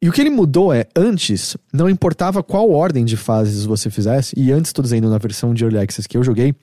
E 0.00 0.08
o 0.08 0.12
que 0.12 0.22
ele 0.22 0.30
mudou 0.30 0.72
é, 0.72 0.86
antes, 0.96 1.54
não 1.70 1.88
importava 1.88 2.42
qual 2.42 2.70
ordem 2.70 3.04
de 3.04 3.16
fases 3.16 3.66
você 3.66 3.90
fizesse, 3.90 4.34
e 4.34 4.50
antes, 4.50 4.72
tô 4.72 4.80
dizendo, 4.80 5.10
na 5.10 5.18
versão 5.18 5.52
de 5.52 5.64
Early 5.64 5.80
Access 5.80 6.08
que 6.08 6.16
eu 6.16 6.24
joguei, 6.24 6.54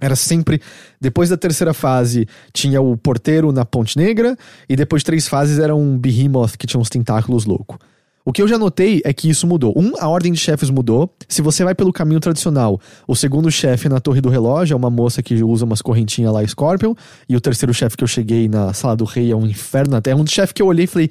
era 0.00 0.16
sempre, 0.16 0.60
depois 1.00 1.30
da 1.30 1.36
terceira 1.36 1.72
fase, 1.72 2.26
tinha 2.52 2.82
o 2.82 2.96
porteiro 2.96 3.52
na 3.52 3.64
Ponte 3.64 3.96
Negra, 3.96 4.36
e 4.68 4.74
depois 4.74 5.02
de 5.02 5.06
três 5.06 5.28
fases 5.28 5.60
era 5.60 5.76
um 5.76 5.96
Behemoth 5.96 6.56
que 6.58 6.66
tinha 6.66 6.80
uns 6.80 6.90
tentáculos 6.90 7.44
loucos. 7.44 7.78
O 8.26 8.32
que 8.32 8.42
eu 8.42 8.48
já 8.48 8.58
notei 8.58 9.00
é 9.04 9.12
que 9.12 9.30
isso 9.30 9.46
mudou. 9.46 9.72
Um, 9.76 9.92
a 10.00 10.08
ordem 10.08 10.32
de 10.32 10.38
chefes 10.40 10.68
mudou. 10.68 11.08
Se 11.28 11.40
você 11.40 11.62
vai 11.62 11.76
pelo 11.76 11.92
caminho 11.92 12.18
tradicional, 12.18 12.80
o 13.06 13.14
segundo 13.14 13.48
chefe 13.52 13.88
na 13.88 14.00
Torre 14.00 14.20
do 14.20 14.28
Relógio 14.28 14.74
é 14.74 14.76
uma 14.76 14.90
moça 14.90 15.22
que 15.22 15.44
usa 15.44 15.64
umas 15.64 15.80
correntinhas 15.80 16.32
lá, 16.32 16.44
Scorpion. 16.44 16.92
E 17.28 17.36
o 17.36 17.40
terceiro 17.40 17.72
chefe 17.72 17.96
que 17.96 18.02
eu 18.02 18.08
cheguei 18.08 18.48
na 18.48 18.72
Sala 18.72 18.96
do 18.96 19.04
Rei 19.04 19.30
é 19.30 19.36
um 19.36 19.46
inferno 19.46 19.92
na 19.92 20.00
Terra. 20.00 20.18
Um 20.18 20.26
chefe 20.26 20.52
que 20.52 20.60
eu 20.60 20.66
olhei 20.66 20.86
e 20.86 20.88
falei, 20.88 21.08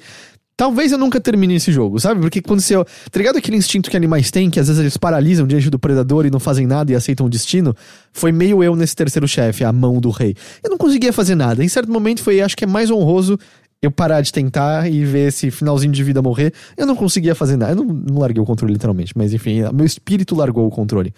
Talvez 0.58 0.90
eu 0.90 0.96
nunca 0.96 1.20
termine 1.20 1.56
esse 1.56 1.70
jogo, 1.70 2.00
sabe? 2.00 2.18
Porque 2.18 2.40
quando 2.40 2.60
você. 2.60 2.74
Tá 2.74 3.18
ligado 3.18 3.36
aquele 3.36 3.58
instinto 3.58 3.90
que 3.90 3.96
animais 3.96 4.30
têm, 4.30 4.48
que 4.48 4.58
às 4.58 4.68
vezes 4.68 4.80
eles 4.80 4.96
paralisam 4.96 5.46
diante 5.46 5.68
do 5.68 5.78
predador 5.78 6.24
e 6.24 6.30
não 6.30 6.40
fazem 6.40 6.66
nada 6.66 6.90
e 6.90 6.94
aceitam 6.94 7.26
o 7.26 7.28
destino? 7.28 7.76
Foi 8.10 8.32
meio 8.32 8.64
eu 8.64 8.74
nesse 8.74 8.96
terceiro 8.96 9.28
chefe, 9.28 9.64
a 9.64 9.72
mão 9.72 10.00
do 10.00 10.08
rei. 10.08 10.34
Eu 10.64 10.70
não 10.70 10.78
conseguia 10.78 11.12
fazer 11.12 11.34
nada. 11.34 11.62
Em 11.62 11.68
certo 11.68 11.92
momento 11.92 12.22
foi, 12.22 12.40
acho 12.40 12.56
que 12.56 12.64
é 12.64 12.66
mais 12.66 12.90
honroso 12.90 13.38
eu 13.86 13.90
parar 13.90 14.20
de 14.20 14.32
tentar 14.32 14.90
e 14.90 15.04
ver 15.04 15.28
esse 15.28 15.50
finalzinho 15.50 15.92
de 15.92 16.02
vida 16.02 16.20
morrer. 16.20 16.52
Eu 16.76 16.86
não 16.86 16.96
conseguia 16.96 17.34
fazer 17.34 17.56
nada. 17.56 17.72
Eu 17.72 17.76
não, 17.76 17.84
não 17.84 18.18
larguei 18.18 18.42
o 18.42 18.46
controle 18.46 18.72
literalmente, 18.72 19.12
mas 19.16 19.32
enfim, 19.32 19.62
meu 19.72 19.86
espírito 19.86 20.34
largou 20.34 20.66
o 20.66 20.70
controle. 20.70 21.14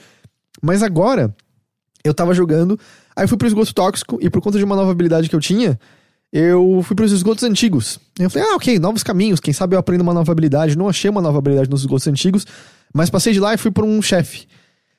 Mas 0.62 0.82
agora, 0.82 1.34
eu 2.04 2.14
tava 2.14 2.34
jogando, 2.34 2.78
aí 3.14 3.24
eu 3.24 3.28
fui 3.28 3.36
pro 3.36 3.46
esgoto 3.46 3.74
tóxico 3.74 4.18
e 4.20 4.30
por 4.30 4.40
conta 4.40 4.58
de 4.58 4.64
uma 4.64 4.76
nova 4.76 4.90
habilidade 4.90 5.28
que 5.28 5.34
eu 5.34 5.40
tinha, 5.40 5.78
eu 6.32 6.82
fui 6.82 6.94
pros 6.94 7.12
esgotos 7.12 7.44
antigos. 7.44 7.98
Eu 8.18 8.28
falei, 8.28 8.48
ah, 8.48 8.56
ok, 8.56 8.78
novos 8.78 9.02
caminhos, 9.02 9.40
quem 9.40 9.52
sabe 9.52 9.74
eu 9.74 9.78
aprendo 9.78 10.02
uma 10.02 10.12
nova 10.12 10.30
habilidade. 10.30 10.76
Não 10.76 10.88
achei 10.88 11.10
uma 11.10 11.22
nova 11.22 11.38
habilidade 11.38 11.70
nos 11.70 11.80
esgotos 11.80 12.06
antigos, 12.06 12.46
mas 12.92 13.08
passei 13.08 13.32
de 13.32 13.40
lá 13.40 13.54
e 13.54 13.58
fui 13.58 13.70
por 13.70 13.84
um 13.84 14.00
chefe. 14.02 14.46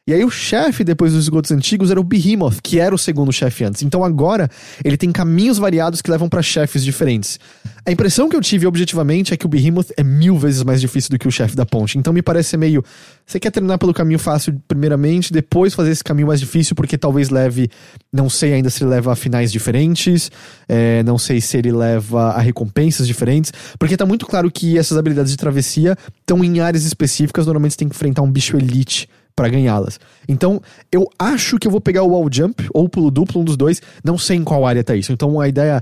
E 0.10 0.14
aí 0.14 0.26
o 0.26 0.30
chefe, 0.31 0.84
depois 0.84 1.14
dos 1.14 1.26
esgotos 1.26 1.52
antigos, 1.52 1.91
era 1.91 1.99
o 1.99 2.03
Behemoth, 2.03 2.61
que 2.64 2.80
era 2.80 2.95
o 2.95 2.98
segundo 2.98 3.31
chefe 3.31 3.64
antes. 3.64 3.84
Então 3.84 4.03
agora, 4.03 4.49
ele 4.84 4.98
tem 4.98 5.11
caminhos 5.11 5.60
variados 5.60 6.02
que 6.02 6.10
levam 6.10 6.27
pra 6.27 6.41
chefes 6.41 6.84
diferentes. 6.84 7.40
A 7.86 7.91
impressão 7.91 8.27
que 8.27 8.36
eu 8.36 8.41
tive 8.41 8.65
objetivamente 8.65 9.36
é 9.36 9.38
que 9.38 9.45
o 9.45 9.48
Behemoth 9.48 9.91
é 9.95 10.03
mil 10.03 10.36
vezes 10.36 10.64
mais 10.64 10.81
difícil 10.81 11.11
do 11.11 11.19
que 11.19 11.27
o 11.27 11.31
chefe 11.31 11.56
da 11.56 11.64
ponte. 11.64 11.99
Então 11.99 12.11
me 12.11 12.23
parece 12.23 12.57
meio. 12.57 12.84
Você 13.23 13.40
quer 13.40 13.52
terminar 13.52 13.77
pelo 13.77 13.94
caminho 13.94 14.18
fácil 14.18 14.60
primeiramente, 14.68 15.31
depois 15.31 15.76
fazer 15.76 15.91
esse 15.91 16.03
caminho 16.03 16.26
mais 16.26 16.40
difícil, 16.40 16.76
porque 16.76 16.98
talvez 16.98 17.30
leve. 17.30 17.69
Não 18.11 18.31
sei 18.31 18.53
ainda 18.53 18.72
se 18.72 18.84
ele 18.84 18.90
leva 18.90 19.14
a 19.14 19.15
finais 19.15 19.52
diferentes, 19.52 20.31
é, 20.68 21.03
não 21.03 21.19
sei 21.19 21.40
se 21.40 21.56
ele 21.56 21.72
leva 21.72 22.31
a 22.31 22.40
recompensas 22.40 23.06
diferentes, 23.06 23.53
porque 23.77 23.95
tá 23.95 24.07
muito 24.07 24.26
claro 24.26 24.49
que 24.49 24.76
essas 24.76 24.98
habilidades 24.98 25.31
de 25.31 25.38
travessia 25.38 25.95
estão 26.19 26.44
em 26.44 26.61
áreas 26.61 26.84
específicas, 26.84 27.45
normalmente 27.45 27.73
você 27.73 27.77
tem 27.77 27.88
que 27.88 27.95
enfrentar 27.95 28.23
um 28.23 28.31
bicho 28.31 28.57
elite 28.57 29.07
para 29.40 29.48
ganhá-las. 29.48 30.02
Então, 30.28 30.61
eu 30.91 31.10
acho 31.18 31.57
que 31.57 31.66
eu 31.66 31.72
vou 31.72 31.80
pegar 31.80 32.03
o 32.03 32.10
wall 32.10 32.28
jump 32.30 32.68
ou 32.74 32.84
o 32.84 32.90
pulo 32.90 33.10
duplo, 33.10 33.40
um 33.40 33.45
dos 33.45 33.56
dois, 33.56 33.82
não 34.03 34.18
sei 34.18 34.36
em 34.36 34.44
qual 34.44 34.68
área 34.68 34.84
tá 34.84 34.98
isso. 34.98 35.14
Então, 35.14 35.40
a 35.40 35.48
ideia 35.48 35.82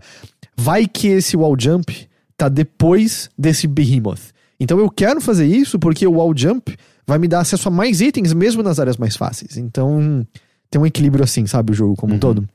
vai 0.55 0.85
que 0.85 1.07
esse 1.07 1.35
wall 1.35 1.55
jump 1.59 2.07
tá 2.37 2.49
depois 2.49 3.31
desse 3.35 3.65
behemoth. 3.65 4.31
Então, 4.59 4.77
eu 4.77 4.91
quero 4.91 5.19
fazer 5.19 5.47
isso 5.47 5.79
porque 5.79 6.05
o 6.05 6.17
wall 6.17 6.37
jump 6.37 6.77
vai 7.07 7.17
me 7.17 7.27
dar 7.27 7.39
acesso 7.39 7.67
a 7.67 7.71
mais 7.71 7.99
itens 7.99 8.31
mesmo 8.31 8.61
nas 8.61 8.79
áreas 8.79 8.95
mais 8.95 9.15
fáceis. 9.15 9.57
Então, 9.57 10.23
tem 10.69 10.79
um 10.79 10.85
equilíbrio 10.85 11.23
assim, 11.23 11.47
sabe, 11.47 11.71
o 11.71 11.75
jogo 11.75 11.95
como 11.95 12.13
um 12.13 12.19
todo. 12.19 12.47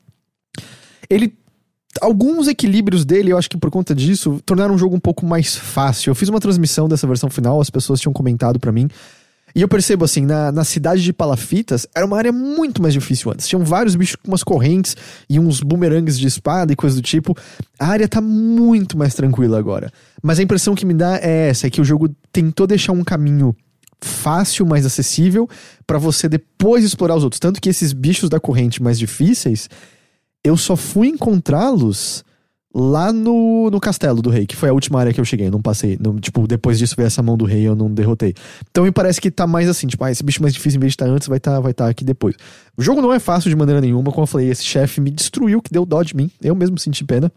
Ele 1.10 1.34
alguns 2.00 2.46
equilíbrios 2.46 3.04
dele, 3.04 3.32
eu 3.32 3.36
acho 3.36 3.50
que 3.50 3.56
por 3.56 3.72
conta 3.72 3.92
disso, 3.92 4.40
tornaram 4.46 4.76
o 4.76 4.78
jogo 4.78 4.94
um 4.94 5.00
pouco 5.00 5.26
mais 5.26 5.56
fácil. 5.56 6.10
Eu 6.10 6.14
fiz 6.14 6.28
uma 6.28 6.38
transmissão 6.38 6.88
dessa 6.88 7.08
versão 7.08 7.28
final, 7.28 7.60
as 7.60 7.70
pessoas 7.70 8.00
tinham 8.00 8.12
comentado 8.12 8.60
para 8.60 8.70
mim. 8.70 8.88
E 9.54 9.60
eu 9.60 9.68
percebo 9.68 10.04
assim, 10.04 10.24
na, 10.24 10.50
na 10.50 10.64
cidade 10.64 11.02
de 11.02 11.12
Palafitas, 11.12 11.86
era 11.94 12.06
uma 12.06 12.16
área 12.16 12.32
muito 12.32 12.80
mais 12.80 12.94
difícil 12.94 13.30
antes. 13.30 13.46
Tinham 13.46 13.64
vários 13.64 13.94
bichos 13.94 14.16
com 14.16 14.28
umas 14.28 14.42
correntes 14.42 14.96
e 15.28 15.38
uns 15.38 15.60
bumerangues 15.60 16.18
de 16.18 16.26
espada 16.26 16.72
e 16.72 16.76
coisa 16.76 16.96
do 16.96 17.02
tipo. 17.02 17.36
A 17.78 17.86
área 17.86 18.08
tá 18.08 18.20
muito 18.20 18.96
mais 18.96 19.14
tranquila 19.14 19.58
agora. 19.58 19.92
Mas 20.22 20.38
a 20.38 20.42
impressão 20.42 20.74
que 20.74 20.86
me 20.86 20.94
dá 20.94 21.18
é 21.22 21.48
essa, 21.48 21.66
é 21.66 21.70
que 21.70 21.80
o 21.80 21.84
jogo 21.84 22.08
tentou 22.32 22.66
deixar 22.66 22.92
um 22.92 23.04
caminho 23.04 23.54
fácil, 24.00 24.66
mais 24.66 24.84
acessível, 24.84 25.48
para 25.86 25.98
você 25.98 26.28
depois 26.28 26.84
explorar 26.84 27.16
os 27.16 27.24
outros. 27.24 27.38
Tanto 27.40 27.60
que 27.60 27.68
esses 27.68 27.92
bichos 27.92 28.28
da 28.28 28.40
corrente 28.40 28.82
mais 28.82 28.98
difíceis, 28.98 29.68
eu 30.44 30.56
só 30.56 30.76
fui 30.76 31.08
encontrá-los 31.08 32.24
lá 32.74 33.12
no, 33.12 33.70
no 33.70 33.78
castelo 33.78 34.22
do 34.22 34.30
rei, 34.30 34.46
que 34.46 34.56
foi 34.56 34.70
a 34.70 34.72
última 34.72 34.98
área 34.98 35.12
que 35.12 35.20
eu 35.20 35.24
cheguei, 35.24 35.50
não 35.50 35.60
passei. 35.60 35.98
Não, 36.00 36.18
tipo, 36.18 36.46
depois 36.46 36.78
disso 36.78 36.94
veio 36.96 37.06
essa 37.06 37.22
mão 37.22 37.36
do 37.36 37.44
rei 37.44 37.62
eu 37.62 37.74
não 37.74 37.92
derrotei. 37.92 38.34
Então 38.70 38.84
me 38.84 38.90
parece 38.90 39.20
que 39.20 39.30
tá 39.30 39.46
mais 39.46 39.68
assim, 39.68 39.86
tipo, 39.86 40.02
ah, 40.04 40.10
esse 40.10 40.22
bicho 40.22 40.40
mais 40.40 40.54
difícil, 40.54 40.78
em 40.78 40.80
vez 40.80 40.92
de 40.92 40.94
estar 40.94 41.06
antes, 41.06 41.28
vai 41.28 41.38
estar 41.38 41.60
vai 41.60 41.74
tá 41.74 41.88
aqui 41.88 42.04
depois. 42.04 42.34
O 42.76 42.82
jogo 42.82 43.02
não 43.02 43.12
é 43.12 43.18
fácil 43.18 43.50
de 43.50 43.56
maneira 43.56 43.80
nenhuma, 43.80 44.10
como 44.10 44.22
eu 44.22 44.26
falei, 44.26 44.48
esse 44.48 44.64
chefe 44.64 45.00
me 45.00 45.10
destruiu, 45.10 45.60
que 45.60 45.70
deu 45.70 45.84
dó 45.84 46.02
de 46.02 46.16
mim. 46.16 46.30
Eu 46.42 46.54
mesmo 46.54 46.78
senti 46.78 47.04
pena. 47.04 47.30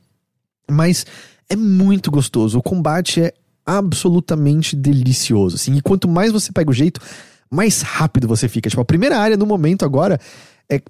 Mas 0.69 1.05
é 1.49 1.55
muito 1.55 2.09
gostoso. 2.09 2.57
O 2.57 2.63
combate 2.63 3.21
é 3.21 3.33
absolutamente 3.65 4.75
delicioso, 4.75 5.55
assim. 5.55 5.75
E 5.75 5.81
quanto 5.81 6.07
mais 6.07 6.31
você 6.31 6.51
pega 6.51 6.69
o 6.69 6.73
jeito, 6.73 7.01
mais 7.51 7.81
rápido 7.81 8.27
você 8.27 8.47
fica. 8.47 8.69
Tipo, 8.69 8.81
a 8.81 8.85
primeira 8.85 9.17
área 9.17 9.35
no 9.35 9.45
momento 9.45 9.83
agora 9.83 10.19
é. 10.69 10.81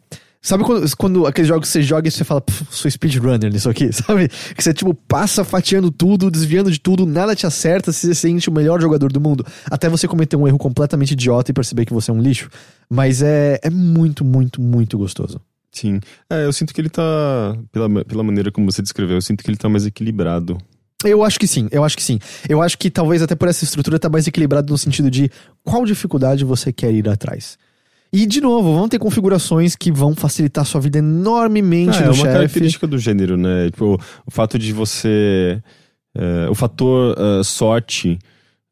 Sabe 0.46 0.64
quando, 0.64 0.96
quando 0.96 1.26
aqueles 1.26 1.48
jogos 1.48 1.68
que 1.68 1.74
você 1.74 1.82
joga 1.82 2.08
e 2.08 2.12
você 2.12 2.24
fala, 2.24 2.40
"Pff, 2.40 2.68
sou 2.70 2.90
speedrunner 2.92 3.52
nisso 3.52 3.68
aqui, 3.68 3.90
sabe? 3.92 4.30
Que 4.56 4.64
você, 4.64 4.76
tipo, 4.76 4.94
passa 4.94 5.44
fatiando 5.44 5.90
tudo, 5.90 6.30
desviando 6.30 6.70
de 6.70 6.80
tudo, 6.80 7.04
nada 7.04 7.36
te 7.36 7.48
acerta, 7.48 7.92
você 7.92 8.14
se 8.14 8.22
sente 8.22 8.48
o 8.48 8.54
melhor 8.54 8.80
jogador 8.80 9.12
do 9.12 9.20
mundo. 9.20 9.44
Até 9.72 9.90
você 9.90 10.08
cometer 10.08 10.36
um 10.36 10.48
erro 10.48 10.60
completamente 10.60 11.14
idiota 11.14 11.50
e 11.50 11.54
perceber 11.54 11.84
que 11.84 11.92
você 11.92 12.12
é 12.12 12.14
um 12.14 12.22
lixo. 12.22 12.48
Mas 12.88 13.24
é, 13.24 13.60
é 13.64 13.72
muito, 13.72 14.24
muito, 14.24 14.62
muito 14.62 15.00
gostoso. 15.00 15.42
Sim. 15.72 16.00
É, 16.30 16.46
eu 16.46 16.54
sinto 16.54 16.76
que 16.76 16.80
ele 16.80 16.90
tá. 16.90 17.58
Pela, 17.72 18.06
pela 18.06 18.24
maneira 18.24 18.52
como 18.52 18.72
você 18.72 18.84
descreveu, 18.84 19.18
eu 19.18 19.22
sinto 19.22 19.44
que 19.44 19.50
ele 19.50 19.58
tá 19.58 19.68
mais 19.68 19.88
equilibrado. 19.88 20.60
Eu 21.04 21.24
acho 21.24 21.40
que 21.40 21.48
sim, 21.48 21.68
eu 21.72 21.84
acho 21.84 21.98
que 21.98 22.04
sim. 22.04 22.20
Eu 22.48 22.62
acho 22.62 22.78
que 22.78 22.92
talvez 22.92 23.24
até 23.24 23.34
por 23.34 23.48
essa 23.48 23.64
estrutura 23.64 23.98
tá 23.98 24.10
mais 24.10 24.28
equilibrado 24.28 24.72
no 24.72 24.78
sentido 24.78 25.10
de 25.10 25.30
qual 25.64 25.86
dificuldade 25.86 26.46
você 26.46 26.72
quer 26.72 26.94
ir 26.94 27.10
atrás. 27.10 27.58
E, 28.14 28.26
de 28.26 28.40
novo, 28.40 28.74
vão 28.74 28.88
ter 28.88 28.98
configurações 29.00 29.76
que 29.76 29.92
vão 29.92 30.16
facilitar 30.16 30.62
a 30.62 30.66
sua 30.66 30.80
vida 30.80 31.00
enormemente 31.00 31.98
Ah, 31.98 32.02
é 32.02 32.06
no 32.06 32.08
uma 32.08 32.16
chefe. 32.16 32.32
característica 32.34 32.88
do 32.88 32.98
gênero, 32.98 33.36
né? 33.36 33.66
Tipo, 33.70 34.00
o 34.26 34.32
fato 34.32 34.58
de 34.58 34.72
você. 34.72 35.62
é, 36.18 36.48
o 36.50 36.56
fator 36.56 37.16
é, 37.18 37.44
sorte, 37.44 38.18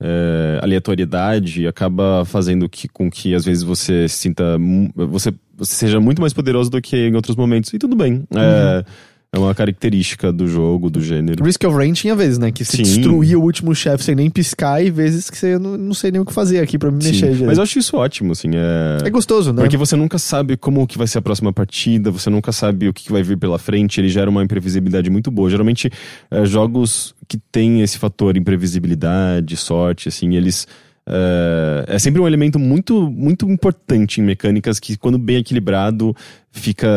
é, 0.02 0.60
aleatoriedade, 0.62 1.68
acaba 1.68 2.24
fazendo 2.26 2.70
que, 2.70 2.88
com 2.88 3.10
que 3.12 3.36
às 3.36 3.44
vezes 3.44 3.64
você 3.64 4.08
sinta. 4.08 4.58
Você, 4.96 5.34
você 5.58 5.74
seja 5.76 6.00
muito 6.00 6.22
mais 6.22 6.34
poderoso 6.34 6.70
do 6.70 6.82
que 6.82 6.96
em 6.96 7.16
outros 7.16 7.36
momentos. 7.36 7.74
E 7.74 7.80
tudo 7.80 7.96
bem. 7.98 8.24
É, 8.34 8.86
é 9.34 9.40
uma 9.40 9.56
característica 9.56 10.32
do 10.32 10.48
jogo, 10.48 10.92
do 10.92 11.02
gênero. 11.02 11.44
Risk 11.44 11.64
of 11.64 11.76
Rain 11.76 11.92
tinha 11.94 12.16
vezes, 12.16 12.38
né? 12.38 12.52
Que 12.52 12.64
você 12.64 12.78
Sim. 12.78 12.84
destruía 12.84 13.38
o 13.40 13.42
último 13.42 13.74
chefe 13.74 14.04
sem 14.04 14.14
nem 14.14 14.30
piscar 14.30 14.86
e 14.86 14.92
vezes 14.92 15.28
que 15.28 15.36
você 15.36 15.58
não, 15.58 15.76
não 15.76 15.94
sei 15.96 16.12
nem 16.12 16.22
o 16.22 16.26
que 16.26 16.32
fazer 16.32 16.60
aqui 16.60 16.78
pra 16.78 16.92
me 16.92 17.02
Sim. 17.02 17.10
mexer. 17.10 17.32
direito. 17.32 17.48
Mas 17.48 17.58
eu 17.58 17.64
acho 17.64 17.80
isso 17.80 17.98
ótimo, 17.98 18.32
assim. 18.32 18.52
É... 18.54 19.08
É 19.08 19.10
gostoso, 19.10 19.52
né? 19.52 19.64
Porque 19.64 19.76
você 19.76 19.96
nunca 19.96 20.20
sabe 20.20 20.56
como 20.56 20.86
que 20.86 21.00
vai 21.00 21.08
ser 21.08 21.18
a 21.18 21.22
próxima 21.22 21.52
partida, 21.52 22.12
você 22.12 22.30
nunca 22.30 22.52
sabe 22.52 22.88
o 22.88 22.94
que 22.94 23.06
que 23.06 23.12
vai 23.12 23.24
vir 23.24 23.38
pela 23.38 23.58
frente, 23.58 24.00
ele 24.00 24.08
gera 24.08 24.30
uma 24.30 24.44
imprevisibilidade 24.44 25.10
muito 25.10 25.32
boa. 25.32 25.50
Geralmente, 25.50 25.90
eh, 26.30 26.46
jogos 26.46 27.16
que 27.28 27.38
têm 27.52 27.82
esse 27.82 27.98
fator 27.98 28.38
imprevisibilidade, 28.38 29.58
sorte, 29.58 30.10
assim, 30.10 30.36
eles. 30.36 30.68
Eh, 31.08 31.86
é 31.88 32.00
sempre 32.00 32.22
um 32.22 32.28
elemento 32.28 32.58
muito, 32.58 33.10
muito 33.12 33.50
importante 33.50 34.22
em 34.22 34.24
mecânicas 34.24 34.80
que, 34.80 34.96
quando 34.98 35.18
bem 35.18 35.38
equilibrado, 35.38 36.16
fica. 36.52 36.88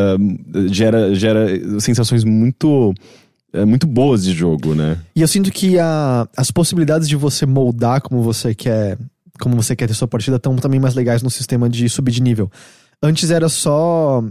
gera, 0.71 1.13
gera 1.15 1.79
sensações 1.79 2.23
muito. 2.23 2.93
eh, 3.53 3.65
muito 3.65 3.87
boas 3.87 4.23
de 4.23 4.33
jogo, 4.33 4.75
né? 4.75 4.97
E 5.15 5.21
eu 5.21 5.27
sinto 5.27 5.51
que 5.51 5.79
a- 5.79 6.27
as 6.35 6.51
possibilidades 6.51 7.07
de 7.07 7.15
você 7.15 7.45
moldar 7.45 8.01
como 8.01 8.21
você 8.21 8.53
quer, 8.53 8.97
como 9.39 9.55
você 9.55 9.75
quer 9.75 9.87
ter 9.87 9.93
sua 9.93 10.07
partida 10.07 10.35
estão 10.37 10.55
também 10.57 10.79
mais 10.79 10.93
legais 10.95 11.23
no 11.23 11.29
sistema 11.29 11.69
de 11.69 11.87
subir 11.89 12.11
de 12.11 12.21
nível. 12.21 12.51
Antes 13.01 13.29
era 13.31 13.47
só 13.49 14.23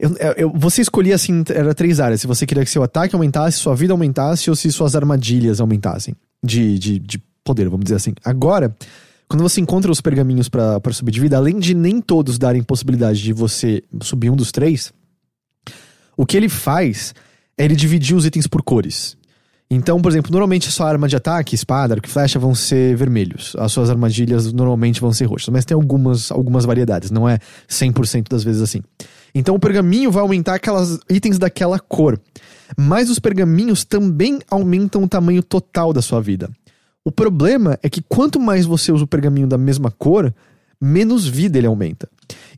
eu- 0.00 0.16
eu- 0.36 0.52
você 0.54 0.80
escolhia 0.82 1.14
assim, 1.14 1.42
era 1.48 1.74
três 1.74 1.98
áreas. 2.00 2.20
Se 2.20 2.26
você 2.26 2.46
queria 2.46 2.64
que 2.64 2.70
seu 2.70 2.82
ataque 2.82 3.14
aumentasse, 3.14 3.58
sua 3.58 3.74
vida 3.74 3.92
aumentasse 3.92 4.48
ou 4.50 4.54
se 4.56 4.70
suas 4.72 4.94
armadilhas 4.94 5.60
aumentassem 5.60 6.14
de, 6.42 6.78
de, 6.78 6.98
de 6.98 7.20
poder, 7.48 7.68
vamos 7.68 7.84
dizer 7.84 7.96
assim. 7.96 8.12
Agora, 8.24 8.76
quando 9.26 9.42
você 9.42 9.60
encontra 9.60 9.90
os 9.90 10.00
pergaminhos 10.00 10.48
pra 10.48 10.80
subir 10.92 11.12
de 11.12 11.20
vida, 11.20 11.36
além 11.36 11.58
de 11.58 11.74
nem 11.74 12.00
todos 12.00 12.38
darem 12.38 12.62
possibilidade 12.62 13.22
de 13.22 13.32
você 13.32 13.82
subir 14.02 14.30
um 14.30 14.36
dos 14.36 14.52
três, 14.52 14.92
o 16.16 16.26
que 16.26 16.36
ele 16.36 16.48
faz 16.48 17.14
é 17.56 17.64
ele 17.64 17.74
dividir 17.74 18.14
os 18.14 18.26
itens 18.26 18.46
por 18.46 18.62
cores. 18.62 19.16
Então, 19.70 20.00
por 20.00 20.10
exemplo, 20.10 20.30
normalmente 20.30 20.68
a 20.68 20.70
sua 20.70 20.88
arma 20.88 21.06
de 21.06 21.14
ataque, 21.14 21.54
espada, 21.54 21.94
arco 21.94 22.08
e 22.08 22.10
flecha 22.10 22.38
vão 22.38 22.54
ser 22.54 22.96
vermelhos. 22.96 23.54
As 23.58 23.70
suas 23.70 23.90
armadilhas 23.90 24.50
normalmente 24.50 25.00
vão 25.00 25.12
ser 25.12 25.26
roxas. 25.26 25.50
Mas 25.50 25.66
tem 25.66 25.74
algumas, 25.74 26.30
algumas 26.30 26.64
variedades, 26.64 27.10
não 27.10 27.28
é 27.28 27.38
100% 27.68 28.28
das 28.30 28.42
vezes 28.42 28.62
assim. 28.62 28.80
Então 29.34 29.54
o 29.54 29.60
pergaminho 29.60 30.10
vai 30.10 30.22
aumentar 30.22 30.54
aquelas 30.54 30.98
itens 31.10 31.38
daquela 31.38 31.78
cor. 31.78 32.18
Mas 32.78 33.10
os 33.10 33.18
pergaminhos 33.18 33.84
também 33.84 34.38
aumentam 34.50 35.02
o 35.02 35.08
tamanho 35.08 35.42
total 35.42 35.92
da 35.92 36.00
sua 36.00 36.20
vida. 36.20 36.50
O 37.08 37.10
problema 37.10 37.78
é 37.82 37.88
que 37.88 38.02
quanto 38.02 38.38
mais 38.38 38.66
você 38.66 38.92
usa 38.92 39.04
o 39.04 39.06
pergaminho 39.06 39.46
da 39.46 39.56
mesma 39.56 39.90
cor, 39.90 40.30
menos 40.78 41.26
vida 41.26 41.56
ele 41.56 41.66
aumenta. 41.66 42.06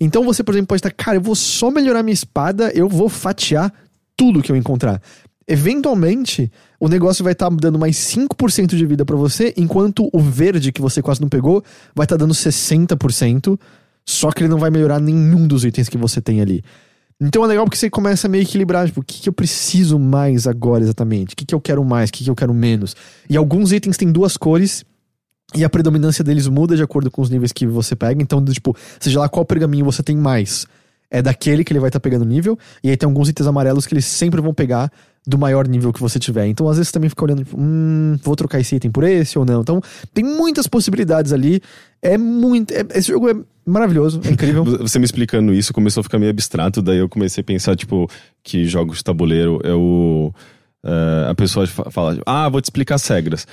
Então 0.01 0.25
você, 0.25 0.43
por 0.43 0.51
exemplo, 0.51 0.67
pode 0.67 0.81
estar, 0.81 0.91
cara, 0.91 1.19
eu 1.19 1.21
vou 1.21 1.37
só 1.37 1.71
melhorar 1.71 2.03
minha 2.03 2.13
espada, 2.13 2.73
eu 2.75 2.89
vou 2.89 3.09
fatiar 3.09 3.73
tudo 4.17 4.43
que 4.43 4.51
eu 4.51 4.57
encontrar. 4.57 5.01
Eventualmente, 5.47 6.51
o 6.81 6.89
negócio 6.89 7.23
vai 7.23 7.33
estar 7.33 7.49
dando 7.49 7.79
mais 7.79 7.97
5% 7.97 8.75
de 8.75 8.85
vida 8.85 9.05
pra 9.05 9.15
você, 9.15 9.55
enquanto 9.57 10.11
o 10.13 10.19
verde 10.19 10.73
que 10.73 10.83
você 10.83 11.01
quase 11.01 11.21
não 11.21 11.29
pegou 11.29 11.63
vai 11.95 12.05
estar 12.05 12.17
dando 12.17 12.35
60%, 12.35 13.57
só 14.05 14.33
que 14.33 14.43
ele 14.43 14.51
não 14.51 14.59
vai 14.59 14.71
melhorar 14.71 14.99
nenhum 14.99 15.47
dos 15.47 15.65
itens 15.65 15.89
que 15.89 15.97
você 15.97 16.21
tem 16.21 16.41
ali. 16.41 16.65
Então 17.21 17.45
é 17.45 17.47
legal 17.49 17.67
porque 17.67 17.77
você 17.77 17.91
começa 17.91 18.27
a 18.27 18.31
meio 18.31 18.43
equilibrar, 18.43 18.87
tipo, 18.87 19.01
o 19.01 19.05
que, 19.05 19.21
que 19.21 19.29
eu 19.29 19.33
preciso 19.33 19.99
mais 19.99 20.47
agora 20.47 20.83
exatamente? 20.83 21.35
O 21.35 21.37
que, 21.37 21.45
que 21.45 21.55
eu 21.55 21.61
quero 21.61 21.85
mais? 21.85 22.09
O 22.09 22.13
que, 22.13 22.25
que 22.25 22.31
eu 22.31 22.35
quero 22.35 22.55
menos? 22.55 22.97
E 23.29 23.37
alguns 23.37 23.73
itens 23.73 23.99
têm 23.99 24.11
duas 24.11 24.39
cores 24.39 24.85
e 25.55 25.63
a 25.63 25.69
predominância 25.69 26.25
deles 26.25 26.47
muda 26.47 26.77
de 26.77 26.83
acordo 26.83 27.11
com 27.11 27.21
os 27.21 27.29
níveis 27.29 27.53
que 27.53 27.67
você 27.67 27.95
pega. 27.95 28.23
Então, 28.23 28.43
tipo, 28.47 28.75
seja 28.99 29.21
lá 29.21 29.29
qual 29.29 29.45
pergaminho 29.45 29.85
você 29.85 30.03
tem 30.03 30.17
mais, 30.17 30.67
é 31.11 31.21
daquele 31.21 31.63
que 31.63 31.73
ele 31.73 31.81
vai 31.81 31.89
estar 31.89 32.01
pegando 32.01 32.25
nível. 32.25 32.59
E 32.83 32.89
aí 32.89 32.97
tem 32.97 33.07
alguns 33.07 33.29
itens 33.29 33.47
amarelos 33.47 33.87
que 33.87 33.93
eles 33.93 34.07
sempre 34.07 34.41
vão 34.41 34.55
pegar 34.55 34.91
do 35.31 35.39
maior 35.39 35.67
nível 35.69 35.93
que 35.93 36.01
você 36.01 36.19
tiver. 36.19 36.47
Então, 36.47 36.69
às 36.69 36.77
vezes, 36.77 36.89
você 36.89 36.93
também 36.93 37.09
fica 37.09 37.25
olhando, 37.25 37.45
tipo, 37.45 37.57
hum, 37.59 38.17
vou 38.23 38.37
trocar 38.37 38.61
esse 38.61 38.75
item 38.77 38.91
por 38.91 39.05
esse 39.05 39.39
ou 39.39 39.45
não. 39.45 39.61
Então, 39.63 39.81
tem 40.13 40.25
muitas 40.25 40.67
possibilidades 40.67 41.33
ali. 41.33 41.63
É 42.03 42.19
muito. 42.19 42.73
é- 42.73 42.85
esse 42.95 43.09
jogo 43.09 43.29
é 43.31 43.35
maravilhoso, 43.65 44.21
é 44.25 44.31
incrível. 44.31 44.65
Você 44.81 44.99
me 44.99 45.05
explicando 45.05 45.55
isso 45.55 45.73
começou 45.73 46.01
a 46.01 46.05
ficar 46.05 46.19
meio 46.19 46.31
abstrato, 46.31 46.83
daí 46.83 46.99
eu 46.99 47.09
comecei 47.09 47.41
a 47.41 47.45
pensar, 47.45 47.77
tipo, 47.77 48.11
que 48.43 48.65
jogos 48.67 48.99
de 48.99 49.05
tabuleiro 49.05 49.61
é 49.65 49.73
o. 49.73 50.33
é, 50.85 51.27
a 51.31 51.35
pessoa 51.35 51.67
fa- 51.67 51.91
fala, 51.91 52.19
ah, 52.25 52.49
vou 52.49 52.61
te 52.61 52.65
explicar 52.65 52.95
as 52.95 53.07
regras. 53.07 53.47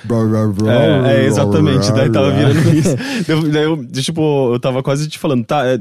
É, 0.70 1.22
é, 1.24 1.26
exatamente, 1.26 1.92
daí 1.92 2.10
tava 2.10 2.30
virando 2.32 2.72
isso. 2.74 2.96
Daí, 3.26 3.50
daí 3.50 3.64
eu, 3.64 3.86
tipo, 3.92 4.54
eu 4.54 4.58
tava 4.58 4.82
quase 4.82 5.06
te 5.08 5.18
falando, 5.18 5.44
tá, 5.44 5.66
é, 5.66 5.78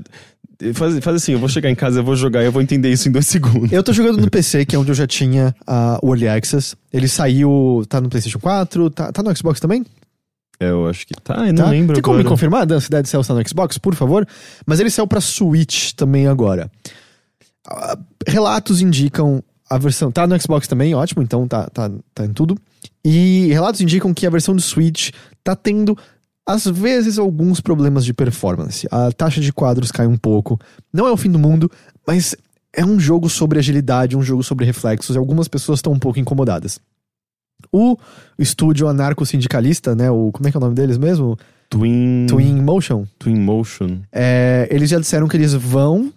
faz, 0.74 1.00
faz 1.00 1.16
assim, 1.16 1.34
eu 1.34 1.40
vou 1.40 1.50
chegar 1.50 1.70
em 1.70 1.76
casa, 1.76 2.00
eu 2.00 2.04
vou 2.04 2.16
jogar 2.16 2.42
e 2.42 2.46
eu 2.46 2.52
vou 2.52 2.62
entender 2.62 2.92
isso 2.92 3.08
em 3.08 3.12
dois 3.12 3.28
segundos. 3.28 3.72
Eu 3.72 3.84
tô 3.84 3.94
jogando 3.94 4.20
no 4.20 4.30
PC, 4.30 4.66
que 4.66 4.76
é 4.76 4.80
onde 4.80 4.92
eu 4.92 4.96
já 4.96 5.08
tinha 5.08 5.56
ah, 5.66 6.00
o 6.02 6.10
Early 6.10 6.28
Access. 6.28 6.76
Ele 6.92 7.08
saiu. 7.08 7.84
Tá 7.88 8.02
no 8.02 8.10
PlayStation 8.10 8.40
4, 8.40 8.90
tá, 8.90 9.12
tá 9.12 9.24
no 9.24 9.36
Xbox 9.36 9.60
também? 9.60 9.86
É, 10.60 10.70
eu 10.70 10.88
acho 10.88 11.06
que 11.06 11.14
tá, 11.14 11.48
eu 11.48 11.54
não 11.54 11.66
Tá? 11.66 11.70
lembro 11.70 11.94
Tem 11.94 12.02
como 12.02 12.18
me 12.18 12.24
confirmar, 12.24 12.66
Dan, 12.66 12.80
se 12.80 12.90
Dead 12.90 13.06
Cells 13.06 13.28
tá 13.28 13.34
no 13.36 13.48
Xbox, 13.48 13.78
por 13.78 13.94
favor? 13.94 14.28
Mas 14.66 14.80
ele 14.80 14.90
saiu 14.90 15.06
pra 15.06 15.22
Switch 15.22 15.92
também 15.94 16.26
agora. 16.28 16.72
Ah, 17.68 17.98
relatos 18.26 18.82
indicam 18.82 19.44
a 19.70 19.78
versão. 19.78 20.12
Tá 20.12 20.26
no 20.26 20.40
Xbox 20.42 20.68
também, 20.68 20.96
ótimo, 20.96 21.22
então 21.22 21.48
tá, 21.48 21.70
tá, 21.70 21.92
tá 22.14 22.26
em 22.26 22.34
tudo. 22.34 22.58
E 23.06 23.48
relatos 23.54 23.82
indicam 23.82 24.14
que 24.14 24.26
a 24.26 24.30
versão 24.30 24.56
do 24.56 24.62
Switch 24.62 25.12
tá 25.44 25.56
tendo, 25.56 25.96
às 26.48 26.66
vezes, 26.66 27.20
alguns 27.20 27.60
problemas 27.60 28.06
de 28.06 28.14
performance. 28.14 28.88
A 28.90 29.12
taxa 29.12 29.42
de 29.42 29.52
quadros 29.52 29.92
cai 29.92 30.08
um 30.08 30.18
pouco. 30.18 30.58
Não 30.94 31.06
é 31.06 31.12
o 31.12 31.18
fim 31.18 31.30
do 31.30 31.38
mundo, 31.38 31.70
mas 32.08 32.36
é 32.72 32.86
um 32.86 32.98
jogo 32.98 33.30
sobre 33.30 33.60
agilidade, 33.60 34.16
um 34.16 34.22
jogo 34.22 34.42
sobre 34.44 34.66
reflexos, 34.66 35.16
e 35.16 35.20
algumas 35.20 35.50
pessoas 35.50 35.80
estão 35.80 35.92
um 35.92 36.00
pouco 36.00 36.20
incomodadas. 36.20 36.80
O 37.72 37.98
estúdio 38.40 38.88
anarco-sindicalista, 38.88 39.94
né? 39.94 40.10
O, 40.10 40.32
como 40.32 40.48
é 40.48 40.52
que 40.52 40.56
é 40.56 40.60
o 40.60 40.62
nome 40.62 40.76
deles 40.76 40.98
mesmo? 40.98 41.38
Twin, 41.70 42.28
Twin 42.30 42.62
Motion. 42.62 43.06
Twin 43.20 43.36
Motion. 43.36 44.00
É, 44.12 44.70
eles 44.72 44.90
já 44.90 45.00
disseram 45.00 45.28
que 45.28 45.36
eles 45.36 45.54
vão 45.54 46.14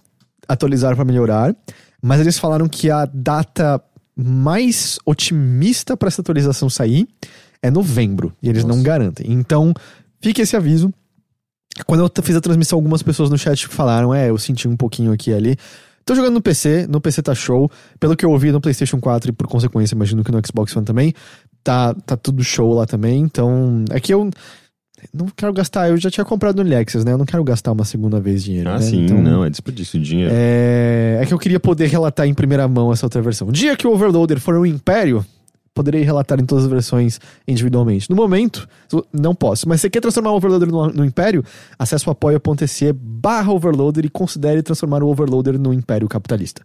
atualizar 0.47 0.95
para 0.95 1.05
melhorar, 1.05 1.57
mas 2.01 2.21
eles 2.21 2.39
falaram 2.39 2.69
que 2.69 2.89
a 2.89 3.05
data 3.05 3.83
mais 4.15 4.99
otimista 5.05 5.97
para 5.97 6.09
essa 6.09 6.21
atualização 6.21 6.71
sair 6.71 7.09
é 7.63 7.71
novembro, 7.71 8.33
e 8.43 8.49
eles 8.49 8.65
não 8.65 8.83
garantem. 8.83 9.33
Então, 9.33 9.75
fica 10.21 10.43
esse 10.43 10.57
aviso. 10.57 10.93
Quando 11.87 12.01
eu 12.01 12.23
fiz 12.23 12.37
a 12.37 12.41
transmissão, 12.41 12.79
algumas 12.79 13.03
pessoas 13.03 13.31
no 13.31 13.39
chat 13.39 13.67
falaram: 13.69 14.15
É, 14.15 14.31
eu 14.31 14.39
senti 14.39 14.69
um 14.69 14.77
pouquinho 14.77 15.13
aqui 15.13 15.31
e 15.31 15.35
ali. 15.35 15.57
Tô 16.05 16.15
jogando 16.15 16.35
no 16.35 16.43
PC, 16.43 16.87
no 16.89 17.01
PC 17.01 17.23
tá 17.23 17.35
show. 17.35 17.71
Pelo 17.99 18.17
que 18.17 18.25
eu 18.25 18.31
ouvi 18.31 18.51
no 18.51 18.61
PlayStation 18.61 18.99
4 18.99 19.31
e 19.31 19.33
por 19.33 19.47
consequência, 19.47 19.95
imagino 19.95 20.25
que 20.25 20.33
no 20.33 20.41
Xbox 20.45 20.75
One 20.75 20.85
também, 20.85 21.15
tá, 21.63 21.95
tá 21.95 22.17
tudo 22.17 22.43
show 22.43 22.73
lá 22.73 22.87
também. 22.87 23.21
Então, 23.21 23.85
é 23.91 24.01
que 24.01 24.13
eu 24.13 24.29
não 25.15 25.29
quero 25.29 25.53
gastar. 25.53 25.89
Eu 25.89 25.97
já 25.97 26.11
tinha 26.11 26.25
comprado 26.25 26.63
no 26.63 26.69
Lexus, 26.69 27.05
né? 27.05 27.13
Eu 27.13 27.19
não 27.19 27.25
quero 27.25 27.45
gastar 27.45 27.73
uma 27.73 27.85
segunda 27.85 28.21
vez 28.21 28.43
dinheiro. 28.43 28.71
Ah, 28.71 28.75
né? 28.75 28.81
sim, 28.81 29.05
Então, 29.05 29.23
não, 29.23 29.45
é 29.45 29.51
desperdício 29.51 30.01
de 30.01 30.07
dinheiro. 30.07 30.33
É... 30.35 31.21
é 31.23 31.27
que 31.27 31.33
eu 31.33 31.39
queria 31.39 31.61
poder 31.61 31.87
relatar 31.87 32.27
em 32.27 32.35
primeira 32.35 32.67
mão 32.67 32.93
essa 32.93 33.07
outra 33.07 33.23
versão. 33.23 33.49
O 33.49 33.53
dia 33.53 33.77
que 33.77 33.87
o 33.87 33.93
Overloader 33.93 34.41
for 34.41 34.57
um 34.57 34.67
império, 34.67 35.25
poderei 35.75 36.03
relatar 36.03 36.41
em 36.41 36.45
todas 36.45 36.65
as 36.65 36.71
versões 36.71 37.21
individualmente. 37.47 38.09
No 38.11 38.17
momento, 38.17 38.69
não 39.13 39.35
posso. 39.35 39.69
Mas 39.69 39.81
se 39.81 39.83
você 39.83 39.91
quer 39.91 40.01
transformar 40.01 40.33
o 40.33 40.37
Overloader 40.37 40.69
no, 40.69 40.89
no 40.89 41.05
império, 41.05 41.45
acesse 41.79 42.07
o 42.09 42.11
apoia.se 42.11 42.93
barra 42.93 43.53
Overloader 43.53 44.05
e 44.05 44.09
considere 44.09 44.63
transformar 44.63 45.03
o 45.03 45.09
Overloader 45.09 45.59
no 45.59 45.73
império 45.73 46.09
capitalista. 46.09 46.63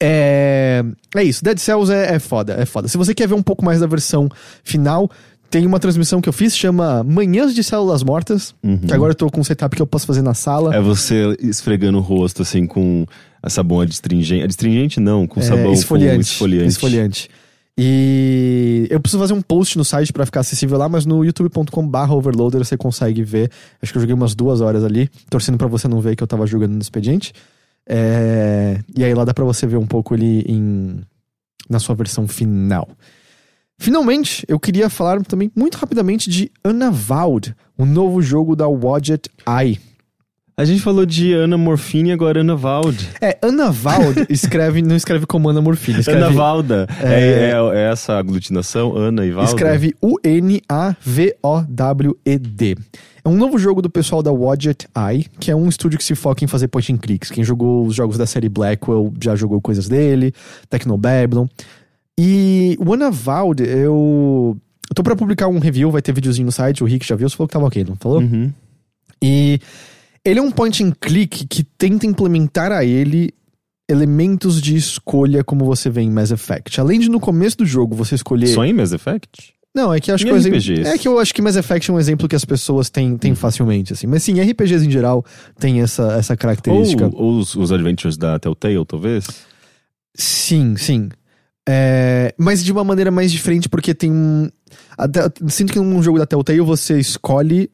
É, 0.00 0.84
é 1.14 1.22
isso, 1.22 1.42
Dead 1.42 1.58
Cells 1.58 1.90
é, 1.92 2.14
é 2.14 2.18
foda, 2.18 2.54
é 2.54 2.66
foda. 2.66 2.86
Se 2.86 2.98
você 2.98 3.14
quer 3.14 3.26
ver 3.26 3.34
um 3.34 3.42
pouco 3.42 3.64
mais 3.64 3.80
da 3.80 3.86
versão 3.86 4.28
final, 4.62 5.10
tem 5.48 5.66
uma 5.66 5.80
transmissão 5.80 6.20
que 6.20 6.28
eu 6.28 6.32
fiz, 6.34 6.54
chama 6.56 7.02
Manhãs 7.02 7.54
de 7.54 7.64
Células 7.64 8.02
Mortas, 8.02 8.54
que 8.86 8.92
agora 8.92 9.12
eu 9.12 9.14
tô 9.14 9.30
com 9.30 9.40
um 9.40 9.44
setup 9.44 9.74
que 9.74 9.80
eu 9.80 9.86
posso 9.86 10.06
fazer 10.06 10.20
na 10.20 10.34
sala. 10.34 10.74
É 10.74 10.80
você 10.80 11.34
esfregando 11.40 11.96
o 11.98 12.00
rosto, 12.02 12.42
assim, 12.42 12.66
com 12.66 13.06
a 13.42 13.48
sabão 13.48 13.80
adstringente. 13.80 14.42
Adstringente 14.44 15.00
não, 15.00 15.26
com 15.26 15.40
É, 15.40 15.44
sabão 15.44 15.72
esfoliante, 15.72 16.16
com 16.16 16.20
esfoliante. 16.22 16.68
esfoliante. 16.68 17.30
E 17.78 18.86
eu 18.90 18.98
preciso 18.98 19.20
fazer 19.20 19.34
um 19.34 19.42
post 19.42 19.76
no 19.76 19.84
site 19.84 20.12
pra 20.12 20.24
ficar 20.24 20.40
acessível 20.40 20.78
lá, 20.78 20.88
mas 20.88 21.04
no 21.04 21.22
youtube.com/barra 21.24 22.14
overloader 22.14 22.64
você 22.64 22.76
consegue 22.76 23.22
ver. 23.22 23.50
Acho 23.82 23.92
que 23.92 23.98
eu 23.98 24.00
joguei 24.00 24.14
umas 24.14 24.34
duas 24.34 24.60
horas 24.62 24.82
ali, 24.82 25.08
torcendo 25.28 25.58
pra 25.58 25.66
você 25.66 25.86
não 25.86 26.00
ver 26.00 26.16
que 26.16 26.22
eu 26.22 26.26
tava 26.26 26.46
jogando 26.46 26.72
no 26.72 26.80
expediente. 26.80 27.32
É, 27.88 28.80
E 28.96 29.04
aí 29.04 29.14
lá 29.14 29.24
dá 29.24 29.34
pra 29.34 29.44
você 29.44 29.66
ver 29.66 29.76
um 29.76 29.86
pouco 29.86 30.14
ele 30.14 30.40
em... 30.48 31.00
na 31.68 31.78
sua 31.78 31.94
versão 31.94 32.26
final. 32.26 32.88
Finalmente, 33.78 34.44
eu 34.48 34.58
queria 34.58 34.88
falar 34.88 35.22
também 35.24 35.52
muito 35.54 35.76
rapidamente 35.76 36.30
de 36.30 36.50
Unavowed, 36.64 37.54
o 37.76 37.84
novo 37.84 38.22
jogo 38.22 38.56
da 38.56 38.66
Wadget 38.66 39.28
Eye. 39.46 39.78
A 40.58 40.64
gente 40.64 40.80
falou 40.80 41.04
de 41.04 41.34
Ana 41.34 41.58
Morfine 41.58 42.08
e 42.08 42.12
agora 42.12 42.40
Ana 42.40 42.56
Vald. 42.56 42.96
É, 43.20 43.36
Unavowed 43.44 44.24
escreve, 44.32 44.80
não 44.80 44.96
escreve 44.96 45.26
como 45.26 45.50
Ana 45.50 45.60
Morfina, 45.60 46.00
escreve, 46.00 46.22
Ana 46.22 46.30
Valda. 46.30 46.86
É... 47.02 47.50
É, 47.50 47.54
é 47.74 47.92
essa 47.92 48.14
aglutinação, 48.14 48.96
Ana 48.96 49.26
e 49.26 49.32
Valda? 49.32 49.50
escreve 49.50 49.94
U-N-A-V-O-W-E-D. 50.00 50.56
É 53.22 53.28
um 53.28 53.36
novo 53.36 53.58
jogo 53.58 53.82
do 53.82 53.90
pessoal 53.90 54.22
da 54.22 54.32
Wadget 54.32 54.88
Eye, 54.96 55.26
que 55.38 55.50
é 55.50 55.54
um 55.54 55.68
estúdio 55.68 55.98
que 55.98 56.04
se 56.04 56.14
foca 56.14 56.42
em 56.42 56.48
fazer 56.48 56.68
point 56.68 56.90
and 56.90 56.96
clicks. 56.96 57.30
Quem 57.30 57.44
jogou 57.44 57.84
os 57.84 57.94
jogos 57.94 58.16
da 58.16 58.24
série 58.24 58.48
Blackwell 58.48 59.12
já 59.22 59.36
jogou 59.36 59.60
coisas 59.60 59.88
dele, 59.88 60.32
Technobabylon. 60.70 61.46
E 62.18 62.78
o 62.80 62.92
Unavowed, 62.92 63.62
eu... 63.62 64.56
eu 64.88 64.94
tô 64.94 65.02
pra 65.02 65.14
publicar 65.14 65.48
um 65.48 65.58
review, 65.58 65.90
vai 65.90 66.00
ter 66.00 66.14
videozinho 66.14 66.46
no 66.46 66.52
site, 66.52 66.82
o 66.82 66.86
Rick 66.86 67.06
já 67.06 67.14
viu, 67.14 67.28
você 67.28 67.36
falou 67.36 67.46
que 67.46 67.52
tava 67.52 67.66
ok, 67.66 67.84
não 67.86 67.96
falou? 67.96 68.22
Uhum. 68.22 68.50
E 69.22 69.60
ele 70.26 70.40
é 70.40 70.42
um 70.42 70.50
point 70.50 70.82
and 70.82 70.92
click 71.00 71.46
que 71.46 71.62
tenta 71.62 72.06
implementar 72.06 72.72
a 72.72 72.84
ele 72.84 73.32
elementos 73.88 74.60
de 74.60 74.76
escolha 74.76 75.44
como 75.44 75.64
você 75.64 75.88
vê 75.88 76.00
em 76.00 76.10
Mass 76.10 76.32
Effect. 76.32 76.80
Além 76.80 76.98
de 76.98 77.08
no 77.08 77.20
começo 77.20 77.58
do 77.58 77.64
jogo 77.64 77.94
você 77.94 78.16
escolher. 78.16 78.48
Só 78.48 78.64
em 78.64 78.72
Mass 78.72 78.92
Effect? 78.92 79.54
Não, 79.72 79.92
é 79.92 80.00
que 80.00 80.10
eu 80.10 80.14
acho 80.14 80.24
que 80.24 80.32
o 80.32 80.36
exemplo... 80.36 80.58
RPGs? 80.58 80.88
É 80.88 80.98
que 80.98 81.06
eu 81.06 81.18
acho 81.18 81.34
que 81.34 81.42
Mass 81.42 81.54
Effect 81.54 81.90
é 81.90 81.94
um 81.94 81.98
exemplo 81.98 82.26
que 82.26 82.34
as 82.34 82.44
pessoas 82.44 82.90
têm, 82.90 83.16
têm 83.16 83.34
facilmente, 83.34 83.92
assim. 83.92 84.06
Mas 84.06 84.22
sim, 84.22 84.40
RPGs 84.40 84.86
em 84.86 84.90
geral 84.90 85.24
têm 85.60 85.82
essa, 85.82 86.14
essa 86.14 86.36
característica. 86.36 87.06
Ou, 87.06 87.22
ou 87.22 87.38
os, 87.38 87.54
os 87.54 87.70
Adventures 87.70 88.16
da 88.16 88.38
Telltale, 88.38 88.84
talvez? 88.86 89.26
Sim, 90.14 90.76
sim. 90.76 91.10
É, 91.68 92.34
mas 92.38 92.64
de 92.64 92.72
uma 92.72 92.84
maneira 92.84 93.10
mais 93.10 93.30
diferente, 93.30 93.68
porque 93.68 93.92
tem 93.92 94.10
um. 94.10 94.48
Até- 94.96 95.30
sinto 95.48 95.72
que 95.72 95.78
num 95.78 96.02
jogo 96.02 96.18
da 96.18 96.26
Telltale 96.26 96.60
você 96.60 96.98
escolhe 96.98 97.70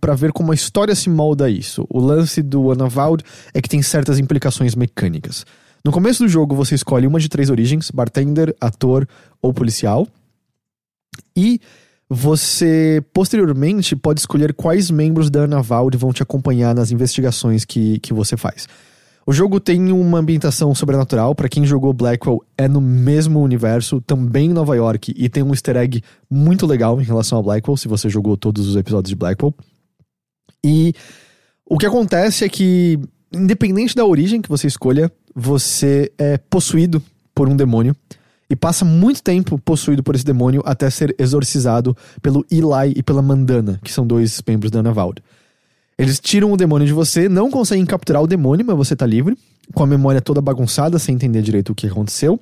pra 0.00 0.14
ver 0.14 0.32
como 0.32 0.52
a 0.52 0.54
história 0.54 0.94
se 0.94 1.10
molda 1.10 1.50
isso. 1.50 1.86
O 1.88 2.00
lance 2.00 2.42
do 2.42 2.68
Unavowed 2.68 3.24
é 3.52 3.60
que 3.60 3.68
tem 3.68 3.82
certas 3.82 4.18
implicações 4.18 4.74
mecânicas. 4.74 5.44
No 5.84 5.92
começo 5.92 6.22
do 6.22 6.28
jogo 6.28 6.54
você 6.54 6.74
escolhe 6.74 7.06
uma 7.06 7.20
de 7.20 7.28
três 7.28 7.50
origens: 7.50 7.90
bartender, 7.90 8.54
ator 8.60 9.08
ou 9.40 9.52
policial. 9.52 10.06
E 11.36 11.60
você, 12.08 13.02
posteriormente, 13.12 13.94
pode 13.94 14.20
escolher 14.20 14.52
quais 14.52 14.90
membros 14.90 15.30
da 15.30 15.44
Unavowed 15.44 15.96
vão 15.96 16.12
te 16.12 16.22
acompanhar 16.22 16.74
nas 16.74 16.90
investigações 16.90 17.64
que, 17.64 18.00
que 18.00 18.12
você 18.12 18.36
faz. 18.36 18.66
O 19.30 19.32
jogo 19.32 19.60
tem 19.60 19.92
uma 19.92 20.18
ambientação 20.18 20.74
sobrenatural, 20.74 21.36
pra 21.36 21.48
quem 21.48 21.64
jogou 21.64 21.92
Blackwell, 21.92 22.44
é 22.58 22.66
no 22.66 22.80
mesmo 22.80 23.40
universo, 23.40 24.00
também 24.00 24.50
em 24.50 24.52
Nova 24.52 24.74
York, 24.74 25.14
e 25.16 25.28
tem 25.28 25.40
um 25.40 25.50
easter 25.50 25.76
egg 25.76 26.02
muito 26.28 26.66
legal 26.66 27.00
em 27.00 27.04
relação 27.04 27.38
a 27.38 27.42
Blackwell, 27.42 27.76
se 27.76 27.86
você 27.86 28.08
jogou 28.08 28.36
todos 28.36 28.66
os 28.66 28.74
episódios 28.74 29.10
de 29.10 29.14
Blackwell. 29.14 29.54
E 30.66 30.92
o 31.64 31.78
que 31.78 31.86
acontece 31.86 32.44
é 32.44 32.48
que, 32.48 32.98
independente 33.32 33.94
da 33.94 34.04
origem 34.04 34.42
que 34.42 34.48
você 34.48 34.66
escolha, 34.66 35.12
você 35.32 36.10
é 36.18 36.36
possuído 36.36 37.00
por 37.32 37.48
um 37.48 37.54
demônio 37.54 37.94
e 38.50 38.56
passa 38.56 38.84
muito 38.84 39.22
tempo 39.22 39.60
possuído 39.60 40.02
por 40.02 40.16
esse 40.16 40.24
demônio 40.24 40.60
até 40.66 40.90
ser 40.90 41.14
exorcizado 41.16 41.96
pelo 42.20 42.44
Eli 42.50 42.94
e 42.96 43.02
pela 43.04 43.22
Mandana, 43.22 43.78
que 43.84 43.92
são 43.92 44.04
dois 44.04 44.42
membros 44.44 44.72
da 44.72 44.80
Anavald. 44.80 45.22
Eles 46.00 46.18
tiram 46.18 46.50
o 46.50 46.56
demônio 46.56 46.86
de 46.86 46.94
você, 46.94 47.28
não 47.28 47.50
conseguem 47.50 47.84
capturar 47.84 48.22
o 48.22 48.26
demônio, 48.26 48.64
mas 48.64 48.74
você 48.74 48.96
tá 48.96 49.04
livre, 49.04 49.36
com 49.74 49.82
a 49.82 49.86
memória 49.86 50.18
toda 50.22 50.40
bagunçada, 50.40 50.98
sem 50.98 51.14
entender 51.14 51.42
direito 51.42 51.72
o 51.72 51.74
que 51.74 51.86
aconteceu. 51.86 52.40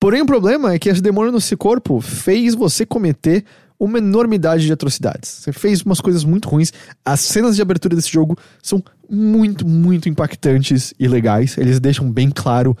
Porém, 0.00 0.22
o 0.22 0.26
problema 0.26 0.72
é 0.72 0.78
que 0.78 0.88
esse 0.88 1.02
demônio 1.02 1.30
no 1.30 1.42
seu 1.42 1.58
corpo 1.58 2.00
fez 2.00 2.54
você 2.54 2.86
cometer 2.86 3.44
uma 3.78 3.98
enormidade 3.98 4.64
de 4.64 4.72
atrocidades. 4.72 5.30
Você 5.30 5.52
fez 5.52 5.82
umas 5.82 6.00
coisas 6.00 6.24
muito 6.24 6.48
ruins. 6.48 6.72
As 7.04 7.20
cenas 7.20 7.54
de 7.54 7.60
abertura 7.60 7.94
desse 7.94 8.10
jogo 8.10 8.34
são 8.62 8.82
muito, 9.10 9.68
muito 9.68 10.08
impactantes 10.08 10.94
e 10.98 11.06
legais. 11.06 11.58
Eles 11.58 11.80
deixam 11.80 12.10
bem 12.10 12.30
claro 12.30 12.74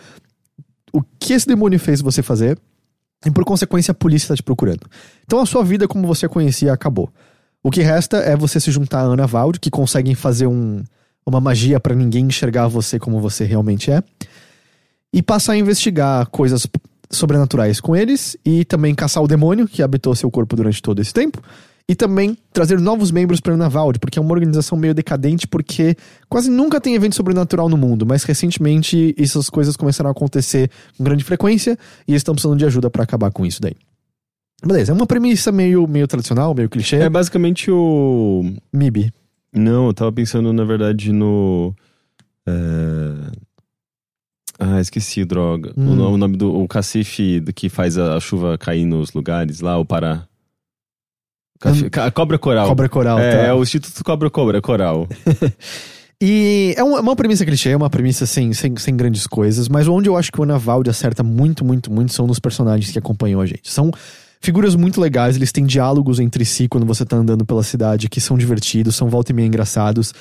o 0.94 1.02
que 1.18 1.34
esse 1.34 1.46
demônio 1.46 1.78
fez 1.78 2.00
você 2.00 2.22
fazer. 2.22 2.58
E 3.26 3.30
por 3.30 3.44
consequência, 3.44 3.92
a 3.92 3.94
polícia 3.94 4.24
está 4.24 4.36
te 4.36 4.42
procurando. 4.42 4.86
Então 5.26 5.40
a 5.40 5.46
sua 5.46 5.62
vida 5.62 5.86
como 5.86 6.06
você 6.06 6.24
a 6.24 6.28
conhecia 6.28 6.72
acabou. 6.72 7.12
O 7.62 7.70
que 7.70 7.82
resta 7.82 8.16
é 8.18 8.34
você 8.34 8.58
se 8.58 8.70
juntar 8.70 9.00
a 9.00 9.04
Ana 9.04 9.26
Vald, 9.26 9.58
que 9.60 9.70
conseguem 9.70 10.14
fazer 10.14 10.46
um, 10.46 10.82
uma 11.26 11.40
magia 11.40 11.78
para 11.78 11.94
ninguém 11.94 12.24
enxergar 12.26 12.66
você 12.68 12.98
como 12.98 13.20
você 13.20 13.44
realmente 13.44 13.90
é. 13.90 14.02
E 15.12 15.22
passar 15.22 15.52
a 15.52 15.56
investigar 15.58 16.26
coisas 16.28 16.66
sobrenaturais 17.10 17.80
com 17.80 17.94
eles. 17.94 18.36
E 18.46 18.64
também 18.64 18.94
caçar 18.94 19.22
o 19.22 19.28
demônio 19.28 19.68
que 19.68 19.82
habitou 19.82 20.14
seu 20.14 20.30
corpo 20.30 20.56
durante 20.56 20.80
todo 20.80 21.02
esse 21.02 21.12
tempo. 21.12 21.42
E 21.86 21.94
também 21.94 22.38
trazer 22.52 22.80
novos 22.80 23.10
membros 23.10 23.40
para 23.40 23.52
Ana 23.52 23.68
Vald, 23.68 23.98
porque 23.98 24.18
é 24.18 24.22
uma 24.22 24.32
organização 24.32 24.78
meio 24.78 24.94
decadente, 24.94 25.46
porque 25.46 25.96
quase 26.28 26.48
nunca 26.48 26.80
tem 26.80 26.94
evento 26.94 27.16
sobrenatural 27.16 27.68
no 27.68 27.76
mundo, 27.76 28.06
mas 28.06 28.22
recentemente 28.22 29.12
essas 29.18 29.50
coisas 29.50 29.76
começaram 29.76 30.08
a 30.08 30.12
acontecer 30.12 30.70
com 30.96 31.02
grande 31.02 31.24
frequência 31.24 31.76
e 32.06 32.12
eles 32.12 32.20
estão 32.20 32.32
precisando 32.32 32.56
de 32.56 32.64
ajuda 32.64 32.88
para 32.88 33.02
acabar 33.02 33.32
com 33.32 33.44
isso 33.44 33.60
daí. 33.60 33.74
Beleza, 34.64 34.92
é 34.92 34.94
uma 34.94 35.06
premissa 35.06 35.50
meio, 35.50 35.86
meio 35.86 36.06
tradicional, 36.06 36.54
meio 36.54 36.68
clichê. 36.68 36.96
É 36.96 37.08
basicamente 37.08 37.70
o. 37.70 38.44
MIB. 38.72 39.12
Não, 39.52 39.86
eu 39.86 39.94
tava 39.94 40.12
pensando, 40.12 40.52
na 40.52 40.64
verdade, 40.64 41.12
no. 41.12 41.74
é, 42.46 42.52
Ah, 44.58 44.80
esqueci, 44.80 45.24
droga. 45.24 45.72
Hum. 45.76 45.92
O, 45.92 45.94
nome, 45.96 46.14
o 46.14 46.16
nome 46.18 46.36
do 46.36 46.54
o 46.62 46.68
cacife 46.68 47.40
do 47.40 47.52
que 47.52 47.68
faz 47.68 47.96
a, 47.96 48.16
a 48.16 48.20
chuva 48.20 48.58
cair 48.58 48.84
nos 48.84 49.12
lugares 49.12 49.60
lá, 49.60 49.78
o 49.78 49.84
Pará. 49.84 50.24
Cafi- 51.58 51.86
Hum. 51.86 51.90
ca- 51.90 52.10
Cobra 52.10 52.38
Coral. 52.38 52.68
Cobra 52.68 52.88
Coral, 52.88 53.18
É, 53.18 53.30
tá. 53.30 53.36
é 53.44 53.52
o 53.54 53.62
Instituto 53.62 54.02
Cobra 54.04 54.30
Cobra 54.30 54.60
Coral. 54.60 55.08
E 56.22 56.74
é 56.76 56.84
uma, 56.84 56.98
é 56.98 57.00
uma 57.00 57.16
premissa 57.16 57.46
clichê, 57.46 57.70
é 57.70 57.76
uma 57.78 57.88
premissa 57.88 58.26
sem, 58.26 58.52
sem, 58.52 58.76
sem 58.76 58.94
grandes 58.94 59.26
coisas, 59.26 59.70
mas 59.70 59.88
onde 59.88 60.06
eu 60.06 60.18
acho 60.18 60.30
que 60.30 60.38
o 60.38 60.42
Anavaldi 60.42 60.90
acerta 60.90 61.22
muito, 61.22 61.64
muito, 61.64 61.90
muito 61.90 62.12
são 62.12 62.26
nos 62.26 62.38
personagens 62.38 62.92
que 62.92 62.98
acompanham 62.98 63.40
a 63.40 63.46
gente. 63.46 63.70
São 63.72 63.90
figuras 64.40 64.74
muito 64.74 65.00
legais, 65.00 65.36
eles 65.36 65.52
têm 65.52 65.64
diálogos 65.64 66.18
entre 66.18 66.44
si 66.44 66.66
quando 66.68 66.86
você 66.86 67.04
tá 67.04 67.16
andando 67.16 67.44
pela 67.44 67.62
cidade 67.62 68.08
que 68.08 68.20
são 68.20 68.36
divertidos, 68.38 68.96
são 68.96 69.08
volta 69.08 69.32
e 69.32 69.34
meia 69.34 69.46
engraçados. 69.46 70.12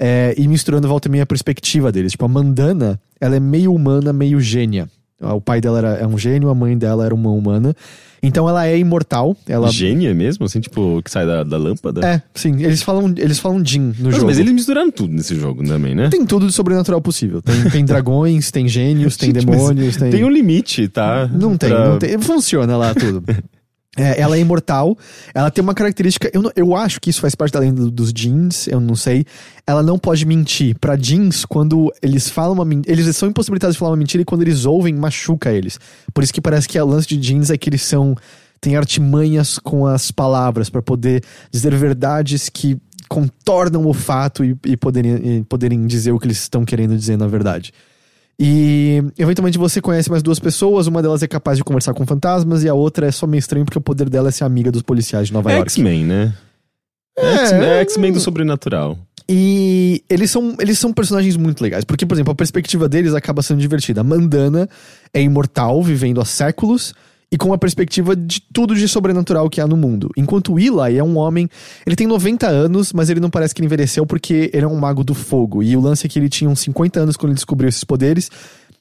É, 0.00 0.32
e 0.38 0.46
misturando 0.46 0.86
volta 0.86 1.08
e 1.08 1.10
meia 1.10 1.24
a 1.24 1.26
perspectiva 1.26 1.90
deles. 1.90 2.12
Tipo, 2.12 2.24
a 2.24 2.28
Mandana, 2.28 3.00
ela 3.20 3.34
é 3.36 3.40
meio 3.40 3.74
humana, 3.74 4.12
meio 4.12 4.40
gênia. 4.40 4.88
O 5.20 5.40
pai 5.40 5.60
dela 5.60 5.78
era, 5.78 5.88
é 5.94 6.06
um 6.06 6.16
gênio, 6.16 6.48
a 6.48 6.54
mãe 6.54 6.78
dela 6.78 7.04
era 7.04 7.12
uma 7.12 7.30
humana. 7.32 7.74
Então 8.22 8.48
ela 8.48 8.66
é 8.68 8.78
imortal. 8.78 9.36
Ela... 9.48 9.68
Gênia 9.68 10.14
mesmo, 10.14 10.46
assim, 10.46 10.60
tipo, 10.60 11.02
que 11.02 11.10
sai 11.10 11.26
da, 11.26 11.42
da 11.42 11.56
lâmpada? 11.56 12.06
É, 12.06 12.22
sim, 12.32 12.62
eles 12.62 12.82
falam, 12.82 13.12
eles 13.16 13.40
falam 13.40 13.64
Jin 13.64 13.80
no 13.98 14.04
Mas, 14.04 14.14
jogo. 14.14 14.26
mas 14.26 14.38
eles 14.38 14.52
misturaram 14.52 14.90
tudo 14.92 15.12
nesse 15.12 15.34
jogo 15.34 15.64
também, 15.64 15.92
né? 15.96 16.08
Tem 16.08 16.24
tudo 16.24 16.46
de 16.46 16.52
sobrenatural 16.52 17.00
possível. 17.00 17.42
Tem, 17.42 17.68
tem 17.68 17.84
dragões, 17.84 18.52
tem 18.52 18.68
gênios, 18.68 19.16
tem 19.16 19.32
Gente, 19.34 19.44
demônios, 19.44 19.96
tem. 19.96 20.10
Tem 20.10 20.24
um 20.24 20.30
limite, 20.30 20.86
tá? 20.86 21.26
Não 21.26 21.56
tem, 21.56 21.70
Pra- 21.70 21.88
não 21.88 21.98
tem. 21.98 22.16
Funciona 22.20 22.76
lá 22.76 22.94
tudo. 22.94 23.24
É, 23.96 24.20
ela 24.20 24.36
é 24.36 24.40
imortal, 24.40 24.96
ela 25.34 25.50
tem 25.50 25.62
uma 25.62 25.74
característica. 25.74 26.30
Eu, 26.32 26.52
eu 26.54 26.76
acho 26.76 27.00
que 27.00 27.10
isso 27.10 27.20
faz 27.20 27.34
parte 27.34 27.52
da 27.52 27.58
lenda 27.58 27.82
do- 27.82 27.90
dos 27.90 28.12
jeans, 28.12 28.68
eu 28.68 28.80
não 28.80 28.94
sei. 28.94 29.24
Ela 29.66 29.82
não 29.82 29.98
pode 29.98 30.24
mentir. 30.24 30.76
Pra 30.78 30.94
jeans, 30.94 31.44
quando 31.44 31.92
eles 32.00 32.28
falam 32.28 32.52
uma. 32.52 32.82
Eles 32.86 33.16
são 33.16 33.28
impossibilitados 33.28 33.74
de 33.74 33.78
falar 33.80 33.90
uma 33.90 33.96
mentira 33.96 34.22
e 34.22 34.24
quando 34.24 34.42
eles 34.42 34.64
ouvem, 34.66 34.94
machuca 34.94 35.50
eles. 35.50 35.80
Por 36.14 36.22
isso 36.22 36.32
que 36.32 36.40
parece 36.40 36.68
que 36.68 36.78
o 36.78 36.86
lance 36.86 37.08
de 37.08 37.16
jeans 37.16 37.50
é 37.50 37.56
que 37.58 37.68
eles 37.68 37.82
são. 37.82 38.14
têm 38.60 38.76
artimanhas 38.76 39.58
com 39.58 39.86
as 39.86 40.10
palavras 40.12 40.68
pra 40.70 40.82
poder 40.82 41.22
dizer 41.50 41.74
verdades 41.74 42.48
que 42.48 42.76
contornam 43.08 43.86
o 43.86 43.94
fato 43.94 44.44
e, 44.44 44.54
e 44.66 44.76
poderem, 44.76 45.38
e 45.38 45.44
poderem 45.44 45.86
dizer 45.86 46.12
o 46.12 46.18
que 46.18 46.26
eles 46.26 46.38
estão 46.42 46.64
querendo 46.64 46.96
dizer 46.96 47.16
na 47.16 47.26
verdade. 47.26 47.72
E 48.40 49.02
eventualmente 49.18 49.58
você 49.58 49.80
conhece 49.80 50.08
mais 50.08 50.22
duas 50.22 50.38
pessoas, 50.38 50.86
uma 50.86 51.02
delas 51.02 51.22
é 51.22 51.26
capaz 51.26 51.58
de 51.58 51.64
conversar 51.64 51.92
com 51.92 52.06
fantasmas 52.06 52.62
e 52.62 52.68
a 52.68 52.74
outra 52.74 53.06
é 53.08 53.10
só 53.10 53.26
meio 53.26 53.40
estranho 53.40 53.64
porque 53.64 53.78
o 53.78 53.80
poder 53.80 54.08
dela 54.08 54.28
é 54.28 54.30
ser 54.30 54.44
amiga 54.44 54.70
dos 54.70 54.82
policiais 54.82 55.26
de 55.26 55.32
Nova 55.32 55.50
É 55.50 55.56
York. 55.56 55.72
X-Men, 55.72 56.04
né? 56.04 56.34
É 57.18 57.78
É, 57.78 57.80
X-Men 57.80 58.12
do 58.12 58.20
sobrenatural. 58.20 58.96
E 59.28 60.02
eles 60.08 60.30
são, 60.30 60.56
eles 60.58 60.78
são 60.78 60.92
personagens 60.92 61.36
muito 61.36 61.60
legais, 61.60 61.84
porque, 61.84 62.06
por 62.06 62.14
exemplo, 62.14 62.32
a 62.32 62.34
perspectiva 62.34 62.88
deles 62.88 63.12
acaba 63.12 63.42
sendo 63.42 63.60
divertida. 63.60 64.00
A 64.00 64.04
Mandana 64.04 64.68
é 65.12 65.20
imortal, 65.20 65.82
vivendo 65.82 66.20
há 66.20 66.24
séculos, 66.24 66.94
e 67.30 67.36
com 67.36 67.52
a 67.52 67.58
perspectiva 67.58 68.16
de 68.16 68.40
tudo 68.52 68.74
de 68.74 68.88
sobrenatural 68.88 69.50
que 69.50 69.60
há 69.60 69.66
no 69.66 69.76
mundo. 69.76 70.10
Enquanto 70.16 70.58
Eli 70.58 70.96
é 70.96 71.04
um 71.04 71.16
homem, 71.18 71.48
ele 71.86 71.96
tem 71.96 72.06
90 72.06 72.46
anos, 72.46 72.92
mas 72.92 73.10
ele 73.10 73.20
não 73.20 73.30
parece 73.30 73.54
que 73.54 73.64
envelheceu 73.64 74.06
porque 74.06 74.50
ele 74.52 74.64
é 74.64 74.68
um 74.68 74.76
mago 74.76 75.04
do 75.04 75.14
fogo. 75.14 75.62
E 75.62 75.76
o 75.76 75.80
lance 75.80 76.06
é 76.06 76.08
que 76.08 76.18
ele 76.18 76.28
tinha 76.28 76.48
uns 76.48 76.60
50 76.60 77.00
anos 77.00 77.16
quando 77.16 77.30
ele 77.30 77.36
descobriu 77.36 77.68
esses 77.68 77.84
poderes. 77.84 78.30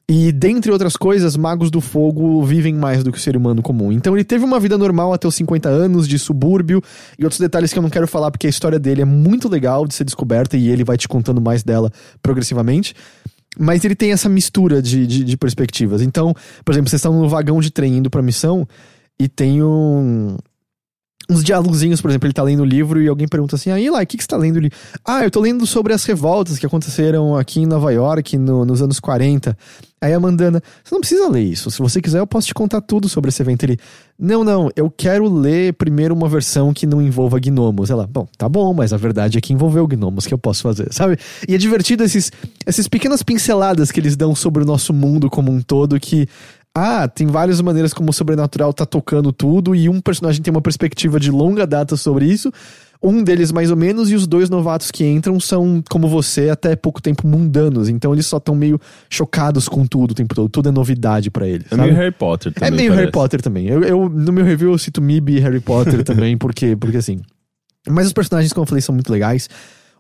E, 0.10 0.32
dentre 0.32 0.72
outras 0.72 0.96
coisas, 0.96 1.36
magos 1.36 1.70
do 1.70 1.82
fogo 1.82 2.42
vivem 2.42 2.74
mais 2.74 3.04
do 3.04 3.12
que 3.12 3.18
o 3.18 3.22
ser 3.22 3.36
humano 3.36 3.62
comum. 3.62 3.92
Então 3.92 4.16
ele 4.16 4.24
teve 4.24 4.46
uma 4.46 4.58
vida 4.58 4.78
normal 4.78 5.12
até 5.12 5.28
os 5.28 5.36
50 5.36 5.68
anos, 5.68 6.08
de 6.08 6.18
subúrbio, 6.18 6.82
e 7.20 7.26
outros 7.26 7.42
detalhes 7.42 7.74
que 7.74 7.80
eu 7.80 7.84
não 7.84 7.90
quero 7.90 8.08
falar 8.08 8.32
porque 8.32 8.48
a 8.48 8.50
história 8.50 8.80
dele 8.80 9.02
é 9.02 9.06
muito 9.06 9.50
legal 9.50 9.86
de 9.86 9.94
ser 9.94 10.06
descoberta 10.06 10.56
e 10.56 10.70
ele 10.70 10.86
vai 10.86 10.96
te 10.96 11.10
contando 11.10 11.42
mais 11.42 11.62
dela 11.62 11.92
progressivamente. 12.22 12.96
Mas 13.60 13.84
ele 13.84 13.96
tem 13.96 14.12
essa 14.12 14.30
mistura 14.30 14.82
de, 14.82 15.06
de, 15.08 15.24
de 15.24 15.38
perspectivas. 15.38 16.02
Então, 16.02 16.34
por 16.64 16.72
exemplo, 16.74 16.90
vocês 16.90 17.00
estão 17.00 17.14
no 17.20 17.28
vagão 17.30 17.60
de 17.60 17.72
trem 17.72 17.98
indo 17.98 18.10
pra 18.10 18.22
missão, 18.22 18.68
e 19.20 19.28
tem 19.28 19.64
um, 19.64 20.38
uns 21.30 21.44
diálogozinhos, 21.44 22.00
por 22.02 22.10
exemplo, 22.12 22.28
ele 22.28 22.34
tá 22.34 22.44
lendo 22.44 22.62
o 22.62 22.66
livro 22.66 23.02
e 23.02 23.08
alguém 23.08 23.28
pergunta 23.28 23.56
assim: 23.56 23.72
aí 23.72 23.90
lá, 23.90 24.02
o 24.02 24.06
que, 24.06 24.16
que 24.18 24.24
você 24.24 24.28
tá 24.28 24.38
lendo 24.38 24.58
ali? 24.58 24.70
Ah, 25.04 25.24
eu 25.24 25.32
tô 25.32 25.40
lendo 25.42 25.66
sobre 25.66 25.92
as 25.94 26.04
revoltas 26.06 26.60
que 26.60 26.66
aconteceram 26.66 27.36
aqui 27.36 27.62
em 27.62 27.66
Nova 27.66 27.92
York 27.92 28.38
no- 28.38 28.64
nos 28.66 28.82
anos 28.82 29.00
40. 29.00 29.58
Aí 30.00 30.14
a 30.14 30.20
Mandana, 30.20 30.62
você 30.84 30.94
não 30.94 31.00
precisa 31.00 31.28
ler 31.28 31.42
isso. 31.42 31.72
Se 31.72 31.80
você 31.80 32.00
quiser, 32.00 32.20
eu 32.20 32.28
posso 32.28 32.48
te 32.48 32.54
contar 32.54 32.82
tudo 32.82 33.10
sobre 33.10 33.30
esse 33.30 33.42
evento. 33.42 33.64
Ele, 33.64 33.80
não, 34.18 34.44
não, 34.44 34.70
eu 34.76 34.92
quero 34.92 35.28
ler 35.28 35.74
primeiro 35.74 36.14
uma 36.14 36.30
versão 36.30 36.72
que 36.72 36.86
não 36.86 37.02
envolva 37.02 37.40
gnomos. 37.40 37.90
Ela, 37.90 38.06
bom, 38.06 38.28
tá 38.38 38.48
bom, 38.48 38.74
mas 38.76 38.94
a 38.94 38.98
verdade 38.98 39.40
é 39.40 39.42
que 39.42 39.54
envolveu 39.54 39.88
gnomos 39.88 40.28
que 40.28 40.34
eu 40.34 40.38
posso 40.38 40.62
fazer, 40.62 40.94
sabe? 40.94 41.18
E 41.48 41.56
é 41.56 41.58
divertido 41.58 42.04
esses, 42.04 42.32
essas 42.64 42.88
pequenas 42.88 43.24
pinceladas 43.24 43.92
que 43.92 44.00
eles 44.00 44.16
dão 44.16 44.36
sobre 44.36 44.62
o 44.62 44.66
nosso 44.66 44.94
mundo 44.94 45.32
como 45.32 45.52
um 45.52 45.62
todo 45.62 46.00
que 46.00 46.28
ah, 46.76 47.08
tem 47.08 47.26
várias 47.26 47.60
maneiras 47.60 47.92
como 47.92 48.12
o 48.12 48.14
sobrenatural 48.14 48.72
tá 48.72 48.86
tocando 48.86 49.34
tudo 49.34 49.74
e 49.74 49.90
um 49.90 50.00
personagem 50.00 50.44
tem 50.44 50.52
uma 50.52 50.62
perspectiva 50.62 51.20
de 51.20 51.32
longa 51.32 51.66
data 51.66 51.98
sobre 51.98 52.26
isso. 52.26 52.52
Um 53.02 53.24
deles 53.24 53.52
mais 53.52 53.70
ou 53.70 53.78
menos 53.78 54.10
e 54.10 54.16
os 54.16 54.26
dois 54.26 54.50
novatos 54.50 54.90
que 54.90 55.06
entram 55.06 55.40
são 55.40 55.84
como 55.90 56.08
você 56.08 56.50
até 56.50 56.76
pouco 56.76 57.02
tempo 57.02 57.28
mundanos, 57.28 57.90
então 57.90 58.12
eles 58.14 58.26
só 58.26 58.38
estão 58.38 58.56
meio 58.56 58.80
chocados 59.10 59.70
com 59.70 59.86
tudo 59.86 60.12
o 60.12 60.14
tempo 60.16 60.34
todo, 60.34 60.50
tudo 60.50 60.70
é 60.70 60.72
novidade 60.72 61.30
pra 61.30 61.48
eles. 61.48 61.68
É 61.72 61.76
sabe? 61.76 61.84
meio 61.84 61.96
Harry 61.96 62.12
Potter 62.12 62.52
também. 62.54 62.68
É 62.68 62.72
meio 62.72 62.90
parece. 62.90 63.00
Harry 63.02 63.12
Potter 63.12 63.42
também. 63.42 63.68
Eu, 63.68 63.84
eu- 63.84 64.10
no 64.10 64.32
meu 64.34 64.44
review 64.44 64.72
eu 64.72 64.78
cito 64.78 65.02
Mib 65.02 65.30
e 65.30 65.40
Harry 65.40 65.60
Potter 65.60 66.02
também, 66.06 66.38
porque, 66.38 66.76
porque 66.76 66.98
assim. 66.98 67.20
Mas 67.88 68.08
os 68.08 68.14
personagens, 68.14 68.52
como 68.52 68.64
eu 68.64 68.68
falei, 68.68 68.82
são 68.82 68.94
muito 68.96 69.12
legais. 69.12 69.48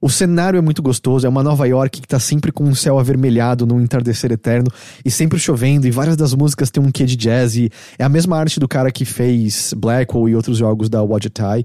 O 0.01 0.09
cenário 0.09 0.57
é 0.57 0.61
muito 0.61 0.81
gostoso, 0.83 1.25
é 1.25 1.29
uma 1.29 1.41
Nova 1.41 1.67
York 1.67 2.01
que 2.01 2.07
tá 2.07 2.19
sempre 2.19 2.51
com 2.51 2.63
um 2.63 2.75
céu 2.75 2.99
avermelhado 2.99 3.65
num 3.65 3.81
entardecer 3.81 4.31
eterno 4.31 4.69
e 5.03 5.09
sempre 5.09 5.39
chovendo, 5.39 5.87
e 5.87 5.91
várias 5.91 6.15
das 6.15 6.35
músicas 6.35 6.69
têm 6.69 6.83
um 6.83 6.91
quê 6.91 7.03
de 7.05 7.15
jazz, 7.15 7.55
e 7.55 7.71
é 7.97 8.03
a 8.03 8.09
mesma 8.09 8.37
arte 8.37 8.59
do 8.59 8.67
cara 8.67 8.91
que 8.91 9.05
fez 9.05 9.73
Blackwell 9.75 10.29
e 10.29 10.35
outros 10.35 10.57
jogos 10.57 10.87
da 10.89 11.01
Wajatai. 11.03 11.63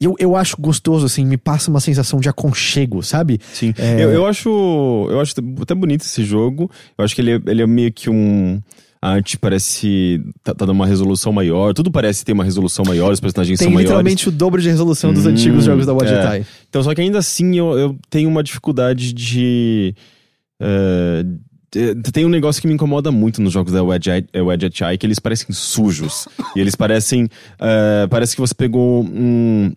Eu, 0.00 0.14
eu 0.18 0.36
acho 0.36 0.56
gostoso, 0.60 1.06
assim, 1.06 1.24
me 1.24 1.38
passa 1.38 1.70
uma 1.70 1.80
sensação 1.80 2.20
de 2.20 2.28
aconchego, 2.28 3.02
sabe? 3.02 3.38
Sim. 3.52 3.72
É. 3.78 4.02
Eu, 4.04 4.10
eu 4.10 4.26
acho. 4.26 4.48
Eu 5.10 5.20
acho 5.20 5.34
até 5.62 5.74
bonito 5.74 6.02
esse 6.02 6.22
jogo. 6.24 6.70
Eu 6.98 7.04
acho 7.04 7.14
que 7.14 7.20
ele, 7.22 7.32
é- 7.32 7.40
ele 7.46 7.62
é 7.62 7.66
meio 7.66 7.90
que 7.92 8.10
um. 8.10 8.60
A 9.00 9.10
arte 9.10 9.38
parece. 9.38 10.20
Tá, 10.42 10.54
tá 10.54 10.66
numa 10.66 10.86
resolução 10.86 11.32
maior. 11.32 11.72
Tudo 11.72 11.90
parece 11.90 12.24
ter 12.24 12.32
uma 12.32 12.44
resolução 12.44 12.84
maior, 12.86 13.12
os 13.12 13.20
personagens 13.20 13.58
Tem 13.58 13.66
são 13.66 13.72
maiores. 13.72 13.88
literalmente 13.88 14.28
o 14.28 14.32
dobro 14.32 14.60
de 14.60 14.68
resolução 14.68 15.14
dos 15.14 15.24
Hum, 15.24 15.30
antigos 15.30 15.64
jogos 15.64 15.86
da 15.86 15.94
Wajatai. 15.94 16.40
é. 16.40 16.44
Então, 16.68 16.82
só 16.82 16.94
que 16.94 17.00
ainda 17.00 17.18
assim 17.18 17.56
eu, 17.56 17.78
eu 17.78 17.98
tenho 18.10 18.28
uma 18.28 18.42
dificuldade 18.42 19.12
de. 19.14 19.94
de- 21.72 22.10
tem 22.12 22.24
um 22.24 22.28
negócio 22.30 22.60
que 22.60 22.66
me 22.68 22.74
incomoda 22.74 23.10
muito 23.12 23.40
nos 23.42 23.52
jogos 23.52 23.72
da 23.72 23.82
Wedge 23.82 24.10
Eye, 24.10 24.98
que 24.98 25.06
eles 25.06 25.18
parecem 25.18 25.48
sujos. 25.52 26.26
e 26.56 26.60
eles 26.60 26.74
parecem. 26.74 27.28
eh, 27.60 28.06
parece 28.08 28.34
que 28.34 28.40
você 28.40 28.54
pegou 28.54 29.04
um, 29.04 29.72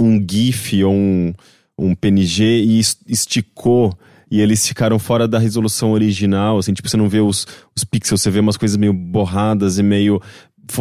um 0.00 0.24
GIF 0.28 0.82
ou 0.84 0.92
um, 0.92 1.32
um 1.78 1.94
PNG 1.94 2.42
e 2.64 2.78
es- 2.78 2.98
esticou. 3.06 3.96
E 4.30 4.40
eles 4.40 4.66
ficaram 4.66 4.98
fora 4.98 5.28
da 5.28 5.38
resolução 5.38 5.92
original, 5.92 6.56
assim, 6.58 6.72
tipo, 6.72 6.88
você 6.88 6.96
não 6.96 7.06
vê 7.08 7.20
os, 7.20 7.46
os 7.76 7.84
pixels, 7.84 8.22
você 8.22 8.30
vê 8.30 8.40
umas 8.40 8.56
coisas 8.56 8.78
meio 8.78 8.92
borradas 8.94 9.78
e 9.78 9.82
meio 9.82 10.22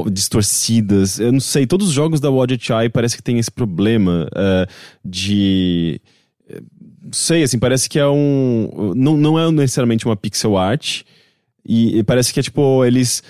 distorcidas. 0.09 1.19
Eu 1.19 1.31
não 1.31 1.39
sei, 1.39 1.65
todos 1.67 1.87
os 1.89 1.93
jogos 1.93 2.19
da 2.19 2.29
Wadget 2.29 2.71
Eye 2.71 2.89
parece 2.89 3.15
que 3.15 3.23
tem 3.23 3.39
esse 3.39 3.51
problema 3.51 4.27
eh, 4.35 4.67
de. 5.03 6.01
eh, 6.49 6.61
sei, 7.11 7.43
assim, 7.43 7.59
parece 7.59 7.89
que 7.89 7.99
é 7.99 8.07
um. 8.07 8.93
Não, 8.95 9.17
não 9.17 9.39
é 9.39 9.51
necessariamente 9.51 10.05
uma 10.05 10.15
pixel 10.15 10.57
art. 10.57 11.01
E, 11.67 11.99
e 11.99 12.03
parece 12.03 12.33
que 12.33 12.39
é 12.39 12.43
tipo, 12.43 12.83
eles 12.85 13.21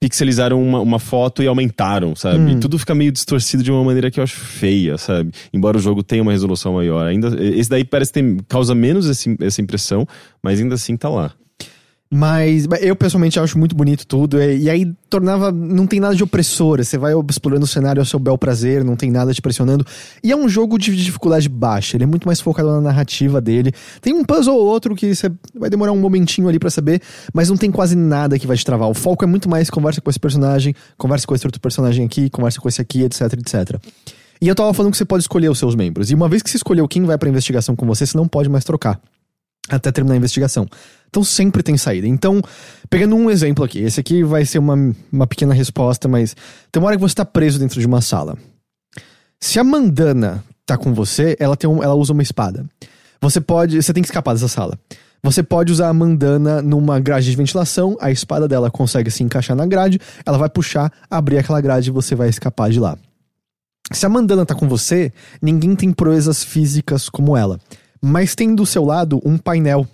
pixelizaram 0.00 0.60
uma, 0.62 0.80
uma 0.80 0.98
foto 0.98 1.42
e 1.42 1.46
aumentaram, 1.46 2.16
sabe? 2.16 2.38
Tudo 2.58 2.78
fica 2.78 2.94
meio 2.94 3.12
distorcido 3.12 3.62
de 3.62 3.70
uma 3.70 3.84
maneira 3.84 4.10
que 4.10 4.18
eu 4.18 4.24
acho 4.24 4.34
feia, 4.36 4.96
sabe? 4.96 5.30
Embora 5.52 5.76
o 5.76 5.80
jogo 5.80 6.02
tenha 6.02 6.22
uma 6.22 6.32
resolução 6.32 6.72
maior. 6.74 7.06
Ainda, 7.06 7.28
esse 7.44 7.68
daí 7.68 7.84
parece 7.84 8.10
que 8.10 8.20
tem, 8.22 8.38
causa 8.48 8.74
menos 8.74 9.06
esse- 9.06 9.36
essa 9.40 9.60
impressão, 9.60 10.06
mas 10.42 10.58
ainda 10.58 10.74
assim 10.74 10.96
tá 10.96 11.08
lá. 11.10 11.32
Mas 12.12 12.66
eu 12.80 12.96
pessoalmente 12.96 13.38
acho 13.38 13.56
muito 13.56 13.76
bonito 13.76 14.04
tudo. 14.04 14.42
E, 14.42 14.62
e 14.62 14.70
aí 14.70 14.92
tornava. 15.08 15.52
Não 15.52 15.86
tem 15.86 16.00
nada 16.00 16.14
de 16.14 16.24
opressor. 16.24 16.82
Você 16.82 16.98
vai 16.98 17.12
explorando 17.28 17.64
o 17.64 17.68
cenário 17.68 18.02
ao 18.02 18.06
seu 18.06 18.18
bel 18.18 18.36
prazer, 18.36 18.82
não 18.82 18.96
tem 18.96 19.12
nada 19.12 19.32
te 19.32 19.40
pressionando. 19.40 19.86
E 20.22 20.32
é 20.32 20.36
um 20.36 20.48
jogo 20.48 20.76
de 20.76 20.94
dificuldade 20.96 21.48
baixa. 21.48 21.96
Ele 21.96 22.02
é 22.02 22.06
muito 22.08 22.26
mais 22.26 22.40
focado 22.40 22.68
na 22.68 22.80
narrativa 22.80 23.40
dele. 23.40 23.70
Tem 24.00 24.12
um 24.12 24.24
puzzle 24.24 24.56
ou 24.56 24.66
outro 24.66 24.96
que 24.96 25.14
você 25.14 25.30
vai 25.54 25.70
demorar 25.70 25.92
um 25.92 26.00
momentinho 26.00 26.48
ali 26.48 26.58
pra 26.58 26.68
saber, 26.68 27.00
mas 27.32 27.48
não 27.48 27.56
tem 27.56 27.70
quase 27.70 27.94
nada 27.94 28.36
que 28.40 28.46
vai 28.46 28.56
te 28.56 28.64
travar. 28.64 28.88
O 28.88 28.94
foco 28.94 29.22
é 29.22 29.28
muito 29.28 29.48
mais 29.48 29.70
conversa 29.70 30.00
com 30.00 30.10
esse 30.10 30.18
personagem, 30.18 30.74
conversa 30.98 31.24
com 31.28 31.34
esse 31.36 31.46
outro 31.46 31.60
personagem 31.60 32.04
aqui, 32.04 32.28
conversa 32.28 32.60
com 32.60 32.68
esse 32.68 32.82
aqui, 32.82 33.04
etc, 33.04 33.34
etc. 33.34 33.76
E 34.40 34.48
eu 34.48 34.54
tava 34.56 34.74
falando 34.74 34.90
que 34.90 34.98
você 34.98 35.04
pode 35.04 35.22
escolher 35.22 35.48
os 35.48 35.58
seus 35.60 35.76
membros. 35.76 36.10
E 36.10 36.14
uma 36.14 36.28
vez 36.28 36.42
que 36.42 36.50
você 36.50 36.56
escolheu 36.56 36.88
quem 36.88 37.04
vai 37.04 37.16
pra 37.16 37.28
investigação 37.28 37.76
com 37.76 37.86
você, 37.86 38.04
você 38.04 38.18
não 38.18 38.26
pode 38.26 38.48
mais 38.48 38.64
trocar 38.64 39.00
até 39.70 39.90
terminar 39.92 40.14
a 40.14 40.18
investigação. 40.18 40.66
Então 41.08 41.24
sempre 41.24 41.62
tem 41.62 41.76
saída. 41.76 42.06
Então, 42.06 42.40
pegando 42.88 43.16
um 43.16 43.30
exemplo 43.30 43.64
aqui, 43.64 43.80
esse 43.80 43.98
aqui 44.00 44.22
vai 44.22 44.44
ser 44.44 44.58
uma, 44.58 44.76
uma 45.12 45.26
pequena 45.26 45.52
resposta, 45.54 46.06
mas 46.08 46.36
tem 46.70 46.80
uma 46.80 46.86
hora 46.88 46.96
que 46.96 47.02
você 47.02 47.14
tá 47.14 47.24
preso 47.24 47.58
dentro 47.58 47.80
de 47.80 47.86
uma 47.86 48.00
sala. 48.00 48.36
Se 49.40 49.58
a 49.58 49.64
Mandana 49.64 50.44
tá 50.66 50.76
com 50.76 50.92
você, 50.94 51.36
ela, 51.40 51.56
tem 51.56 51.68
um- 51.68 51.82
ela 51.82 51.94
usa 51.94 52.12
uma 52.12 52.22
espada. 52.22 52.64
Você 53.20 53.40
pode. 53.40 53.82
Você 53.82 53.92
tem 53.92 54.02
que 54.02 54.08
escapar 54.08 54.34
dessa 54.34 54.48
sala. 54.48 54.78
Você 55.22 55.42
pode 55.42 55.70
usar 55.72 55.88
a 55.88 55.92
Mandana 55.92 56.62
numa 56.62 56.98
grade 56.98 57.30
de 57.30 57.36
ventilação, 57.36 57.94
a 58.00 58.10
espada 58.10 58.48
dela 58.48 58.70
consegue 58.70 59.10
se 59.10 59.22
encaixar 59.22 59.54
na 59.54 59.66
grade, 59.66 60.00
ela 60.24 60.38
vai 60.38 60.48
puxar, 60.48 60.90
abrir 61.10 61.36
aquela 61.36 61.60
grade 61.60 61.90
e 61.90 61.92
você 61.92 62.14
vai 62.14 62.30
escapar 62.30 62.70
de 62.70 62.80
lá. 62.80 62.96
Se 63.92 64.06
a 64.06 64.08
Mandana 64.08 64.46
tá 64.46 64.54
com 64.54 64.66
você, 64.66 65.12
ninguém 65.42 65.76
tem 65.76 65.92
proezas 65.92 66.42
físicas 66.42 67.10
como 67.10 67.36
ela. 67.36 67.60
Mas 68.00 68.34
tem 68.34 68.54
do 68.54 68.64
seu 68.66 68.84
lado 68.84 69.20
um 69.24 69.36
painel 69.36 69.86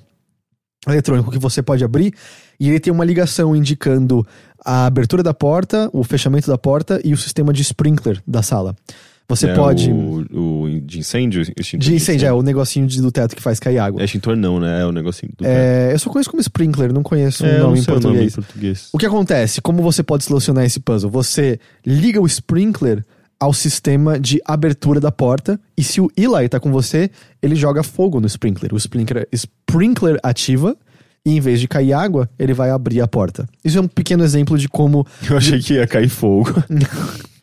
eletrônico 0.87 1.31
que 1.31 1.39
você 1.39 1.62
pode 1.62 1.85
abrir 1.85 2.12
e 2.61 2.69
ele 2.69 2.78
tem 2.81 2.93
uma 2.93 3.05
ligação 3.05 3.55
indicando 3.57 4.27
a 4.65 4.87
abertura 4.87 5.23
da 5.23 5.35
porta, 5.35 5.91
o 5.93 6.05
fechamento 6.05 6.49
da 6.49 6.57
porta 6.59 7.01
e 7.05 7.12
o 7.12 7.16
sistema 7.16 7.53
de 7.53 7.62
sprinkler 7.62 8.23
da 8.27 8.43
sala. 8.43 8.74
Você 9.28 9.49
É 9.49 9.55
pode. 9.55 9.91
O, 9.91 10.65
o 10.65 10.81
de 10.81 11.01
incêndio? 11.01 11.43
extintor 11.43 11.81
De 11.81 11.95
incêndio, 11.97 12.28
é 12.28 12.33
o 12.33 12.43
negocinho 12.43 12.87
de- 12.87 13.03
do 13.03 13.11
teto 13.11 13.35
que 13.35 13.43
faz 13.43 13.59
cair 13.59 13.78
água. 13.78 14.01
É 14.01 14.05
extintor 14.05 14.37
não, 14.37 14.61
né? 14.61 14.83
É 14.83 14.87
o 14.87 14.93
negocinho 14.93 15.33
do 15.37 15.45
É, 15.45 15.91
eu 15.93 15.99
só 15.99 16.09
conheço 16.09 16.31
como 16.31 16.41
sprinkler, 16.41 16.93
não 16.93 17.03
conheço 17.03 17.45
É, 17.45 17.49
o 17.49 17.53
eu 17.55 17.59
nome 17.65 17.65
não 17.65 17.70
em 17.70 17.81
o 17.83 17.87
nome 17.91 18.03
português. 18.03 18.33
em 18.33 18.35
português. 18.37 18.89
O 18.93 18.99
que 18.99 19.07
acontece? 19.07 19.61
Como 19.61 19.83
você 19.83 20.05
pode 20.05 20.23
solucionar 20.24 20.65
esse 20.65 20.78
puzzle? 20.78 21.11
Você 21.11 21.59
liga 21.85 22.20
o 22.20 22.27
sprinkler 22.27 23.05
ao 23.39 23.53
sistema 23.53 24.19
de 24.19 24.41
abertura 24.45 25.01
da 25.01 25.13
porta 25.13 25.61
e 25.77 25.83
se 25.83 26.01
o 26.01 26.11
Eli 26.17 26.49
tá 26.49 26.59
com 26.59 26.73
você, 26.73 27.11
ele 27.43 27.55
joga 27.55 27.83
fogo 27.83 28.21
no 28.21 28.27
sprinkler. 28.27 28.73
O 28.73 28.77
sprinkler, 28.77 29.29
sprinkler 29.33 30.19
ativa 30.23 30.77
e 31.25 31.37
em 31.37 31.41
vez 31.41 31.61
de 31.61 31.69
cair 31.69 31.93
água, 31.93 32.31
ele 32.39 32.55
vai 32.55 32.71
abrir 32.71 33.01
a 33.01 33.09
porta. 33.09 33.49
Isso 33.65 33.79
é 33.79 33.81
um 33.81 33.89
pequeno 33.89 34.25
exemplo 34.25 34.57
de 34.57 34.69
como 34.69 35.07
Eu 35.29 35.37
achei 35.37 35.61
que 35.61 35.75
ia 35.75 35.87
cair 35.87 36.09
fogo. 36.09 36.55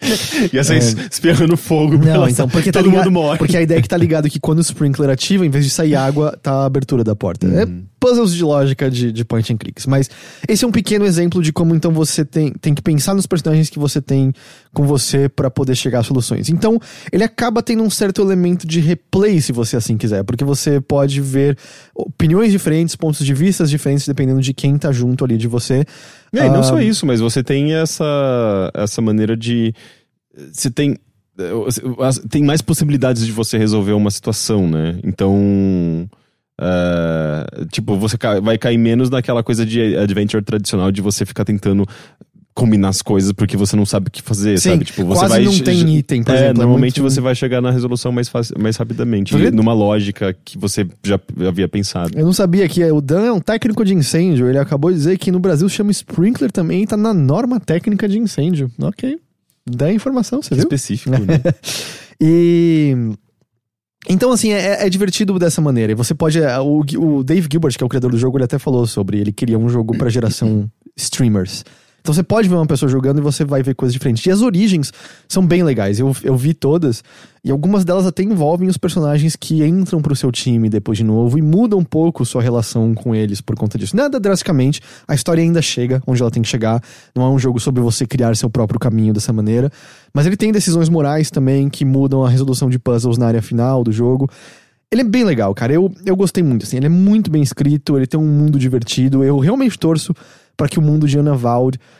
ia 0.51 0.63
sair 0.63 0.79
espirrando 1.11 1.55
fogo. 1.57 1.95
É. 1.95 2.13
Não, 2.13 2.27
então, 2.27 2.47
porque 2.47 2.71
tá 2.71 2.79
todo 2.79 2.89
ligado, 2.89 3.05
mundo 3.05 3.13
morre. 3.13 3.37
Porque 3.37 3.57
a 3.57 3.61
ideia 3.61 3.79
é 3.79 3.81
que 3.81 3.87
tá 3.87 3.97
ligado 3.97 4.29
que 4.29 4.39
quando 4.39 4.59
o 4.59 4.61
sprinkler 4.61 5.09
ativa, 5.09 5.45
em 5.45 5.49
vez 5.49 5.63
de 5.65 5.71
sair 5.71 5.95
água, 5.95 6.37
tá 6.41 6.51
a 6.51 6.65
abertura 6.65 7.03
da 7.03 7.15
porta. 7.15 7.47
É 7.47 7.63
Uhum. 7.65 7.83
puzzles 7.99 8.33
de 8.33 8.43
lógica 8.43 8.91
de, 8.91 9.11
de 9.11 9.23
point 9.23 9.51
and 9.53 9.57
clicks. 9.57 9.85
Mas 9.85 10.09
esse 10.47 10.65
é 10.65 10.67
um 10.67 10.71
pequeno 10.71 11.05
exemplo 11.05 11.41
de 11.41 11.53
como 11.53 11.73
então 11.73 11.91
você 11.91 12.25
tem, 12.25 12.51
tem 12.51 12.73
que 12.73 12.81
pensar 12.81 13.13
nos 13.13 13.25
personagens 13.25 13.69
que 13.69 13.79
você 13.79 14.01
tem 14.01 14.33
com 14.73 14.85
você 14.85 15.29
pra 15.29 15.49
poder 15.49 15.75
chegar 15.75 15.99
a 15.99 16.03
soluções. 16.03 16.49
Então, 16.49 16.79
ele 17.11 17.23
acaba 17.23 17.61
tendo 17.63 17.83
um 17.83 17.89
certo 17.89 18.21
elemento 18.21 18.67
de 18.67 18.79
replay, 18.79 19.39
se 19.39 19.51
você 19.51 19.77
assim 19.77 19.95
quiser, 19.97 20.23
porque 20.23 20.43
você 20.43 20.81
pode 20.81 21.21
ver 21.21 21.57
opiniões 21.95 22.51
diferentes, 22.51 22.95
pontos 22.95 23.25
de 23.25 23.33
vista 23.33 23.65
diferentes, 23.65 24.05
dependendo 24.07 24.41
de 24.41 24.53
quem 24.53 24.77
tá 24.77 24.91
junto 24.91 25.23
ali 25.23 25.37
de 25.37 25.47
você. 25.47 25.85
E 26.33 26.49
não 26.49 26.61
Ah, 26.61 26.63
só 26.63 26.81
isso, 26.81 27.05
mas 27.05 27.19
você 27.19 27.43
tem 27.43 27.73
essa, 27.75 28.71
essa 28.73 29.01
maneira 29.01 29.37
de. 29.37 29.73
Você 30.51 30.71
tem. 30.71 30.97
as- 31.99 32.17
Tem 32.29 32.43
mais 32.43 32.61
possibilidades 32.61 33.25
de 33.25 33.31
você 33.31 33.57
resolver 33.57 33.93
uma 33.93 34.09
situação, 34.11 34.67
né? 34.67 34.99
Então. 35.03 36.09
ah, 36.59 37.45
tipo, 37.71 37.95
você 37.97 38.17
vai 38.41 38.57
cair 38.57 38.77
menos 38.77 39.09
naquela 39.09 39.43
coisa 39.43 39.65
de 39.65 39.95
adventure 39.97 40.43
tradicional 40.43 40.91
de 40.91 41.01
você 41.01 41.25
ficar 41.25 41.45
tentando 41.45 41.85
combinar 42.53 42.89
as 42.89 43.01
coisas 43.01 43.31
porque 43.31 43.57
você 43.57 43.75
não 43.75 43.85
sabe 43.85 44.07
o 44.07 44.11
que 44.11 44.21
fazer, 44.21 44.59
Sim, 44.59 44.71
sabe? 44.71 44.85
Tipo, 44.85 45.05
você 45.05 45.19
quase 45.21 45.33
vai 45.33 45.43
não 45.43 45.59
tem 45.59 45.97
item, 45.97 46.23
por 46.23 46.31
é, 46.33 46.37
exemplo, 46.37 46.51
é 46.51 46.65
Normalmente 46.65 47.01
muito- 47.01 47.13
você 47.13 47.19
vai 47.19 47.33
chegar 47.33 47.61
na 47.61 47.71
resolução 47.71 48.11
mais, 48.11 48.29
fácil, 48.29 48.55
mais 48.59 48.75
rapidamente, 48.77 49.31
Porque- 49.33 49.49
numa 49.51 49.73
lógica 49.73 50.35
que 50.45 50.57
você 50.57 50.87
já 51.03 51.19
havia 51.47 51.67
pensado. 51.67 52.17
Eu 52.17 52.25
não 52.25 52.33
sabia 52.33 52.67
que 52.69 52.83
o 52.83 53.01
Dan 53.01 53.21
é 53.25 53.31
um 53.31 53.39
técnico 53.41 53.83
de 53.83 53.93
incêndio. 53.95 54.47
Ele 54.47 54.57
acabou 54.59 54.91
de 54.91 54.97
dizer 54.97 55.17
que 55.17 55.31
no 55.31 55.39
Brasil 55.39 55.67
chama 55.67 55.91
sprinkler 55.91 56.51
também 56.51 56.83
e 56.83 56.87
tá 56.87 56.95
na 56.95 57.13
norma 57.13 57.59
técnica 57.59 58.07
de 58.07 58.19
incêndio. 58.19 58.69
Ok. 58.81 59.17
Dá 59.65 59.91
informação, 59.91 60.41
você 60.41 60.53
viu? 60.53 60.63
Específico, 60.63 61.09
né? 61.11 61.17
E. 62.21 62.95
Então, 64.09 64.31
assim, 64.31 64.51
é, 64.51 64.85
é 64.85 64.89
divertido 64.89 65.37
dessa 65.39 65.61
maneira. 65.61 65.91
E 65.93 65.95
você 65.95 66.13
pode. 66.13 66.39
é, 66.41 66.59
O, 66.59 66.81
o 66.99 67.23
Dave 67.23 67.47
Gilbert, 67.51 67.75
que 67.77 67.83
é 67.83 67.85
o 67.85 67.89
criador 67.89 68.11
do 68.11 68.17
jogo, 68.17 68.37
ele 68.37 68.43
até 68.45 68.59
falou 68.59 68.85
sobre. 68.85 69.17
Ele 69.19 69.31
queria 69.31 69.57
um 69.57 69.69
jogo 69.69 69.97
pra 69.97 70.09
geração 70.09 70.69
streamers. 70.95 71.63
Então 72.03 72.13
você 72.13 72.21
pode 72.21 72.49
ver 72.49 72.55
uma 72.55 72.65
pessoa 72.67 72.89
jogando 72.89 73.19
e 73.19 73.21
você 73.21 73.45
vai 73.45 73.63
ver 73.63 73.73
coisas 73.75 73.93
diferentes. 73.93 74.25
E 74.25 74.29
as 74.29 74.41
origens 74.41 74.91
são 75.25 75.47
bem 75.47 75.63
legais. 75.63 75.99
Eu, 75.99 76.13
eu 76.21 76.35
vi 76.35 76.53
todas, 76.53 77.01
e 77.45 77.49
algumas 77.49 77.85
delas 77.85 78.05
até 78.05 78.21
envolvem 78.21 78.67
os 78.67 78.77
personagens 78.77 79.37
que 79.37 79.63
entram 79.63 80.01
pro 80.01 80.13
seu 80.13 80.29
time 80.29 80.67
depois 80.67 80.97
de 80.97 81.03
novo 81.05 81.37
e 81.37 81.41
mudam 81.41 81.79
um 81.79 81.83
pouco 81.83 82.25
sua 82.25 82.41
relação 82.41 82.93
com 82.93 83.15
eles 83.15 83.39
por 83.39 83.55
conta 83.55 83.77
disso. 83.77 83.95
Nada 83.95 84.19
drasticamente, 84.19 84.81
a 85.07 85.15
história 85.15 85.41
ainda 85.41 85.61
chega 85.61 86.03
onde 86.05 86.21
ela 86.21 86.29
tem 86.29 86.43
que 86.43 86.49
chegar. 86.49 86.83
Não 87.15 87.23
é 87.23 87.29
um 87.29 87.39
jogo 87.39 87.57
sobre 87.57 87.81
você 87.81 88.05
criar 88.05 88.35
seu 88.35 88.49
próprio 88.49 88.77
caminho 88.77 89.13
dessa 89.13 89.31
maneira. 89.31 89.71
Mas 90.13 90.25
ele 90.25 90.35
tem 90.35 90.51
decisões 90.51 90.89
morais 90.89 91.31
também 91.31 91.69
que 91.69 91.85
mudam 91.85 92.25
a 92.25 92.29
resolução 92.29 92.69
de 92.69 92.77
puzzles 92.77 93.17
na 93.17 93.27
área 93.27 93.41
final 93.41 93.81
do 93.81 93.93
jogo. 93.93 94.29
Ele 94.91 95.01
é 95.01 95.05
bem 95.05 95.23
legal, 95.23 95.55
cara. 95.55 95.71
Eu, 95.71 95.89
eu 96.05 96.17
gostei 96.17 96.43
muito, 96.43 96.65
assim. 96.65 96.75
Ele 96.77 96.85
é 96.85 96.89
muito 96.89 97.31
bem 97.31 97.41
escrito, 97.41 97.95
ele 97.97 98.05
tem 98.05 98.19
um 98.19 98.27
mundo 98.27 98.59
divertido. 98.59 99.23
Eu 99.23 99.39
realmente 99.39 99.79
torço 99.79 100.13
para 100.55 100.67
que 100.67 100.79
o 100.79 100.81
mundo 100.81 101.07
de 101.07 101.17
Anna 101.17 101.35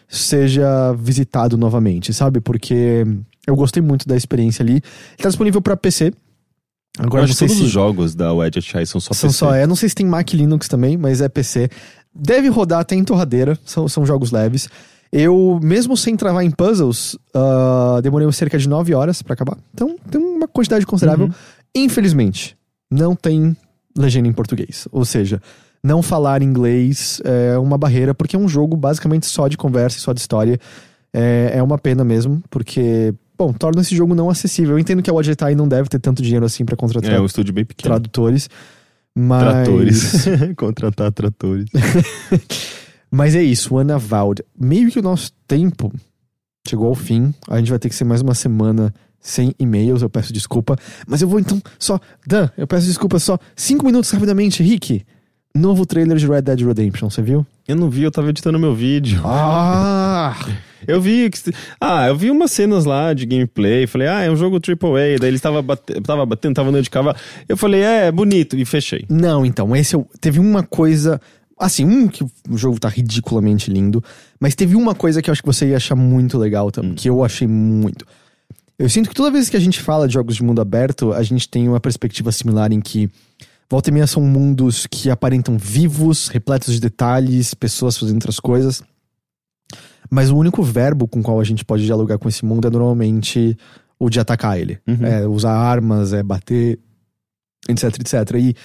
seja 0.07 0.93
visitado 0.93 1.57
novamente, 1.57 2.13
sabe? 2.13 2.39
Porque 2.39 3.05
eu 3.47 3.55
gostei 3.55 3.81
muito 3.81 4.07
da 4.07 4.15
experiência 4.15 4.63
ali. 4.63 4.73
Ele 4.73 4.83
tá 5.17 5.29
disponível 5.29 5.61
para 5.61 5.75
PC. 5.75 6.13
Agora 6.99 7.23
Eu 7.23 7.23
não 7.23 7.23
acho 7.23 7.33
que 7.33 7.39
sei 7.39 7.47
todos 7.47 7.59
se 7.59 7.65
os 7.65 7.71
jogos 7.71 8.13
da 8.13 8.31
Wedge 8.33 8.61
Chai 8.61 8.85
são 8.85 9.01
só 9.01 9.13
são 9.13 9.29
PC. 9.29 9.39
só, 9.39 9.53
é, 9.53 9.65
não 9.65 9.75
sei 9.75 9.89
se 9.89 9.95
tem 9.95 10.05
Mac 10.05 10.31
e 10.31 10.37
Linux 10.37 10.67
também, 10.67 10.95
mas 10.95 11.21
é 11.21 11.27
PC. 11.27 11.69
Deve 12.13 12.47
rodar 12.49 12.79
até 12.79 12.95
em 12.95 13.03
torradeira, 13.03 13.57
são, 13.65 13.87
são 13.87 14.05
jogos 14.05 14.31
leves. 14.31 14.69
Eu, 15.11 15.59
mesmo 15.61 15.95
sem 15.95 16.15
travar 16.15 16.43
em 16.43 16.51
puzzles, 16.51 17.17
ah, 17.35 17.99
demorei 18.01 18.31
cerca 18.31 18.57
de 18.57 18.67
9 18.67 18.95
horas 18.95 19.21
pra 19.21 19.33
acabar. 19.33 19.57
Então, 19.73 19.95
tem 20.09 20.19
uma 20.19 20.47
quantidade 20.47 20.85
considerável. 20.85 21.29
Infelizmente, 21.75 22.55
não 22.89 23.15
tem 23.15 23.55
legenda 23.95 24.27
em 24.27 24.33
português. 24.33 24.87
Ou 24.91 25.05
seja, 25.05 25.41
não 25.83 26.01
falar 26.01 26.41
inglês 26.41 27.21
é 27.25 27.57
uma 27.57 27.77
barreira, 27.77 28.13
porque 28.13 28.35
é 28.35 28.39
um 28.39 28.47
jogo 28.47 28.77
basicamente 28.77 29.25
só 29.25 29.47
de 29.47 29.57
conversa 29.57 29.97
e 29.97 30.01
só 30.01 30.13
de 30.13 30.21
história. 30.21 30.57
É, 31.13 31.51
é 31.55 31.63
uma 31.63 31.77
pena 31.77 32.03
mesmo, 32.03 32.41
porque, 32.49 33.13
bom, 33.37 33.53
torna 33.53 33.81
esse 33.81 33.95
jogo 33.95 34.15
não 34.15 34.29
acessível. 34.29 34.75
Eu 34.75 34.79
entendo 34.79 35.03
que 35.03 35.09
a 35.09 35.13
Wajetai 35.13 35.53
não 35.53 35.67
deve 35.67 35.89
ter 35.89 35.99
tanto 35.99 36.23
dinheiro 36.23 36.45
assim 36.45 36.65
pra 36.65 36.75
contratar 36.75 37.11
É 37.11 37.19
um 37.19 37.25
estúdio 37.25 37.53
bem 37.53 37.65
pequeno. 37.65 37.89
tradutores. 37.89 38.49
Mas... 39.15 39.43
Tratores. 39.43 40.25
Contratar 40.57 41.11
tratores. 41.11 41.67
Mas 43.11 43.35
é 43.35 43.43
isso, 43.43 43.77
Ana 43.77 43.99
Vald. 43.99 44.41
Meio 44.59 44.89
que 44.89 44.97
o 44.97 45.03
nosso 45.03 45.31
tempo 45.47 45.93
chegou 46.67 46.87
ao 46.87 46.95
fim. 46.95 47.31
A 47.47 47.59
gente 47.59 47.69
vai 47.69 47.77
ter 47.77 47.89
que 47.89 47.95
ser 47.95 48.05
mais 48.05 48.21
uma 48.21 48.33
semana 48.33 48.91
sem 49.19 49.53
e-mails, 49.59 50.01
eu 50.01 50.09
peço 50.09 50.33
desculpa. 50.33 50.75
Mas 51.05 51.21
eu 51.21 51.27
vou 51.27 51.39
então 51.39 51.61
só. 51.77 51.99
Dan, 52.25 52.49
eu 52.57 52.65
peço 52.65 52.87
desculpa 52.87 53.19
só. 53.19 53.37
Cinco 53.55 53.85
minutos 53.85 54.09
rapidamente, 54.09 54.63
Rick. 54.63 55.05
Novo 55.55 55.85
trailer 55.85 56.17
de 56.17 56.25
Red 56.25 56.41
Dead 56.41 56.61
Redemption, 56.61 57.11
você 57.11 57.21
viu? 57.21 57.45
Eu 57.67 57.75
não 57.75 57.87
vi, 57.87 58.01
eu 58.01 58.11
tava 58.11 58.29
editando 58.31 58.57
meu 58.57 58.73
vídeo. 58.73 59.21
Ah! 59.23 60.35
Eu 60.85 60.99
vi. 60.99 61.29
que- 61.29 61.53
Ah, 61.79 62.07
eu 62.09 62.17
vi 62.17 62.29
umas 62.29 62.51
cenas 62.51 62.83
lá 62.83 63.13
de 63.13 63.25
gameplay. 63.25 63.87
Falei, 63.87 64.05
ah, 64.09 64.21
é 64.23 64.29
um 64.29 64.35
jogo 64.35 64.57
AAA. 64.59 65.17
Daí 65.17 65.29
eles 65.29 65.39
tava, 65.39 65.61
bate... 65.61 66.01
tava 66.01 66.25
batendo, 66.25 66.55
tava 66.55 66.67
andando 66.67 66.83
de 66.83 66.89
cavalo. 66.89 67.15
Eu 67.47 67.55
falei, 67.55 67.81
é, 67.81 68.07
é 68.07 68.11
bonito. 68.11 68.57
E 68.57 68.65
fechei. 68.65 69.05
Não, 69.09 69.45
então, 69.45 69.73
esse 69.73 69.95
eu, 69.95 70.05
teve 70.19 70.41
uma 70.41 70.61
coisa. 70.61 71.21
Assim, 71.57 71.85
um 71.85 72.09
que 72.09 72.21
o 72.25 72.57
jogo 72.57 72.81
tá 72.81 72.89
ridiculamente 72.89 73.71
lindo, 73.71 74.03
mas 74.41 74.55
teve 74.55 74.75
uma 74.75 74.93
coisa 74.93 75.21
que 75.21 75.29
eu 75.29 75.31
acho 75.31 75.41
que 75.41 75.47
você 75.47 75.67
ia 75.69 75.77
achar 75.77 75.95
muito 75.95 76.37
legal 76.37 76.69
também, 76.69 76.95
que 76.95 77.09
eu 77.09 77.23
achei 77.23 77.47
muito. 77.47 78.05
Eu 78.77 78.89
sinto 78.89 79.07
que 79.07 79.15
toda 79.15 79.31
vez 79.31 79.47
que 79.47 79.55
a 79.55 79.61
gente 79.61 79.79
fala 79.79 80.05
de 80.05 80.15
jogos 80.15 80.35
de 80.35 80.43
mundo 80.43 80.59
aberto, 80.59 81.13
a 81.13 81.23
gente 81.23 81.47
tem 81.47 81.69
uma 81.69 81.79
perspectiva 81.79 82.29
similar 82.33 82.73
em 82.73 82.81
que 82.81 83.09
volta 83.73 83.89
e 83.89 83.93
meia 83.93 84.05
são 84.05 84.21
mundos 84.21 84.85
que 84.85 85.09
aparentam 85.09 85.57
vivos, 85.57 86.27
repletos 86.27 86.75
de 86.75 86.79
detalhes, 86.79 87.55
pessoas 87.55 87.97
fazendo 87.97 88.17
outras 88.17 88.39
coisas. 88.39 88.83
Mas 90.11 90.29
o 90.29 90.37
único 90.37 90.61
verbo 90.61 91.07
com 91.07 91.21
o 91.21 91.23
qual 91.23 91.39
a 91.39 91.43
gente 91.43 91.65
pode 91.65 91.83
dialogar 91.83 92.19
com 92.19 92.29
esse 92.29 92.45
mundo 92.45 92.67
é 92.67 92.69
normalmente 92.69 93.57
o 93.97 94.11
de 94.11 94.19
atacar 94.19 94.59
ele. 94.59 94.79
É 95.01 95.27
usar 95.27 95.53
armas, 95.53 96.13
é 96.13 96.21
bater, 96.21 96.77
etc, 97.67 97.85
etc. 97.99 98.13
E 98.35 98.55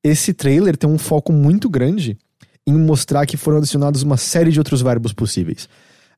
esse 0.00 0.32
trailer 0.32 0.76
tem 0.76 0.88
um 0.88 0.98
foco 0.98 1.32
muito 1.32 1.68
grande 1.68 2.16
em 2.64 2.74
mostrar 2.74 3.26
que 3.26 3.36
foram 3.36 3.58
adicionados 3.58 4.04
uma 4.04 4.16
série 4.16 4.52
de 4.52 4.60
outros 4.60 4.80
verbos 4.80 5.12
possíveis. 5.12 5.68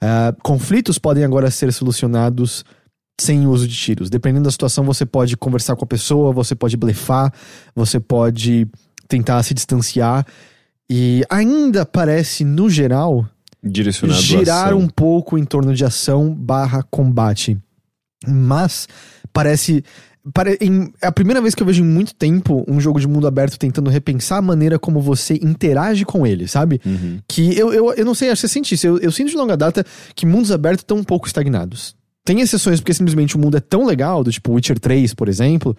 Ah, 0.02 0.36
conflitos 0.42 0.98
podem 0.98 1.24
agora 1.24 1.50
ser 1.50 1.72
solucionados 1.72 2.62
sem 3.20 3.47
uso 3.47 3.66
de 3.69 3.74
tiros. 3.74 4.11
Dependendo 4.11 4.45
da 4.45 4.51
situação, 4.51 4.85
você 4.85 5.07
pode 5.07 5.36
conversar 5.36 5.77
com 5.77 5.85
a 5.85 5.89
pessoa, 5.89 6.32
você 6.32 6.55
pode 6.55 6.77
blefar, 6.77 7.32
você 7.74 8.01
pode 8.01 8.66
tentar 9.09 9.43
se 9.43 9.55
distanciar. 9.55 10.27
E 10.91 11.23
ainda 11.31 11.86
parece, 11.86 12.45
no 12.45 12.69
geral, 12.69 13.27
Direcionado 13.62 14.20
girar 14.20 14.74
um 14.77 14.86
pouco 14.89 15.39
em 15.39 15.45
torno 15.45 15.74
de 15.74 15.85
ação 15.85 16.35
barra 16.35 16.82
combate. 16.82 17.57
Mas 18.27 18.86
parece. 19.32 19.82
pare- 20.32 20.57
em- 20.61 20.93
é 21.03 21.07
a 21.07 21.12
primeira 21.12 21.41
vez 21.41 21.55
que 21.55 21.62
eu 21.62 21.66
vejo 21.66 21.82
em 21.82 21.86
muito 21.86 22.15
tempo 22.15 22.65
um 22.66 22.81
jogo 22.81 22.99
de 22.99 23.07
mundo 23.07 23.27
aberto 23.27 23.59
tentando 23.59 23.91
repensar 23.91 24.39
a 24.39 24.43
maneira 24.43 24.78
como 24.78 25.01
você 25.01 25.35
interage 25.43 26.05
com 26.05 26.27
ele, 26.27 26.49
sabe? 26.49 26.81
Uhum. 26.85 27.19
Que 27.28 27.57
eu, 27.59 27.73
eu, 27.73 27.93
eu 27.95 28.05
não 28.07 28.15
sei, 28.15 28.31
acho 28.31 28.41
que 28.43 28.49
você 28.49 28.53
sente 28.55 28.74
isso. 28.74 28.86
Eu, 28.86 28.99
eu 28.99 29.12
sinto 29.12 29.31
de 29.31 29.36
longa 29.36 29.57
data 29.57 29.85
que 30.15 30.24
mundos 30.27 30.51
abertos 30.51 30.82
estão 30.82 30.97
um 30.99 31.05
pouco 31.05 31.27
estagnados. 31.27 31.95
Tem 32.24 32.40
exceções 32.40 32.80
porque 32.80 32.94
simplesmente 32.94 33.36
o 33.36 33.38
mundo 33.38 33.56
é 33.56 33.60
tão 33.60 33.84
legal, 33.86 34.24
do 34.24 34.32
tipo 34.32 34.52
Witcher 34.52 34.78
3, 34.78 35.12
por 35.14 35.28
exemplo, 35.28 35.76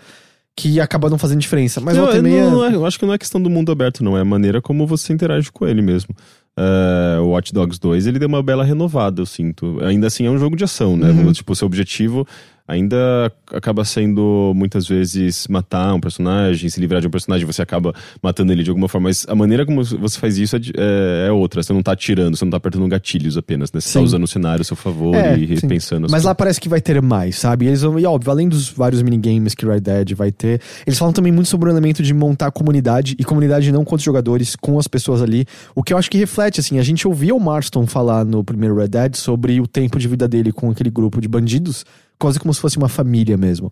que 0.55 0.79
acaba 0.79 1.09
não 1.09 1.17
fazendo 1.17 1.39
diferença. 1.39 1.81
Mas 1.81 1.95
não, 1.95 2.03
volta 2.03 2.17
eu 2.17 2.23
meia. 2.23 2.49
não, 2.49 2.63
é- 2.65 2.75
eu 2.75 2.85
acho 2.85 2.99
que 2.99 3.05
não 3.05 3.13
é 3.13 3.17
questão 3.17 3.41
do 3.41 3.49
mundo 3.49 3.71
aberto, 3.71 4.03
não. 4.03 4.17
É 4.17 4.21
a 4.21 4.25
maneira 4.25 4.61
como 4.61 4.85
você 4.85 5.11
interage 5.11 5.51
com 5.51 5.67
ele 5.67 5.81
mesmo. 5.81 6.15
É, 6.57 7.19
o 7.19 7.29
Watch 7.29 7.51
Dogs 7.53 7.79
2, 7.79 8.07
ele 8.07 8.17
deu 8.19 8.27
uma 8.29 8.41
bela 8.41 8.63
renovada, 8.63 9.21
eu 9.21 9.25
sinto. 9.25 9.77
Ainda 9.83 10.07
assim, 10.07 10.25
é 10.25 10.29
um 10.29 10.37
jogo 10.37 10.55
de 10.55 10.63
ação, 10.63 10.95
né? 10.95 11.09
Uhum. 11.09 11.33
Tipo, 11.33 11.51
o 11.51 11.55
seu 11.55 11.65
objetivo 11.65 12.25
ainda 12.67 13.31
acaba 13.53 13.85
sendo, 13.85 14.51
muitas 14.55 14.87
vezes, 14.87 15.47
matar 15.47 15.93
um 15.93 15.99
personagem, 15.99 16.67
se 16.69 16.79
livrar 16.79 16.99
de 16.99 17.07
um 17.07 17.11
personagem, 17.11 17.45
você 17.45 17.61
acaba 17.61 17.93
matando 18.23 18.51
ele 18.51 18.63
de 18.63 18.69
alguma 18.71 18.87
forma. 18.87 19.09
Mas 19.09 19.25
a 19.29 19.35
maneira 19.35 19.65
como 19.65 19.83
você 19.83 20.19
faz 20.19 20.37
isso 20.37 20.55
é, 20.55 20.59
é- 20.77 21.27
é 21.27 21.31
outra. 21.31 21.61
Você 21.61 21.71
não 21.73 21.83
tá 21.83 21.91
atirando, 21.91 22.35
você 22.35 22.43
não 22.43 22.49
tá 22.51 22.57
apertando 22.57 22.87
gatilhos 22.87 23.37
apenas, 23.37 23.71
né? 23.71 23.79
Você 23.79 23.93
tá 23.93 23.99
Sim. 23.99 24.05
usando 24.05 24.23
o 24.23 24.27
cenário 24.27 24.61
a 24.61 24.63
seu 24.63 24.75
favor 24.75 25.13
É, 25.15 25.37
e 25.37 25.45
repensando 25.45 26.05
as 26.07 26.11
Mas 26.11 26.23
coisas. 26.23 26.25
lá 26.25 26.35
parece 26.35 26.59
que 26.59 26.67
vai 26.67 26.81
ter 26.81 26.99
mais, 27.01 27.37
sabe? 27.37 27.65
E 27.65 27.67
Eles 27.67 27.81
vão, 27.83 27.99
e 27.99 28.05
óbvio, 28.05 28.31
além 28.31 28.49
dos 28.49 28.69
vários 28.69 29.01
minigames 29.01 29.53
que 29.53 29.65
Red 29.65 29.81
Dead 29.81 30.13
vai 30.15 30.31
ter, 30.31 30.59
eles 30.87 30.97
falam 30.97 31.13
também 31.13 31.31
muito 31.31 31.47
sobre 31.49 31.69
o 31.69 31.71
elemento 31.71 32.01
de 32.01 32.13
montar 32.13 32.49
comunidade, 32.51 33.15
e 33.19 33.23
comunidade 33.23 33.71
não 33.71 33.85
com 33.85 33.95
os 33.95 34.01
jogadores, 34.01 34.55
com 34.55 34.79
as 34.79 34.87
pessoas 34.87 35.21
ali. 35.21 35.45
O 35.75 35.83
que 35.83 35.93
eu 35.93 35.97
acho 35.97 36.09
que 36.09 36.17
reflete, 36.17 36.59
assim, 36.59 36.79
a 36.79 36.83
gente 36.83 37.07
ouvia 37.07 37.35
o 37.35 37.39
Marston 37.39 37.85
falar 37.85 38.25
no 38.25 38.43
primeiro 38.43 38.75
Red 38.75 38.87
Dead 38.87 39.15
sobre 39.15 39.59
o 39.61 39.67
tempo 39.67 39.99
de 39.99 40.07
vida 40.07 40.27
dele 40.27 40.51
com 40.51 40.69
aquele 40.71 40.89
grupo 40.89 41.21
de 41.21 41.27
bandidos, 41.27 41.85
quase 42.19 42.39
como 42.39 42.53
se 42.53 42.59
fosse 42.59 42.77
uma 42.77 42.89
família 42.89 43.37
mesmo. 43.37 43.71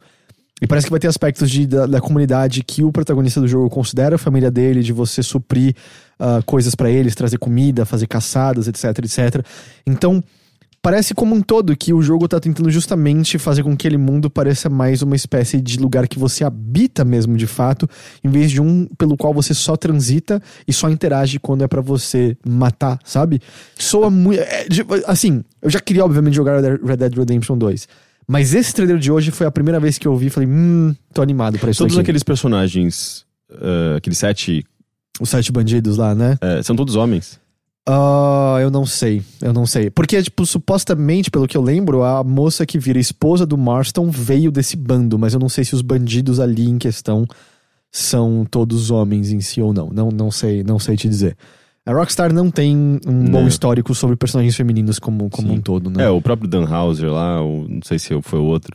E 0.62 0.68
parece 0.68 0.88
que 0.88 0.92
vai 0.92 1.00
ter 1.00 1.08
aspectos 1.08 1.50
de, 1.50 1.68
da, 1.68 1.86
da 1.86 2.00
comunidade 2.00 2.64
que 2.64 2.84
o 2.84 2.92
protagonista 2.92 3.42
do 3.42 3.48
jogo 3.48 3.70
considera 3.70 4.16
a 4.16 4.18
família 4.18 4.50
dele, 4.50 4.82
de 4.82 4.94
você 4.94 5.22
suprir 5.22 5.76
ah, 6.18 6.42
coisas 6.46 6.74
pra 6.74 6.90
eles, 6.90 7.16
trazer 7.16 7.38
comida, 7.38 7.86
fazer 7.86 8.08
caçadas, 8.08 8.68
etc, 8.68 8.86
etc. 9.00 9.46
Então, 9.86 10.24
parece 10.82 11.14
como 11.14 11.36
um 11.36 11.42
todo 11.42 11.76
que 11.76 11.94
o 11.94 12.02
jogo 12.02 12.28
tá 12.28 12.40
tentando 12.40 12.70
justamente 12.70 13.38
fazer 13.40 13.64
com 13.64 13.76
que 13.76 13.88
aquele 13.88 13.98
mundo 13.98 14.30
pareça 14.30 14.70
mais 14.70 15.02
uma 15.02 15.18
espécie 15.18 15.60
de 15.60 15.80
lugar 15.80 16.08
que 16.08 16.20
você 16.20 16.46
habita 16.46 17.04
mesmo 17.04 17.36
de 17.36 17.48
fato, 17.48 17.90
em 18.24 18.30
vez 18.30 18.52
de 18.52 18.62
um 18.62 18.86
pelo 18.98 19.18
qual 19.18 19.34
você 19.34 19.54
só 19.54 19.76
transita 19.76 20.42
e 20.68 20.72
só 20.72 20.90
interage 20.90 21.40
quando 21.40 21.64
é 21.64 21.68
pra 21.68 21.82
você 21.82 22.38
matar, 22.46 23.00
sabe? 23.04 23.42
Soa 23.78 24.10
muito. 24.10 24.40
é, 24.40 24.66
assim, 25.08 25.44
eu 25.62 25.70
já 25.70 25.80
queria, 25.80 26.06
obviamente, 26.06 26.36
jogar 26.36 26.62
Red 26.62 26.98
Dead 26.98 27.18
Redemption 27.18 27.58
2. 27.58 27.88
Mas 28.28 28.54
esse 28.54 28.74
trailer 28.74 28.98
de 28.98 29.12
hoje 29.12 29.32
foi 29.32 29.46
a 29.48 29.52
primeira 29.52 29.80
vez 29.80 29.98
que 29.98 30.08
eu 30.08 30.12
ouvi 30.12 30.28
e 30.28 30.30
falei, 30.30 30.48
hum, 30.50 30.96
tô 31.14 31.22
animado 31.22 31.58
pra 31.60 31.72
isso 31.72 31.80
Todos 31.80 31.96
aqui. 31.96 32.02
aqueles 32.02 32.24
personagens, 32.24 33.26
eh, 33.52 33.96
aqueles 33.98 34.18
sete, 34.18 34.66
Os 35.20 35.30
sete 35.30 35.52
bandidos 35.52 35.98
lá, 35.98 36.16
né? 36.16 36.38
eh, 36.42 36.62
são 36.64 36.76
todos 36.76 36.96
homens. 36.96 37.40
Ah, 37.88 38.58
eu 38.62 38.72
não 38.72 38.86
sei, 38.86 39.22
eu 39.42 39.52
não 39.52 39.66
sei. 39.66 39.90
Porque, 39.90 40.22
tipo, 40.24 40.46
supostamente, 40.46 41.30
pelo 41.30 41.46
que 41.48 41.58
eu 41.58 41.62
lembro, 41.62 42.02
a 42.02 42.24
moça 42.24 42.66
que 42.66 42.80
vira 42.80 42.98
esposa 42.98 43.46
do 43.46 43.58
Marston 43.58 44.10
veio 44.10 44.50
desse 44.52 44.78
bando, 44.78 45.20
mas 45.20 45.34
eu 45.34 45.40
não 45.40 45.50
sei 45.50 45.66
se 45.66 45.76
os 45.76 45.82
bandidos 45.82 46.40
ali 46.40 46.70
em 46.70 46.78
questão 46.78 47.26
são 47.92 48.46
todos 48.50 48.90
homens 48.90 49.32
em 49.32 49.42
si 49.42 49.62
ou 49.62 49.74
não. 49.74 49.90
Não, 49.90 50.10
não 50.10 50.32
sei, 50.32 50.64
não 50.64 50.80
sei 50.80 50.96
te 50.96 51.10
dizer. 51.10 51.36
A 51.86 51.92
Rockstar 51.92 52.32
não 52.34 52.50
tem 52.50 52.76
um 53.06 53.26
bom 53.26 53.42
Não. 53.42 53.48
histórico 53.48 53.94
sobre 53.94 54.16
personagens 54.16 54.56
femininos 54.56 55.00
como, 55.00 55.30
como 55.30 55.50
Sim. 55.50 55.56
um 55.56 55.62
todo, 55.62 55.90
né? 55.90 56.06
É, 56.06 56.10
o 56.10 56.22
próprio 56.22 56.48
Dan 56.50 56.66
Houser 56.66 57.12
lá, 57.12 57.44
o- 57.44 57.68
não 57.68 57.82
sei 57.84 58.00
se 58.00 58.20
foi 58.22 58.40
o 58.40 58.46
outro, 58.46 58.74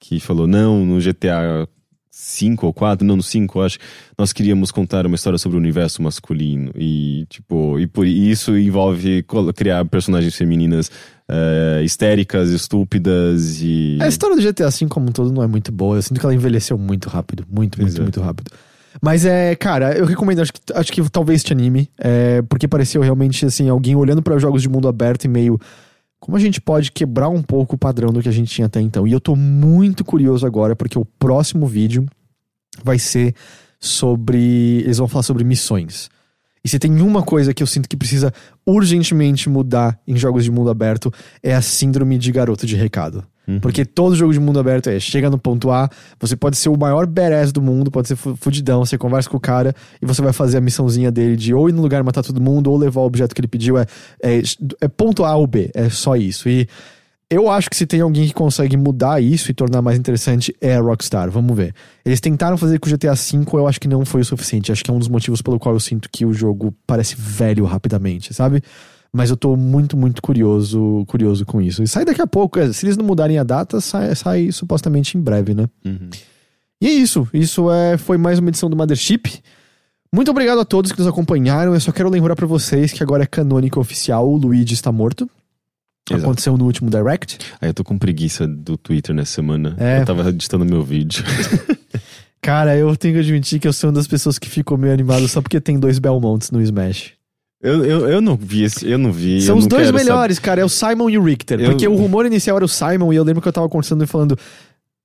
que 0.00 0.18
falou, 0.18 0.46
não, 0.46 0.84
no 0.84 1.00
GTA 1.00 1.68
5 2.10 2.66
ou 2.66 2.72
4, 2.72 3.06
não, 3.06 3.14
no 3.16 3.22
5, 3.22 3.60
eu 3.60 3.62
acho, 3.64 3.78
nós 4.18 4.32
queríamos 4.32 4.72
contar 4.72 5.06
uma 5.06 5.14
história 5.14 5.38
sobre 5.38 5.56
o 5.56 5.60
universo 5.60 6.02
masculino. 6.02 6.72
E, 6.74 7.26
tipo, 7.30 7.78
e 7.78 7.86
por 7.86 8.04
e 8.04 8.28
isso 8.28 8.58
envolve 8.58 9.24
criar 9.54 9.84
personagens 9.84 10.34
femininas 10.34 10.90
eh, 11.28 11.80
histéricas, 11.84 12.50
estúpidas 12.50 13.60
e. 13.62 13.98
A 14.00 14.08
história 14.08 14.34
do 14.34 14.42
GTA 14.42 14.68
V 14.68 14.86
como 14.88 15.08
um 15.08 15.12
todo 15.12 15.30
não 15.32 15.44
é 15.44 15.46
muito 15.46 15.70
boa. 15.70 15.96
Eu 15.96 16.02
sinto 16.02 16.18
que 16.18 16.26
ela 16.26 16.34
envelheceu 16.34 16.76
muito 16.76 17.08
rápido. 17.08 17.44
Muito, 17.48 17.80
muito, 17.80 17.96
é. 17.96 18.00
muito 18.02 18.20
rápido. 18.20 18.50
Mas 19.02 19.24
é, 19.24 19.54
cara, 19.54 19.96
eu 19.96 20.04
recomendo, 20.04 20.40
acho 20.40 20.52
que, 20.52 20.60
acho 20.74 20.92
que 20.92 21.10
talvez 21.10 21.44
te 21.44 21.52
anime, 21.52 21.90
é, 21.98 22.42
porque 22.42 22.66
pareceu 22.66 23.00
realmente, 23.02 23.44
assim, 23.46 23.68
alguém 23.68 23.94
olhando 23.94 24.22
para 24.22 24.38
jogos 24.38 24.62
de 24.62 24.68
mundo 24.68 24.88
aberto 24.88 25.24
e 25.24 25.28
meio. 25.28 25.58
Como 26.20 26.36
a 26.36 26.40
gente 26.40 26.60
pode 26.60 26.90
quebrar 26.90 27.28
um 27.28 27.42
pouco 27.42 27.76
o 27.76 27.78
padrão 27.78 28.12
do 28.12 28.20
que 28.20 28.28
a 28.28 28.32
gente 28.32 28.52
tinha 28.52 28.66
até 28.66 28.80
então? 28.80 29.06
E 29.06 29.12
eu 29.12 29.20
tô 29.20 29.36
muito 29.36 30.04
curioso 30.04 30.46
agora, 30.46 30.74
porque 30.74 30.98
o 30.98 31.04
próximo 31.04 31.66
vídeo 31.66 32.06
vai 32.82 32.98
ser 32.98 33.34
sobre. 33.78 34.80
Eles 34.80 34.98
vão 34.98 35.06
falar 35.06 35.22
sobre 35.22 35.44
missões. 35.44 36.10
E 36.64 36.68
se 36.68 36.78
tem 36.78 37.00
uma 37.00 37.22
coisa 37.22 37.54
que 37.54 37.62
eu 37.62 37.66
sinto 37.66 37.88
que 37.88 37.96
precisa 37.96 38.32
urgentemente 38.66 39.48
mudar 39.48 39.98
em 40.06 40.16
jogos 40.16 40.44
de 40.44 40.50
mundo 40.50 40.70
aberto, 40.70 41.12
é 41.42 41.54
a 41.54 41.62
síndrome 41.62 42.18
de 42.18 42.30
garoto 42.32 42.66
de 42.66 42.76
recado. 42.76 43.24
Porque 43.62 43.82
todo 43.86 44.14
jogo 44.14 44.30
de 44.30 44.38
mundo 44.38 44.60
aberto 44.60 44.90
é, 44.90 45.00
chega 45.00 45.30
no 45.30 45.38
ponto 45.38 45.70
A, 45.70 45.88
você 46.20 46.36
pode 46.36 46.58
ser 46.58 46.68
o 46.68 46.76
maior 46.76 47.06
badass 47.06 47.50
do 47.50 47.62
mundo, 47.62 47.90
pode 47.90 48.06
ser 48.08 48.14
fu- 48.14 48.36
fudidão, 48.36 48.84
você 48.84 48.98
conversa 48.98 49.30
com 49.30 49.38
o 49.38 49.40
cara 49.40 49.74
e 50.02 50.04
você 50.04 50.20
vai 50.20 50.34
fazer 50.34 50.58
a 50.58 50.60
missãozinha 50.60 51.10
dele 51.10 51.34
de 51.34 51.54
ou 51.54 51.66
ir 51.66 51.72
no 51.72 51.80
lugar 51.80 52.04
matar 52.04 52.22
todo 52.22 52.42
mundo, 52.42 52.70
ou 52.70 52.76
levar 52.76 53.00
o 53.00 53.06
objeto 53.06 53.34
que 53.34 53.40
ele 53.40 53.48
pediu, 53.48 53.78
é, 53.78 53.86
é, 54.22 54.42
é 54.82 54.86
ponto 54.88 55.24
A 55.24 55.34
ou 55.34 55.46
B, 55.46 55.70
é 55.74 55.88
só 55.88 56.14
isso. 56.14 56.46
E 56.46 56.68
eu 57.30 57.50
acho 57.50 57.68
que 57.68 57.76
se 57.76 57.86
tem 57.86 58.00
alguém 58.00 58.26
que 58.26 58.32
consegue 58.32 58.76
mudar 58.76 59.22
isso 59.22 59.50
e 59.50 59.54
tornar 59.54 59.82
mais 59.82 59.98
interessante 59.98 60.54
é 60.60 60.76
a 60.76 60.80
Rockstar. 60.80 61.30
Vamos 61.30 61.54
ver. 61.56 61.74
Eles 62.04 62.20
tentaram 62.20 62.56
fazer 62.56 62.78
com 62.78 62.88
o 62.88 62.92
GTA 62.92 63.14
V, 63.14 63.44
eu 63.52 63.66
acho 63.68 63.80
que 63.80 63.86
não 63.88 64.04
foi 64.06 64.22
o 64.22 64.24
suficiente. 64.24 64.72
Acho 64.72 64.82
que 64.82 64.90
é 64.90 64.94
um 64.94 64.98
dos 64.98 65.08
motivos 65.08 65.42
pelo 65.42 65.58
qual 65.58 65.74
eu 65.74 65.80
sinto 65.80 66.08
que 66.10 66.24
o 66.24 66.32
jogo 66.32 66.74
parece 66.86 67.14
velho 67.18 67.64
rapidamente, 67.64 68.32
sabe? 68.32 68.62
Mas 69.12 69.30
eu 69.30 69.36
tô 69.36 69.56
muito, 69.56 69.96
muito 69.96 70.20
curioso, 70.22 71.04
curioso 71.06 71.44
com 71.44 71.60
isso. 71.60 71.82
E 71.82 71.88
sai 71.88 72.04
daqui 72.04 72.20
a 72.22 72.26
pouco. 72.26 72.58
é, 72.58 72.72
Se 72.72 72.84
eles 72.86 72.96
não 72.96 73.04
mudarem 73.04 73.38
a 73.38 73.42
data, 73.44 73.80
sai, 73.80 74.14
sai 74.14 74.52
supostamente 74.52 75.16
em 75.16 75.20
breve, 75.20 75.54
né? 75.54 75.66
E 76.80 76.86
é 76.86 76.90
isso. 76.90 77.28
Isso 77.32 77.70
é, 77.70 77.98
foi 77.98 78.16
mais 78.18 78.38
uma 78.38 78.48
edição 78.48 78.70
do 78.70 78.76
Mothership. 78.76 79.42
Muito 80.14 80.30
obrigado 80.30 80.60
a 80.60 80.64
todos 80.64 80.92
que 80.92 80.98
nos 80.98 81.08
acompanharam. 81.08 81.74
Eu 81.74 81.80
só 81.80 81.92
quero 81.92 82.08
lembrar 82.08 82.36
pra 82.36 82.46
vocês 82.46 82.92
que 82.92 83.02
agora 83.02 83.24
é 83.24 83.26
canônico 83.26 83.78
oficial. 83.80 84.30
O 84.30 84.36
Luigi 84.36 84.74
está 84.74 84.90
morto. 84.92 85.28
Exato. 86.10 86.24
Aconteceu 86.24 86.56
no 86.56 86.64
último 86.64 86.88
Direct. 86.90 87.38
Aí 87.60 87.68
eu 87.68 87.74
tô 87.74 87.84
com 87.84 87.98
preguiça 87.98 88.46
do 88.46 88.76
Twitter 88.78 89.14
nessa 89.14 89.32
semana. 89.32 89.76
É. 89.78 90.00
Eu 90.00 90.06
tava 90.06 90.28
editando 90.30 90.64
meu 90.64 90.82
vídeo. 90.82 91.22
Cara, 92.40 92.76
eu 92.76 92.96
tenho 92.96 93.14
que 93.14 93.20
admitir 93.20 93.58
que 93.58 93.66
eu 93.68 93.72
sou 93.72 93.88
uma 93.90 93.94
das 93.96 94.06
pessoas 94.06 94.38
que 94.38 94.48
ficou 94.48 94.78
meio 94.78 94.92
animado 94.94 95.26
só 95.28 95.42
porque 95.42 95.60
tem 95.60 95.78
dois 95.78 95.98
Belmonts 95.98 96.50
no 96.50 96.62
Smash. 96.62 97.12
Eu, 97.60 97.84
eu, 97.84 98.08
eu 98.08 98.20
não 98.20 98.36
vi 98.36 98.62
esse, 98.62 98.88
eu 98.88 98.96
não 98.96 99.10
vi. 99.10 99.42
São 99.42 99.58
os 99.58 99.66
dois 99.66 99.90
melhores, 99.90 100.38
cara. 100.38 100.60
É 100.60 100.64
o 100.64 100.68
Simon 100.68 101.10
e 101.10 101.18
o 101.18 101.22
Richter. 101.24 101.60
Eu- 101.60 101.70
Porque 101.70 101.88
o 101.88 101.96
rumor 101.96 102.24
inicial 102.24 102.56
era 102.56 102.64
o 102.64 102.68
Simon 102.68 103.12
e 103.12 103.16
eu 103.16 103.24
lembro 103.24 103.42
que 103.42 103.48
eu 103.48 103.52
tava 103.52 103.68
conversando 103.68 104.04
e 104.04 104.06
falando. 104.06 104.38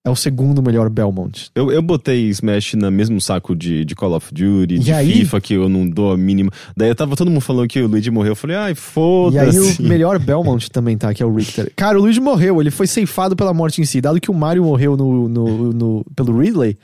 É 0.05 0.09
o 0.09 0.15
segundo 0.17 0.61
melhor 0.61 0.89
Belmont. 0.89 1.49
Eu, 1.55 1.71
eu 1.71 1.81
botei 1.81 2.27
Smash 2.27 2.73
no 2.73 2.91
mesmo 2.91 3.21
saco 3.21 3.55
de, 3.55 3.85
de 3.85 3.95
Call 3.95 4.13
of 4.13 4.33
Duty, 4.33 4.75
E 4.75 4.79
de 4.79 4.91
aí? 4.91 5.13
FIFA, 5.13 5.39
que 5.39 5.53
eu 5.53 5.69
não 5.69 5.89
dou 5.89 6.11
a 6.11 6.17
mínima. 6.17 6.51
Daí 6.75 6.89
eu 6.89 6.95
tava 6.95 7.15
todo 7.15 7.31
mundo 7.31 7.39
falando 7.39 7.69
que 7.69 7.79
o 7.81 7.87
Luigi 7.87 8.11
morreu. 8.11 8.33
Eu 8.33 8.35
falei, 8.35 8.57
ai, 8.57 8.65
E 8.67 8.69
aí 8.71 8.75
foda-se. 8.75 9.81
o 9.81 9.85
melhor 9.87 10.19
Belmont 10.19 10.67
também 10.71 10.97
tá, 10.97 11.13
que 11.13 11.23
é 11.23 11.25
o 11.25 11.33
Richter. 11.33 11.71
Cara, 11.73 11.97
o 11.97 12.01
Luigi 12.01 12.19
morreu, 12.19 12.59
ele 12.59 12.69
foi 12.69 12.85
ceifado 12.85 13.33
pela 13.33 13.53
morte 13.53 13.79
em 13.81 13.85
si. 13.85 14.01
Dado 14.01 14.19
que 14.19 14.29
o 14.29 14.33
Mario 14.33 14.65
morreu 14.65 14.97
no, 14.97 15.29
no, 15.29 15.71
no- 15.71 16.05
pelo 16.13 16.37
Ridley, 16.37 16.77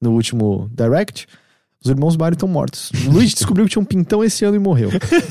no 0.00 0.10
último 0.10 0.68
Direct, 0.76 1.28
os 1.84 1.88
irmãos 1.88 2.16
Mario 2.16 2.34
estão 2.34 2.48
mortos. 2.48 2.90
O 3.06 3.10
Luigi 3.14 3.34
descobriu 3.36 3.66
que 3.66 3.70
tinha 3.70 3.82
um 3.82 3.86
pintão 3.86 4.24
esse 4.24 4.44
ano 4.44 4.56
e 4.56 4.58
morreu. 4.58 4.90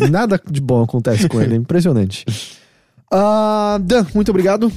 Nada 0.10 0.40
de 0.50 0.62
bom 0.62 0.82
acontece 0.82 1.28
com 1.28 1.42
ele, 1.42 1.56
é 1.56 1.58
impressionante. 1.58 2.24
Ah, 3.12 3.78
Dan, 3.84 4.06
muito 4.16 4.30
obrigado. 4.30 4.72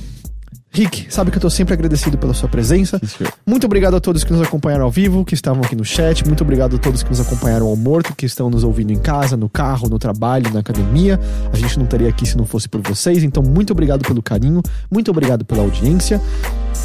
Rick, 0.77 1.07
sabe 1.09 1.31
que 1.31 1.39
eu 1.39 1.41
tô 1.41 1.49
sempre 1.49 1.73
agradecido 1.73 2.19
pela 2.19 2.35
sua 2.35 2.51
presença. 2.51 3.01
Muito 3.47 3.65
obrigado 3.65 3.97
a 3.97 4.01
todos 4.01 4.23
que 4.23 4.31
nos 4.31 4.43
acompanharam 4.43 4.85
ao 4.85 4.91
vivo, 4.91 5.25
que 5.25 5.33
estavam 5.33 5.63
aqui 5.65 5.75
no 5.75 5.87
chat. 5.87 6.23
Muito 6.27 6.45
obrigado 6.45 6.77
a 6.77 6.79
todos 6.79 7.03
que 7.03 7.09
nos 7.09 7.19
acompanharam 7.19 7.67
ao 7.67 7.75
morto, 7.75 8.15
que 8.15 8.27
estão 8.27 8.51
nos 8.51 8.63
ouvindo 8.63 8.93
em 8.93 8.99
casa, 8.99 9.39
no 9.39 9.49
carro, 9.49 9.89
no 9.89 9.99
trabalho, 9.99 10.53
na 10.53 10.61
academia. 10.61 11.19
A 11.51 11.57
gente 11.57 11.79
não 11.79 11.87
estaria 11.87 12.11
aqui 12.11 12.29
se 12.29 12.37
não 12.37 12.45
fosse 12.45 12.69
por 12.69 12.83
vocês. 12.83 13.25
Então, 13.25 13.43
muito 13.43 13.71
obrigado 13.71 14.07
pelo 14.07 14.23
carinho, 14.23 14.61
muito 14.91 15.11
obrigado 15.11 15.47
pela 15.47 15.63
audiência. 15.63 16.21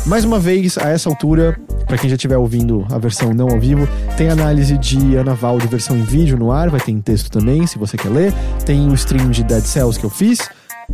Mais 0.05 0.23
uma 0.23 0.39
vez, 0.39 0.77
a 0.77 0.87
essa 0.87 1.09
altura, 1.09 1.59
para 1.85 1.97
quem 1.97 2.09
já 2.09 2.15
estiver 2.15 2.37
ouvindo 2.37 2.87
a 2.89 2.97
versão 2.97 3.33
não 3.33 3.49
ao 3.49 3.59
vivo, 3.59 3.85
tem 4.15 4.29
análise 4.29 4.77
de 4.77 5.17
Ana 5.17 5.33
Val 5.33 5.57
de 5.57 5.67
versão 5.67 5.97
em 5.97 6.03
vídeo 6.03 6.37
no 6.37 6.49
ar, 6.49 6.69
vai 6.69 6.79
ter 6.79 6.91
em 6.91 7.01
texto 7.01 7.29
também, 7.29 7.67
se 7.67 7.77
você 7.77 7.97
quer 7.97 8.09
ler. 8.09 8.33
Tem 8.65 8.87
o 8.87 8.93
stream 8.93 9.31
de 9.31 9.43
Dead 9.43 9.65
Cells 9.65 9.99
que 9.99 10.05
eu 10.05 10.09
fiz. 10.09 10.49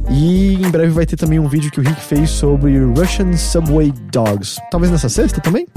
E 0.10 0.56
em 0.56 0.70
breve 0.70 0.92
vai 0.92 1.06
ter 1.06 1.16
também 1.16 1.40
um 1.40 1.48
vídeo 1.48 1.72
que 1.72 1.80
o 1.80 1.84
Rick 1.84 2.02
fez 2.02 2.30
sobre 2.30 2.78
Russian 2.80 3.36
Subway 3.36 3.94
Dogs. 4.12 4.60
Talvez 4.72 4.92
nessa 4.92 5.10
sexta 5.10 5.42
também? 5.42 5.68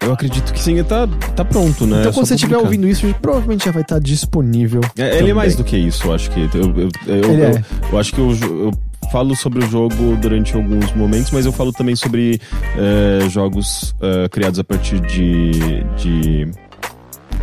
Eu 0.00 0.12
acredito 0.12 0.52
que 0.52 0.60
sim, 0.60 0.82
tá, 0.84 1.08
tá 1.34 1.44
pronto, 1.44 1.86
né? 1.86 2.00
então, 2.00 2.10
É 2.10 2.14
quando 2.14 2.26
você 2.26 2.34
estiver 2.34 2.58
ouvindo 2.58 2.86
isso, 2.86 3.06
provavelmente 3.22 3.64
já 3.64 3.70
vai 3.70 3.82
estar 3.82 3.98
disponível. 3.98 4.82
É, 4.98 5.18
ele 5.18 5.30
é 5.30 5.34
mais 5.34 5.56
do 5.56 5.64
que 5.64 5.76
isso, 5.76 6.08
eu 6.08 6.14
acho 6.14 6.30
que. 6.30 6.40
Eu, 6.54 6.76
eu, 6.76 6.88
eu, 7.06 7.22
eu, 7.22 7.44
é. 7.44 7.64
eu 7.90 7.98
acho 7.98 8.12
que 8.12 8.20
eu 8.20 8.70
falo 9.10 9.34
sobre 9.34 9.64
o 9.64 9.70
jogo 9.70 10.16
durante 10.20 10.54
alguns 10.54 10.92
momentos, 10.92 11.30
mas 11.30 11.46
eu 11.46 11.52
falo 11.52 11.72
também 11.72 11.96
sobre 11.96 12.40
eh, 12.76 13.28
jogos 13.30 13.94
eh, 14.00 14.28
criados 14.28 14.58
a 14.58 14.64
partir 14.64 15.00
de. 15.00 15.84
de 15.96 16.50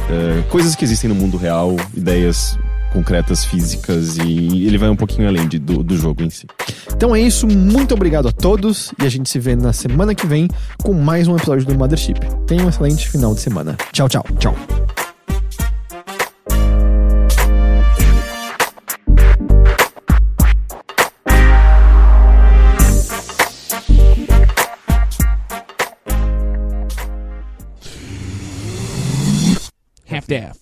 eh, 0.10 0.44
coisas 0.50 0.76
que 0.76 0.84
existem 0.84 1.10
no 1.10 1.16
mundo 1.16 1.38
real, 1.38 1.76
ideias 1.96 2.60
concretas, 2.92 3.46
físicas, 3.46 4.18
e 4.18 4.66
ele 4.68 4.78
vai 4.78 4.90
um 4.90 4.96
pouquinho 4.96 5.28
além 5.28 5.48
de- 5.48 5.60
do, 5.60 5.84
do 5.84 5.98
jogo 5.98 6.24
em 6.24 6.30
si. 6.30 6.46
Então 6.94 7.16
é 7.16 7.22
isso, 7.22 7.48
muito 7.48 7.94
obrigado 7.94 8.28
a 8.28 8.32
todos 8.32 8.92
e 9.02 9.06
a 9.06 9.10
gente 9.10 9.30
se 9.30 9.40
vê 9.40 9.56
na 9.56 9.74
semana 9.74 10.14
que 10.14 10.26
vem 10.28 10.48
com 10.84 10.94
mais 10.94 11.28
um 11.28 11.36
episódio 11.36 11.66
do 11.66 11.76
Mothership. 11.76 12.20
Tenha 12.46 12.66
um 12.66 12.70
excelente 12.70 13.10
final 13.10 13.34
de 13.34 13.40
semana. 13.42 13.78
Tchau, 13.92 14.08
tchau. 14.10 14.26
Tchau. 14.40 14.56
half-daff. 30.06 30.61